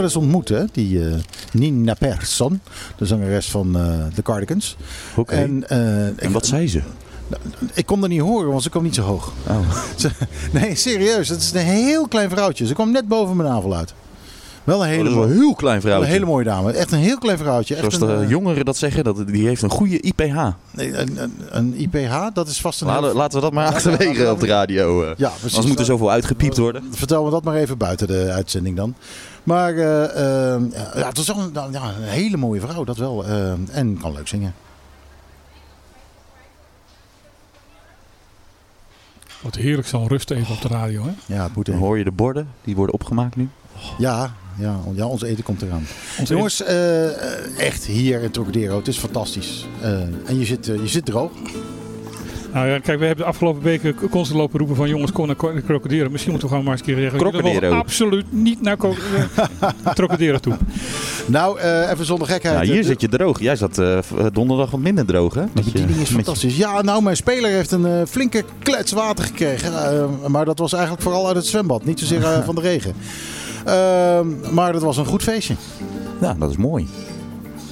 Wel 0.00 0.08
eens 0.08 0.18
ontmoet, 0.18 0.48
hè, 0.48 0.64
die 0.72 1.08
eh, 1.08 1.14
Nina 1.52 1.94
Persson, 1.94 2.60
de 2.96 3.06
zangeres 3.06 3.50
van 3.50 3.78
eh, 3.78 3.84
de 4.14 4.22
Cardigans. 4.22 4.76
Oké. 5.16 5.34
En, 5.34 5.68
eh, 5.68 6.24
En 6.24 6.32
wat 6.32 6.46
zei 6.46 6.68
ze? 6.68 6.82
ik 7.74 7.86
kon 7.86 8.02
er 8.02 8.08
niet 8.08 8.20
horen, 8.20 8.50
want 8.50 8.62
ze 8.62 8.70
kwam 8.70 8.82
niet 8.82 8.94
zo 8.94 9.02
hoog. 9.02 9.32
Oh. 9.48 9.58
Nee, 10.52 10.74
serieus. 10.74 11.28
Het 11.28 11.40
is 11.40 11.52
een 11.52 11.60
heel 11.60 12.08
klein 12.08 12.30
vrouwtje. 12.30 12.66
Ze 12.66 12.74
kwam 12.74 12.90
net 12.90 13.08
boven 13.08 13.36
mijn 13.36 13.48
navel 13.48 13.74
uit. 13.74 13.94
Wel 14.64 14.82
een 14.82 14.88
hele, 14.88 14.98
Oh, 14.98 15.04
dat 15.04 15.12
is 15.12 15.18
wel 15.18 15.26
mooie, 15.26 15.34
een 15.36 15.40
heel 15.42 15.54
klein 15.54 15.80
wel 15.80 15.92
een 15.92 15.96
vrouwtje. 15.98 16.12
hele 16.12 16.24
mooie 16.24 16.44
dame. 16.44 16.72
Echt 16.72 16.92
een 16.92 16.98
heel 16.98 17.18
klein 17.18 17.38
vrouwtje. 17.38 17.74
Echt 17.76 17.92
Zoals 17.92 18.12
een, 18.12 18.18
de 18.18 18.24
eh, 18.24 18.30
jongeren 18.30 18.64
dat 18.64 18.76
zeggen, 18.76 19.04
dat, 19.04 19.26
die 19.26 19.46
heeft 19.46 19.62
een 19.62 19.70
goede 19.70 20.00
IPH. 20.00 20.48
nee, 20.70 20.96
een, 20.96 21.22
een, 21.22 21.32
een 21.50 21.74
IPH, 21.80 22.26
dat 22.32 22.48
is 22.48 22.60
vast 22.60 22.80
een 22.80 22.88
heel- 22.90 23.00
Laten, 23.00 23.16
laten 23.16 23.34
we 23.38 23.44
dat 23.44 23.52
maar 23.52 23.64
Ja, 23.66 23.72
achterwege 23.72 24.22
ja, 24.22 24.30
op 24.30 24.40
de 24.40 24.46
radio. 24.46 25.02
eh. 25.02 25.10
Ja, 25.16 25.28
precies. 25.28 25.44
Anders 25.44 25.66
moet 25.66 25.78
er 25.78 25.84
zoveel 25.84 26.10
uitgepiept 26.10 26.56
worden. 26.58 26.84
Vertel 26.90 27.24
me 27.24 27.30
dat 27.30 27.44
maar 27.44 27.54
even 27.56 27.78
buiten 27.78 28.06
de 28.06 28.30
uitzending 28.32 28.76
dan. 28.76 28.94
Maar 29.42 29.74
eh, 29.76 30.54
eh, 30.54 30.60
ja, 30.94 31.06
het 31.06 31.16
was 31.16 31.26
wel 31.26 31.38
een, 31.38 31.72
ja, 31.72 31.82
een 31.98 32.02
hele 32.02 32.36
mooie 32.36 32.60
vrouw, 32.60 32.84
dat 32.84 32.96
wel. 32.96 33.24
eh, 33.26 33.52
en 33.70 33.98
kan 34.00 34.12
leuk 34.12 34.28
zingen. 34.28 34.54
Wat 39.42 39.54
heerlijk 39.54 39.88
zo'n 39.88 40.08
rust 40.08 40.30
even 40.30 40.54
op 40.54 40.60
de 40.62 40.68
radio. 40.68 41.02
Hè? 41.04 41.34
Ja, 41.34 41.42
het 41.42 41.54
moet 41.54 41.66
Dan 41.66 41.74
even. 41.74 41.86
hoor 41.86 41.98
je 41.98 42.04
de 42.04 42.10
borden, 42.12 42.48
die 42.64 42.76
worden 42.76 42.94
opgemaakt 42.94 43.36
nu. 43.36 43.48
Ja, 43.98 44.34
ja, 44.60 44.76
ja, 44.94 45.06
ons 45.06 45.22
eten 45.22 45.44
komt 45.44 45.62
eraan. 45.62 45.86
Onze 46.18 46.34
Jongens, 46.34 46.62
eh, 46.62 47.58
echt 47.66 47.84
hier 47.84 48.22
in 48.22 48.30
Trocadero, 48.30 48.76
het 48.76 48.88
is 48.88 48.98
fantastisch. 48.98 49.66
Eh, 49.80 49.90
en 50.24 50.38
je 50.38 50.44
zit, 50.44 50.68
eh, 50.68 50.76
je 50.76 50.88
zit 50.88 51.04
droog. 51.04 51.30
Nou 52.52 52.66
ja, 52.68 52.78
kijk, 52.78 52.98
we 52.98 53.06
hebben 53.06 53.24
de 53.24 53.30
afgelopen 53.30 53.62
weken 53.62 53.94
constant 54.10 54.38
lopen 54.40 54.58
roepen 54.58 54.76
van 54.76 54.88
jongens, 54.88 55.12
kom 55.12 55.26
naar 55.26 55.36
Kro- 55.36 55.60
Crocodero. 55.66 56.10
Misschien 56.10 56.30
moeten 56.30 56.48
we 56.48 56.54
gewoon 56.54 56.70
maar 56.70 56.78
eens 56.78 56.88
een 56.88 56.94
keer 56.94 57.02
zeggen. 57.10 57.18
Crocodero. 57.30 57.70
absoluut 57.74 58.24
niet 58.32 58.62
naar 58.62 58.76
Cro- 58.76 58.94
Trocadero 59.94 60.38
toe. 60.38 60.52
Nou, 61.26 61.58
eh, 61.58 61.90
even 61.90 62.04
zonder 62.04 62.28
gekheid. 62.28 62.66
Ja, 62.66 62.72
hier 62.72 62.84
zit 62.84 63.00
je 63.00 63.08
droog. 63.08 63.40
Jij 63.40 63.56
zat 63.56 63.78
eh, 63.78 63.98
donderdag 64.32 64.70
wat 64.70 64.80
minder 64.80 65.06
droog, 65.06 65.34
hè? 65.34 65.40
Je- 65.40 65.48
bediening 65.54 65.90
is 65.90 65.96
met 65.98 66.08
je- 66.08 66.14
fantastisch. 66.14 66.56
Ja, 66.56 66.82
nou, 66.82 67.02
mijn 67.02 67.16
speler 67.16 67.50
heeft 67.50 67.70
een 67.70 68.06
flinke 68.06 68.44
klets 68.58 68.92
water 68.92 69.24
gekregen. 69.24 69.72
Eh, 69.92 70.04
maar 70.28 70.44
dat 70.44 70.58
was 70.58 70.72
eigenlijk 70.72 71.02
vooral 71.02 71.26
uit 71.26 71.36
het 71.36 71.46
zwembad, 71.46 71.84
niet 71.84 71.98
zozeer 71.98 72.42
van 72.44 72.54
de 72.54 72.60
regen. 72.60 72.94
Ehm, 73.64 74.26
maar 74.54 74.72
dat 74.72 74.82
was 74.82 74.96
een 74.96 75.06
goed 75.06 75.22
feestje. 75.22 75.54
Ja, 76.20 76.34
dat 76.38 76.50
is 76.50 76.56
mooi. 76.56 76.88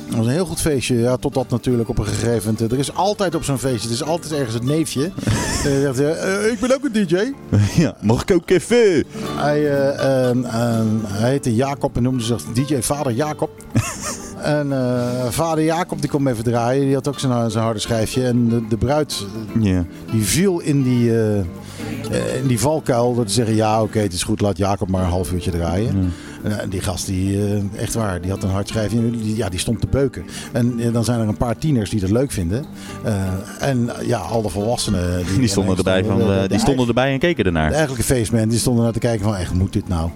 Het 0.06 0.16
was 0.16 0.26
een 0.26 0.32
heel 0.32 0.46
goed 0.46 0.60
feestje. 0.60 0.94
Ja, 0.98 1.16
totdat 1.16 1.48
natuurlijk 1.50 1.88
op 1.88 1.98
een 1.98 2.06
gegeven 2.06 2.36
moment... 2.44 2.60
eh, 2.60 2.70
Er 2.72 2.78
is 2.78 2.94
altijd 2.94 3.34
op 3.34 3.44
zo'n 3.44 3.58
feestje, 3.58 3.88
er 3.88 3.94
is 3.94 4.02
altijd 4.02 4.32
ergens 4.32 4.54
het 4.54 4.64
neefje. 4.64 5.10
Eh, 5.58 5.90
zegt, 5.92 5.98
eh, 6.18 6.50
ik 6.52 6.60
ben 6.60 6.74
ook 6.74 6.84
een 6.84 6.92
DJ. 6.92 7.32
ja, 7.82 7.96
mag 8.00 8.22
ik 8.22 8.30
ook 8.30 8.44
café? 8.44 9.02
Hij, 9.36 9.68
eh, 9.70 10.28
ehm, 10.28 10.44
ehm, 10.44 10.86
hij 11.06 11.30
heette 11.30 11.54
Jacob 11.54 11.96
en 11.96 12.02
noemde 12.02 12.24
zich 12.24 12.42
DJ 12.54 12.80
Vader 12.80 13.12
Jacob. 13.12 13.50
en 14.42 14.72
eh, 14.72 15.24
vader 15.28 15.64
Jacob 15.64 16.00
die 16.00 16.08
kwam 16.10 16.26
even 16.26 16.44
draaien. 16.44 16.84
Die 16.84 16.94
had 16.94 17.08
ook 17.08 17.18
zijn, 17.18 17.50
zijn 17.50 17.64
harde 17.64 17.80
schijfje. 17.80 18.26
En 18.26 18.48
de, 18.48 18.66
de 18.68 18.76
bruid 18.76 19.26
die 20.10 20.22
viel 20.24 20.60
in 20.60 20.82
die, 20.82 21.10
eh, 21.18 21.38
eh, 21.38 21.44
in 22.42 22.46
die 22.46 22.60
valkuil. 22.60 23.14
Door 23.14 23.24
te 23.24 23.32
zeggen, 23.32 23.54
ja 23.54 23.82
oké, 23.82 23.98
het 23.98 24.12
is 24.12 24.22
goed, 24.22 24.40
laat 24.40 24.56
Jacob 24.56 24.88
maar 24.88 25.02
een 25.02 25.08
half 25.10 25.32
uurtje 25.32 25.50
draaien. 25.50 26.12
En, 26.42 26.60
en 26.60 26.68
die 26.68 26.80
gast, 26.80 27.06
die, 27.06 27.36
eh, 27.46 27.80
echt 27.82 27.94
waar, 27.94 28.20
die 28.20 28.30
had 28.30 28.42
een 28.42 28.50
hard 28.50 28.68
schijfje. 28.68 29.10
Die, 29.10 29.36
ja, 29.36 29.48
die 29.48 29.58
stond 29.58 29.80
te 29.80 29.86
beuken. 29.86 30.24
En 30.52 30.80
eh, 30.80 30.92
dan 30.92 31.04
zijn 31.04 31.20
er 31.20 31.28
een 31.28 31.36
paar 31.36 31.58
tieners 31.58 31.90
die 31.90 32.00
dat 32.00 32.10
leuk 32.10 32.30
vinden. 32.32 32.64
Eh, 33.04 33.14
en 33.60 33.96
eh, 34.00 34.06
ja, 34.06 34.18
al 34.18 34.42
de 34.42 34.48
volwassenen. 34.48 35.24
Die 35.38 35.48
stonden 35.56 35.76
erbij, 35.76 36.04
van, 36.04 36.16
de- 36.18 36.24
eh, 36.24 36.42
de- 36.42 36.48
die 36.48 36.58
stonden 36.58 36.86
erbij 36.88 37.12
en 37.12 37.18
keken 37.18 37.44
de 37.44 37.50
ernaar. 37.50 37.70
eigenlijke 37.72 38.02
feestman 38.04 38.48
die 38.48 38.58
stonden 38.58 38.84
naar 38.84 38.92
te 38.92 38.98
kijken 38.98 39.24
van 39.24 39.36
echt 39.36 39.54
moet 39.54 39.72
dit 39.72 39.88
nou? 39.88 40.10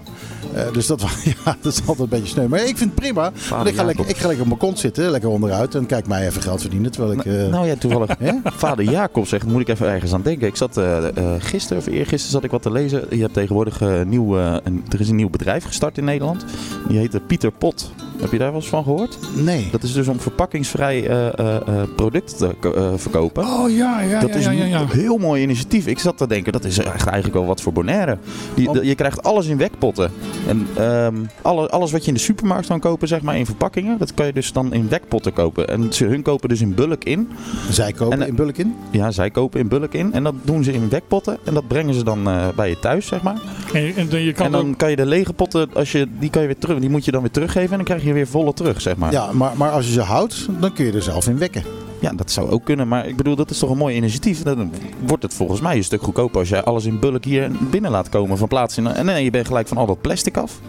Eh, 0.55 0.73
dus 0.73 0.87
dat 0.87 1.01
ja, 1.45 1.55
dat 1.61 1.73
is 1.73 1.79
altijd 1.79 1.99
een 1.99 2.19
beetje 2.19 2.33
sneu. 2.33 2.47
Maar 2.47 2.59
ik 2.59 2.77
vind 2.77 2.79
het 2.79 2.95
prima. 2.95 3.31
Want 3.49 3.67
ik, 3.67 3.75
ga 3.75 3.83
lekker, 3.83 4.09
ik 4.09 4.17
ga 4.17 4.27
lekker 4.27 4.41
op 4.41 4.47
mijn 4.47 4.59
kont 4.59 4.79
zitten, 4.79 5.09
lekker 5.09 5.29
onderuit. 5.29 5.75
En 5.75 5.85
kijk 5.85 6.07
mij 6.07 6.27
even 6.27 6.41
geld 6.41 6.61
verdienen. 6.61 6.91
Terwijl 6.91 7.13
ik, 7.13 7.25
uh... 7.25 7.47
Nou 7.47 7.67
ja, 7.67 7.75
toevallig. 7.75 8.09
Vader 8.43 8.85
Jacob 8.85 9.27
zegt, 9.27 9.45
moet 9.45 9.61
ik 9.61 9.67
even 9.67 9.87
ergens 9.87 10.13
aan 10.13 10.21
denken. 10.21 10.47
Ik 10.47 10.55
zat 10.55 10.77
uh, 10.77 10.97
gisteren 11.37 11.77
of 11.77 11.87
eergisteren 11.87 12.31
zat 12.31 12.43
ik 12.43 12.51
wat 12.51 12.61
te 12.61 12.71
lezen. 12.71 13.05
Je 13.09 13.21
hebt 13.21 13.33
tegenwoordig 13.33 13.81
een 13.81 14.09
nieuw, 14.09 14.37
een, 14.37 14.83
er 14.89 14.99
is 14.99 15.09
een 15.09 15.15
nieuw 15.15 15.29
bedrijf 15.29 15.63
gestart 15.63 15.97
in 15.97 16.03
Nederland. 16.03 16.45
Die 16.87 16.97
heet 16.97 17.27
Pieter 17.27 17.51
Pot. 17.51 17.91
Heb 18.23 18.31
je 18.31 18.37
daar 18.37 18.51
wel 18.51 18.59
eens 18.59 18.69
van 18.69 18.83
gehoord? 18.83 19.17
Nee. 19.35 19.67
Dat 19.71 19.83
is 19.83 19.93
dus 19.93 20.07
om 20.07 20.19
verpakkingsvrij 20.19 21.09
uh, 21.09 21.25
uh, 21.39 21.83
producten 21.95 22.37
te 22.59 22.73
uh, 22.75 22.89
verkopen. 22.95 23.43
Oh 23.43 23.69
ja, 23.69 24.01
ja, 24.01 24.19
Dat 24.19 24.29
ja, 24.29 24.35
is 24.35 24.45
ja, 24.45 24.51
ja, 24.51 24.65
ja. 24.65 24.79
een 24.79 24.89
heel 24.89 25.17
mooi 25.17 25.41
initiatief. 25.41 25.87
Ik 25.87 25.99
zat 25.99 26.17
te 26.17 26.27
denken, 26.27 26.51
dat 26.51 26.65
is 26.65 26.77
echt 26.77 27.05
eigenlijk 27.05 27.33
wel 27.33 27.45
wat 27.45 27.61
voor 27.61 27.73
Bonaire. 27.73 28.17
Die, 28.55 28.71
de- 28.71 28.85
je 28.85 28.95
krijgt 28.95 29.23
alles 29.23 29.47
in 29.47 29.57
wekpotten. 29.57 30.11
En 30.47 30.67
ehm, 30.75 31.15
alle, 31.41 31.69
alles 31.69 31.91
wat 31.91 32.01
je 32.01 32.07
in 32.07 32.13
de 32.13 32.19
supermarkt 32.19 32.67
kan 32.67 32.79
kopen, 32.79 33.07
zeg 33.07 33.21
maar 33.21 33.37
in 33.37 33.45
verpakkingen, 33.45 33.97
dat 33.97 34.13
kan 34.13 34.25
je 34.25 34.33
dus 34.33 34.51
dan 34.51 34.73
in 34.73 34.89
wekpotten 34.89 35.33
kopen. 35.33 35.67
En 35.67 35.93
ze, 35.93 36.05
hun 36.05 36.21
kopen 36.21 36.49
dus 36.49 36.61
in 36.61 36.75
bulk 36.75 37.03
in. 37.03 37.29
Zij 37.69 37.91
kopen 37.91 38.21
En, 38.21 38.27
in 38.27 38.35
bulk 38.35 38.57
in. 38.57 38.75
Ja, 38.91 39.11
zij 39.11 39.29
kopen 39.29 39.59
in 39.59 39.67
bulk 39.67 39.93
in. 39.93 40.13
En 40.13 40.23
dat 40.23 40.33
doen 40.43 40.63
ze 40.63 40.73
in 40.73 40.89
wekpotten. 40.89 41.37
En 41.43 41.53
dat 41.53 41.67
brengen 41.67 41.93
ze 41.93 42.03
dan 42.03 42.27
eh, 42.27 42.47
bij 42.55 42.69
je 42.69 42.79
thuis, 42.79 43.07
zeg 43.07 43.21
maar. 43.21 43.37
En, 43.73 43.95
en 43.95 44.09
dan 44.09 44.21
je 44.21 44.33
kan 44.33 44.45
en 44.45 44.51
dan 44.51 44.69
ook, 44.69 44.77
kan 44.77 44.89
je 44.89 44.95
de 44.95 45.05
lege 45.05 45.33
potten, 45.33 45.69
als 45.73 45.91
je, 45.91 46.07
die, 46.19 46.29
kan 46.29 46.41
je 46.41 46.47
weer 46.47 46.57
terug, 46.57 46.79
die 46.79 46.89
moet 46.89 47.05
je 47.05 47.11
dan 47.11 47.21
weer 47.21 47.31
teruggeven. 47.31 47.69
En 47.69 47.75
dan 47.75 47.85
krijg 47.85 48.03
je 48.03 48.13
weer 48.13 48.27
volle 48.27 48.53
terug, 48.53 48.81
zeg 48.81 48.95
maar. 48.95 49.11
Ja, 49.11 49.31
maar, 49.31 49.51
maar 49.57 49.71
als 49.71 49.85
je 49.85 49.91
ze 49.91 50.01
houdt, 50.01 50.47
dan 50.59 50.73
kun 50.73 50.85
je 50.85 50.91
er 50.91 51.01
zelf 51.01 51.27
in 51.27 51.37
wekken. 51.37 51.63
Ja, 52.03 52.11
dat 52.15 52.31
zou 52.31 52.49
ook 52.49 52.63
kunnen. 52.65 52.87
Maar 52.87 53.07
ik 53.07 53.15
bedoel, 53.15 53.35
dat 53.35 53.49
is 53.49 53.59
toch 53.59 53.69
een 53.69 53.77
mooi 53.77 53.95
initiatief. 53.95 54.41
Dan 54.43 54.71
wordt 55.05 55.23
het 55.23 55.33
volgens 55.33 55.61
mij 55.61 55.75
een 55.77 55.83
stuk 55.83 56.01
goedkoper 56.01 56.39
als 56.39 56.49
jij 56.49 56.63
alles 56.63 56.85
in 56.85 56.99
bulk 56.99 57.23
hier 57.25 57.51
binnen 57.71 57.91
laat 57.91 58.09
komen 58.09 58.37
van 58.37 58.47
plaats. 58.47 58.77
in- 58.77 58.87
En 58.87 59.05
nee, 59.05 59.23
je 59.23 59.29
bent 59.31 59.47
gelijk 59.47 59.67
van 59.67 59.77
al 59.77 59.85
dat 59.85 60.01
plastic 60.01 60.37
af. 60.37 60.59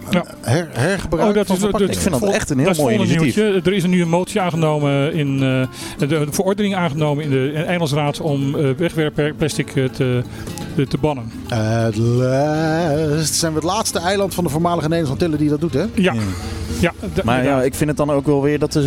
Her, 0.41 0.69
hergebruik 0.73 1.29
Oh, 1.29 1.35
dat 1.35 1.47
van 1.47 1.57
is, 1.57 1.63
dat. 1.63 1.81
Ik 1.81 1.95
vind 1.99 2.21
dat 2.21 2.33
echt 2.33 2.51
een 2.51 2.59
heel 2.59 2.67
dat 2.69 2.77
mooi 2.77 2.95
initiatief. 2.95 3.37
nieuwtje. 3.37 3.71
Er 3.71 3.77
is 3.77 3.83
een 3.83 3.91
nieuwe 3.91 4.07
motie 4.09 4.41
aangenomen 4.41 5.13
in 5.13 5.35
eh, 5.43 5.67
de, 5.99 6.07
de 6.07 6.27
verordening 6.31 6.75
aangenomen 6.75 7.25
in 7.25 7.31
de 7.31 7.53
Engelsraad 7.53 8.21
om 8.21 8.55
eh 8.59 8.71
wegwerpplastic 8.77 9.77
eh, 9.77 9.85
te, 9.85 10.23
te, 10.89 10.99
bannen. 11.01 11.31
Het 11.49 11.97
last 11.97 13.35
zijn 13.35 13.53
we 13.53 13.59
het 13.59 13.69
laatste 13.69 13.99
eiland 13.99 14.35
van 14.35 14.45
de 14.45 14.51
voormalige 14.51 14.89
Nederlandse 14.89 15.13
Antillen 15.25 15.39
die 15.39 15.49
dat 15.49 15.61
doet, 15.61 15.75
hè? 15.75 15.85
Ja, 16.03 16.15
ja. 16.81 16.93
Maar 17.25 17.45
ja, 17.45 17.63
ik 17.63 17.75
vind 17.75 17.89
het 17.89 17.99
dan 17.99 18.11
ook 18.11 18.27
wel 18.27 18.43
weer 18.43 18.59
dat 18.59 18.75
er 18.75 18.83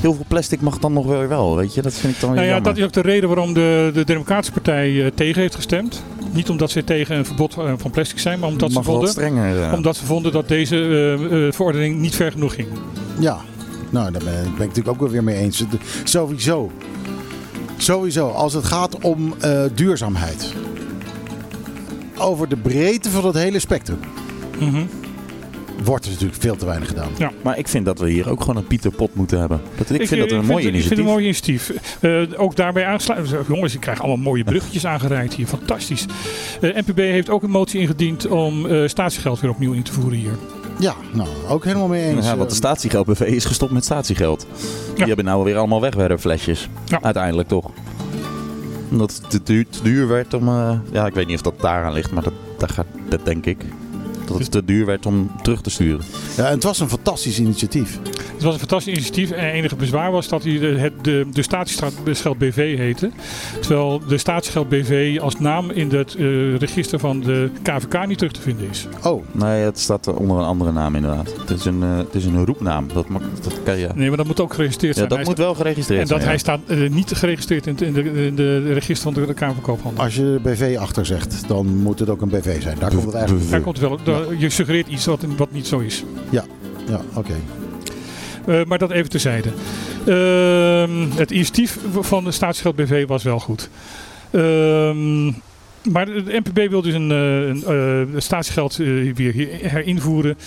heel 0.00 0.14
veel 0.14 0.24
plastic 0.28 0.60
mag 0.60 0.78
dan 0.78 0.92
nog 0.92 1.06
wel 1.06 1.26
wel. 1.26 1.59
Weet 1.60 1.74
je, 1.74 1.82
dat 1.82 1.92
vind 1.94 2.14
ik 2.14 2.20
dan 2.20 2.30
weer 2.30 2.38
Nou 2.38 2.48
ja, 2.48 2.54
jammer. 2.54 2.72
dat 2.74 2.82
is 2.82 2.84
ook 2.88 3.04
de 3.04 3.10
reden 3.10 3.28
waarom 3.28 3.54
de, 3.54 3.90
de 3.94 4.04
Democratische 4.04 4.52
Partij 4.52 5.04
eh, 5.04 5.10
tegen 5.14 5.40
heeft 5.40 5.54
gestemd. 5.54 6.02
Niet 6.32 6.50
omdat 6.50 6.70
ze 6.70 6.84
tegen 6.84 7.16
een 7.16 7.24
verbod 7.24 7.56
eh, 7.58 7.72
van 7.76 7.90
plastic 7.90 8.18
zijn, 8.18 8.38
maar 8.38 8.48
omdat, 8.48 8.72
ze 8.72 8.82
vonden, 8.82 9.08
strenger. 9.08 9.56
ja. 9.58 9.74
omdat 9.74 9.96
ze 9.96 10.04
vonden 10.04 10.32
dat 10.32 10.48
deze 10.48 10.76
eh, 10.76 11.46
eh, 11.46 11.52
verordening 11.52 11.98
niet 11.98 12.14
ver 12.14 12.32
genoeg 12.32 12.54
ging. 12.54 12.68
Ja. 13.18 13.40
Nou, 13.90 14.10
daar 14.12 14.22
ben, 14.24 14.42
ben 14.42 14.52
ik 14.52 14.58
natuurlijk 14.58 14.88
ook 14.88 15.00
wel 15.00 15.08
weer 15.10 15.24
mee 15.24 15.36
eens. 15.36 15.64
Sowieso. 16.04 16.70
Sowieso, 17.76 18.28
als 18.28 18.52
het 18.52 18.64
gaat 18.64 18.98
om 18.98 19.34
eh, 19.40 19.62
duurzaamheid. 19.74 20.54
Over 22.18 22.48
de 22.48 22.56
breedte 22.56 23.10
van 23.10 23.24
het 23.24 23.34
hele 23.34 23.58
spectrum. 23.58 23.98
Mhm. 24.58 24.82
Wordt 25.84 26.04
er 26.04 26.10
natuurlijk 26.10 26.40
veel 26.40 26.56
te 26.56 26.66
weinig 26.66 26.88
gedaan. 26.88 27.08
Maar 27.42 27.58
ik 27.58 27.68
vind 27.68 27.84
dat 27.84 27.98
we 27.98 28.10
hier 28.10 28.30
ook 28.30 28.40
gewoon 28.40 28.56
een 28.56 28.66
Pieter 28.66 28.90
Pot 28.90 29.14
moeten 29.14 29.38
hebben. 29.38 29.60
Dat, 29.76 29.90
ik, 29.90 30.08
vind 30.08 30.20
dat 30.20 30.30
een 30.30 30.44
mooi 30.46 30.66
Ik 30.66 30.68
initiatief. 30.72 30.86
vind 30.86 30.90
het 30.90 30.98
een 30.98 31.04
mooi 31.04 31.24
initiatief. 31.24 31.72
Eh, 32.00 32.40
ook 32.40 32.56
daarbij 32.56 32.86
aansluiten. 32.86 33.44
Jongens, 33.48 33.74
ik 33.74 33.80
krijg 33.80 33.98
allemaal 33.98 34.16
mooie 34.16 34.44
bruggetjes 34.44 34.86
aangereikt 34.92 35.34
hier. 35.34 35.46
Fantastisch. 35.46 36.06
Eh 36.60 36.74
NPB 36.76 36.96
heeft 36.98 37.30
ook 37.30 37.42
een 37.42 37.50
motie 37.50 37.80
ingediend 37.80 38.26
om 38.28 38.66
eh, 38.66 38.88
statiegeld 38.88 39.40
weer 39.40 39.50
opnieuw 39.50 39.72
in 39.72 39.82
te 39.82 39.92
voeren 39.92 40.18
hier. 40.18 40.32
Ja, 40.78 40.94
nou, 41.12 41.28
ook 41.48 41.64
helemaal 41.64 41.88
mee 41.88 42.04
eens. 42.04 42.26
Ja, 42.26 42.36
want 42.36 42.48
de 42.48 42.54
Eh, 42.54 42.60
statiegeld 42.60 43.06
BV 43.06 43.20
is 43.20 43.44
gestopt 43.44 43.72
met 43.72 43.84
statiegeld. 43.84 44.46
Die 44.88 44.98
Ja. 44.98 45.06
hebben 45.06 45.24
nou 45.24 45.44
weer 45.44 45.56
allemaal 45.56 45.80
wegwerpflesjes. 45.80 46.68
Ja. 46.84 46.98
Uiteindelijk 47.02 47.48
toch. 47.48 47.70
Omdat 48.90 49.12
het 49.22 49.30
te 49.30 49.40
duur, 49.42 49.66
te 49.70 49.82
duur 49.82 50.08
werd 50.08 50.34
om... 50.34 50.48
eh, 50.48 50.72
ja, 50.92 51.06
ik 51.06 51.14
weet 51.14 51.26
niet 51.26 51.36
of 51.36 51.42
dat 51.42 51.60
daaraan 51.60 51.92
ligt, 51.92 52.10
maar 52.12 52.22
dat, 52.22 52.32
dat, 52.58 52.72
gaat, 52.72 52.86
dat 53.08 53.24
denk 53.24 53.46
ik. 53.46 53.64
Dat 54.30 54.38
het 54.38 54.50
te 54.50 54.64
duur 54.64 54.86
werd 54.86 55.06
om 55.06 55.30
terug 55.42 55.60
te 55.60 55.70
sturen. 55.70 56.04
ja, 56.36 56.46
en 56.46 56.54
het 56.54 56.62
was 56.62 56.80
een 56.80 56.88
fantastisch 56.88 57.38
initiatief. 57.38 57.98
Het 58.34 58.42
was 58.42 58.52
een 58.52 58.58
fantastisch 58.58 58.92
initiatief. 58.92 59.30
En 59.30 59.44
het 59.44 59.54
enige 59.54 59.76
bezwaar 59.76 60.10
was 60.12 60.28
dat 60.28 60.42
hij 60.44 60.58
de, 60.58 60.92
de, 61.02 61.26
de 61.32 61.42
statiegeld 61.42 62.38
BV 62.38 62.76
heette. 62.76 63.10
Terwijl 63.60 64.00
de 64.08 64.18
statiegeld 64.18 64.68
BV 64.68 65.18
als 65.22 65.38
naam 65.38 65.70
in 65.70 65.90
het 65.90 66.14
eh, 66.14 66.56
register 66.56 66.98
van 66.98 67.20
de 67.20 67.50
KVK 67.62 68.06
niet 68.06 68.18
terug 68.18 68.32
te 68.32 68.40
vinden 68.40 68.68
is. 68.70 68.86
Oh, 69.04 69.24
Nee, 69.32 69.62
het 69.62 69.78
staat 69.78 70.06
onder 70.14 70.36
een 70.36 70.44
andere 70.44 70.72
naam 70.72 70.94
inderdaad. 70.94 71.34
Het 71.40 71.50
is 71.50 71.64
een, 71.64 71.82
eh, 71.82 71.96
het 71.96 72.14
is 72.14 72.24
een 72.24 72.44
roepnaam. 72.46 72.86
Dat, 72.92 73.08
mag, 73.08 73.22
dat 73.42 73.62
kan 73.64 73.78
je... 73.78 73.88
Nee, 73.94 74.08
maar 74.08 74.16
dat 74.16 74.26
moet 74.26 74.40
ook 74.40 74.54
geregistreerd 74.54 74.94
Ja, 74.94 74.98
zijn. 74.98 75.08
dat 75.08 75.18
Hij 75.18 75.28
moet 75.28 75.38
wel 75.38 75.54
geregistreerd 75.54 76.00
En 76.00 76.06
dat 76.06 76.22
zijn. 76.22 76.28
hij 76.30 76.32
ja. 76.32 76.38
staat 76.38 76.60
eh, 76.66 76.90
niet 76.90 77.12
geregistreerd 77.12 77.66
in, 77.66 77.72
het- 77.72 77.82
in 77.82 77.92
de, 77.92 78.26
in 78.26 78.34
de 78.34 78.72
register 78.72 79.12
van 79.12 79.22
de, 79.22 79.26
de 79.26 79.34
Kamer 79.34 79.54
van 79.54 79.64
Koophandel. 79.64 80.04
als 80.04 80.14
je 80.14 80.38
BV 80.42 80.76
achter 80.80 81.06
zegt, 81.06 81.48
dan 81.48 81.66
moet 81.66 81.98
het 81.98 82.08
ook 82.10 82.20
een 82.20 82.28
BV 82.28 82.62
zijn. 82.62 82.76
Daar 82.78 82.90
komt 82.90 83.04
het 83.04 83.14
eigenlijk 83.14 83.50
Daar 83.50 83.60
komt 83.60 83.78
het 83.78 83.88
wel, 83.88 83.98
daar- 84.04 84.34
je 84.38 84.50
suggereert 84.50 84.88
iets 84.88 85.04
wat, 85.06 85.24
wat 85.36 85.52
niet 85.52 85.66
zo 85.66 85.78
is. 85.78 86.04
Ja, 86.30 86.44
oké. 87.14 87.34
Eh, 88.46 88.64
maar 88.64 88.78
dat 88.78 88.90
even 88.90 89.10
terzijde. 89.10 89.48
Ehm, 90.06 91.18
het 91.18 91.30
initiatief 91.30 91.78
van 92.00 92.24
de 92.24 92.30
staatsgeld 92.30 92.76
BV 92.76 93.06
was 93.06 93.22
wel 93.22 93.40
goed. 93.40 93.70
Ehm, 94.30 95.26
maar 95.92 96.06
de 96.06 96.40
NPB 96.44 96.70
wil 96.70 96.82
dus 96.82 96.94
een, 96.94 97.10
eh, 97.10 97.48
een 97.48 97.64
eh, 98.14 98.20
staatsgeld 98.20 98.78
eh, 98.78 99.14
weer 99.14 99.48
herinvoeren. 99.62 100.38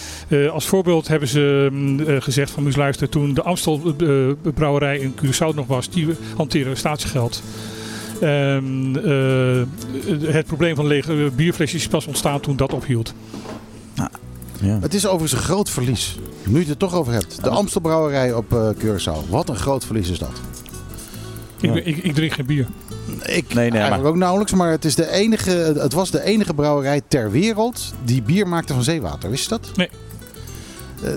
Als 0.51 0.65
voorbeeld 0.65 1.07
hebben 1.07 1.27
ze 1.27 1.67
mm, 1.71 1.99
gezegd 2.21 2.51
van 2.51 2.63
moest 2.63 2.77
luisteren 2.77 3.09
toen 3.09 3.33
de 3.33 3.43
Amstel 3.43 3.95
eh, 3.97 4.51
brouwerij 4.53 4.97
in 4.97 5.15
Curaçao 5.15 5.55
nog 5.55 5.67
was. 5.67 5.89
Die 5.89 6.07
hanteren 6.35 6.77
staatsgeld. 6.77 7.43
Ehm, 8.21 8.95
eh, 8.95 9.61
het 10.33 10.45
probleem 10.45 10.75
van 10.75 10.87
lege 10.87 11.31
bierflesjes 11.35 11.81
is 11.81 11.87
pas 11.87 12.07
ontstaan 12.07 12.39
toen 12.39 12.55
dat 12.55 12.73
ophield. 12.73 13.13
Ja. 14.64 14.78
Het 14.82 14.93
is 14.93 15.05
overigens 15.05 15.32
een 15.32 15.47
groot 15.47 15.70
verlies. 15.70 16.18
Nu 16.43 16.53
je 16.53 16.59
het 16.59 16.70
er 16.70 16.78
toch 16.78 16.93
over 16.93 17.14
hebt. 17.14 17.43
De 17.43 17.49
Amstelbrouwerij 17.49 18.34
op 18.34 18.53
eh 18.53 18.70
Curaçao. 18.80 19.30
Wat 19.30 19.49
een 19.49 19.55
groot 19.55 19.86
verlies 19.86 20.09
is 20.09 20.20
dat. 20.20 20.32
Ik, 21.61 21.76
ik, 21.86 21.97
ik 21.97 22.14
drink 22.14 22.34
geen 22.34 22.45
bier. 22.45 22.68
Ik 23.26 23.53
nee, 23.53 23.70
eigenlijk 23.70 24.01
maar- 24.01 24.11
ook 24.11 24.18
nauwelijks. 24.18 24.53
Maar 24.53 24.72
het, 24.72 24.86
is 24.86 24.95
de 24.95 25.09
enige, 25.11 25.49
het 25.78 25.93
was 25.93 26.11
de 26.11 26.24
enige 26.24 26.53
brouwerij 26.53 27.01
ter 27.07 27.32
wereld 27.32 27.93
die 28.03 28.22
bier 28.22 28.47
maakte 28.47 28.74
van 28.74 28.84
zeewater. 28.84 29.30
Wist 29.30 29.43
je 29.43 29.49
dat? 29.49 29.72
Nee. 29.76 29.89
Eh, 31.03 31.11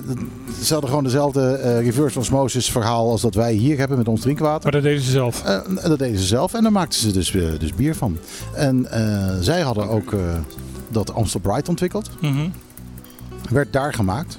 ze 0.62 0.72
hadden 0.72 0.88
gewoon 0.90 1.04
dezelfde 1.04 1.50
eh, 1.52 1.80
reverse 1.84 2.18
osmosis 2.18 2.70
verhaal 2.70 3.10
als 3.10 3.20
dat 3.20 3.34
wij 3.34 3.52
hier 3.52 3.78
hebben 3.78 3.98
met 3.98 4.08
ons 4.08 4.20
drinkwater. 4.20 4.62
Maar 4.62 4.72
dat 4.72 4.82
deden 4.82 5.02
ze 5.02 5.10
zelf. 5.10 5.42
Eh, 5.44 5.60
dat 5.88 5.98
deden 5.98 6.18
ze 6.18 6.26
zelf 6.26 6.54
en 6.54 6.62
daar 6.62 6.72
maakten 6.72 7.00
ze 7.00 7.12
dus, 7.12 7.30
dus 7.58 7.74
bier 7.74 7.94
van. 7.94 8.18
En 8.54 8.90
eh, 8.90 9.36
zij 9.40 9.60
hadden 9.60 9.88
ook 9.88 10.12
eh, 10.12 10.20
dat 10.88 11.14
Amstel 11.14 11.40
Bright 11.40 11.68
ontwikkeld. 11.68 12.10
Mhm. 12.20 12.48
Werd 13.50 13.72
daar 13.72 13.94
gemaakt. 13.94 14.38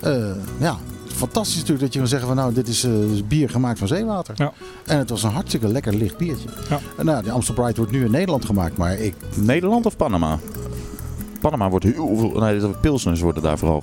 Eh, 0.00 0.16
ja, 0.58 0.76
fantastisch 1.06 1.54
natuurlijk 1.54 1.80
dat 1.80 1.92
je 1.92 1.98
kan 1.98 2.08
zeggen 2.08 2.28
van 2.28 2.36
nou 2.36 2.54
dit 2.54 2.68
is 2.68 2.84
eh, 2.84 2.90
dus 2.90 3.26
bier 3.26 3.50
gemaakt 3.50 3.78
van 3.78 3.88
zeewater. 3.88 4.34
Ja. 4.38 4.52
En 4.86 4.98
het 4.98 5.10
was 5.10 5.22
een 5.22 5.30
hartstikke 5.30 5.68
lekker 5.68 5.94
licht 5.94 6.16
biertje. 6.16 6.48
Ja. 6.70 6.78
En 6.96 7.04
nou, 7.04 7.22
die 7.22 7.32
Amstel 7.32 7.54
Bright 7.54 7.76
wordt 7.76 7.92
nu 7.92 8.04
in 8.04 8.10
Nederland 8.10 8.44
gemaakt, 8.44 8.76
maar 8.76 8.98
ik... 8.98 9.14
Nederland 9.34 9.86
of 9.86 9.96
Panama? 9.96 10.38
Panama 11.40 11.68
wordt 11.70 11.84
heel 11.84 12.16
veel... 12.16 12.40
Nee, 12.40 12.58
de 12.58 12.68
pilsners 12.80 13.20
worden 13.20 13.42
daar 13.42 13.58
vooral. 13.58 13.82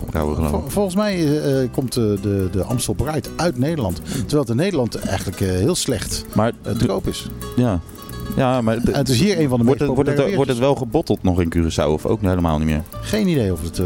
Vol- 0.49 0.63
volgens 0.67 0.95
mij 0.95 1.41
eh, 1.61 1.67
komt 1.71 1.93
de, 1.93 2.17
de, 2.21 2.47
de 2.51 2.63
Amstel 2.63 2.93
Bright 2.93 3.29
uit 3.35 3.57
Nederland. 3.57 4.01
Terwijl 4.05 4.39
het 4.41 4.49
in 4.49 4.55
Nederland 4.55 4.95
eigenlijk 4.95 5.41
eh, 5.41 5.47
heel 5.49 5.75
slecht 5.75 6.25
Maar, 6.35 6.51
te 6.77 6.85
koop 6.85 7.07
is. 7.07 7.27
ja. 7.55 7.79
Ja, 8.35 8.61
maar... 8.61 8.81
de- 8.81 8.91
En 8.91 8.97
het 8.97 9.09
is 9.09 9.19
hier 9.19 9.39
een 9.39 9.49
van 9.49 9.59
de 9.59 9.65
wordt, 9.65 9.79
meest 9.79 9.79
het, 9.79 9.87
wordt, 9.87 10.09
het, 10.09 10.17
populaire 10.17 10.35
wordt 10.35 10.49
het 10.51 10.59
biertjes. 10.59 10.59
wel 10.59 10.75
gebotteld 10.75 11.23
nog 11.23 11.41
in 11.41 11.53
Curaçao 11.55 11.91
of 11.93 12.05
ook 12.05 12.21
helemaal 12.21 12.57
niet 12.57 12.67
meer? 12.67 12.81
Geen 13.01 13.27
idee 13.27 13.51
of 13.51 13.61
het... 13.63 13.79
eh, 13.79 13.85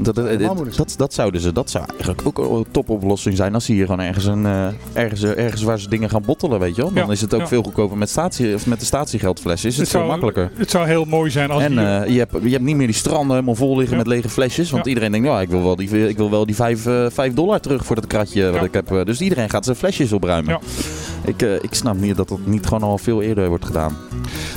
Dat, 0.00 0.14
dat, 0.14 0.26
Helemaal 0.26 0.54
dat, 0.54 0.74
dat, 0.76 0.94
dat 0.96 1.14
zouden 1.14 1.40
ze, 1.40 1.52
dat 1.52 1.70
zou 1.70 1.84
eigenlijk 1.90 2.20
ook 2.24 2.38
een 2.58 2.66
topoplossing 2.70 3.36
zijn 3.36 3.54
als 3.54 3.64
ze 3.64 3.72
hier 3.72 3.84
gewoon 3.86 4.00
ergens, 4.00 4.24
een, 4.24 4.46
eh, 4.46 4.66
ergens, 4.92 5.22
ergens 5.24 5.62
waar 5.62 5.78
ze 5.80 5.88
dingen 5.88 6.10
gaan 6.10 6.22
bottelen, 6.26 6.60
weet 6.60 6.76
je 6.76 6.82
wel. 6.82 6.92
Dan 6.92 7.06
Ja, 7.06 7.12
is 7.12 7.20
het 7.20 7.34
ook 7.34 7.40
ja. 7.40 7.46
veel 7.48 7.62
goedkoper 7.62 7.96
met, 7.96 8.08
statie, 8.10 8.54
of 8.54 8.66
met 8.66 8.80
de 8.80 8.86
statiegeldflessen. 8.86 9.68
Is 9.68 9.74
het, 9.76 9.82
Het 9.86 9.96
veel 9.96 10.06
zou- 10.06 10.20
makkelijker. 10.20 10.58
Het 10.58 10.70
zou 10.70 10.86
heel 10.86 11.04
mooi 11.04 11.30
zijn 11.30 11.50
als 11.50 11.62
En 11.62 11.78
eh, 11.78 12.08
je, 12.12 12.18
hebt, 12.18 12.32
je 12.42 12.50
hebt 12.50 12.62
niet 12.64 12.76
meer 12.76 12.86
die 12.86 12.96
stranden 12.96 13.30
helemaal 13.30 13.54
vol 13.54 13.76
liggen 13.76 13.96
Ja. 13.96 14.02
met 14.02 14.12
lege 14.12 14.28
flesjes. 14.28 14.70
Want 14.70 14.82
Ja. 14.84 14.88
iedereen 14.88 15.12
denkt, 15.12 15.26
ja, 15.26 15.40
ik 15.40 15.48
wil 15.48 15.62
wel 15.62 15.76
die, 15.76 16.08
ik 16.08 16.16
wil 16.16 16.30
wel 16.30 16.46
die 16.46 16.54
5 16.54 16.82
vijf 17.12 17.34
dollar 17.34 17.60
terug 17.60 17.84
voor 17.86 17.96
dat 17.96 18.06
kratje 18.06 18.50
wat 18.50 18.64
ik 18.64 18.74
heb. 18.74 18.92
eh. 18.92 19.04
Dus 19.04 19.20
iedereen 19.20 19.50
gaat 19.50 19.64
zijn 19.64 19.76
flesjes 19.76 20.12
opruimen. 20.12 20.50
Ja. 20.52 20.60
Ik, 21.24 21.42
eh, 21.42 21.54
ik 21.54 21.74
snap 21.74 21.96
niet 22.00 22.16
dat 22.16 22.28
dat 22.28 22.38
niet 22.44 22.66
gewoon 22.66 22.82
al 22.82 22.98
veel 22.98 23.22
eerder 23.22 23.48
wordt 23.48 23.64
gedaan. 23.64 23.96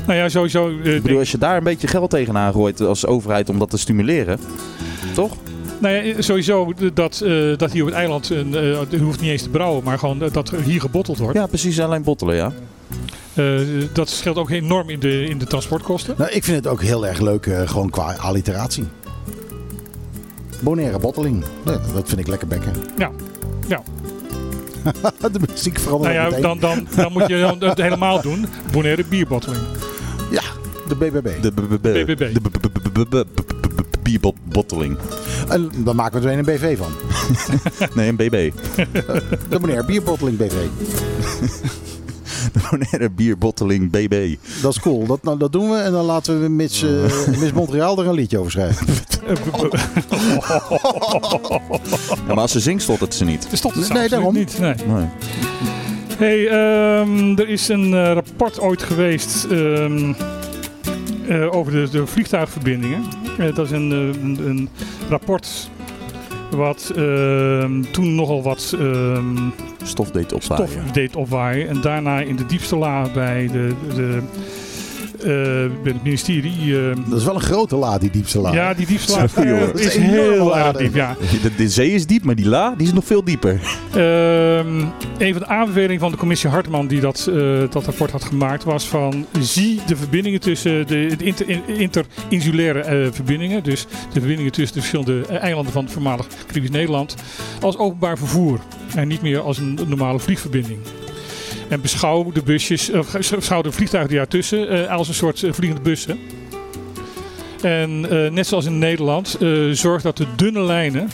nou 0.07 0.19
ja, 0.19 0.29
sowieso. 0.29 0.67
eh, 0.83 0.95
Ik 0.95 1.01
bedoel, 1.01 1.19
als 1.19 1.31
je 1.31 1.37
daar 1.37 1.57
een 1.57 1.63
beetje 1.63 1.87
geld 1.87 2.09
tegenaan 2.09 2.53
gooit 2.53 2.81
als 2.81 3.05
overheid 3.05 3.49
om 3.49 3.59
dat 3.59 3.69
te 3.69 3.77
stimuleren. 3.77 4.39
Toch? 5.13 5.35
nou 5.79 5.95
ja, 5.95 6.21
sowieso 6.21 6.73
dat, 6.93 7.21
eh, 7.21 7.57
dat 7.57 7.71
hier 7.71 7.81
op 7.81 7.87
het 7.87 7.97
eiland, 7.97 8.29
een, 8.29 8.55
eh, 8.55 8.79
je 8.89 8.99
hoeft 8.99 9.21
niet 9.21 9.29
eens 9.29 9.43
te 9.43 9.49
brouwen, 9.49 9.83
maar 9.83 9.99
gewoon 9.99 10.19
dat 10.31 10.49
er 10.49 10.61
hier 10.61 10.79
gebotteld 10.81 11.17
wordt. 11.17 11.37
Ja, 11.37 11.45
precies. 11.45 11.79
Alleen 11.79 12.03
bottelen, 12.03 12.35
ja. 12.35 12.51
Eh, 13.33 13.59
dat 13.93 14.09
scheelt 14.09 14.37
ook 14.37 14.49
enorm 14.49 14.89
in 14.89 14.99
de, 14.99 15.23
in 15.23 15.37
de 15.37 15.45
transportkosten. 15.45 16.15
Nou, 16.17 16.31
ik 16.31 16.43
vind 16.43 16.57
het 16.57 16.67
ook 16.67 16.81
heel 16.81 17.07
erg 17.07 17.19
leuk, 17.19 17.45
eh, 17.45 17.67
gewoon 17.69 17.89
qua 17.89 18.15
alliteratie. 18.15 18.83
Bonaire 20.59 20.99
Botteling. 20.99 21.43
Ja, 21.65 21.71
dat 21.93 22.07
vind 22.07 22.19
ik 22.19 22.27
lekker 22.27 22.47
bekken. 22.47 22.73
Ja, 22.97 23.11
ja. 23.67 23.81
de 25.31 25.39
muziek 25.49 25.79
verandert 25.79 26.13
Nou 26.13 26.23
ja, 26.23 26.35
meteen. 26.35 26.41
dan, 26.41 26.59
dan, 26.59 26.87
dan 26.95 27.11
moet 27.11 27.27
je 27.27 27.39
dan 27.39 27.69
het 27.69 27.81
helemaal 27.81 28.21
doen. 28.21 28.45
Bonaire 28.71 29.03
bierbotteling. 29.09 29.63
Ja, 30.31 30.43
de 30.87 30.95
BBB. 30.95 31.41
De 31.41 31.51
BBB. 31.51 32.33
De 32.33 33.25
bierbotteling. 34.19 34.97
En 35.49 35.71
dan 35.77 35.95
maken 35.95 36.21
we 36.21 36.29
er 36.29 36.37
een 36.37 36.45
BV 36.45 36.77
van. 36.77 36.91
Nee, 37.95 38.09
een 38.09 38.15
BB. 38.15 38.51
De 39.49 39.59
Bonaire 39.59 39.85
Bierbotteling 39.85 40.37
BV. 40.37 40.53
De 42.53 42.59
Bonaire 42.69 43.09
bierbotteling 43.09 43.89
BB. 43.91 44.35
Dat 44.61 44.71
is 44.71 44.79
cool. 44.79 45.05
Dat, 45.05 45.23
nou, 45.23 45.37
dat 45.37 45.51
doen 45.51 45.69
we 45.69 45.75
en 45.77 45.91
dan 45.91 46.05
laten 46.05 46.41
we 46.41 46.49
Miss, 46.49 46.83
eh, 46.83 46.89
Miss 47.39 47.51
Montreal 47.53 47.99
er 47.99 48.07
een 48.07 48.13
liedje 48.13 48.37
over 48.37 48.51
schrijven. 48.51 48.87
Ja, 52.27 52.27
maar 52.27 52.37
als 52.37 52.51
ze 52.51 52.59
zingt, 52.59 52.83
stottert 52.83 53.13
ze 53.13 53.25
niet. 53.25 53.47
Het 53.51 53.63
Nee, 53.63 53.73
absoluut 53.73 54.09
daarom. 54.09 54.33
niet? 54.33 54.59
Nee. 54.59 54.73
Nee. 54.87 55.05
Hey, 56.17 56.47
ehm, 56.47 57.39
er 57.39 57.49
is 57.49 57.67
een 57.67 57.93
eh, 57.93 58.13
rapport 58.13 58.59
ooit 58.59 58.83
geweest 58.83 59.43
ehm, 59.43 60.13
eh, 61.27 61.55
over 61.55 61.71
de, 61.71 61.89
de 61.91 62.07
vliegtuigverbindingen. 62.07 63.03
Eh, 63.37 63.55
dat 63.55 63.65
is 63.65 63.71
een, 63.71 63.91
eh, 63.91 64.21
een, 64.23 64.47
een 64.47 64.69
rapport 65.09 65.69
wat 66.51 66.91
ehm, 66.95 67.81
toen 67.91 68.15
nogal 68.15 68.43
wat 68.43 68.75
ehm, 68.79 69.37
Stof 69.83 70.11
deed 70.11 70.33
opwaaien. 70.33 70.69
stof 70.69 70.91
deed 70.91 71.15
opwaaien. 71.15 71.67
En 71.69 71.81
daarna 71.81 72.19
in 72.19 72.35
de 72.35 72.45
diepste 72.45 72.75
laag 72.75 73.13
bij, 73.13 73.47
de, 73.51 73.73
de, 73.95 74.21
bij 75.23 75.91
het 75.93 76.03
ministerie... 76.03 76.77
ehm, 76.77 76.95
Dat 77.09 77.19
is 77.19 77.25
wel 77.25 77.35
een 77.35 77.41
grote 77.41 77.75
la, 77.75 77.97
die 77.97 78.09
diepste 78.09 78.39
la. 78.39 78.53
ja, 78.53 78.73
die 78.73 78.85
diepste 78.85 79.11
joh. 79.35 79.45
eh, 79.45 79.59
Dat 79.67 79.79
is 79.79 79.85
is 79.85 79.95
heel 79.95 80.57
erg 80.57 80.77
diep. 80.77 80.95
Ja. 80.95 81.15
De, 81.41 81.55
de 81.57 81.69
zee 81.69 81.91
is 81.91 82.05
diep, 82.05 82.23
maar 82.23 82.35
die 82.35 82.47
la 82.47 82.73
die 82.77 82.87
is 82.87 82.93
nog 82.93 83.05
veel 83.05 83.23
dieper. 83.23 83.59
Ehm, 83.91 84.79
een 85.17 85.31
van 85.33 85.39
de 85.41 85.47
aanbevelingen 85.47 85.99
van 85.99 86.11
de 86.11 86.17
commissie 86.17 86.49
Hartman 86.49 86.87
die 86.87 86.99
dat, 86.99 87.29
eh, 87.33 87.59
dat 87.69 87.85
rapport 87.85 88.11
had 88.11 88.23
gemaakt 88.23 88.63
was 88.63 88.87
van 88.87 89.25
zie 89.39 89.79
de 89.87 89.95
verbindingen 89.95 90.39
tussen 90.39 90.87
de, 90.87 91.13
de 91.17 91.23
inter, 91.25 91.49
in- 91.49 91.61
interinsulaire 91.67 92.79
eh, 92.79 93.07
verbindingen, 93.11 93.63
dus 93.63 93.81
de 94.13 94.19
verbindingen 94.19 94.51
tussen 94.51 94.73
de 94.75 94.79
verschillende 94.81 95.25
eh, 95.27 95.41
eilanden 95.43 95.73
van 95.73 95.83
het 95.83 95.93
voormalig 95.93 96.27
Caribisch 96.47 96.69
Nederland, 96.69 97.15
als 97.61 97.77
openbaar 97.77 98.17
vervoer 98.17 98.59
en 98.95 99.07
niet 99.07 99.21
meer 99.21 99.39
als 99.39 99.57
een 99.57 99.79
normale 99.87 100.19
vliegverbinding. 100.19 100.79
En 101.71 101.81
beschouw 101.81 102.31
de 102.31 102.43
busjes, 102.43 102.89
of 102.89 103.11
beschouw 103.29 103.61
de 103.61 103.71
vliegtuigen 103.71 104.09
die 104.09 104.19
daartussen 104.19 104.69
eh, 104.69 104.91
als 104.91 105.07
een 105.07 105.13
soort 105.13 105.43
eh, 105.43 105.53
vliegende 105.53 105.83
bussen. 105.83 106.19
En 107.61 108.09
eh, 108.09 108.31
net 108.31 108.47
zoals 108.47 108.65
in 108.65 108.77
Nederland, 108.77 109.37
zorg 109.71 110.01
dat 110.01 110.17
de 110.17 110.25
dunne 110.35 110.61
lijnen 110.61 111.09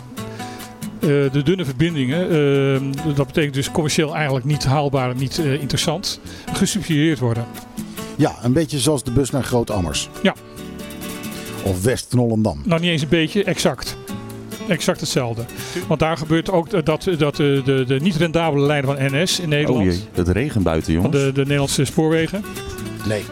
de 1.00 1.44
dunne 1.44 1.66
verbindingen, 1.66 2.92
dat 3.16 3.28
betekent 3.28 3.54
dus 3.54 3.72
commercieel 3.72 4.16
eigenlijk 4.16 4.46
niet 4.46 4.66
haalbaar 4.66 5.10
en 5.10 5.18
niet 5.18 5.38
interessant, 5.38 6.20
gesubsidieerd 6.54 7.20
worden. 7.20 7.46
Ja, 8.16 8.36
een 8.44 8.54
beetje 8.54 8.80
zoals 8.80 9.04
de 9.04 9.12
bus 9.12 9.30
naar 9.30 9.44
Groot 9.44 9.70
Ammers. 9.70 10.10
Ja. 10.24 10.36
Of 11.64 11.84
West-Knollendam. 11.84 12.62
Nou, 12.66 12.82
niet 12.82 12.90
eens 12.90 13.02
een 13.02 13.08
beetje, 13.08 13.44
exact. 13.44 13.97
Exact 14.68 14.99
hetzelfde. 14.99 15.45
Want 15.88 15.99
daar 15.99 16.18
gebeurt 16.18 16.52
ook 16.52 16.85
dat, 16.85 17.07
dat 17.18 17.35
de, 17.35 17.61
de, 17.65 17.84
de 17.88 17.99
niet 17.99 18.15
rendabele 18.15 18.65
lijnen 18.65 18.98
van 18.98 19.19
NS 19.22 19.39
in 19.39 19.49
Nederland, 19.49 19.85
Oh 19.88 19.91
jee, 19.91 20.03
het 20.14 20.27
regent 20.27 20.64
buiten, 20.64 20.94
van 20.94 21.02
jongens. 21.02 21.23
de, 21.23 21.31
de 21.31 21.41
Nederlandse 21.41 21.85
spoorwegen, 21.85 22.44
Nee. 23.07 23.23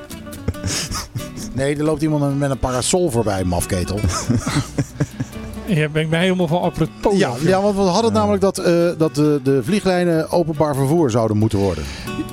Nee, 1.54 1.76
er 1.76 1.84
loopt 1.84 2.02
iemand 2.02 2.40
met 2.40 2.50
een 2.50 2.58
parasol 2.60 3.10
voorbij, 3.10 3.44
mafketel. 3.44 4.00
en 5.68 5.76
je 5.76 5.90
bent 5.90 6.10
mij 6.10 6.22
helemaal 6.22 6.48
van 6.48 6.62
apropos. 6.62 7.18
Ja, 7.18 7.34
ja, 7.42 7.62
want 7.62 7.76
we 7.76 7.82
hadden 7.82 8.14
namelijk 8.14 8.42
dat, 8.42 8.58
eh, 8.58 8.90
dat 8.98 9.16
de, 9.16 9.40
de 9.44 9.64
vlieglijnen 9.64 10.32
openbaar 10.32 10.76
vervoer 10.76 11.12
zouden 11.12 11.38
moeten 11.38 11.60
worden. 11.60 11.84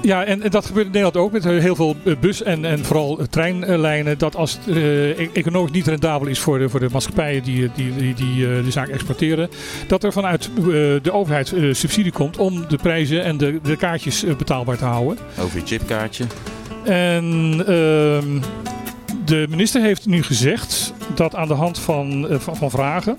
Ja, 0.00 0.24
en 0.24 0.40
dat 0.50 0.66
gebeurt 0.66 0.86
in 0.86 0.92
Nederland 0.92 1.16
ook 1.16 1.32
met 1.32 1.46
eh, 1.46 1.58
heel 1.58 1.76
veel 1.76 1.96
eh, 2.04 2.16
bus- 2.20 2.42
en, 2.42 2.64
en 2.64 2.84
vooral 2.84 3.18
treinlijnen. 3.30 4.18
Dat 4.18 4.36
als 4.36 4.58
het 4.64 4.76
eh, 4.76 5.18
e- 5.18 5.28
economisch 5.32 5.70
niet 5.70 5.86
rendabel 5.86 6.28
is 6.28 6.38
voor 6.38 6.58
de, 6.58 6.68
voor 6.68 6.80
de 6.80 6.88
maatschappijen 6.92 7.42
die, 7.42 7.70
die, 7.74 7.96
die, 7.96 8.14
die 8.14 8.46
eh, 8.56 8.64
de 8.64 8.70
zaak 8.70 8.88
exporteren, 8.88 9.48
dat 9.86 10.04
er 10.04 10.12
vanuit 10.12 10.50
eh, 10.56 10.64
de 11.02 11.12
overheid 11.12 11.52
eh, 11.52 11.72
subsidie 11.72 12.12
komt 12.12 12.36
om 12.36 12.64
de 12.68 12.76
prijzen 12.76 13.24
en 13.24 13.36
de, 13.36 13.60
de 13.62 13.76
kaartjes 13.76 14.24
betaalbaar 14.38 14.76
te 14.76 14.84
houden. 14.84 15.18
Over 15.40 15.58
je 15.58 15.66
chipkaartje. 15.66 16.24
En 16.84 17.54
ehm, 17.66 18.40
de 19.24 19.46
minister 19.48 19.82
heeft 19.82 20.06
nu 20.06 20.22
gezegd 20.22 20.92
dat 21.14 21.34
aan 21.34 21.48
de 21.48 21.54
hand 21.54 21.78
van, 21.78 22.28
eh, 22.28 22.38
van, 22.38 22.56
van 22.56 22.70
vragen 22.70 23.18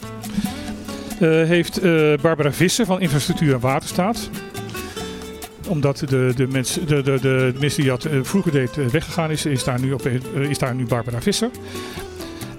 eh, 1.20 1.30
heeft 1.30 1.78
eh, 1.78 2.14
Barbara 2.22 2.52
Visser 2.52 2.86
van 2.86 3.02
Infrastructuur 3.02 3.54
en 3.54 3.60
Waterstaat 3.60 4.30
omdat 5.68 5.98
de, 5.98 6.34
de, 6.36 6.48
mens, 6.48 6.74
de, 6.74 7.02
de, 7.02 7.20
de, 7.22 7.52
minister 7.56 7.84
die 7.84 7.92
dat 7.92 8.08
vroeger 8.22 8.52
deed 8.52 8.92
weggegaan 8.92 9.32
is, 9.32 9.46
is 9.46 9.64
daar 9.64 9.80
nu, 9.80 9.94
op, 9.94 10.08
is 10.50 10.58
daar 10.58 10.76
nu 10.76 10.86
Barbara 10.86 11.22
Visser. 11.22 11.50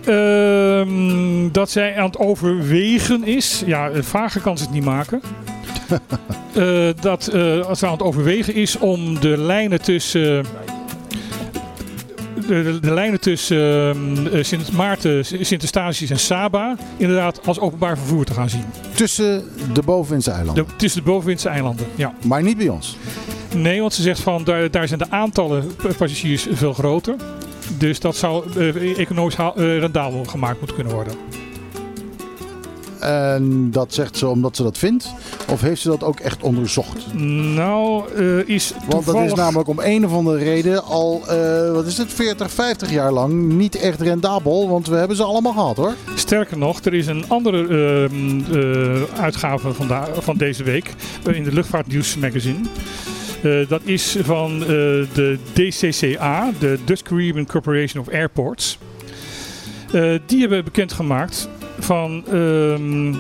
Ehm, 0.05 1.53
dat 1.53 1.71
zij 1.71 1.97
aan 1.97 2.07
het 2.07 2.19
overwegen 2.19 3.25
is. 3.25 3.63
Ja, 3.67 3.91
vager 4.03 4.41
kan 4.41 4.59
ze 4.59 4.65
het 4.65 4.73
niet 4.73 4.85
maken. 4.85 5.21
Dat 7.01 7.33
als 7.67 7.79
ze 7.79 7.87
aan 7.87 7.93
het 7.93 8.03
overwegen 8.03 8.55
is 8.55 8.79
om 8.79 9.21
de 9.21 9.39
lijnen 9.39 9.83
tussen. 9.83 10.47
De, 12.47 12.79
de, 12.81 12.95
lijnen 12.95 13.21
tussen 13.21 13.91
ehm, 13.91 14.27
eh, 14.27 14.45
Sint 14.45 14.73
Maarten, 14.73 15.25
Sint 15.25 15.61
Eustatius 15.61 16.11
en 16.11 16.19
Saba 16.19 16.77
inderdaad 16.97 17.47
als 17.47 17.61
openbaar 17.61 17.99
vervoer 17.99 18.25
te 18.25 18.35
gaan 18.35 18.49
zien. 18.49 18.65
Tussen 18.95 19.45
de 19.73 19.83
bovenwindse 19.83 20.31
eilanden. 20.31 20.67
De, 20.67 20.77
tussen 20.77 21.05
de 21.05 21.11
bovenwindse 21.11 21.49
eilanden, 21.49 21.87
ja. 21.95 22.15
Maar 22.25 22.43
niet 22.43 22.57
bij 22.57 22.69
ons. 22.69 22.97
Nee, 23.55 23.81
want 23.81 23.93
ze 23.93 24.03
zegt 24.03 24.21
van 24.21 24.45
daar, 24.45 24.71
daar 24.71 24.89
zijn 24.89 24.99
de 24.99 25.11
aantallen 25.11 25.77
passagiers 25.97 26.47
veel 26.53 26.73
groter. 26.73 27.15
Dus 27.79 28.01
dat 28.01 28.17
zou 28.17 28.45
eh, 28.57 28.99
economisch 28.99 29.37
eh, 29.37 29.53
rendabel 29.57 30.25
gemaakt 30.25 30.59
moeten 30.59 30.77
kunnen 30.77 30.95
worden. 30.95 31.15
En 33.05 33.71
dat 33.71 33.95
zegt 33.95 34.17
ze 34.17 34.27
omdat 34.27 34.57
ze 34.57 34.63
dat 34.63 34.79
vindt? 34.79 35.15
Of 35.51 35.61
heeft 35.61 35.81
ze 35.81 35.89
dat 35.89 36.03
ook 36.03 36.21
echt 36.21 36.43
onderzocht? 36.43 37.15
Nou, 37.55 38.05
eh, 38.17 38.49
is 38.49 38.73
Want 38.89 39.07
dat 39.07 39.17
is 39.17 39.35
namelijk 39.35 39.69
om 39.69 39.79
een 39.79 40.05
of 40.05 40.13
andere 40.13 40.45
reden 40.45 40.85
al, 40.85 41.23
eh, 41.29 41.73
wat 41.73 41.87
is 41.87 41.99
het, 41.99 42.13
40, 42.13 42.51
50 42.51 42.91
jaar 42.91 43.13
lang 43.13 43.53
niet 43.53 43.77
echt 43.77 44.01
rendabel. 44.01 44.69
Want 44.69 44.87
we 44.87 44.97
hebben 44.97 45.17
ze 45.17 45.23
allemaal 45.23 45.53
gehad 45.53 45.77
hoor. 45.77 45.95
Sterker 46.15 46.59
nog, 46.59 46.81
er 46.81 46.95
is 46.95 47.07
een 47.07 47.25
andere 47.29 48.09
eh, 48.53 49.21
uitgave 49.23 49.73
van, 49.73 49.91
van 50.19 50.37
deze 50.37 50.63
week 50.63 50.95
in 51.33 51.45
de 51.45 51.53
Luchtvaartnieuws 51.53 52.17
magazine. 52.17 52.61
Dat 53.69 53.81
is 53.85 54.17
van 54.21 54.59
de 54.59 55.39
DCCA, 55.53 56.53
de 56.59 56.79
Dutch 56.85 57.03
Caribbean 57.03 57.47
Corporation 57.47 58.03
of 58.07 58.13
Airports. 58.13 58.79
Die 60.27 60.41
hebben 60.41 60.65
bekendgemaakt 60.65 61.49
van 61.79 62.25
ehm, 62.27 63.15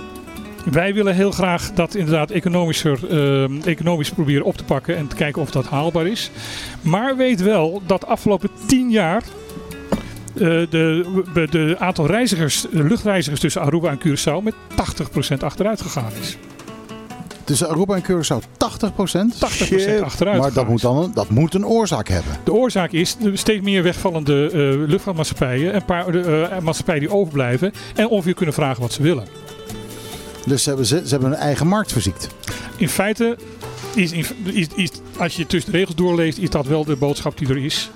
wij 0.70 0.94
willen 0.94 1.14
heel 1.14 1.31
graag 1.31 1.72
dat 1.72 1.94
inderdaad 1.94 2.31
economischer, 2.31 2.98
ehm, 3.10 3.60
economisch 3.64 4.10
proberen 4.10 4.44
op 4.44 4.56
te 4.56 4.64
pakken 4.64 4.97
en 4.97 5.06
te 5.06 5.16
kijken 5.16 5.43
of 5.43 5.51
dat 5.51 5.66
haalbaar 5.66 6.06
is. 6.06 6.31
Maar 6.81 7.16
weet 7.16 7.43
wel 7.43 7.82
dat 7.86 8.01
de 8.01 8.06
afgelopen 8.06 8.51
tien 8.66 8.90
jaar 8.90 9.22
eh, 10.35 10.40
de, 10.40 11.47
de, 11.51 11.76
aantal 11.78 12.06
reizigers, 12.06 12.66
de 12.72 12.85
luchtreizigers 12.85 13.40
tussen 13.40 13.62
Aruba 13.62 13.90
en 13.90 13.98
Curaçao 13.98 14.43
met 14.43 14.55
80% 15.35 15.39
achteruit 15.39 15.82
gegaan 15.82 16.12
is. 16.20 16.36
80% 17.45 17.47
Tussen 17.47 17.69
Aruba 17.69 17.95
en 17.95 18.03
Curaçao 18.03 18.39
80 18.57 18.95
procent. 18.95 19.35
achteruit 20.03 20.41
Maar 20.41 20.53
dat 20.53 20.69
moet 20.69 20.81
dan 20.81 20.97
een, 20.97 21.15
dat 21.15 21.29
moet 21.29 21.55
een 21.55 21.66
oorzaak 21.66 22.09
hebben. 22.09 22.33
De 22.45 22.53
oorzaak 22.53 22.93
is 22.93 23.16
de 23.16 23.37
steeds 23.37 23.62
meer 23.65 23.83
wegvallende 23.83 24.51
eh, 24.53 24.89
luchtvaartmaatschappijen 24.89 25.73
en 25.73 25.85
paar, 25.85 26.15
eh, 26.15 26.59
maatschappijen 26.59 27.01
die 27.01 27.11
overblijven 27.11 27.73
en 27.95 28.09
ongeveer 28.09 28.35
kunnen 28.35 28.55
vragen 28.55 28.83
wat 28.83 28.93
ze 28.93 29.03
willen. 29.03 29.25
Dus 30.47 30.62
ze 30.62 30.69
hebben, 30.69 30.87
ze, 30.87 31.01
ze 31.05 31.11
hebben 31.11 31.29
hun 31.31 31.39
eigen 31.39 31.66
markt 31.66 31.93
verziekt. 31.93 32.29
In 32.77 32.89
feite, 32.89 33.37
is, 33.95 34.12
is, 34.12 34.33
is, 34.45 34.66
is- 34.75 34.91
als 35.19 35.37
je 35.37 35.47
tussen 35.47 35.73
de 35.73 35.79
regels 35.79 35.97
doorleest, 35.97 36.39
is 36.39 36.51
dat 36.51 36.66
wel 36.66 36.85
de 36.85 36.97
boodschap 36.97 37.39
die 37.39 37.49
er 37.49 37.65
is. 37.65 37.91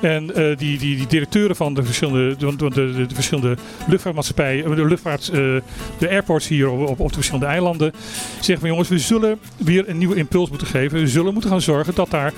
En 0.00 0.34
eh, 0.34 0.56
die, 0.56 0.78
die, 0.78 0.96
die 0.96 1.06
directeuren 1.06 1.56
van 1.56 1.74
de 1.74 1.82
verschillende, 1.84 2.36
de, 2.36 2.56
de, 2.56 2.70
de, 2.70 3.06
de 3.06 3.14
verschillende 3.14 3.56
luchtvaartmaatschappijen, 3.86 4.64
eh, 4.64 4.76
de 4.76 4.84
luchtvaart, 4.84 5.28
eh, 5.28 5.38
de 5.98 6.08
airports 6.08 6.48
hier 6.48 6.70
op, 6.70 6.88
op, 6.88 7.00
op 7.00 7.08
de 7.08 7.14
verschillende 7.14 7.46
eilanden, 7.46 7.92
zeggen 8.34 8.58
van 8.58 8.68
jongens, 8.68 8.88
we 8.88 8.98
zullen 8.98 9.38
weer 9.56 9.88
een 9.88 9.98
nieuwe 9.98 10.16
impuls 10.16 10.48
moeten 10.48 10.66
geven. 10.66 10.98
We 10.98 11.08
zullen 11.08 11.32
moeten 11.32 11.50
gaan 11.50 11.60
zorgen 11.60 11.94
dat 11.94 12.10
daar 12.10 12.32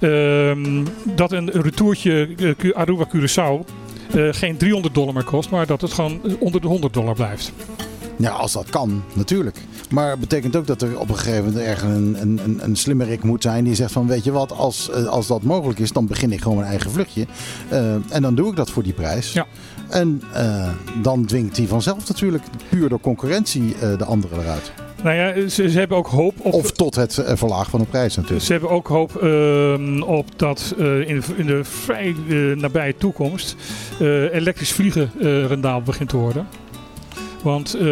ehm, 0.00 0.84
dat 1.04 1.32
een 1.32 1.50
retourtje 1.50 2.28
Aruba 2.74 3.08
Curaçao 3.16 3.64
geen 4.30 4.56
300 4.56 4.94
dollar 4.94 5.14
meer 5.14 5.24
kost, 5.24 5.50
maar 5.50 5.66
dat 5.66 5.80
het 5.80 5.92
gewoon 5.92 6.20
onder 6.38 6.60
de 6.60 6.66
100 6.66 6.94
dollar 6.94 7.14
blijft. 7.14 7.52
Ja, 8.18 8.30
als 8.30 8.52
dat 8.52 8.70
kan, 8.70 9.02
natuurlijk. 9.12 9.56
Maar 9.90 10.10
het 10.10 10.20
betekent 10.20 10.56
ook 10.56 10.66
dat 10.66 10.82
er 10.82 10.98
op 10.98 11.08
een 11.08 11.16
gegeven 11.16 11.44
moment 11.44 11.62
ergens 11.62 11.96
een, 11.96 12.16
een, 12.20 12.40
een, 12.44 12.64
een 12.64 12.76
slimmerik 12.76 13.22
moet 13.22 13.42
zijn 13.42 13.64
die 13.64 13.74
zegt 13.74 13.92
van 13.92 14.06
weet 14.06 14.24
je 14.24 14.32
wat, 14.32 14.52
als, 14.52 14.90
eh, 14.90 15.06
als 15.06 15.26
dat 15.26 15.42
mogelijk 15.42 15.78
is, 15.78 15.92
dan 15.92 16.06
begin 16.06 16.32
ik 16.32 16.40
gewoon 16.40 16.56
mijn 16.56 16.68
eigen 16.68 16.90
vluchtje. 16.90 17.26
Uh, 17.72 17.92
en 18.08 18.22
dan 18.22 18.34
doe 18.34 18.50
ik 18.50 18.56
dat 18.56 18.70
voor 18.70 18.82
die 18.82 18.92
prijs. 18.92 19.32
Ja. 19.32 19.46
En 19.88 20.22
uh, 20.34 20.68
dan 21.02 21.26
dwingt 21.26 21.56
hij 21.56 21.66
vanzelf 21.66 22.08
natuurlijk 22.08 22.44
puur 22.68 22.88
door 22.88 23.00
concurrentie 23.00 23.74
uh, 23.74 23.98
de 23.98 24.04
anderen 24.04 24.40
eruit. 24.40 24.72
Nou 25.02 25.16
ja, 25.16 25.48
ze, 25.48 25.70
ze, 25.70 25.78
hebben 25.78 25.96
ook 25.96 26.06
hoop 26.06 26.34
op... 26.40 26.52
Of 26.52 26.70
tot 26.70 26.94
het 26.94 27.22
verlagen 27.24 27.70
van 27.70 27.80
de 27.80 27.86
prijs 27.86 28.16
natuurlijk. 28.16 28.44
Ze 28.44 28.52
hebben 28.52 28.70
ook 28.70 28.86
hoop 28.86 29.22
uh, 29.22 30.08
op 30.08 30.26
dat 30.36 30.74
uh, 30.78 31.08
in, 31.08 31.22
in, 31.36 31.46
de 31.46 31.64
vrij 31.64 32.16
nabije 32.56 32.96
toekomst 32.96 33.56
elektrisch 34.32 34.72
vliegen 34.72 35.10
rendabel 35.46 35.82
begint 35.82 36.08
te 36.08 36.16
worden. 36.16 36.46
Want 37.42 37.74
uh, 37.76 37.82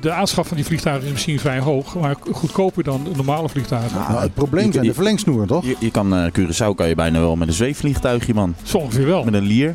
de 0.00 0.10
aanschaf 0.10 0.46
van 0.46 0.56
die 0.56 0.66
vliegtuigen 0.66 1.06
is 1.06 1.12
misschien 1.12 1.38
vrij 1.38 1.58
hoog, 1.58 1.94
maar 1.94 2.16
goedkoper 2.32 2.84
dan 2.84 3.06
normale 3.16 3.48
vliegtuigen. 3.48 3.98
Nou, 3.98 4.22
het 4.22 4.34
probleem 4.34 4.70
is 4.70 4.80
de 4.80 4.94
verlengsnoer, 4.94 5.46
toch? 5.46 5.64
Je, 5.64 5.76
je 5.78 5.90
kan 5.90 6.14
uh, 6.14 6.26
Curaçao 6.38 6.74
kan 6.74 6.88
je 6.88 6.94
bijna 6.94 7.20
wel 7.20 7.36
met 7.36 7.48
een 7.48 7.54
zweefvliegtuigje, 7.54 8.34
man. 8.34 8.54
Zo 8.62 8.78
ongeveer 8.78 9.06
wel. 9.06 9.24
Met 9.24 9.34
een 9.34 9.42
lier. 9.42 9.74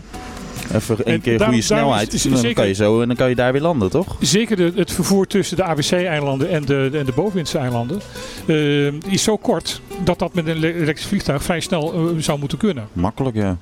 Even 0.73 1.05
één 1.05 1.21
keer 1.21 1.41
goede 1.41 1.61
snelheid. 1.61 2.13
Is, 2.13 2.25
is, 2.25 2.31
dan, 2.31 2.39
zeker, 2.39 2.55
kan 2.55 2.67
je 2.67 2.73
zo, 2.73 3.01
en 3.01 3.07
dan 3.07 3.15
kan 3.15 3.29
je 3.29 3.35
daar 3.35 3.51
weer 3.51 3.61
landen, 3.61 3.89
toch? 3.89 4.15
Zeker 4.19 4.55
de, 4.55 4.71
het 4.75 4.91
vervoer 4.91 5.27
tussen 5.27 5.57
de 5.57 5.63
ABC-eilanden 5.63 6.49
en 6.49 6.65
de, 6.65 6.87
de, 6.91 6.97
en 6.97 7.05
de 7.05 7.11
bovenwindse 7.11 7.57
eilanden 7.57 8.01
uh, 8.45 8.93
is 9.07 9.23
zo 9.23 9.37
kort 9.37 9.81
dat 10.03 10.19
dat 10.19 10.33
met 10.33 10.47
een 10.47 10.63
elektrisch 10.63 11.05
vliegtuig 11.05 11.43
vrij 11.43 11.59
snel 11.59 12.11
uh, 12.15 12.21
zou 12.21 12.39
moeten 12.39 12.57
kunnen. 12.57 12.87
Makkelijk, 12.93 13.35
ja. 13.35 13.57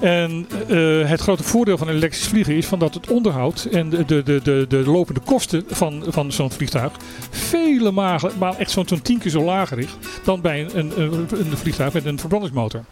En 0.00 0.46
uh, 0.68 1.08
het 1.08 1.20
grote 1.20 1.42
voordeel 1.42 1.78
van 1.78 1.88
elektrisch 1.88 2.26
vliegen 2.26 2.54
is 2.54 2.66
van 2.66 2.78
dat 2.78 2.94
het 2.94 3.10
onderhoud 3.10 3.68
en 3.72 3.90
de, 3.90 4.04
de, 4.04 4.22
de, 4.22 4.40
de, 4.42 4.64
de 4.68 4.76
lopende 4.76 5.20
kosten 5.20 5.64
van, 5.68 6.04
van 6.08 6.32
zo'n 6.32 6.50
vliegtuig 6.50 6.92
vele 7.30 7.90
malen, 7.90 8.32
maar 8.38 8.58
echt 8.58 8.70
zo'n 8.70 9.02
tien 9.02 9.18
keer 9.18 9.30
zo 9.30 9.44
lager 9.44 9.78
is 9.78 9.96
dan 10.24 10.40
bij 10.40 10.60
een, 10.60 10.78
een, 10.78 11.02
een, 11.02 11.26
een 11.30 11.56
vliegtuig 11.56 11.92
met 11.92 12.04
een 12.04 12.18
verbrandingsmotor. 12.18 12.84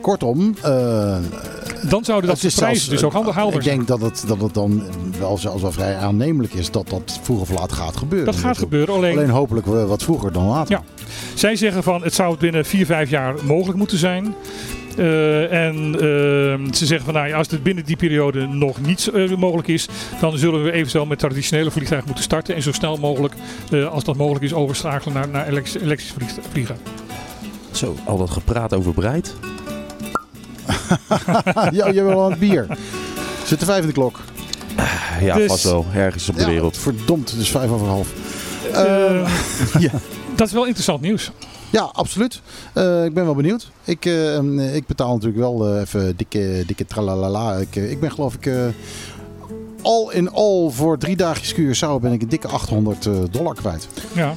Kortom, 0.00 0.54
uh, 0.64 1.16
dan 1.88 2.04
zouden 2.04 2.30
dat 2.30 2.40
de 2.40 2.52
prijzen 2.56 2.90
dus 2.90 3.04
ook 3.04 3.12
handig 3.12 3.34
haalbaar 3.34 3.58
Ik 3.58 3.64
denk 3.64 3.86
dat 3.86 4.00
het, 4.00 4.24
dat 4.26 4.40
het 4.40 4.54
dan 4.54 4.82
wel 5.18 5.38
zelfs 5.38 5.62
wel 5.62 5.72
vrij 5.72 5.96
aannemelijk 5.96 6.54
is 6.54 6.70
dat 6.70 6.88
dat 6.88 7.18
vroeg 7.22 7.40
of 7.40 7.50
laat 7.50 7.72
gaat 7.72 7.96
gebeuren. 7.96 8.32
Dat 8.32 8.40
gaat 8.40 8.58
gebeuren, 8.58 8.94
alleen... 8.94 9.16
Alleen 9.16 9.30
hopelijk 9.30 9.66
wat 9.66 10.02
vroeger 10.02 10.32
dan 10.32 10.46
later. 10.46 10.74
Ja. 10.74 11.06
Zij 11.34 11.56
zeggen 11.56 11.82
van 11.82 12.02
het 12.02 12.14
zou 12.14 12.36
binnen 12.36 12.64
4, 12.64 12.86
5 12.86 13.10
jaar 13.10 13.34
mogelijk 13.44 13.78
moeten 13.78 13.98
zijn. 13.98 14.34
Uh, 14.98 15.52
en 15.52 15.94
uh, 15.94 16.72
ze 16.72 16.86
zeggen 16.86 17.04
van 17.04 17.14
nou, 17.14 17.32
als 17.32 17.50
het 17.50 17.62
binnen 17.62 17.84
die 17.84 17.96
periode 17.96 18.46
nog 18.46 18.80
niet 18.80 19.10
uh, 19.14 19.36
mogelijk 19.36 19.68
is, 19.68 19.88
dan 20.20 20.38
zullen 20.38 20.64
we 20.64 20.72
eventueel 20.72 21.06
met 21.06 21.18
traditionele 21.18 21.70
vliegtuigen 21.70 22.06
moeten 22.06 22.24
starten. 22.24 22.54
En 22.54 22.62
zo 22.62 22.72
snel 22.72 22.96
mogelijk, 22.96 23.34
als 23.90 24.04
dat 24.04 24.16
mogelijk 24.16 24.44
is, 24.44 24.52
overschakelen 24.52 25.14
naar, 25.14 25.28
naar 25.28 25.48
elektrisch, 25.48 25.82
elektrisch 25.82 26.34
vliegen. 26.50 26.76
Zo, 27.70 27.94
al 28.04 28.18
dat 28.18 28.30
gepraat 28.30 28.74
over 28.74 28.94
bereid. 28.94 29.34
ja, 31.78 31.86
je 31.86 32.02
wil 32.02 32.06
wel 32.06 32.32
een 32.32 32.38
bier. 32.38 32.66
Zit 33.44 33.60
er 33.60 33.66
vijf 33.66 33.80
in 33.80 33.86
de 33.86 33.92
klok? 33.92 34.20
Ja, 35.20 35.34
dus, 35.34 35.46
vast 35.46 35.64
wel. 35.64 35.86
Ergens 35.94 36.28
op 36.28 36.34
de 36.34 36.40
ja, 36.40 36.48
wereld. 36.48 36.78
Verdomd, 36.78 37.30
het 37.30 37.40
is 37.40 37.50
vijf 37.50 37.70
over 37.70 37.86
half. 37.86 38.08
Uh, 38.72 39.28
ja. 39.86 39.90
Dat 40.36 40.46
is 40.46 40.52
wel 40.52 40.64
interessant 40.64 41.00
nieuws. 41.00 41.30
Ja, 41.70 41.82
absoluut. 41.82 42.40
Uh, 42.74 43.04
ik 43.04 43.14
ben 43.14 43.24
wel 43.24 43.34
benieuwd. 43.34 43.70
Ik, 43.84 44.04
uh, 44.04 44.74
ik 44.74 44.86
betaal 44.86 45.12
natuurlijk 45.12 45.40
wel 45.40 45.80
even 45.80 46.16
dikke, 46.16 46.62
dikke 46.66 46.86
tralalala. 46.86 47.56
Ik, 47.56 47.76
ik 47.76 48.00
ben 48.00 48.12
geloof 48.12 48.34
ik 48.34 48.50
al 49.82 50.10
in 50.10 50.30
al 50.30 50.70
voor 50.70 50.98
drie 50.98 51.16
dagjes 51.16 51.54
Curaçao 51.54 52.00
ben 52.00 52.12
ik 52.12 52.22
een 52.22 52.28
dikke 52.28 52.48
800 52.48 53.08
dollar 53.30 53.54
kwijt. 53.54 53.88
Ja. 54.12 54.34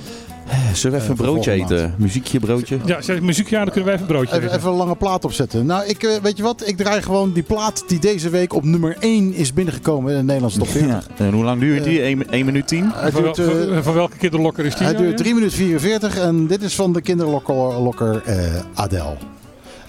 Zullen 0.74 0.98
we 0.98 1.04
even 1.04 1.10
een 1.10 1.26
broodje 1.26 1.52
eten? 1.52 1.96
Muziekje, 1.98 2.40
broodje? 2.40 2.78
Ja, 2.86 3.02
zeg, 3.02 3.22
muziek, 3.22 3.50
ja, 3.50 3.64
dan 3.64 3.74
kunnen 3.74 3.86
we 3.86 3.96
even 3.96 4.02
een 4.02 4.14
broodje 4.14 4.36
even, 4.36 4.56
even, 4.56 4.70
een 4.70 4.76
lange 4.76 4.96
plaat 4.96 5.26
opzetten. 5.26 5.66
Nou, 5.66 5.86
ik, 5.86 6.20
weet 6.22 6.38
je 6.38 6.44
wat? 6.44 6.68
Ik 6.68 6.78
draai 6.78 7.02
gewoon 7.02 7.34
die 7.34 7.44
plaat 7.44 7.84
die 7.88 8.00
deze 8.00 8.30
week 8.30 8.54
op 8.54 8.64
nummer 8.64 8.98
1 9.00 9.34
is 9.34 9.54
binnengekomen 9.54 10.12
in 10.12 10.18
de 10.18 10.24
Nederlandse 10.24 10.60
top 10.60 10.68
40. 10.68 10.90
Ja. 10.90 11.26
En 11.26 11.34
hoe 11.34 11.44
lang 11.44 11.60
duurt 11.60 11.84
die? 11.84 12.02
1, 12.02 12.30
1 12.30 12.46
minuut 12.46 12.68
10? 12.68 12.92
Van, 13.12 13.24
duurt, 13.24 13.42
van, 13.84 13.94
welke 13.94 14.18
kinderlokker 14.18 14.66
is 14.66 14.76
die? 14.76 14.84
Hij 14.84 14.94
nou, 14.94 15.06
duurt 15.06 15.18
3 15.18 15.34
minuten 15.34 15.58
44 15.58 16.18
en 16.18 16.48
dit 16.48 16.62
is 16.62 16.76
van 16.76 16.94
de 16.94 17.02
kinderlokker 17.02 18.24
uh, 18.28 18.36
Adele. 18.74 19.16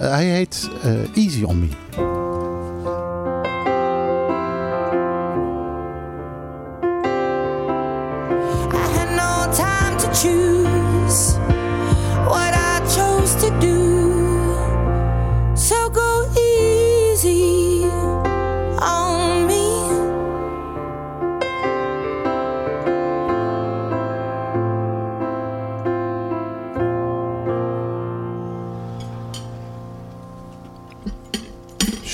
Uh, 0.01 0.11
hij 0.11 0.25
heet 0.25 0.71
Easy 1.15 1.43
On 1.43 1.59
Me. 1.59 2.18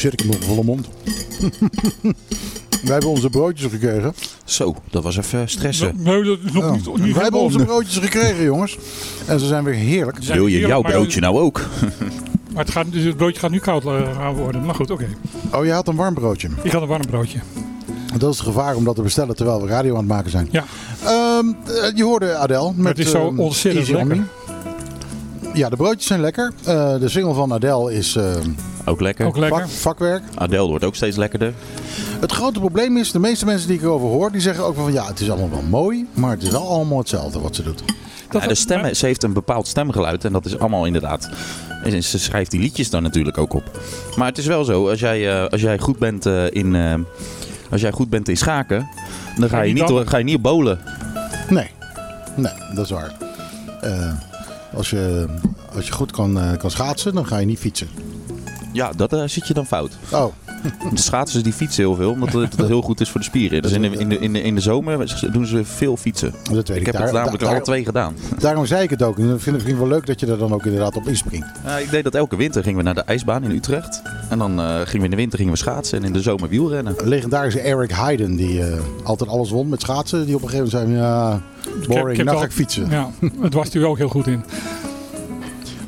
Shit, 0.04 0.12
ik 0.12 0.20
heb 0.20 0.28
nog 0.28 0.36
een 0.36 0.46
volle 0.46 0.64
mond. 0.64 0.88
Wij 2.84 2.92
hebben 2.92 3.10
onze 3.10 3.30
broodjes 3.30 3.70
gekregen. 3.70 4.14
Zo, 4.44 4.74
dat 4.90 5.02
was 5.02 5.16
even 5.16 5.48
stressen. 5.48 5.94
Nee, 5.96 6.22
dat 6.22 6.38
is 6.44 6.52
nog 6.52 6.72
niet, 6.72 7.04
niet 7.04 7.14
Wij 7.14 7.22
hebben 7.22 7.40
onze 7.40 7.64
broodjes 7.64 7.96
gekregen, 7.96 8.44
jongens. 8.44 8.78
En 9.26 9.40
ze 9.40 9.46
zijn 9.46 9.64
weer 9.64 9.74
heerlijk. 9.74 10.18
Wil 10.18 10.46
je 10.46 10.58
jouw 10.58 10.82
broodje 10.82 11.20
nou 11.20 11.38
ook? 11.38 11.60
Maar 12.54 12.64
het, 12.64 12.72
gaat, 12.72 12.92
dus 12.92 13.04
het 13.04 13.16
broodje 13.16 13.40
gaat 13.40 13.50
nu 13.50 13.58
koud 13.58 13.82
gaan 13.82 14.34
worden. 14.34 14.64
Maar 14.64 14.74
goed, 14.74 14.90
oké. 14.90 15.06
Okay. 15.50 15.60
Oh, 15.60 15.66
je 15.66 15.72
had 15.72 15.88
een 15.88 15.96
warm 15.96 16.14
broodje? 16.14 16.48
Ik 16.62 16.72
had 16.72 16.82
een 16.82 16.88
warm 16.88 17.06
broodje. 17.06 17.38
Dat 18.18 18.32
is 18.32 18.38
het 18.38 18.46
gevaar 18.46 18.76
om 18.76 18.84
dat 18.84 18.94
te 18.94 19.02
bestellen 19.02 19.36
terwijl 19.36 19.62
we 19.62 19.68
radio 19.68 19.92
aan 19.92 19.98
het 19.98 20.08
maken 20.08 20.30
zijn. 20.30 20.48
Ja. 20.50 20.64
Um, 21.38 21.56
je 21.94 22.04
hoorde 22.04 22.34
Adele. 22.34 22.72
Met, 22.76 22.96
het 22.96 23.06
is 23.06 23.12
zo 23.12 23.28
um, 23.28 23.40
ontzettend 23.40 23.88
lekker. 23.88 24.26
Ja, 25.54 25.68
de 25.68 25.76
broodjes 25.76 26.06
zijn 26.06 26.20
lekker. 26.20 26.52
Uh, 26.68 26.98
de 26.98 27.08
single 27.08 27.34
van 27.34 27.52
Adele 27.52 27.94
is... 27.94 28.16
Uh, 28.16 28.24
ook 28.84 29.00
lekker. 29.00 29.26
Ook 29.26 29.36
lekker. 29.36 29.60
Vak, 29.60 29.68
vakwerk. 29.68 30.22
Adele 30.34 30.66
wordt 30.66 30.84
ook 30.84 30.94
steeds 30.94 31.16
lekkerder. 31.16 31.54
Het 32.20 32.32
grote 32.32 32.58
probleem 32.58 32.96
is, 32.96 33.12
de 33.12 33.18
meeste 33.18 33.44
mensen 33.44 33.68
die 33.68 33.76
ik 33.76 33.82
erover 33.82 34.08
hoor, 34.08 34.32
die 34.32 34.40
zeggen 34.40 34.64
ook 34.64 34.74
van 34.74 34.92
ja, 34.92 35.06
het 35.06 35.20
is 35.20 35.30
allemaal 35.30 35.50
wel 35.50 35.62
mooi, 35.62 36.06
maar 36.14 36.30
het 36.30 36.42
is 36.42 36.50
wel 36.50 36.68
allemaal 36.68 36.98
hetzelfde 36.98 37.40
wat 37.40 37.56
ze 37.56 37.62
doet. 37.62 37.82
Dat 38.28 38.42
ja, 38.42 38.48
de 38.48 38.54
stemmen, 38.54 38.96
ze 38.96 39.06
heeft 39.06 39.22
een 39.22 39.32
bepaald 39.32 39.66
stemgeluid 39.66 40.24
en 40.24 40.32
dat 40.32 40.44
is 40.44 40.58
allemaal 40.58 40.84
inderdaad. 40.86 41.30
En 41.82 42.02
ze 42.02 42.18
schrijft 42.18 42.50
die 42.50 42.60
liedjes 42.60 42.90
dan 42.90 43.02
natuurlijk 43.02 43.38
ook 43.38 43.52
op. 43.52 43.80
Maar 44.16 44.26
het 44.26 44.38
is 44.38 44.46
wel 44.46 44.64
zo, 44.64 44.88
als 44.88 45.00
jij, 45.00 45.20
uh, 45.20 45.46
als 45.46 45.60
jij 45.60 45.78
goed 45.78 45.98
bent 45.98 46.26
uh, 46.26 46.50
in, 46.50 46.74
uh, 46.74 46.94
als 47.70 47.80
jij 47.80 47.90
goed 47.90 48.10
bent 48.10 48.28
in 48.28 48.36
schaken, 48.36 48.88
dan 49.38 49.48
ga 49.48 49.60
je, 49.60 49.72
niet, 49.72 49.88
dan? 49.88 50.08
ga 50.08 50.16
je 50.16 50.24
niet 50.24 50.36
op 50.36 50.42
bolen. 50.42 50.80
Nee, 51.48 51.70
nee, 52.34 52.52
dat 52.74 52.84
is 52.84 52.90
waar. 52.90 53.12
als, 54.74 54.90
je, 54.90 55.26
als 55.74 55.86
je 55.86 55.92
goed 55.92 56.12
kan, 56.12 56.56
kan 56.58 56.70
schaatsen, 56.70 57.14
dan 57.14 57.26
ga 57.26 57.38
je 57.38 57.46
niet 57.46 57.58
fietsen. 57.58 57.88
Ja, 58.74 58.92
dat 58.96 59.30
zit 59.30 59.46
je 59.46 59.54
dan 59.54 59.66
fout. 59.66 59.92
Oh. 60.12 60.32
De 60.94 61.00
schaatsers 61.00 61.42
die 61.42 61.52
fietsen 61.52 61.84
heel 61.84 61.94
veel, 61.94 62.10
omdat 62.10 62.32
het, 62.32 62.56
heel 62.56 62.82
goed 62.82 63.00
is 63.00 63.10
voor 63.10 63.20
de 63.20 63.26
spieren. 63.26 63.62
Dus 63.62 63.72
in 63.72 63.82
de, 63.82 63.88
in, 63.88 64.08
de, 64.08 64.18
in, 64.18 64.32
de, 64.32 64.42
in 64.42 64.54
de 64.54 64.60
zomer 64.60 65.16
doen 65.32 65.46
ze 65.46 65.64
veel 65.64 65.96
fietsen. 65.96 66.34
Dat 66.42 66.68
weet 66.68 66.68
ik, 66.70 66.76
ik 66.76 66.86
heb 66.86 67.02
het 67.02 67.12
namelijk 67.12 67.42
al 67.42 67.60
twee 67.60 67.84
gedaan. 67.84 68.14
Daarom 68.38 68.66
zei 68.66 68.82
ik 68.82 68.90
het 68.90 69.02
ook. 69.02 69.18
En 69.18 69.40
vind 69.40 69.68
ik 69.68 69.76
wel 69.76 69.88
leuk 69.88 70.06
dat 70.06 70.20
je 70.20 70.26
er 70.26 70.38
dan 70.38 70.52
ook 70.52 70.64
inderdaad 70.64 70.96
op 70.96 71.08
inspringt. 71.08 71.46
Uh, 71.66 71.80
ik 71.80 71.90
deed 71.90 72.04
dat 72.04 72.14
elke 72.14 72.36
winter. 72.36 72.62
Gingen 72.62 72.78
we 72.78 72.84
naar 72.84 72.94
de 72.94 73.00
ijsbaan 73.00 73.44
in 73.44 73.50
Utrecht. 73.50 74.02
En 74.28 74.38
dan 74.38 74.60
uh, 74.60 74.66
gingen 74.66 74.98
we 74.98 75.04
in 75.04 75.10
de 75.10 75.16
winter 75.16 75.38
gingen 75.38 75.52
we 75.52 75.58
schaatsen 75.58 75.98
en 75.98 76.04
in 76.04 76.12
de 76.12 76.22
zomer 76.22 76.48
wielrennen. 76.48 76.94
Legendarische 77.04 77.60
Eric 77.60 77.90
Heiden, 77.90 78.36
die 78.36 78.58
uh, 78.58 78.76
altijd 79.04 79.30
alles 79.30 79.50
won 79.50 79.68
met 79.68 79.80
schaatsen. 79.80 80.26
Die 80.26 80.34
op 80.34 80.42
een 80.42 80.48
gegeven 80.48 80.78
moment 80.78 80.92
zei, 80.92 81.02
ja, 81.06 81.40
boring, 81.86 82.10
ik 82.10 82.16
heb, 82.16 82.18
ik 82.18 82.24
nou 82.24 82.38
ga 82.38 82.44
ik 82.44 82.52
fietsen. 82.52 82.90
Ja, 82.90 83.10
het 83.40 83.54
was 83.54 83.72
hij 83.72 83.84
ook 83.84 83.98
heel 83.98 84.08
goed 84.08 84.26
in. 84.26 84.44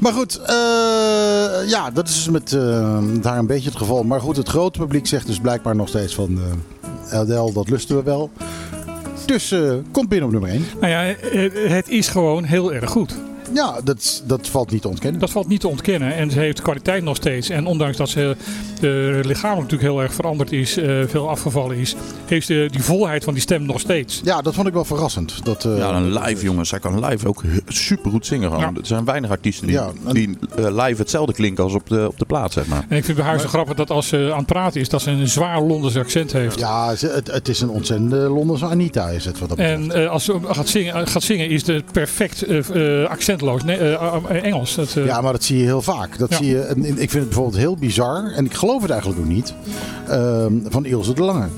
Maar 0.00 0.12
goed, 0.12 0.40
uh, 0.40 1.68
ja, 1.68 1.90
dat 1.92 2.08
is 2.08 2.28
met 2.28 2.52
uh, 2.52 2.98
daar 3.20 3.38
een 3.38 3.46
beetje 3.46 3.68
het 3.68 3.78
geval. 3.78 4.02
Maar 4.02 4.20
goed, 4.20 4.36
het 4.36 4.48
grote 4.48 4.78
publiek 4.78 5.06
zegt 5.06 5.26
dus 5.26 5.40
blijkbaar 5.40 5.76
nog 5.76 5.88
steeds 5.88 6.14
van... 6.14 6.38
Uh, 6.38 7.20
LDL, 7.20 7.52
dat 7.52 7.68
lusten 7.68 7.96
we 7.96 8.02
wel. 8.02 8.30
Dus 9.26 9.54
komt 9.92 10.08
binnen 10.08 10.26
op 10.26 10.32
nummer 10.32 10.50
1. 10.50 10.64
Nou 10.80 10.92
ja, 10.92 11.14
het 11.68 11.88
is 11.88 12.08
gewoon 12.08 12.44
heel 12.44 12.72
erg 12.72 12.90
goed. 12.90 13.14
Ja, 13.52 13.80
dat, 13.84 14.22
dat 14.26 14.48
valt 14.48 14.70
niet 14.70 14.82
te 14.82 14.88
ontkennen. 14.88 15.20
Dat 15.20 15.30
valt 15.30 15.48
niet 15.48 15.60
te 15.60 15.68
ontkennen. 15.68 16.14
En 16.14 16.30
ze 16.30 16.38
heeft 16.38 16.62
kwaliteit 16.62 17.02
nog 17.02 17.16
steeds. 17.16 17.48
En 17.48 17.66
ondanks 17.66 17.96
dat 17.96 18.08
ze 18.08 18.20
uh, 18.20 19.24
lichamelijk 19.24 19.70
natuurlijk 19.70 19.82
heel 19.82 20.02
erg 20.02 20.14
veranderd 20.14 20.52
is, 20.52 20.78
uh, 20.78 21.02
veel 21.06 21.28
afgevallen 21.28 21.76
is, 21.76 21.94
heeft 22.26 22.46
ze 22.46 22.68
die 22.70 22.82
volheid 22.82 23.24
van 23.24 23.32
die 23.32 23.42
stem 23.42 23.66
nog 23.66 23.80
steeds. 23.80 24.20
Ja, 24.24 24.42
dat 24.42 24.54
vond 24.54 24.66
ik 24.66 24.72
wel 24.72 24.84
verrassend. 24.84 25.44
Dat, 25.44 25.64
uh, 25.64 25.78
ja, 25.78 25.94
een 25.94 26.12
live 26.18 26.44
jongens. 26.44 26.68
Zij 26.68 26.78
kan 26.78 27.04
live 27.04 27.28
ook 27.28 27.42
super 27.66 28.10
goed 28.10 28.26
zingen. 28.26 28.50
Gewoon. 28.50 28.64
Ja. 28.74 28.80
Er 28.80 28.86
zijn 28.86 29.04
weinig 29.04 29.30
artiesten 29.30 29.66
die, 29.66 29.76
ja, 29.76 29.90
en... 30.06 30.14
die 30.14 30.38
live 30.56 31.00
hetzelfde 31.00 31.32
klinken 31.32 31.64
als 31.64 31.74
op 31.74 31.88
de, 31.88 32.06
op 32.08 32.18
de 32.18 32.24
plaat, 32.24 32.52
zeg 32.52 32.66
maar. 32.66 32.84
En 32.88 32.96
ik 32.96 33.04
vind 33.04 33.16
bij 33.16 33.26
haar 33.26 33.40
zo 33.40 33.48
grappig 33.48 33.74
dat 33.74 33.90
als 33.90 34.08
ze 34.08 34.28
aan 34.32 34.38
het 34.38 34.46
praten 34.46 34.80
is, 34.80 34.88
dat 34.88 35.02
ze 35.02 35.10
een 35.10 35.28
zwaar 35.28 35.62
Londens 35.62 35.96
accent 35.96 36.32
heeft. 36.32 36.58
Ja, 36.58 36.88
het, 36.88 37.32
het 37.32 37.48
is 37.48 37.60
een 37.60 37.68
ontzettende 37.68 38.16
Londense 38.16 38.66
Anita 38.66 39.08
is 39.08 39.24
het 39.24 39.38
wat 39.38 39.48
dat 39.48 39.58
betreft. 39.58 39.92
En 39.92 40.10
als 40.10 40.24
ze 40.24 40.38
gaat 40.42 40.68
zingen, 40.68 41.08
gaat 41.08 41.22
zingen 41.22 41.48
is 41.48 41.66
het 41.66 41.92
perfect 41.92 42.44
accentloos. 43.42 43.64
Nee, 43.64 43.96
Engels. 44.40 44.74
Dat, 44.74 44.92
ja, 44.92 45.20
maar 45.20 45.32
dat 45.32 45.44
zie 45.44 45.58
je 45.58 45.64
heel 45.64 45.82
vaak. 45.82 46.18
Dat 46.18 46.34
zie 46.34 46.46
je, 46.46 46.74
ik 46.76 46.96
vind 46.96 47.12
het 47.12 47.24
bijvoorbeeld 47.24 47.56
heel 47.56 47.76
bizar. 47.76 48.32
En 48.32 48.44
ik 48.44 48.54
geloof 48.54 48.82
het 48.82 48.90
eigenlijk 48.90 49.20
ook 49.20 49.28
niet. 49.28 49.54
Uh, 50.08 50.46
van 50.68 50.84
Ilse 50.84 51.14
de 51.14 51.22
Lange. 51.22 51.48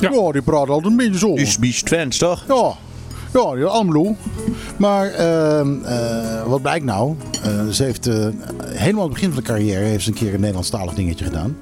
Ja. 0.00 0.10
ja, 0.12 0.32
die 0.32 0.42
praat 0.42 0.68
altijd 0.68 0.84
een 0.84 0.96
beetje 0.96 1.18
zo. 1.18 1.34
Is 1.34 1.82
Twents, 1.82 2.18
toch? 2.18 2.44
Ja. 2.48 2.74
Ja, 3.32 3.54
die 3.54 3.64
Amlo. 3.64 4.16
Maar 4.76 5.10
uh, 5.20 5.60
uh, 5.82 6.46
wat 6.46 6.62
blijkt 6.62 6.84
nou? 6.84 7.14
Uh, 7.46 7.68
ze 7.70 7.84
heeft 7.84 8.06
uh, 8.06 8.26
helemaal 8.64 9.02
aan 9.02 9.08
het 9.08 9.12
begin 9.12 9.32
van 9.32 9.42
de 9.42 9.48
carrière 9.48 9.84
heeft 9.84 10.04
ze 10.04 10.10
een 10.10 10.16
keer 10.16 10.34
een 10.34 10.40
Nederlandstalig 10.40 10.94
dingetje 10.94 11.24
gedaan. 11.24 11.56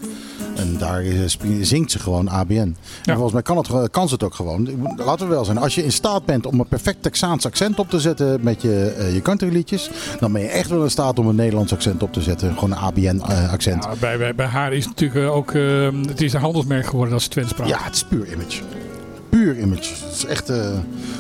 En 0.59 0.77
daar 0.79 1.03
zingt 1.61 1.91
ze 1.91 1.99
gewoon 1.99 2.29
ABN. 2.29 2.77
En 3.05 3.15
volgens 3.15 3.33
mij 3.33 3.43
kan, 3.43 3.57
het, 3.57 3.91
kan 3.91 4.09
ze 4.09 4.15
het 4.15 4.23
ook 4.23 4.35
gewoon. 4.35 4.69
Laten 4.97 5.29
we 5.29 5.35
wel 5.35 5.45
zijn. 5.45 5.59
Als 5.59 5.75
je 5.75 5.85
in 5.85 5.93
staat 5.93 6.25
bent 6.25 6.47
om 6.47 6.61
een 6.61 6.67
perfect 6.67 7.03
Texaans 7.03 7.47
accent 7.47 7.79
op 7.79 7.91
te 7.91 8.01
zetten 8.01 8.39
met 8.43 8.63
je, 8.63 8.97
uh, 8.99 9.15
je 9.15 9.23
countryliedjes. 9.23 9.91
Dan 10.21 10.33
ben 10.33 10.43
je 10.43 10.49
echt 10.49 10.71
wel 10.71 10.83
in 10.83 10.91
staat 10.91 11.19
om 11.19 11.29
een 11.29 11.37
Nederlands 11.37 11.73
accent 11.73 12.03
op 12.03 12.13
te 12.13 12.23
zetten. 12.23 12.55
Gewoon 12.55 12.73
een 12.73 12.79
ABN 12.79 13.23
uh, 13.29 13.53
accent. 13.53 13.85
Ja, 13.85 13.95
bij, 14.01 14.19
bij, 14.19 14.35
bij, 14.35 14.47
haar 14.47 14.73
is 14.73 14.85
het 14.85 15.01
natuurlijk 15.01 15.33
ook... 15.33 15.53
Uh, 15.53 15.89
het 16.07 16.21
is 16.21 16.33
een 16.33 16.41
handelsmerk 16.41 16.87
geworden 16.87 17.15
als 17.15 17.23
ze 17.23 17.29
Twents 17.29 17.53
praat. 17.53 17.69
Ja, 17.69 17.79
het 17.83 17.95
is 17.95 18.05
puur 18.05 18.33
image 18.33 18.63
puur 19.29 19.59
image. 19.59 19.95
Het 20.05 20.13
is 20.15 20.25
echt, 20.25 20.51
uh, 20.51 20.57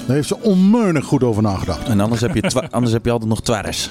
daar 0.06 0.16
heeft 0.16 0.28
ze 0.28 0.40
onmeunig 0.40 1.04
goed 1.04 1.22
over 1.22 1.42
nagedacht. 1.42 1.88
En 1.88 2.00
anders 2.00 2.20
heb 2.20 2.34
je, 2.34 2.42
anders 2.70 2.92
heb 2.92 3.04
je 3.04 3.10
altijd 3.10 3.30
nog 3.30 3.42
twares. 3.42 3.90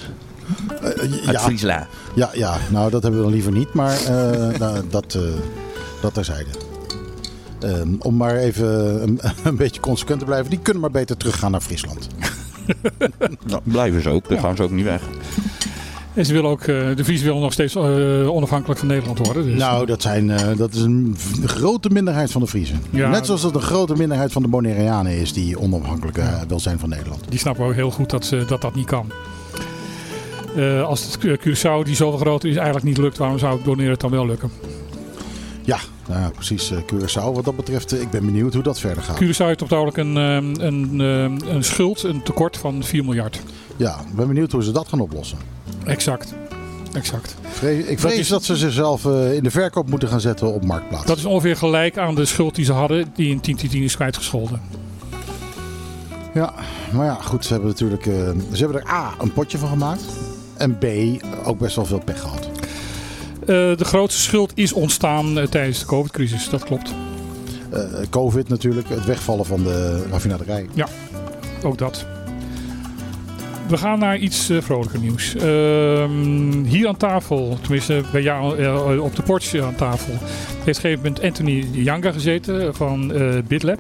Uh, 0.84 1.28
Uit 1.28 1.60
ja, 1.60 1.88
Ja, 2.16 2.30
ja, 2.34 2.58
nou 2.70 2.90
dat 2.92 3.02
hebben 3.02 3.20
we 3.20 3.26
dan 3.26 3.36
liever 3.36 3.52
niet, 3.52 3.74
maar 3.74 4.02
uh, 4.02 4.10
nou, 4.60 4.84
dat, 4.90 5.14
uh, 5.14 5.22
dat 6.02 6.14
terzijde. 6.14 6.50
Ehm, 7.60 7.90
om 8.00 8.16
maar 8.16 8.36
even 8.36 9.02
een, 9.04 9.20
een, 9.44 9.56
beetje 9.56 9.82
consequent 9.82 10.20
te 10.20 10.26
blijven, 10.26 10.50
die 10.50 10.60
kunnen 10.60 10.82
maar 10.82 10.92
beter 10.92 11.18
teruggaan 11.18 11.52
naar 11.52 11.62
Friesland. 11.62 12.08
nou, 13.48 13.62
blijven 13.64 14.02
ze 14.02 14.10
ook, 14.10 14.30
dan 14.30 14.40
gaan 14.40 14.56
ze 14.56 14.64
ook 14.64 14.72
niet 14.72 14.86
weg. 14.86 15.02
En 16.14 16.26
ze 16.26 16.34
willen 16.34 16.50
ook, 16.50 16.66
de 16.66 17.04
Vries 17.04 17.22
willen 17.22 17.42
nog 17.42 17.54
steeds 17.54 17.76
onafhankelijk 17.76 18.80
van 18.80 18.88
Nederland 18.88 19.20
worden. 19.20 19.44
Dus. 19.44 19.60
Nou, 19.60 19.86
dat, 19.86 20.02
zijn, 20.02 20.32
dat 20.58 20.74
is 20.74 20.82
een 20.82 21.18
grote 21.46 21.90
minderheid 21.90 22.32
van 22.32 22.42
de 22.42 22.48
Friezen. 22.48 22.82
Ja, 22.90 23.10
Net 23.10 23.26
zoals 23.26 23.42
dat 23.42 23.56
een 23.56 23.62
grote 23.62 23.96
minderheid 23.96 24.32
van 24.32 24.42
de 24.42 24.48
Bonaireanen 24.48 25.12
is 25.12 25.34
die 25.34 25.60
onafhankelijk 25.60 26.20
wil 26.48 26.60
zijn 26.60 26.80
van 26.80 26.90
Nederland. 26.90 27.24
Die 27.30 27.40
snappen 27.40 27.66
ook 27.66 27.74
heel 27.74 27.92
goed 27.92 28.10
dat 28.10 28.34
dat, 28.48 28.62
dat 28.62 28.76
niet 28.76 28.86
kan. 28.86 29.12
Uh, 30.58 30.84
als 30.84 31.04
het 31.04 31.18
Curaçao, 31.18 31.84
die 31.84 31.96
zoveel 31.96 32.20
groter 32.20 32.50
is, 32.50 32.56
eigenlijk 32.56 32.86
niet 32.86 32.98
lukt, 32.98 33.18
waarom 33.18 33.40
zou 33.40 33.56
het 33.56 33.66
doneren 33.66 33.92
het 33.92 34.00
dan 34.00 34.12
wel 34.12 34.26
lukken? 34.26 34.52
Ja, 35.64 35.80
nou, 36.08 36.32
precies. 36.32 36.72
Uh, 36.72 36.78
Curaçao 36.78 37.34
wat 37.34 37.46
dat 37.46 37.56
betreft, 37.56 37.94
uh, 37.94 38.02
ik 38.02 38.10
ben 38.10 38.26
benieuwd 38.26 38.54
hoe 38.54 38.64
dat 38.64 38.80
verder 38.80 39.04
gaat. 39.04 39.24
Curaçao 39.24 39.46
heeft 39.46 39.62
op 39.62 39.70
het 39.70 39.98
een, 39.98 40.16
een, 40.16 41.00
een 41.00 41.64
schuld, 41.64 42.04
een 42.04 42.24
tekort 42.24 42.58
van 42.58 42.84
4 42.84 43.04
miljard. 43.04 43.42
Ja, 43.76 44.00
ik 44.10 44.16
ben 44.16 44.28
benieuwd 44.28 44.52
hoe 44.52 44.64
ze 44.64 44.72
dat 44.72 44.88
gaan 44.88 45.00
oplossen. 45.00 45.38
Exact. 45.86 46.34
Exact. 46.94 47.36
Vrees, 47.42 47.86
ik 47.86 48.00
vrees 48.00 48.12
dat, 48.12 48.20
is, 48.20 48.28
dat 48.28 48.44
ze 48.44 48.56
zichzelf 48.56 49.06
in 49.34 49.44
de 49.44 49.52
verkoop 49.52 49.90
moeten 49.90 50.10
gaan 50.10 50.22
zetten 50.22 50.54
op 50.54 50.66
marktplaats. 50.66 51.06
Dat 51.06 51.18
is 51.18 51.26
ongeveer 51.26 51.56
gelijk 51.56 51.98
aan 51.98 52.16
de 52.16 52.26
schuld 52.26 52.56
die 52.56 52.66
ze 52.66 52.74
hadden, 52.74 53.12
die 53.16 53.30
in 53.30 53.40
10 53.40 53.72
is 53.72 53.96
kwijtgescholden. 53.96 54.62
Ja, 56.34 56.54
maar 56.92 57.06
ja, 57.06 57.14
goed, 57.14 57.46
ze 57.46 57.52
hebben 57.52 57.70
natuurlijk 57.70 58.04
ze 58.52 58.58
hebben 58.58 58.82
er 58.82 58.90
A, 58.90 59.14
een 59.20 59.34
potje 59.34 59.58
van 59.58 59.70
gemaakt. 59.70 60.04
En 60.58 60.78
B, 60.78 60.86
ook 61.44 61.60
best 61.60 61.76
wel 61.76 61.86
veel 61.86 62.02
pech 62.06 62.20
gehad. 62.20 62.50
Uh, 63.42 63.48
de 63.78 63.86
grootste 63.86 64.22
schuld 64.22 64.52
is 64.56 64.74
ontstaan 64.74 65.38
uh, 65.38 65.44
tijdens 65.44 65.80
de 65.80 65.86
COVID-crisis, 65.86 66.50
dat 66.50 66.64
klopt. 66.64 66.94
Uh, 67.74 67.84
COVID 68.10 68.50
natuurlijk, 68.50 68.90
het 68.90 69.06
wegvallen 69.06 69.46
van 69.46 69.64
de 69.64 70.04
raffinaderij. 70.10 70.68
Ja, 70.74 70.88
ook 71.64 71.78
dat. 71.78 72.06
We 73.68 73.78
gaan 73.78 74.00
naar 74.00 74.18
iets 74.18 74.52
vrolijker 74.60 75.00
nieuws. 75.00 75.36
Ehm, 75.36 76.64
hier 76.64 76.88
aan 76.88 76.98
tafel, 76.98 77.58
tenminste 77.62 78.04
bij 78.12 78.22
jou 78.22 78.98
op 79.00 79.16
de 79.16 79.22
porch 79.22 79.56
aan 79.56 79.76
tafel, 79.76 80.14
heeft 80.14 80.60
op 80.60 80.68
een 80.68 80.76
gegeven 80.76 81.04
moment 81.04 81.24
Anthony 81.24 81.68
Yanga 81.72 82.12
gezeten 82.12 82.76
van 82.76 83.14
BitLab 83.48 83.80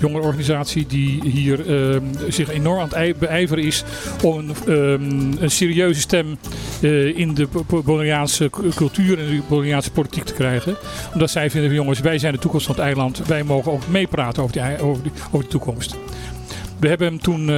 jongerenorganisatie 0.00 0.86
die 0.86 1.20
hier 1.24 1.66
uh, 1.66 1.96
zich 2.28 2.50
enorm 2.50 2.80
aan 2.80 2.88
het 2.94 3.18
beijveren 3.18 3.64
is 3.64 3.84
om 4.22 4.38
een, 4.38 4.54
uh, 4.68 5.42
een 5.42 5.50
serieuze 5.50 6.00
stem 6.00 6.38
uh, 6.80 7.18
in 7.18 7.34
de 7.34 7.48
Bolivariaanse 7.66 8.50
cultuur 8.74 9.18
en 9.18 9.26
de 9.26 9.40
Bolivariaanse 9.48 9.90
politiek 9.90 10.24
te 10.24 10.32
krijgen. 10.32 10.76
Omdat 11.12 11.30
zij 11.30 11.50
vinden, 11.50 11.72
jongens, 11.72 12.00
wij 12.00 12.18
zijn 12.18 12.32
de 12.32 12.38
toekomst 12.38 12.66
van 12.66 12.74
het 12.74 12.84
eiland. 12.84 13.26
Wij 13.26 13.42
mogen 13.42 13.72
ook 13.72 13.88
meepraten 13.88 14.42
over, 14.42 14.54
die, 14.54 14.80
over, 14.80 15.02
die, 15.02 15.12
over 15.26 15.44
de 15.44 15.50
toekomst. 15.50 15.96
We 16.80 16.88
hebben 16.88 17.06
hem 17.06 17.20
toen... 17.20 17.50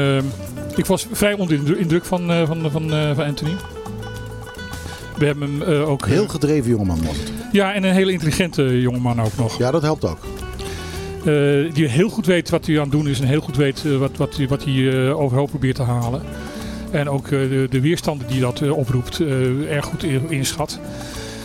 ik 0.77 0.87
was 0.87 1.07
vrij 1.13 1.33
onder 1.33 1.65
de 1.65 1.79
indruk 1.79 2.05
van, 2.05 2.27
van, 2.47 2.71
van, 2.71 2.91
van 3.15 3.25
Anthony. 3.25 3.55
We 5.19 5.27
hebben 5.27 5.61
hem 5.61 5.63
ook... 5.83 6.07
Heel 6.07 6.29
gedreven 6.29 6.71
jongeman 6.71 7.05
was 7.05 7.17
het. 7.17 7.33
Ja, 7.53 7.75
en 7.75 7.85
een 7.85 7.95
hele 7.95 8.13
intelligente 8.13 8.81
jongeman 8.81 9.21
ook 9.21 9.37
nog. 9.37 9.59
Ja, 9.59 9.71
dat 9.71 9.83
helpt 9.83 10.05
ook. 10.05 10.19
Uh, 11.25 11.73
die 11.73 11.87
heel 11.87 12.09
goed 12.09 12.27
weet 12.27 12.51
wat 12.51 12.67
hij 12.67 12.77
aan 12.77 12.83
het 12.83 12.93
doen 12.93 13.09
is 13.09 13.21
en 13.21 13.27
heel 13.27 13.41
goed 13.41 13.57
weet 13.57 13.99
wat, 13.99 14.17
wat, 14.17 14.37
wat 14.49 14.65
hij 14.65 14.73
uh, 14.73 15.21
overhoop 15.21 15.49
probeert 15.49 15.77
te 15.77 15.83
halen. 15.83 16.23
En 16.91 17.09
ook 17.09 17.29
de, 17.29 17.67
de, 17.71 17.81
weerstanden 17.81 18.27
die 18.27 18.41
dat 18.41 18.71
oproept 18.71 19.21
erg 19.69 19.85
goed 19.85 20.05
inschat. 20.29 20.81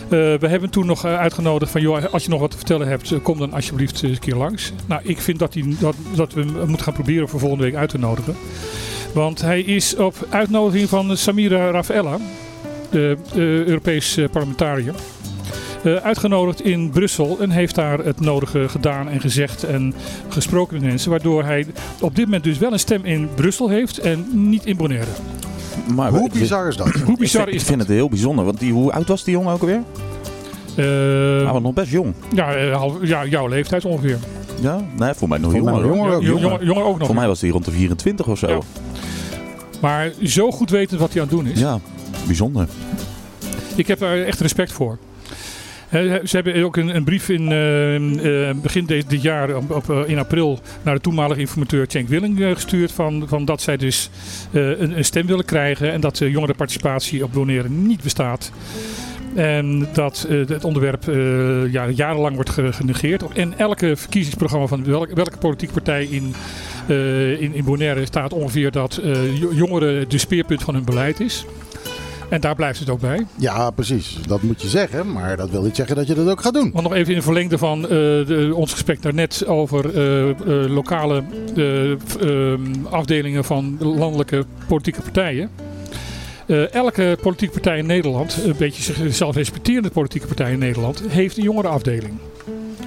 we 0.09 0.47
hebben 0.47 0.69
toen 0.69 0.85
nog 0.85 1.05
uitgenodigd 1.05 1.71
van, 1.71 1.81
joh, 1.81 2.03
als 2.11 2.23
je 2.23 2.29
nog 2.29 2.39
wat 2.39 2.51
te 2.51 2.57
vertellen 2.57 2.87
hebt, 2.87 3.21
kom 3.21 3.37
dan 3.37 3.53
alsjeblieft 3.53 4.03
eens 4.03 4.11
een 4.11 4.19
keer 4.19 4.35
langs. 4.35 4.71
Nou, 4.85 5.01
ik 5.03 5.21
vind 5.21 5.39
dat, 5.39 5.53
hij, 5.53 5.63
dat, 5.79 5.95
dat 6.15 6.33
we 6.33 6.43
moeten 6.43 6.83
gaan 6.85 6.93
proberen 6.93 7.29
voor 7.29 7.39
volgende 7.39 7.63
week 7.63 7.75
uit 7.75 7.89
te 7.89 7.97
nodigen. 7.97 8.35
Want 9.13 9.41
hij 9.41 9.61
is 9.61 9.95
op 9.95 10.27
uitnodiging 10.29 10.89
van 10.89 11.17
Samira 11.17 11.71
Rafaela, 11.71 12.17
de, 12.89 13.17
de 13.33 13.63
Europees 13.65 14.19
parlementariër. 14.31 14.95
Uh, 15.85 15.95
uitgenodigd 15.95 16.61
in 16.61 16.89
Brussel 16.89 17.37
en 17.39 17.49
heeft 17.49 17.75
daar 17.75 17.99
het 17.99 18.19
nodige 18.19 18.69
gedaan 18.69 19.09
en 19.09 19.21
gezegd 19.21 19.63
en 19.63 19.93
gesproken 20.29 20.73
met 20.73 20.83
mensen. 20.83 21.09
Waardoor 21.09 21.43
hij 21.43 21.65
op 22.01 22.15
dit 22.15 22.25
moment 22.25 22.43
dus 22.43 22.57
wel 22.57 22.71
een 22.71 22.79
stem 22.79 23.05
in 23.05 23.29
Brussel 23.35 23.69
heeft 23.69 23.97
en 23.97 24.25
niet 24.49 24.65
in 24.65 24.77
Bonaire. 24.77 25.11
Maar 25.95 26.11
hoe 26.11 26.29
bizar 26.29 26.67
is 26.67 26.75
dat? 26.75 26.87
Hoe 26.87 27.17
bizar 27.17 27.47
ik, 27.47 27.53
is 27.53 27.61
ik 27.61 27.67
vind 27.67 27.79
het 27.79 27.89
heel 27.89 28.09
bijzonder. 28.09 28.45
Want 28.45 28.59
die, 28.59 28.73
hoe 28.73 28.91
oud 28.91 29.07
was 29.07 29.23
die 29.23 29.33
jongen 29.33 29.53
ook 29.53 29.61
alweer? 29.61 29.83
Uh, 30.75 30.85
hij 31.43 31.51
was 31.51 31.61
nog 31.61 31.73
best 31.73 31.91
jong. 31.91 32.13
Ja, 32.33 32.57
uh, 32.57 32.91
ja, 33.01 33.25
jouw 33.25 33.47
leeftijd 33.47 33.85
ongeveer. 33.85 34.17
Ja, 34.61 34.79
nee, 34.97 35.13
voor 35.13 35.27
mij 35.27 35.37
nog 35.37 35.53
jonger. 35.53 35.85
Jonger, 35.85 36.21
jonger, 36.21 36.65
jonger, 36.65 36.83
ook 36.83 36.97
nog. 36.97 37.07
Voor 37.07 37.15
mij 37.15 37.27
was 37.27 37.41
hij 37.41 37.49
rond 37.49 37.65
de 37.65 37.71
24 37.71 38.27
of 38.27 38.37
zo. 38.37 38.47
Ja. 38.47 38.59
Maar 39.81 40.11
zo 40.23 40.51
goed 40.51 40.69
weten 40.69 40.99
wat 40.99 41.13
hij 41.13 41.21
aan 41.21 41.27
het 41.27 41.37
doen 41.37 41.47
is. 41.47 41.59
Ja, 41.59 41.79
bijzonder. 42.25 42.67
Ik 43.75 43.87
heb 43.87 43.99
daar 43.99 44.21
echt 44.21 44.39
respect 44.39 44.71
voor. 44.71 44.97
Ze 46.03 46.29
hebben 46.29 46.63
ook 46.63 46.77
een, 46.77 46.95
een 46.95 47.03
brief 47.03 47.29
in 47.29 47.51
uh, 47.51 48.51
begin 48.61 48.85
dit 48.85 49.21
jaar, 49.21 49.55
op, 49.55 49.89
uh, 49.89 50.01
in 50.05 50.17
april, 50.17 50.59
naar 50.81 50.95
de 50.95 51.01
toenmalige 51.01 51.39
informateur 51.39 51.85
Cenk 51.87 52.07
Willing 52.07 52.39
gestuurd. 52.53 52.91
Van, 52.91 53.23
van 53.27 53.45
dat 53.45 53.61
zij 53.61 53.77
dus 53.77 54.09
een, 54.51 54.97
een, 54.97 55.05
stem 55.05 55.25
willen 55.25 55.45
krijgen 55.45 55.91
en 55.91 56.01
dat 56.01 56.17
jongerenparticipatie 56.17 57.23
op 57.23 57.33
doneren 57.33 57.87
niet 57.87 58.03
bestaat. 58.03 58.51
En 59.35 59.87
dat 59.93 60.25
het 60.29 60.63
onderwerp 60.63 61.03
ja, 61.71 61.89
jarenlang 61.89 62.35
wordt 62.35 62.49
genegeerd. 62.49 63.23
En 63.33 63.57
elke 63.57 63.95
verkiezingsprogramma 63.95 64.67
van 64.67 64.83
welke, 64.83 65.37
politieke 65.39 65.73
partij 65.73 66.05
in, 66.05 66.33
in, 67.39 67.53
in 67.53 67.63
Bonaire 67.63 68.05
staat 68.05 68.33
ongeveer 68.33 68.71
dat 68.71 69.01
jongeren 69.51 70.09
de 70.09 70.17
speerpunt 70.17 70.63
van 70.63 70.73
hun 70.73 70.85
beleid 70.85 71.19
is. 71.19 71.45
En 72.29 72.41
daar 72.41 72.55
blijft 72.55 72.79
het 72.79 72.89
ook 72.89 72.99
bij. 72.99 73.25
Ja, 73.35 73.69
precies. 73.69 74.17
Dat 74.27 74.41
moet 74.41 74.61
je 74.61 74.67
zeggen. 74.67 75.11
Maar 75.11 75.37
dat 75.37 75.49
wil 75.49 75.61
niet 75.61 75.75
zeggen 75.75 75.95
dat 75.95 76.07
je 76.07 76.13
dat 76.13 76.29
ook 76.29 76.41
gaat 76.41 76.53
doen. 76.53 76.71
Want 76.71 76.83
nog 76.83 76.93
even 76.93 77.13
in 77.13 77.21
verlengde 77.21 77.57
van 77.57 77.81
uh, 77.81 77.89
de, 77.89 78.51
ons 78.55 78.71
gesprek 78.71 79.01
daarnet 79.01 79.45
over 79.47 79.95
uh, 79.95 80.27
uh, 80.27 80.35
lokale 80.75 81.23
ehm, 81.55 82.85
afdelingen 82.89 83.43
van 83.43 83.77
landelijke 83.79 84.45
politieke 84.67 85.01
partijen. 85.01 85.49
elke 86.71 87.17
politieke 87.21 87.53
partij 87.53 87.77
in 87.77 87.85
Nederland, 87.85 88.37
een 88.45 88.55
beetje 88.57 88.93
zichzelf 88.93 89.35
respecterende 89.35 89.89
politieke 89.89 90.27
partij 90.27 90.51
in 90.51 90.59
Nederland, 90.59 91.01
heeft 91.07 91.37
een 91.37 91.43
jongerenafdeling. 91.43 92.19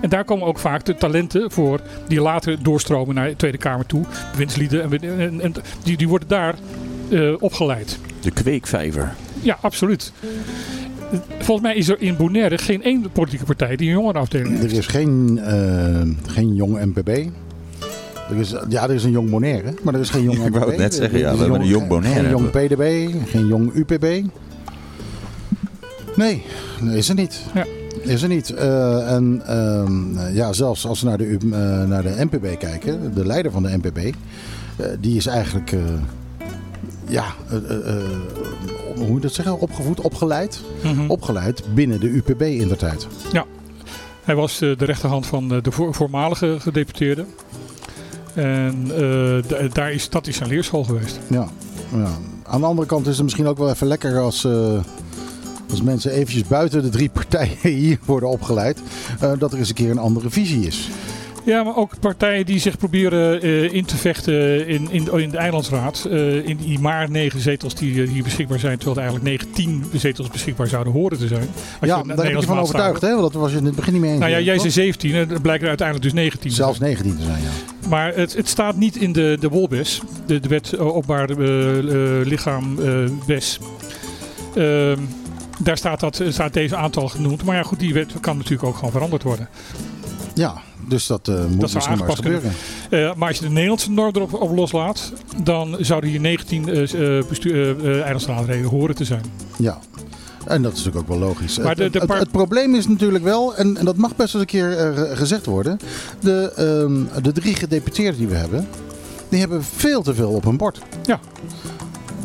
En 0.00 0.08
daar 0.08 0.24
komen 0.24 0.46
ook 0.46 0.58
vaak 0.58 0.84
de 0.84 0.94
talenten 0.94 1.50
voor 1.50 1.80
die 2.08 2.20
later 2.20 2.62
doorstromen 2.62 3.14
naar 3.14 3.28
de 3.28 3.36
Tweede 3.36 3.58
Kamer 3.58 3.86
toe. 3.86 4.04
Bewindslieden. 4.32 4.82
En, 4.82 5.20
en, 5.20 5.40
en 5.40 5.54
die, 5.82 5.96
die 5.96 6.08
worden 6.08 6.28
daar 6.28 6.54
eh, 7.10 7.42
opgeleid. 7.42 7.98
De 8.20 8.30
kweekvijver. 8.30 9.14
Ja, 9.42 9.58
absoluut. 9.60 10.12
Volgens 11.38 11.66
mij 11.66 11.76
is 11.76 11.88
er 11.88 12.00
in 12.00 12.16
Bonaire 12.16 12.58
geen 12.58 12.82
één 12.82 13.10
politieke 13.12 13.44
partij 13.44 13.76
die 13.76 13.86
een 13.88 13.94
jongerenafdeling 13.94 14.58
heeft. 14.58 14.72
Er 14.72 14.78
is 14.78 14.86
geen, 14.86 15.38
eh, 15.38 16.32
geen 16.34 16.54
jong 16.54 16.84
MPB. 16.84 17.08
Er 18.30 18.36
is, 18.36 18.54
ja, 18.68 18.82
er 18.82 18.94
is 18.94 19.04
een 19.04 19.10
jong 19.10 19.30
Bonaire, 19.30 19.74
maar 19.82 19.94
er 19.94 20.00
is 20.00 20.10
geen 20.10 20.22
jong 20.22 20.36
Ik 20.46 20.52
wou 20.52 20.60
MPB. 20.64 20.68
het 20.70 20.78
net 20.78 20.94
zeggen, 20.94 21.18
ja, 21.18 21.26
Er 21.26 21.32
is 21.32 21.36
we 21.38 21.42
hebben 21.44 21.60
een 21.60 21.66
jong 21.68 21.88
Bonaire. 21.88 22.20
Geen 22.20 22.30
jong 22.30 22.50
PDB, 22.50 23.08
geen 23.30 23.46
jong 23.46 23.74
UPB. 23.74 24.22
Nee, 26.16 26.42
is 26.92 27.08
er 27.08 27.14
niet. 27.14 27.40
Ja. 27.54 27.66
Is 28.02 28.22
er 28.22 28.28
niet. 28.28 28.50
Eh, 28.54 29.12
en 29.12 29.42
ehm, 29.46 30.34
ja, 30.34 30.52
zelfs 30.52 30.86
als 30.86 31.00
we 31.00 31.08
naar 31.08 31.18
de, 31.18 31.36
eh, 31.52 31.84
naar 31.88 32.02
de 32.02 32.14
NPB 32.30 32.58
kijken, 32.58 33.14
de 33.14 33.26
leider 33.26 33.52
van 33.52 33.62
de 33.62 33.76
NPB, 33.76 33.98
eh, 33.98 34.86
die 35.00 35.16
is 35.16 35.26
eigenlijk, 35.26 35.72
eh, 35.72 35.78
ja, 37.08 37.24
eh, 37.50 37.56
eh, 37.56 37.88
eh, 37.96 38.04
hoe 38.98 39.06
moet 39.06 39.16
je 39.16 39.22
dat 39.26 39.32
zeggen, 39.34 39.60
opgevoed, 39.60 40.00
opgeleid, 40.00 40.60
Mhm. 40.82 41.10
opgeleid 41.10 41.62
binnen 41.74 42.00
de 42.00 42.08
UPB 42.08 42.42
in 42.42 42.68
de 42.68 42.76
tijd. 42.76 43.06
Hij 44.24 44.34
was 44.36 44.60
eh, 44.60 44.76
de 44.78 44.84
rechterhand 44.84 45.26
van 45.26 45.54
eh, 45.54 45.62
de 45.62 45.70
voor- 45.72 45.94
voormalige 45.94 46.56
gedeputeerde. 46.60 47.24
En 48.34 48.90
d- 49.46 49.74
daar 49.74 49.92
is, 49.92 50.08
dat 50.10 50.26
is 50.26 50.36
zijn 50.36 50.48
leerschool 50.48 50.84
geweest. 50.84 51.18
Ja, 51.28 51.48
ja. 51.92 52.08
Aan 52.42 52.60
de 52.60 52.66
andere 52.66 52.86
kant 52.88 53.06
is 53.06 53.14
het 53.14 53.22
misschien 53.22 53.46
ook 53.46 53.58
wel 53.58 53.70
even 53.70 53.86
lekker 53.86 54.18
als, 54.20 54.46
als 55.70 55.82
mensen 55.82 56.10
eventjes 56.12 56.44
buiten 56.44 56.82
de 56.82 56.88
drie 56.88 57.08
partijen 57.10 57.56
hier 57.80 57.98
worden 58.04 58.28
opgeleid. 58.28 58.78
dat 59.38 59.52
er 59.52 59.58
eens 59.58 59.68
een 59.68 59.74
keer 59.74 59.90
een 59.90 59.98
andere 59.98 60.30
visie 60.30 60.66
is. 60.66 60.88
Ja, 61.48 61.62
maar 61.62 61.76
ook 61.76 62.00
partijen 62.00 62.46
die 62.46 62.58
zich 62.58 62.78
proberen 62.78 63.42
eh, 63.42 63.72
in 63.72 63.84
te 63.84 63.96
vechten 63.96 64.66
in, 64.66 64.88
in, 64.90 65.12
in 65.12 65.30
de 65.30 65.36
Eilandsraad. 65.36 66.06
eh, 66.10 66.48
in 66.48 66.56
die 66.56 66.78
maar 66.78 67.10
negen 67.10 67.40
zetels 67.40 67.74
die 67.74 68.02
eh, 68.02 68.08
hier 68.08 68.22
beschikbaar 68.22 68.58
zijn. 68.58 68.78
Terwijl 68.78 68.96
er 68.96 69.02
eigenlijk 69.02 69.30
19 69.30 69.84
zetels 69.92 70.28
beschikbaar 70.28 70.66
zouden 70.66 70.92
horen 70.92 71.18
te 71.18 71.26
zijn. 71.26 71.48
Als 71.80 71.90
ja, 71.90 72.02
je 72.06 72.14
daar 72.14 72.26
ik 72.26 72.40
je 72.40 72.46
van 72.46 72.58
overtuigd, 72.58 73.00
hè? 73.00 73.08
Want 73.08 73.32
dat 73.32 73.42
was 73.42 73.52
je 73.52 73.58
in 73.58 73.64
het 73.64 73.74
begin 73.74 73.92
niet 73.92 74.02
mee 74.02 74.10
eens. 74.10 74.20
Nou 74.20 74.32
ja, 74.32 74.40
jij 74.40 74.58
zei 74.58 74.70
17, 74.70 75.14
en 75.14 75.30
er 75.30 75.40
blijken 75.40 75.62
er 75.62 75.68
uiteindelijk 75.68 76.06
dus 76.06 76.14
19 76.14 76.50
te 76.50 76.56
Zelfs 76.56 76.78
zijn. 76.78 76.90
19 76.90 77.16
te 77.16 77.24
zijn, 77.24 77.42
ja. 77.42 77.88
Maar 77.88 78.14
het, 78.14 78.34
het 78.34 78.48
staat 78.48 78.76
niet 78.76 78.96
in 78.96 79.12
de, 79.12 79.36
de 79.40 79.48
WOLBES, 79.48 80.00
de, 80.26 80.40
de 80.40 80.48
wet 80.48 80.78
openbaar 80.78 81.30
eh, 81.30 81.78
eh, 81.78 82.26
lichaam 82.26 82.76
WES. 83.26 83.58
Ehm, 84.54 84.98
daar 85.58 85.76
staat, 85.76 86.00
dat, 86.00 86.22
staat 86.28 86.52
deze 86.52 86.76
aantal 86.76 87.08
genoemd. 87.08 87.44
Maar 87.44 87.56
ja, 87.56 87.62
goed, 87.62 87.78
die 87.78 87.94
wet 87.94 88.12
kan 88.20 88.36
natuurlijk 88.36 88.68
ook 88.68 88.74
gewoon 88.74 88.90
veranderd 88.90 89.22
worden. 89.22 89.48
Ja, 90.38 90.54
dus 90.88 91.06
dat 91.06 91.28
eh, 91.28 91.44
moet 91.50 91.60
Dat 91.60 91.70
zou 91.70 91.84
aangepast 91.84 92.22
gebeuren. 92.22 92.52
Eh, 92.90 93.14
maar 93.14 93.28
als 93.28 93.38
je 93.38 93.44
de 93.44 93.50
Nederlandse 93.50 93.90
norm 93.90 94.10
erop 94.14 94.32
op 94.34 94.56
loslaat, 94.56 95.12
dan 95.42 95.76
zouden 95.80 96.10
hier 96.10 96.20
19 96.20 96.68
eh 96.68 97.18
eh, 97.18 97.24
bestu- 97.28 97.50
eh, 97.52 97.70
eh, 97.70 98.00
eilandsraadleden 98.02 98.68
horen 98.70 98.94
te 98.94 99.04
zijn. 99.04 99.22
Ja. 99.56 99.78
En 100.46 100.62
dat 100.62 100.72
is 100.72 100.78
natuurlijk 100.84 101.10
ook 101.10 101.18
wel 101.18 101.28
logisch. 101.28 101.58
Maar 101.58 101.68
het, 101.68 101.76
de- 101.78 101.90
de 101.90 101.98
het- 101.98 102.06
par- 102.08 102.18
het 102.18 102.30
probleem 102.30 102.74
is 102.74 102.86
natuurlijk 102.88 103.24
wel, 103.24 103.56
en, 103.56 103.76
en 103.76 103.84
dat 103.84 103.96
mag 103.96 104.16
best 104.16 104.32
wel 104.32 104.40
een 104.42 104.46
keer 104.48 104.76
eh, 104.78 104.94
ge- 104.96 105.16
gezegd 105.16 105.46
worden. 105.46 105.78
De, 106.20 106.52
ehm, 106.56 107.22
de 107.22 107.32
drie 107.32 107.54
gedeputeerden 107.54 108.18
die 108.18 108.28
we 108.28 108.34
hebben, 108.36 108.68
die 109.28 109.40
hebben 109.40 109.64
veel 109.64 110.02
te 110.02 110.14
veel 110.14 110.30
op 110.30 110.44
hun 110.44 110.56
bord. 110.56 110.78
Ja. 111.04 111.20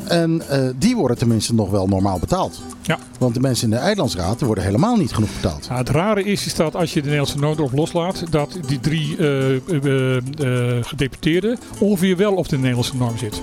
En 0.07 0.41
eh, 0.49 0.69
die 0.77 0.95
worden 0.95 1.17
tenminste 1.17 1.53
nog 1.53 1.69
wel 1.69 1.87
normaal 1.87 2.19
betaald. 2.19 2.61
Ja. 2.81 2.97
Want 3.19 3.33
de 3.33 3.39
mensen 3.39 3.63
in 3.63 3.69
de 3.77 3.81
Eilandsraad 3.81 4.41
worden 4.41 4.63
helemaal 4.63 4.95
niet 4.95 5.13
genoeg 5.13 5.33
betaald. 5.41 5.67
Nou, 5.67 5.79
het 5.79 5.89
rare 5.89 6.23
is, 6.23 6.45
is 6.45 6.55
dat 6.55 6.75
als 6.75 6.89
je 6.93 6.99
de 6.99 7.07
Nederlandse 7.09 7.37
norm 7.39 7.53
erop 7.57 7.73
loslaat, 7.73 8.23
dat 8.29 8.57
die 8.67 8.79
drie 8.79 9.17
eh, 9.17 9.55
eh, 9.55 10.83
gedeputeerden 10.85 11.57
ongeveer 11.79 12.17
wel 12.17 12.33
op 12.33 12.49
de 12.49 12.57
Nederlandse 12.57 12.95
norm 12.97 13.17
zit. 13.17 13.41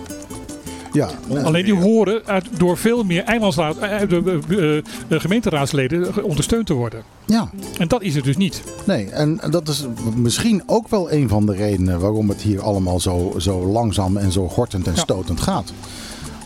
Ja. 0.93 1.09
Alleen 1.45 1.65
die 1.65 1.75
horen 1.75 2.23
uit, 2.27 2.47
door 2.59 2.77
veel 2.77 3.05
meer 3.05 3.23
eilandsraad, 3.25 3.77
de, 4.09 4.83
gemeenteraadsleden 5.09 6.13
ge- 6.15 6.25
ondersteund 6.25 6.67
te 6.67 6.75
worden. 6.75 7.03
Ja. 7.27 7.51
En 7.79 7.89
dat 7.89 8.03
is 8.03 8.15
het 8.15 8.25
dus 8.25 8.37
niet. 8.37 8.63
Nee, 8.87 9.07
en 9.11 9.41
dat 9.51 9.69
is 9.69 9.87
misschien 10.17 10.63
ook 10.67 10.89
wel 10.89 11.13
een 11.13 11.29
van 11.29 11.47
de 11.47 11.53
redenen 11.55 12.01
waarom 12.01 12.29
het 12.29 12.41
hier 12.41 12.61
allemaal 12.63 13.01
zo, 13.01 13.35
zo 13.39 13.67
langzaam 13.67 14.17
en 14.17 14.33
zo 14.33 14.49
gortend 14.49 14.87
en 14.87 14.93
Ja. 14.95 15.01
stotend 15.01 15.41
gaat. 15.41 15.73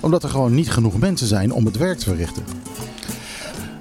Omdat 0.04 0.22
er 0.22 0.28
gewoon 0.28 0.54
niet 0.54 0.70
genoeg 0.70 0.98
mensen 0.98 1.26
zijn 1.26 1.52
om 1.52 1.64
het 1.64 1.76
werk 1.76 1.98
te 1.98 2.04
verrichten. 2.04 2.42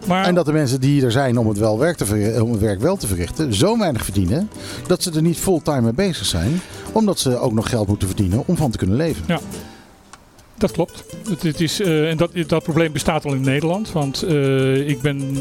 Maar 0.07 0.25
En 0.25 0.35
dat 0.35 0.45
de 0.45 0.51
mensen 0.51 0.81
die 0.81 1.03
er 1.03 1.11
zijn 1.11 1.37
om 1.37 1.47
het, 1.47 1.57
wel 1.57 1.79
werk, 1.79 1.97
te 1.97 2.05
verri- 2.05 2.39
om 2.39 2.51
het 2.51 2.59
werk 2.59 2.79
wel 2.81 2.95
te 2.97 3.07
verrichten, 3.07 3.53
zo 3.53 3.77
weinig 3.77 4.03
verdienen 4.03 4.49
dat 4.87 5.03
ze 5.03 5.11
er 5.11 5.21
niet 5.21 5.37
fulltime 5.37 5.81
mee 5.81 5.93
bezig 5.93 6.25
zijn. 6.25 6.61
Omdat 6.91 7.19
ze 7.19 7.37
ook 7.37 7.53
nog 7.53 7.69
geld 7.69 7.87
moeten 7.87 8.07
verdienen 8.07 8.43
om 8.45 8.57
van 8.57 8.71
te 8.71 8.77
kunnen 8.77 8.95
leven. 8.95 9.23
Dat 10.57 10.71
klopt. 10.71 11.03
Het, 11.29 11.43
het 11.43 11.61
is, 11.61 11.79
eh, 11.81 12.09
en 12.09 12.17
dat, 12.17 12.31
dat 12.47 12.63
probleem 12.63 12.91
bestaat 12.91 13.25
al 13.25 13.33
in 13.33 13.41
Nederland. 13.41 13.91
Want 13.91 14.21
eh, 14.23 14.89
ik 14.89 15.01
ben 15.01 15.35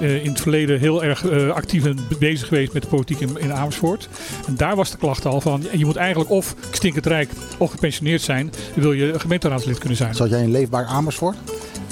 eh, 0.00 0.24
in 0.24 0.30
het 0.30 0.40
verleden 0.40 0.78
heel 0.78 1.04
erg 1.04 1.30
actief 1.50 1.84
en 1.84 1.98
bezig 2.18 2.48
geweest 2.48 2.72
met 2.72 2.82
de 2.82 2.88
politiek 2.88 3.20
in, 3.20 3.36
in 3.38 3.52
Amersfoort. 3.52 4.08
En 4.46 4.56
daar 4.56 4.76
was 4.76 4.90
de 4.90 4.96
klacht 4.96 5.26
al 5.26 5.40
van, 5.40 5.64
je 5.72 5.84
moet 5.84 5.96
eigenlijk 5.96 6.30
of 6.30 6.54
stinkend 6.70 7.06
rijk 7.06 7.30
of 7.58 7.70
gepensioneerd 7.70 8.22
zijn, 8.22 8.52
wil 8.74 8.92
je 8.92 9.18
gemeenteraadslid 9.20 9.78
kunnen 9.78 9.98
zijn. 9.98 10.14
Zat 10.14 10.30
jij 10.30 10.42
in 10.42 10.50
Leefbaar 10.50 10.84
Amersfoort? 10.84 11.36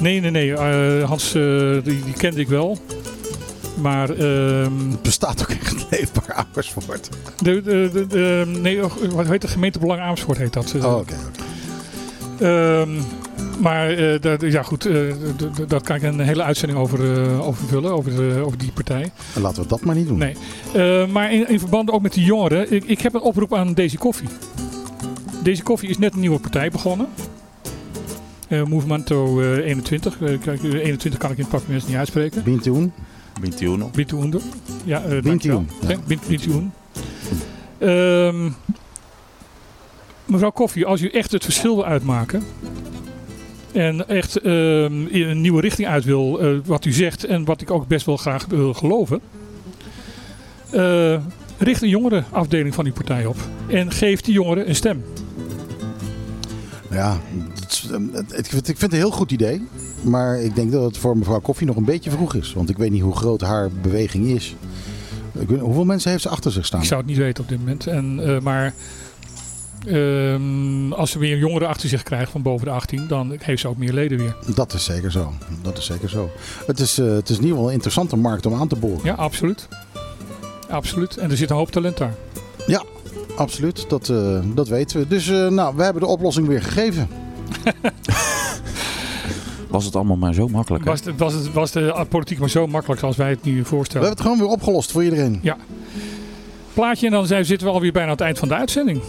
Nee, 0.01 0.21
nee, 0.21 0.31
nee. 0.31 0.55
Hans, 1.03 1.33
die, 1.33 1.83
die 1.83 2.13
kende 2.17 2.41
ik 2.41 2.49
wel. 2.49 2.79
Maar 3.81 4.11
ehm, 4.11 4.91
Het 4.91 5.03
bestaat 5.03 5.43
ook 5.43 5.51
echt 5.51 5.87
Leefbaar 5.91 6.33
Amersfoort. 6.53 7.09
de, 7.43 7.63
de, 7.63 7.91
de, 7.93 8.07
de- 8.07 8.45
nee, 8.61 8.81
wat 9.11 9.27
heet 9.27 9.43
het? 9.43 9.51
Gemeentebelang 9.51 10.01
Amersfoort 10.01 10.39
heet 10.39 10.53
dat. 10.53 10.75
Oh, 10.77 10.85
oké. 10.85 10.99
oké. 10.99 11.15
Ehm, 12.41 12.89
maar 13.61 13.91
eh, 13.91 14.21
dat- 14.21 14.41
ja, 14.41 14.63
goed, 14.63 14.87
eh, 14.87 14.95
d- 15.37 15.55
d- 15.55 15.71
daar 15.71 15.83
kan 15.83 15.97
ik 15.97 16.03
een 16.03 16.21
hele 16.21 16.43
uitzending 16.43 16.79
over, 16.81 17.23
eh, 17.23 17.47
over 17.47 17.67
vullen, 17.69 17.93
over, 17.93 18.17
de- 18.17 18.43
over 18.45 18.59
die 18.59 18.73
partij. 18.73 19.11
En 19.35 19.43
Laten 19.43 19.63
we 19.63 19.69
dat 19.69 19.85
maar 19.85 19.95
niet 19.95 20.09
doen. 20.09 20.19
Nee. 20.19 20.35
Eh, 20.75 21.07
maar 21.07 21.33
in, 21.33 21.49
in 21.49 21.59
verband 21.59 21.91
ook 21.91 22.03
met 22.03 22.13
die 22.15 22.25
jongeren, 22.25 22.73
ik, 22.73 22.85
ik 22.85 23.01
heb 23.01 23.15
een 23.15 23.21
oproep 23.21 23.55
aan 23.55 23.75
Daisy 23.75 23.97
Koffie. 23.97 24.29
Daisy 25.43 25.63
Koffie 25.63 25.89
is 25.89 25.99
net 25.99 26.13
een 26.15 26.21
nieuwe 26.21 26.39
partij 26.39 26.71
begonnen. 26.71 27.07
Eh, 28.49 28.63
Movimento 28.65 29.41
eh, 29.41 29.57
21. 29.67 30.21
Eh, 30.21 30.39
kijk, 30.41 30.63
eh, 30.65 30.73
21 30.85 31.21
kan 31.21 31.31
ik 31.31 31.37
in 31.39 31.43
het 31.51 31.53
papier 31.53 31.83
niet 31.87 31.97
uitspreken. 31.97 32.43
Bintoen. 32.43 32.93
Bintuno. 33.41 33.91
Bintuundo. 33.95 34.41
Ja, 34.85 34.97
eh 34.97 35.03
Bintuun, 35.09 35.23
dankjewel. 35.23 35.65
ja. 35.81 35.89
Ja, 35.89 35.97
Bin- 36.07 36.21
Bintuun. 36.29 36.73
Mevrouw 40.31 40.51
Koffie, 40.51 40.87
als 40.87 41.01
u 41.01 41.09
echt 41.09 41.33
het 41.33 41.45
verschil 41.45 41.75
wil 41.75 41.85
uitmaken... 41.85 42.43
en 43.73 44.09
echt 44.09 44.37
ehm, 44.37 45.07
in 45.07 45.29
een 45.29 45.41
nieuwe 45.41 45.61
richting 45.61 45.89
uit 45.89 46.05
wil, 46.05 46.41
eh, 46.41 46.57
wat 46.65 46.85
u 46.85 46.93
zegt... 46.93 47.25
en 47.25 47.45
wat 47.45 47.61
ik 47.61 47.71
ook 47.71 47.87
best 47.87 48.07
wel 48.07 48.17
graag 48.17 48.47
wil 48.47 48.75
geloven... 48.75 49.21
eh, 50.71 51.17
richt 51.59 51.83
een 51.83 51.89
jongerenafdeling 51.89 52.75
van 52.75 52.87
uw 52.87 52.93
partij 52.93 53.27
op. 53.27 53.37
En 53.69 53.91
geef 53.91 54.21
die 54.21 54.35
jongeren 54.35 54.69
een 54.69 54.75
stem. 54.75 55.05
Ja, 56.91 57.17
het 57.61 57.71
is, 57.71 57.89
ehm, 57.93 58.03
het- 58.13 58.39
ik 58.39 58.47
vind, 58.47 58.69
ik 58.69 58.79
vind 58.79 58.81
het 58.81 58.93
een 58.93 58.99
heel 58.99 59.11
goed 59.11 59.33
idee. 59.33 59.63
Maar 60.03 60.41
ik 60.41 60.55
denk 60.55 60.73
dat 60.73 60.83
het 60.85 60.97
voor 60.99 61.17
mevrouw 61.17 61.41
Koffie 61.41 61.67
nog 61.67 61.77
een 61.77 61.85
beetje 61.85 62.11
vroeg 62.11 62.35
is. 62.35 62.53
Want 62.53 62.69
ik 62.71 62.77
weet 62.77 62.91
niet 62.91 63.03
hoe 63.03 63.17
groot 63.17 63.41
haar 63.41 63.71
beweging 63.83 64.27
is. 64.27 64.55
Ik 65.39 65.49
weet- 65.49 65.61
hoeveel 65.61 65.85
mensen 65.85 66.11
heeft 66.11 66.23
ze 66.23 66.29
achter 66.29 66.53
zich 66.53 66.67
staan? 66.67 66.81
Ik 66.81 66.87
zou 66.87 67.01
het 67.01 67.09
niet 67.09 67.19
weten 67.19 67.43
op 67.43 67.49
dit 67.49 67.59
moment. 67.59 67.87
En, 67.87 68.21
eh, 68.23 68.41
maar 68.41 68.75
ehm, 69.87 70.93
als 70.93 71.11
ze 71.11 71.19
weer 71.19 71.39
jongeren 71.39 71.69
achter 71.69 71.89
zich 71.89 72.03
krijgt 72.03 72.31
van 72.31 72.43
boven 72.43 72.67
de 72.67 72.73
18... 72.73 73.07
dan 73.09 73.37
heeft 73.39 73.61
ze 73.61 73.69
ook 73.69 73.77
meer 73.77 73.93
leden 73.93 74.19
weer. 74.19 74.37
Dat 74.55 74.73
is 74.73 74.85
zeker 74.85 75.13
zo. 75.13 75.33
Dat 75.63 75.79
is 75.79 75.85
zeker 75.85 76.09
zo. 76.09 76.31
Het 76.67 76.81
is, 76.81 76.99
eh, 76.99 77.07
het 77.07 77.29
is 77.29 77.37
in 77.37 77.43
ieder 77.43 77.51
geval 77.51 77.69
een 77.69 77.75
interessante 77.75 78.17
markt 78.17 78.47
om 78.47 78.55
aan 78.55 78.69
te 78.69 78.77
boren. 78.77 79.05
Ja, 79.05 79.15
absoluut. 79.15 79.69
Absoluut. 80.69 81.17
En 81.17 81.31
er 81.31 81.37
zit 81.37 81.51
een 81.51 81.57
hoop 81.57 81.71
talent 81.71 81.97
daar. 81.97 82.15
Absoluut, 83.41 83.85
dat, 83.89 84.09
eh, 84.09 84.39
dat 84.55 84.69
weten 84.69 85.01
we. 85.01 85.09
Dus 85.09 85.29
eh, 85.29 85.49
nou, 85.49 85.77
we 85.77 85.83
hebben 85.83 86.03
de 86.03 86.09
oplossing 86.09 86.47
weer 86.47 86.63
gegeven. 86.63 87.09
Was 89.69 89.85
het 89.85 89.97
allemaal 89.97 90.17
maar 90.17 90.35
zo 90.35 90.49
makkelijk? 90.49 90.85
hè? 90.85 90.91
Was, 90.91 91.05
het, 91.05 91.19
was, 91.19 91.35
het, 91.35 91.53
was 91.53 91.73
de 91.73 92.07
politiek 92.09 92.39
maar 92.39 92.51
zo 92.51 92.67
makkelijk 92.67 93.03
als 93.03 93.17
wij 93.17 93.31
het 93.31 93.45
nu 93.45 93.57
We 93.57 93.65
voorstellen? 93.65 94.07
hebben 94.07 94.25
het 94.25 94.33
gewoon 94.33 94.49
weer 94.49 94.57
opgelost 94.57 94.93
voor 94.93 95.05
iedereen. 95.05 95.41
Plaatje 96.75 97.07
en 97.07 97.13
dan 97.13 97.27
zijn, 97.27 97.45
zitten 97.45 97.67
we 97.67 97.73
alweer 97.73 97.93
bijna 97.93 98.07
aan 98.07 98.15
het 98.15 98.25
eind 98.25 98.39
van 98.39 98.49
de 98.49 98.55
uitzending. 98.55 99.01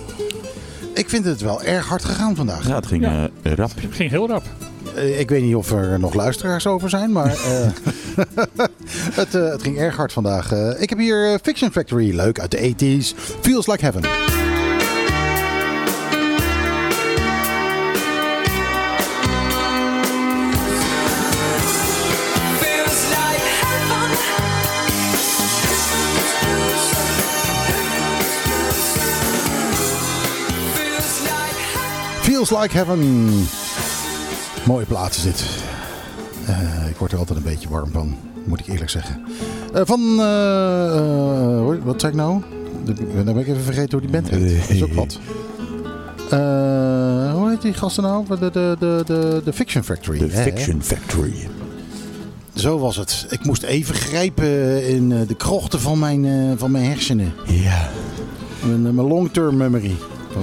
Ik 0.93 1.09
vind 1.09 1.25
het 1.25 1.41
wel 1.41 1.61
erg 1.63 1.87
hard 1.87 2.05
gegaan 2.05 2.35
vandaag. 2.35 2.67
Ja, 2.67 2.75
het 2.75 2.87
ging 2.87 3.03
Ja. 3.03 3.29
eh, 3.43 3.53
rap. 3.53 3.71
Het 3.81 3.95
ging 3.95 4.09
heel 4.09 4.27
rap. 4.27 4.43
Eh, 4.95 5.19
ik 5.19 5.29
weet 5.29 5.41
niet 5.43 5.55
of 5.55 5.71
er 5.71 5.99
nog 5.99 6.13
luisteraars 6.13 6.67
over 6.67 6.89
zijn, 6.89 7.11
maar 7.11 7.25
eh, 7.51 7.67
het, 9.21 9.35
eh, 9.35 9.49
het 9.49 9.61
ging 9.61 9.77
erg 9.77 9.95
hard 9.95 10.13
vandaag. 10.13 10.51
Eh, 10.51 10.81
ik 10.81 10.89
heb 10.89 10.97
hier 10.99 11.39
Fiction 11.43 11.71
Factory, 11.71 12.15
leuk 12.15 12.39
uit 12.39 12.51
de 12.51 12.57
80s. 12.75 13.13
Feels 13.41 13.67
Like 13.67 13.85
Heaven. 13.85 14.01
Feels 32.41 32.61
like 32.61 32.77
heaven. 32.77 32.99
Mooie 34.65 34.85
plaats 34.85 35.17
is 35.17 35.23
dit. 35.23 35.45
Eh, 36.45 36.89
ik 36.89 36.95
word 36.95 37.11
er 37.11 37.17
altijd 37.17 37.37
een 37.37 37.43
beetje 37.43 37.69
warm 37.69 37.91
van, 37.91 38.15
moet 38.43 38.59
ik 38.59 38.67
eerlijk 38.67 38.89
zeggen. 38.89 39.21
Eh, 39.73 39.81
van, 39.85 39.99
eh, 40.19 41.85
wat 41.85 42.01
zei 42.01 42.11
ik 42.11 42.17
nou? 42.17 42.41
Dan 43.15 43.25
ben 43.25 43.37
ik 43.37 43.47
even 43.47 43.63
vergeten 43.63 43.91
hoe 43.91 44.01
die 44.01 44.09
band 44.09 44.29
heet. 44.29 44.59
Dat 44.59 44.69
is 44.69 44.83
ook 44.83 44.93
wat. 44.93 45.19
Hoe 47.35 47.49
heet 47.49 47.61
die 47.61 47.73
gasten 47.73 48.03
nou? 48.03 48.25
De, 48.27 48.37
de, 48.51 48.75
de, 48.79 49.03
de, 49.05 49.41
de 49.43 49.53
Fiction 49.53 49.83
Factory. 49.83 50.17
De 50.17 50.27
hè? 50.31 50.41
Fiction 50.43 50.83
Factory. 50.83 51.47
Zo 52.53 52.79
was 52.79 52.95
het. 52.95 53.25
Ik 53.29 53.45
moest 53.45 53.63
even 53.63 53.95
grijpen 53.95 54.87
in 54.87 55.09
de 55.09 55.35
krochten 55.35 55.79
van 55.79 55.99
mijn, 55.99 56.53
van 56.57 56.71
mijn 56.71 56.85
hersenen. 56.85 57.33
Ja. 57.45 57.89
Mijn, 58.65 58.81
mijn 58.81 59.07
long-term 59.07 59.57
memory. 59.57 59.95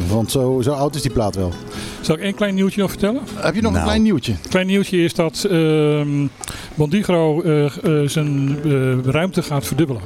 Want 0.09 0.31
zo, 0.31 0.60
zo 0.62 0.73
oud 0.73 0.94
is 0.94 1.02
die 1.02 1.10
plaat 1.10 1.35
wel. 1.35 1.52
Zal 2.01 2.15
ik 2.15 2.20
één 2.20 2.35
klein 2.35 2.55
nieuwtje 2.55 2.81
nog 2.81 2.90
vertellen? 2.90 3.20
Heb 3.35 3.55
je 3.55 3.60
nog 3.60 3.70
Nou. 3.70 3.82
een 3.82 3.89
klein 3.89 4.02
nieuwtje? 4.02 4.35
Klein 4.48 4.66
nieuwtje 4.66 4.98
is 5.05 5.15
dat 5.15 5.47
ehm 5.51 6.27
Bondigro 6.74 7.43
eh, 7.43 7.65
eh, 7.65 8.09
zijn 8.09 8.59
eh, 8.65 8.98
ruimte 9.05 9.43
gaat 9.43 9.66
verdubbelen. 9.66 10.02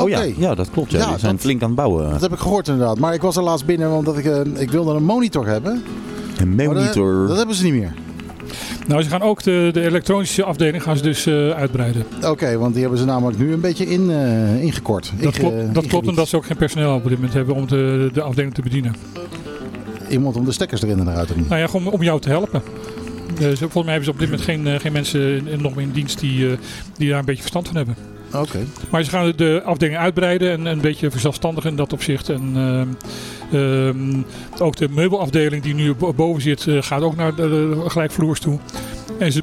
Oh 0.00 0.08
ja, 0.08 0.18
Oké. 0.18 0.32
ja, 0.36 0.54
dat 0.54 0.70
klopt. 0.70 0.90
Ja. 0.90 0.98
Ja, 0.98 1.08
Die 1.08 1.18
zijn 1.18 1.32
dat- 1.32 1.40
flink 1.40 1.60
aan 1.62 1.66
het 1.66 1.76
bouwen. 1.76 2.10
Dat 2.10 2.20
heb 2.20 2.32
ik 2.32 2.38
gehoord 2.38 2.68
inderdaad. 2.68 2.98
Maar 2.98 3.14
ik 3.14 3.22
was 3.22 3.36
er 3.36 3.42
laatst 3.42 3.66
binnen 3.66 3.90
omdat 3.90 4.18
ik, 4.18 4.24
eh, 4.24 4.40
ik 4.56 4.70
wilde 4.70 4.94
een 4.94 5.04
monitor 5.04 5.46
hebben. 5.46 5.82
Een 6.38 6.56
dat- 6.56 6.66
monitor. 6.66 7.26
Dat, 7.26 7.36
hebben 7.36 7.54
ze 7.56 7.64
niet 7.64 7.72
meer. 7.74 7.94
Nou, 8.86 9.02
ze 9.02 9.08
gaan 9.08 9.22
ook 9.22 9.42
de, 9.42 9.70
de 9.72 9.80
elektronische 9.82 10.44
afdeling 10.44 10.82
gaan 10.82 10.96
ze 10.96 11.02
dus 11.02 11.26
eh, 11.26 11.50
uitbreiden. 11.50 12.04
Oké, 12.24 12.58
want 12.58 12.72
die 12.72 12.82
hebben 12.82 12.98
ze 13.00 13.04
namelijk 13.04 13.38
nu 13.38 13.52
een 13.52 13.60
beetje 13.60 13.86
in, 13.86 14.10
eh, 14.10 14.62
ingekort. 14.62 15.12
Dat 15.20 15.36
Inge- 15.38 15.50
klopt, 15.50 15.74
dat 15.74 15.86
klopt 15.86 16.08
omdat 16.08 16.28
ze 16.28 16.36
ook 16.36 16.46
geen 16.46 16.56
personeel 16.56 16.94
op 16.94 17.02
dit 17.02 17.12
moment 17.14 17.32
hebben 17.32 17.54
om 17.54 17.66
de, 17.66 18.10
de 18.12 18.22
afdeling 18.22 18.54
te 18.54 18.62
bedienen. 18.62 18.94
Iemand 20.08 20.36
om 20.36 20.44
de 20.44 20.52
stekkers 20.52 20.82
erin 20.82 20.98
en 20.98 21.08
eruit 21.08 21.28
te 21.28 21.34
doen. 21.34 21.46
Nou 21.48 21.60
ja, 21.60 21.66
gewoon 21.66 21.92
om 21.92 22.02
jou 22.02 22.20
te 22.20 22.28
helpen. 22.28 22.62
Eh, 23.40 23.46
volgens 23.46 23.72
mij 23.74 23.84
hebben 23.84 24.04
ze 24.04 24.10
op 24.10 24.18
dit 24.18 24.28
moment 24.30 24.44
geen, 24.48 24.66
eh, 24.66 24.80
geen 24.80 24.92
mensen 24.92 25.46
in- 25.48 25.62
nog 25.62 25.74
meer 25.74 25.84
in 25.84 25.90
dienst 25.92 26.20
die, 26.20 26.50
eh, 26.50 26.56
die 26.96 27.08
daar 27.08 27.18
een 27.18 27.24
beetje 27.24 27.40
verstand 27.40 27.66
van 27.66 27.76
hebben. 27.76 27.94
Oké. 28.36 28.58
Maar 28.90 29.02
ze 29.02 29.10
gaan 29.10 29.32
de 29.36 29.62
afdeling 29.64 29.98
uitbreiden 29.98 30.50
en 30.50 30.66
een 30.66 30.80
beetje 30.80 31.10
verzelfstandigen 31.10 31.70
in 31.70 31.76
dat 31.76 31.92
opzicht. 31.92 32.28
En 32.28 32.52
ehm, 32.56 32.88
ehm, 33.62 34.22
ook 34.58 34.76
de 34.76 34.88
meubelafdeling 34.90 35.62
die 35.62 35.74
nu 35.74 35.94
bo- 35.94 36.12
boven 36.12 36.42
zit, 36.42 36.66
eh, 36.66 36.82
gaat 36.82 37.02
ook 37.02 37.16
naar 37.16 37.34
de, 37.34 37.48
de 37.48 37.90
gelijkvloers 37.90 38.40
toe. 38.40 38.58
En 39.18 39.32
ze 39.32 39.42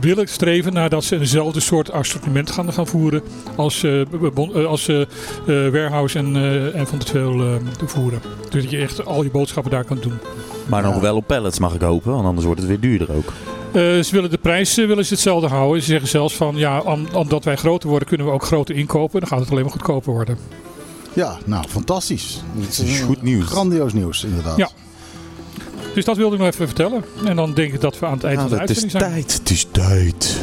willen 0.00 0.28
streven 0.28 0.72
naar 0.72 0.88
dat 0.88 1.04
ze 1.04 1.16
eenzelfde 1.18 1.60
soort 1.60 1.92
assortiment 1.92 2.50
gaan, 2.50 2.72
gaan 2.72 2.86
voeren 2.86 3.22
als, 3.56 3.82
eh, 3.82 4.00
bon- 4.34 4.54
eh, 4.54 4.64
als 4.64 4.88
eh, 4.88 5.00
eh, 5.00 5.06
Warehouse 5.46 6.18
en, 6.18 6.36
eh, 6.36 6.74
en 6.80 6.86
Van 6.86 6.98
de 6.98 7.04
Tweel 7.04 7.40
eh, 7.40 7.54
voeren. 7.86 8.20
Dus 8.50 8.62
dat 8.62 8.70
je 8.70 8.78
echt 8.78 9.04
al 9.06 9.22
je 9.22 9.30
boodschappen 9.30 9.72
daar 9.72 9.84
kan 9.84 9.98
doen. 10.00 10.18
Maar 10.66 10.82
nog 10.82 11.00
wel 11.00 11.16
op 11.16 11.26
pallets 11.26 11.58
mag 11.58 11.74
ik 11.74 11.80
hopen, 11.80 12.12
want 12.12 12.24
anders 12.26 12.44
wordt 12.46 12.60
het 12.60 12.68
weer 12.68 12.80
duurder 12.80 13.12
ook. 13.16 13.32
Eh, 13.72 13.82
ze 13.82 14.08
willen 14.10 14.30
de 14.30 14.38
prijs 14.38 14.78
eh, 14.78 14.86
willen 14.86 15.04
ze 15.04 15.12
hetzelfde 15.12 15.48
houden. 15.48 15.82
Ze 15.82 15.88
zeggen 15.88 16.08
zelfs 16.08 16.34
van 16.34 16.56
ja, 16.56 16.80
om- 16.80 17.06
omdat 17.12 17.44
wij 17.44 17.56
groter 17.56 17.88
worden, 17.88 18.08
kunnen 18.08 18.26
we 18.26 18.32
ook 18.32 18.44
groter 18.44 18.76
inkopen. 18.76 19.20
Dan 19.20 19.28
gaat 19.28 19.40
het 19.40 19.50
alleen 19.50 19.62
maar 19.62 19.72
goedkoper 19.72 20.12
worden. 20.12 20.38
Ja, 21.12 21.38
nou, 21.44 21.64
fantastisch. 21.68 22.42
Het 22.58 22.78
is 22.78 23.00
goed 23.00 23.22
nieuws. 23.22 23.44
Grandioos 23.46 23.92
nieuws, 23.92 24.24
inderdaad. 24.24 24.56
Ja. 24.56 24.68
Dus 25.94 26.04
dat 26.04 26.16
wilde 26.16 26.34
ik 26.34 26.40
nog 26.40 26.50
even 26.52 26.66
vertellen. 26.66 27.04
En 27.24 27.36
dan 27.36 27.54
denk 27.54 27.72
ik 27.72 27.80
dat 27.80 27.98
we 27.98 28.06
aan 28.06 28.12
het 28.12 28.24
eind 28.24 28.40
van 28.40 28.48
de 28.48 28.54
Nou, 28.56 28.66
het 28.68 28.76
is 28.76 28.82
uitzending 28.82 29.12
zijn. 29.12 29.24
tijd, 29.26 29.38
het 29.38 29.50
is 29.50 29.66
tijd. 29.70 30.40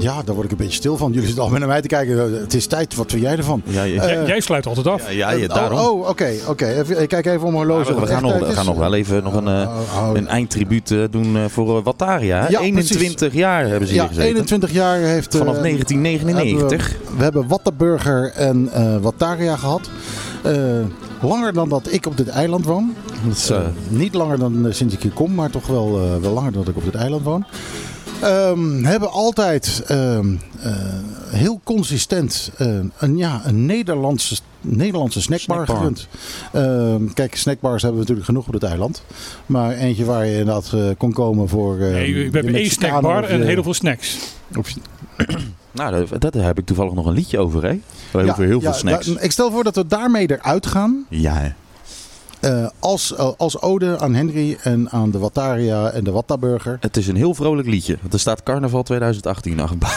Ja, 0.00 0.22
daar 0.22 0.34
word 0.34 0.44
ik 0.46 0.50
een 0.50 0.56
beetje 0.56 0.72
stil 0.76 0.96
van. 0.96 1.10
Jullie 1.12 1.26
zitten 1.26 1.44
al 1.44 1.50
naar 1.50 1.68
mij 1.68 1.80
te 1.80 1.88
kijken. 1.88 2.40
Het 2.40 2.54
is 2.54 2.66
tijd, 2.66 2.94
wat 2.94 3.10
vind 3.10 3.22
jij 3.22 3.36
ervan? 3.36 3.62
Ja, 3.64 3.82
je- 3.82 3.94
Jij, 3.94 4.18
Eh, 4.20 4.26
jij 4.26 4.40
sluit 4.40 4.66
altijd 4.66 4.86
af. 4.86 5.02
ja, 5.12 5.30
ja, 5.30 5.30
ja, 5.30 5.46
Oh, 5.48 5.54
daarom. 5.54 5.78
Oh, 5.78 6.08
oké. 6.08 6.30
oké. 6.48 6.66
Even- 6.66 7.02
Ik 7.02 7.08
kijk 7.08 7.26
even 7.26 7.42
om 7.46 7.52
mijn 7.52 7.66
horloge. 7.66 7.92
Maar 7.92 8.00
we, 8.00 8.06
gaan 8.06 8.22
nog, 8.22 8.38
we 8.38 8.52
gaan 8.52 8.66
nog 8.66 8.76
wel 8.76 8.94
even 8.94 9.22
nog 9.22 9.34
een, 9.34 9.48
eh, 9.48 9.52
Oh, 9.98 10.08
oh. 10.10 10.16
een 10.16 10.28
eindtribuut 10.28 10.90
eh, 10.90 11.02
doen 11.10 11.36
eh, 11.36 11.44
voor 11.48 11.76
eh, 11.78 11.84
Wataria. 11.84 12.46
Ja, 12.50 12.60
21 12.60 13.32
jaar 13.32 13.66
hebben 13.68 13.86
ze 13.88 13.92
hier 13.92 14.02
Ja, 14.02 14.08
gezeten. 14.08 14.28
21 14.28 14.72
jaar 14.72 14.98
heeft... 14.98 15.32
eh, 15.34 15.38
Vanaf 15.38 15.56
1999. 15.58 16.88
hebben 16.88 17.10
we, 17.10 17.16
we 17.16 17.22
hebben 17.22 17.46
Wattenburger 17.48 18.32
en 18.34 18.68
eh 18.72 18.96
Wataria 19.00 19.56
gehad. 19.56 19.90
Eh, 20.42 20.54
langer 21.22 21.52
dan 21.52 21.68
dat 21.68 21.92
ik 21.92 22.06
op 22.06 22.16
dit 22.16 22.28
eiland 22.28 22.64
woon. 22.64 22.94
Dat 23.26 23.36
is, 23.36 23.50
eh, 23.50 23.60
Niet 23.88 24.14
langer 24.14 24.38
dan 24.38 24.66
eh, 24.66 24.72
sinds 24.72 24.94
ik 24.94 25.02
hier 25.02 25.12
kom, 25.12 25.34
maar 25.34 25.50
toch 25.50 25.66
wel, 25.66 26.00
eh, 26.02 26.16
wel 26.22 26.32
langer 26.32 26.52
dan 26.52 26.60
dat 26.60 26.70
ik 26.70 26.76
op 26.76 26.84
dit 26.84 26.94
eiland 26.94 27.22
woon. 27.22 27.44
Ehm, 28.22 28.84
hebben 28.84 29.10
altijd 29.10 29.82
ehm, 29.86 30.34
eh, 30.62 30.72
heel 31.30 31.60
consistent 31.64 32.50
eh, 32.56 32.78
een, 32.98 33.16
ja, 33.16 33.40
een 33.44 33.66
Nederlandse, 33.66 34.36
Nederlandse 34.60 35.20
snackbar, 35.22 35.56
Snackbar. 35.66 35.76
gerund. 35.76 36.08
Ehm, 36.52 37.12
kijk, 37.14 37.34
snackbars 37.36 37.82
hebben 37.82 37.92
we 38.00 38.06
natuurlijk 38.06 38.26
genoeg 38.26 38.46
op 38.46 38.52
dit 38.52 38.62
eiland. 38.62 39.02
Maar 39.46 39.72
eentje 39.74 40.04
waar 40.04 40.26
je 40.26 40.30
inderdaad 40.38 40.70
eh, 40.74 40.80
kon 40.98 41.12
komen 41.12 41.48
voor. 41.48 41.78
eh, 41.80 41.90
Nee, 41.90 42.14
we 42.14 42.38
hebben 42.38 42.54
één 42.54 42.70
snackbar 42.70 43.24
en 43.24 43.42
heel 43.46 43.62
veel 43.62 43.74
snacks. 43.74 44.18
of- 44.58 44.74
nou, 45.72 46.06
daar, 46.18 46.30
daar 46.32 46.44
heb 46.44 46.58
ik 46.58 46.66
toevallig 46.66 46.92
nog 46.94 47.06
een 47.06 47.12
liedje 47.12 47.38
over, 47.38 47.62
hè? 47.62 47.80
Over 48.12 48.44
heel 48.44 48.60
veel 48.60 48.72
snacks. 48.72 49.06
da- 49.06 49.20
ik 49.20 49.32
stel 49.32 49.50
voor 49.50 49.64
dat 49.64 49.74
we 49.74 49.86
daarmee 49.86 50.30
eruit 50.30 50.66
gaan. 50.66 51.06
Ja, 51.08 51.54
eh, 52.40 52.66
als, 52.78 53.14
eh, 53.14 53.30
als 53.36 53.60
ode 53.60 53.98
aan 53.98 54.14
Henry 54.14 54.58
en 54.62 54.90
aan 54.90 55.10
de 55.10 55.18
Wataria 55.18 55.90
en 55.90 56.04
de 56.04 56.10
Wattaburger. 56.10 56.76
het 56.80 56.96
is 56.96 57.06
een 57.08 57.16
heel 57.16 57.34
vrolijk 57.34 57.68
liedje. 57.68 57.96
Want 58.00 58.12
er 58.12 58.20
staat 58.20 58.42
Carnaval 58.42 58.82
2018 58.82 59.60
achter. 59.60 59.78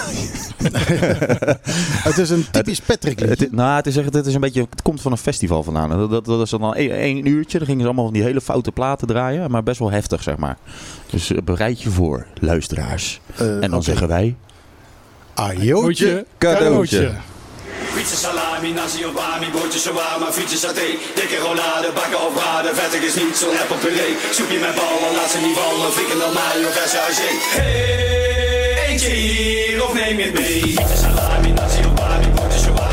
Het 2.04 2.18
is 2.18 2.30
een 2.30 2.46
typisch 2.52 2.80
Patrick 2.82 3.20
Het, 3.20 3.30
liedje. 3.30 3.46
is- 3.46 3.52
nou, 3.52 3.76
het, 3.76 3.88
is 3.88 3.98
echt, 3.98 4.14
het, 4.14 4.26
is 4.26 4.34
een 4.34 4.40
beetje, 4.42 4.68
het 4.70 4.82
komt 4.82 5.02
van 5.02 5.12
een 5.12 5.18
festival 5.18 5.64
vandaan. 5.64 5.90
Dat, 5.90 6.10
dat, 6.10 6.26
dat 6.26 6.42
is 6.42 6.50
dan 6.50 6.62
al 6.62 6.76
één, 6.76 7.28
uurtje. 7.28 7.58
Dan 7.58 7.68
gingen 7.68 7.82
ze 7.82 7.88
allemaal 7.88 8.06
van 8.06 8.14
die 8.14 8.24
hele 8.24 8.42
foute 8.42 8.72
platen 8.72 9.08
draaien. 9.08 9.52
Maar 9.52 9.64
best 9.64 9.80
wel 9.80 9.92
heftig, 9.92 10.24
zeg 10.24 10.38
maar. 10.38 10.58
Dus 11.10 11.32
eh, 11.32 11.38
bereid 11.44 11.82
je 11.82 11.90
voor, 11.90 12.26
luisteraars. 12.40 13.22
En 13.62 13.72
dan 13.72 13.84
zeggen 13.84 14.08
wij... 14.08 14.36
Ajootje. 15.34 16.26
cadeautje. 16.38 17.12
Frietse 17.94 18.16
salami, 18.16 18.72
nasi 18.72 19.04
of 19.04 19.14
bami, 19.14 19.48
shawarma, 19.84 20.32
frietje 20.32 20.58
saté. 20.58 20.98
Dikke 21.16 21.38
rollade, 21.44 21.92
bakken 21.94 22.20
of 22.26 22.34
braden, 22.34 22.76
vettig 22.76 23.04
is 23.04 23.16
niet 23.16 23.38
zo'n 23.38 23.58
appel 23.62 23.78
puree 23.78 24.16
Soepje 24.32 24.60
met 24.60 24.76
ballen, 24.76 25.12
laat 25.16 25.32
ze 25.32 25.38
niet 25.38 25.58
vallen, 25.58 25.92
frikandel 25.92 26.32
mayo, 26.32 26.70
verse 26.72 26.98
haché 26.98 27.30
Hey, 27.58 28.88
eentje 28.88 29.10
hier 29.10 29.84
of 29.84 29.94
neem 29.94 30.18
je 30.20 30.24
het 30.24 30.34
mee? 30.34 30.62
Frietse 30.62 30.98
salami, 30.98 31.52
nasi 31.52 31.80
of 31.80 31.94
bami, 31.94 32.28
shawarma, 32.64 32.91